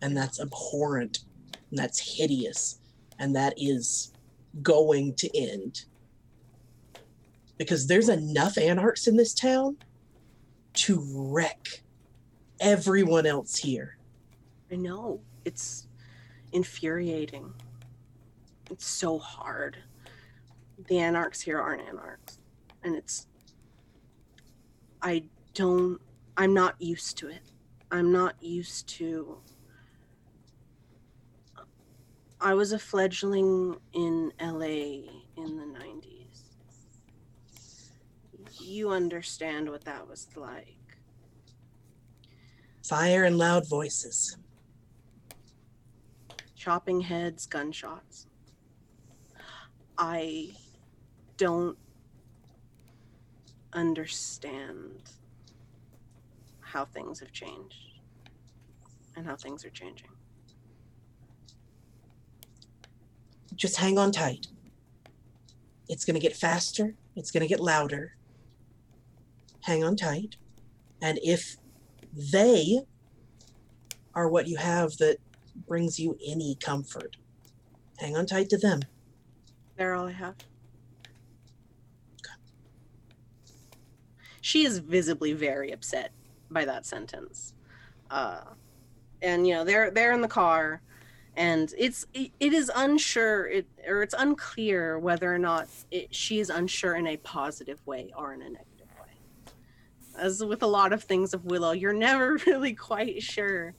[0.00, 1.24] and that's abhorrent,
[1.70, 2.78] and that's hideous,
[3.18, 4.12] and that is
[4.62, 5.86] going to end.
[7.58, 9.78] Because there's enough anarchs in this town
[10.74, 11.82] to wreck
[12.60, 13.96] everyone else here.
[14.70, 15.20] I know.
[15.44, 15.88] It's
[16.52, 17.52] infuriating.
[18.70, 19.76] It's so hard.
[20.88, 22.38] The anarchs here aren't anarchs.
[22.82, 23.26] And it's.
[25.02, 25.24] I
[25.54, 26.00] don't.
[26.36, 27.52] I'm not used to it.
[27.90, 29.38] I'm not used to.
[32.40, 36.44] I was a fledgling in LA in the 90s.
[38.60, 40.76] You understand what that was like.
[42.84, 44.36] Fire and loud voices.
[46.66, 48.26] chopping heads, gunshots.
[49.96, 50.50] I
[51.36, 51.76] don't
[53.72, 55.02] understand
[56.60, 58.00] how things have changed
[59.16, 60.08] and how things are changing.
[63.54, 64.48] Just hang on tight.
[65.88, 68.16] It's going to get faster, it's going to get louder.
[69.62, 70.36] Hang on tight.
[71.00, 71.56] And if
[72.12, 72.80] they
[74.14, 75.18] are what you have that
[75.66, 77.16] brings you any comfort,
[77.98, 78.82] hang on tight to them.
[79.76, 80.36] They're all I have.
[84.46, 86.12] She is visibly very upset
[86.52, 87.52] by that sentence.
[88.12, 88.42] Uh,
[89.20, 90.80] and you know, they're they're in the car
[91.36, 96.38] and it's it, it is unsure it or it's unclear whether or not it, she
[96.38, 99.52] is unsure in a positive way or in a negative way.
[100.16, 103.74] As with a lot of things of Willow, you're never really quite sure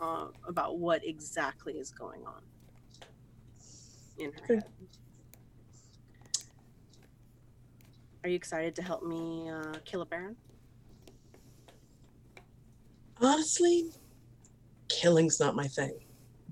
[0.00, 2.40] uh, about what exactly is going on
[4.16, 4.64] in her head.
[8.24, 10.36] Are you excited to help me uh, kill a baron?
[13.20, 13.90] Honestly,
[14.88, 15.98] killing's not my thing,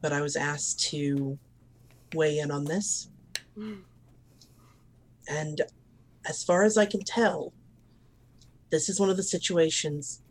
[0.01, 1.39] but I was asked to
[2.15, 3.09] weigh in on this.
[5.29, 5.63] And
[6.29, 7.53] as far as I can tell,
[8.71, 10.23] this is one of the situations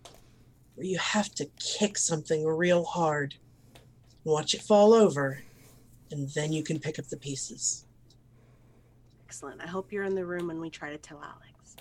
[0.75, 3.35] where you have to kick something real hard,
[4.25, 5.41] watch it fall over,
[6.11, 7.85] and then you can pick up the pieces.
[9.29, 9.61] Excellent.
[9.61, 11.75] I hope you're in the room when we try to tell Alex.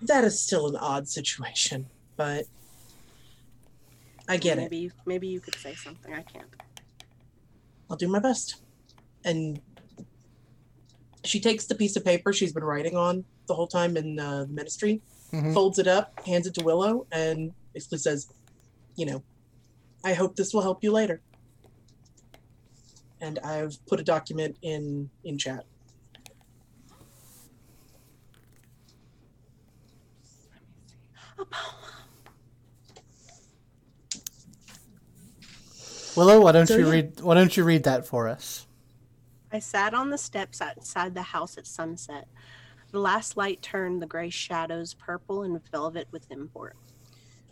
[0.00, 2.46] That is still an odd situation, but
[4.26, 4.62] I get it.
[4.62, 6.14] maybe You, maybe you could say something.
[6.14, 6.48] I can't.
[7.90, 8.62] I'll do my best.
[9.26, 9.60] And
[11.22, 14.44] she takes the piece of paper she's been writing on the whole time in uh,
[14.44, 15.02] the ministry,
[15.34, 15.52] Mhm.
[15.52, 18.28] folds it up, hands it to Willow, and basically says,
[18.96, 19.22] "You know,
[20.02, 21.20] I hope this will help you later."
[23.20, 25.64] And I've put a document in in chat.
[31.38, 31.74] Apollo.
[36.16, 36.92] Willow, why don't So, you yeah.
[36.92, 37.20] read?
[37.20, 38.66] Why don't you read that for us?
[39.52, 42.26] I sat on the steps outside the house at sunset.
[42.90, 46.76] The last light turned the gray shadows purple and velvet with import.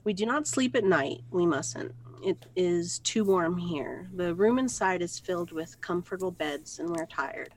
[0.02, 1.20] We do not sleep at night.
[1.30, 1.94] We mustn't.
[2.24, 4.08] It is too warm here.
[4.14, 7.54] The room inside is filled with comfortable beds, and we're tired.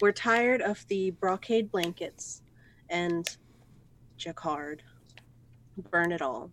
[0.00, 2.42] We're tired of the brocade blankets
[2.88, 3.28] and
[4.16, 4.82] jacquard.
[5.90, 6.50] Burn it all.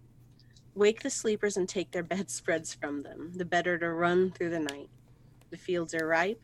[0.74, 4.60] Wake the sleepers and take their bedspreads from them, the better to run through the
[4.60, 4.90] night.
[5.52, 6.42] The fields are ripe,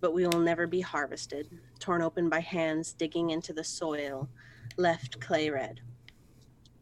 [0.00, 4.28] but we will never be harvested, torn open by hands digging into the soil,
[4.76, 5.80] left clay red.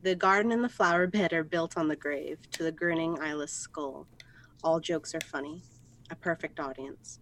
[0.00, 3.52] The garden and the flower bed are built on the grave, to the grinning eyeless
[3.52, 4.06] skull.
[4.62, 5.64] All jokes are funny,
[6.08, 7.18] a perfect audience.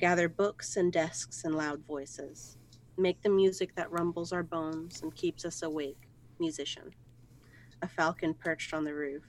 [0.00, 2.58] Gather books and desks and loud voices.
[2.96, 6.08] Make the music that rumbles our bones and keeps us awake,
[6.40, 6.90] musician.
[7.80, 9.22] A falcon perched on the roof.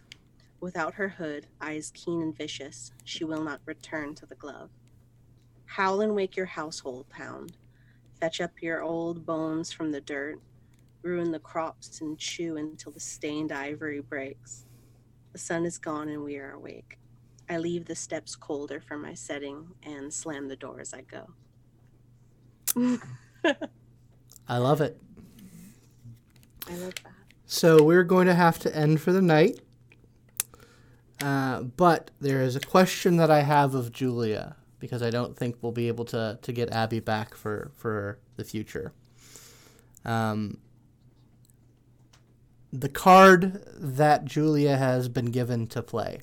[0.59, 4.71] Without her hood, eyes keen and vicious, she will not return to the glove.
[5.65, 7.57] Howl and wake your household hound.
[8.19, 10.39] Fetch up your old bones from the dirt.
[11.03, 14.65] Ruin the crops and chew until the stained ivory breaks.
[15.33, 16.99] The sun is gone and we are awake.
[17.49, 21.27] I leave the steps colder for my setting and slam the door as I go.
[24.47, 24.99] I love it.
[26.69, 27.13] I love that.
[27.45, 29.59] So we're going to have to end for the night.
[31.21, 35.57] Uh, but there is a question that I have of Julia because I don't think
[35.61, 38.93] we'll be able to, to get Abby back for, for the future.
[40.03, 40.57] Um,
[42.73, 46.21] the card that Julia has been given to play.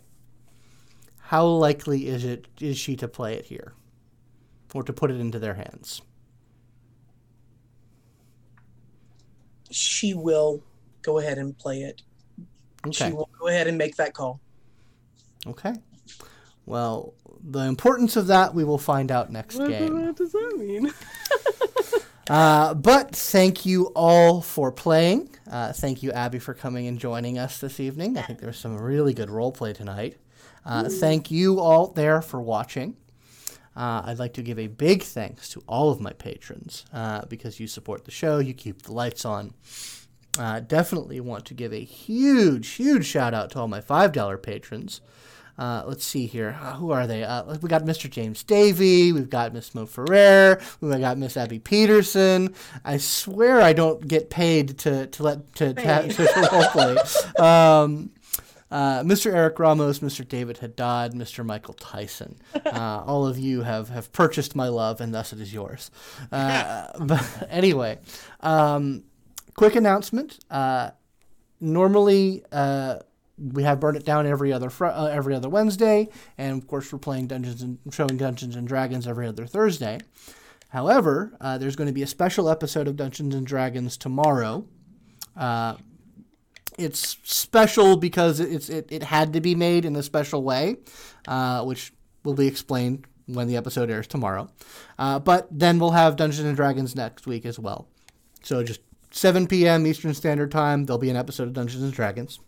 [1.21, 3.75] How likely is it is she to play it here,
[4.75, 6.01] or to put it into their hands?
[9.71, 10.63] She will
[11.03, 12.03] go ahead and play it.
[12.87, 13.09] Okay.
[13.09, 14.41] She will go ahead and make that call.
[15.47, 15.75] Okay.
[16.65, 20.07] Well, the importance of that we will find out next game.
[20.07, 20.93] What does that mean?
[22.29, 25.31] Uh, but thank you all for playing.
[25.51, 28.19] Uh, thank you, Abby, for coming and joining us this evening.
[28.19, 30.19] I think there was some really good role play tonight.
[30.65, 32.97] Uh, thank you all there for watching.
[33.75, 37.61] Uh, I'd like to give a big thanks to all of my patrons uh, because
[37.61, 39.55] you support the show, you keep the lights on.
[40.39, 45.01] Uh, definitely want to give a huge, huge shout out to all my $5 patrons.
[45.59, 46.57] Uh, let's see here.
[46.63, 47.25] Uh, who are they?
[47.25, 48.09] Uh, we got Mr.
[48.09, 49.13] James Davey.
[49.13, 50.61] We've got Miss Mo Ferrer.
[50.81, 52.55] We've got Miss Abby Peterson.
[52.85, 57.25] I swear I don't get paid to to let to, to, to roleplay.
[57.39, 58.11] Um,
[58.71, 59.33] uh, Mr.
[59.33, 60.27] Eric Ramos, Mr.
[60.27, 61.45] David Haddad, Mr.
[61.45, 62.37] Michael Tyson.
[62.67, 65.91] Uh, all of you have, have purchased my love, and thus it is yours.
[66.31, 67.99] Uh, but anyway,
[68.41, 69.05] um,
[69.55, 70.39] quick announcement.
[70.51, 70.91] Uh,
[71.61, 72.99] normally, uh,
[73.39, 76.93] we have Burn It Down every other fr- uh, every other Wednesday, and of course,
[76.93, 79.99] we're playing Dungeons and showing Dungeons and Dragons every other Thursday.
[80.71, 84.67] However, uh, there's going to be a special episode of Dungeons and Dragons tomorrow.
[85.37, 85.77] Uh,
[86.79, 90.77] it's special because it's it, it had to be made in a special way,
[91.27, 91.93] uh, which
[92.25, 94.49] will be explained when the episode airs tomorrow.
[94.99, 97.89] Uh, but then we'll have Dungeons and Dragons next week as well.
[98.43, 99.87] So just 7 p.m.
[99.87, 102.41] Eastern Standard Time, there'll be an episode of Dungeons and Dragons.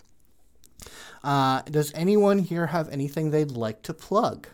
[1.22, 4.48] Uh, does anyone here have anything they'd like to plug?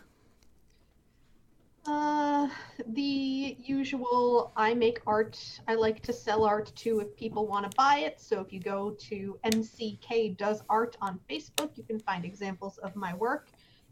[1.85, 2.49] Uh,
[2.87, 5.39] the usual I make art.
[5.67, 8.19] I like to sell art too if people want to buy it.
[8.19, 12.95] So if you go to MCK Does Art on Facebook, you can find examples of
[12.95, 13.47] my work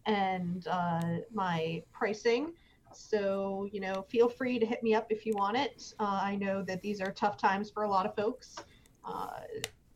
[0.06, 2.54] and uh, my pricing.
[2.94, 5.94] So, you know, feel free to hit me up if you want it.
[6.00, 8.58] Uh, I know that these are tough times for a lot of folks,
[9.06, 9.42] uh,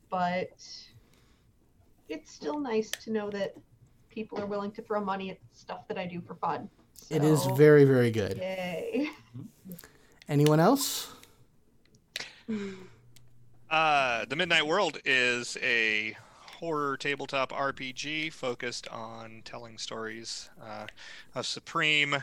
[0.09, 0.59] but
[2.09, 3.55] it's still nice to know that
[4.09, 6.69] people are willing to throw money at stuff that I do for fun.
[7.09, 8.37] It is very, very good.
[8.37, 9.09] Yay.
[10.29, 11.11] Anyone else?
[13.69, 16.15] Uh, the Midnight World is a
[16.59, 20.87] horror tabletop RPG focused on telling stories uh,
[21.35, 22.17] of supreme,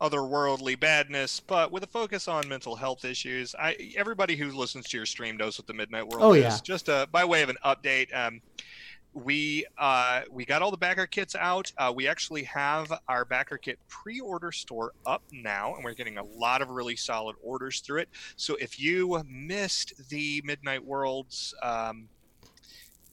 [0.00, 3.54] otherworldly badness, but with a focus on mental health issues.
[3.58, 6.42] I everybody who listens to your stream knows what the Midnight World Oh, is.
[6.44, 6.58] yeah.
[6.62, 8.14] Just uh, by way of an update.
[8.16, 8.40] Um,
[9.14, 11.72] we uh, we got all the backer kits out.
[11.78, 16.24] Uh, we actually have our backer kit pre-order store up now, and we're getting a
[16.24, 18.08] lot of really solid orders through it.
[18.36, 22.08] So if you missed the Midnight Worlds um,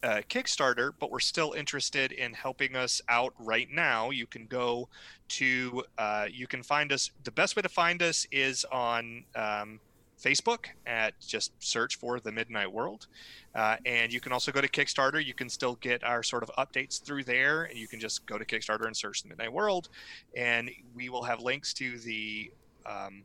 [0.03, 4.89] uh, Kickstarter, but we're still interested in helping us out right now, you can go
[5.29, 7.11] to uh, you can find us.
[7.23, 9.79] The best way to find us is on um,
[10.21, 13.07] Facebook at just search for the Midnight World.
[13.55, 15.23] Uh, and you can also go to Kickstarter.
[15.23, 17.63] You can still get our sort of updates through there.
[17.63, 19.89] And you can just go to Kickstarter and search the Midnight World.
[20.35, 22.51] And we will have links to the
[22.85, 23.23] um,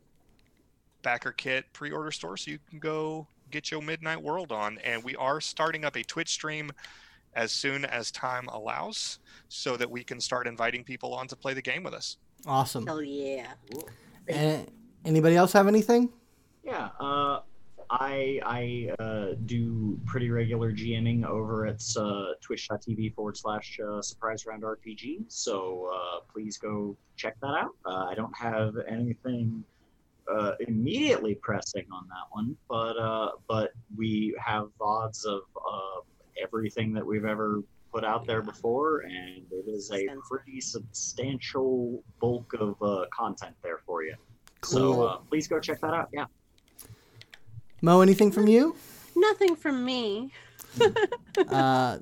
[1.02, 4.78] backer kit pre order store so you can go get your Midnight World on.
[4.78, 6.72] And we are starting up a Twitch stream
[7.34, 9.18] as soon as time allows
[9.48, 12.16] so that we can start inviting people on to play the game with us.
[12.46, 12.86] Awesome.
[12.86, 13.48] Hell yeah.
[14.26, 14.70] And
[15.04, 16.10] anybody else have anything?
[16.66, 17.40] Yeah, uh,
[17.90, 24.46] I I uh, do pretty regular GMing over at uh, twitch.tv forward slash uh, surprise
[24.46, 25.24] round RPG.
[25.28, 27.76] So uh, please go check that out.
[27.84, 29.62] Uh, I don't have anything
[30.28, 36.00] uh, immediately pressing on that one, but uh, but we have VODs of uh,
[36.42, 37.62] everything that we've ever
[37.92, 43.78] put out there before, and it is a pretty substantial bulk of uh, content there
[43.86, 44.16] for you.
[44.62, 44.70] Cool.
[44.70, 46.08] So uh, please go check that out.
[46.12, 46.24] Yeah.
[47.86, 48.74] Mo, anything from you?
[49.14, 50.32] Nothing from me.
[51.50, 51.98] Uh,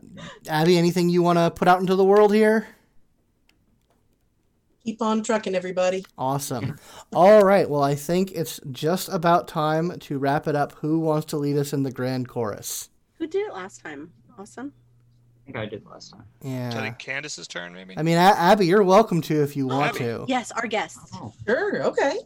[0.48, 2.68] Abby, anything you want to put out into the world here?
[4.84, 6.04] Keep on trucking, everybody.
[6.16, 6.78] Awesome.
[7.12, 7.68] All right.
[7.68, 10.72] Well, I think it's just about time to wrap it up.
[10.74, 12.90] Who wants to lead us in the grand chorus?
[13.18, 14.12] Who did it last time?
[14.38, 14.72] Awesome.
[15.42, 16.24] I think I did last time.
[16.42, 16.80] So I Yeah.
[16.80, 17.98] think Candace's turn, maybe?
[17.98, 19.98] I mean, A- Abby, you're welcome to if you want Abby.
[20.04, 20.24] to.
[20.28, 20.98] Yes, our guest.
[21.46, 21.82] Sure.
[21.86, 22.18] Okay.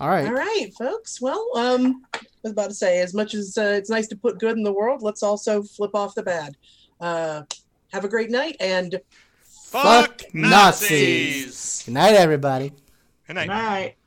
[0.00, 0.26] All right.
[0.26, 1.20] All right, folks.
[1.20, 4.38] Well, um, I was about to say, as much as uh, it's nice to put
[4.38, 6.56] good in the world, let's also flip off the bad.
[7.00, 7.42] Uh,
[7.92, 9.00] have a great night, and
[9.70, 11.82] Fuck Nazis.
[11.84, 12.72] Good night, everybody.
[13.26, 13.48] Good night.
[13.48, 13.97] Good night.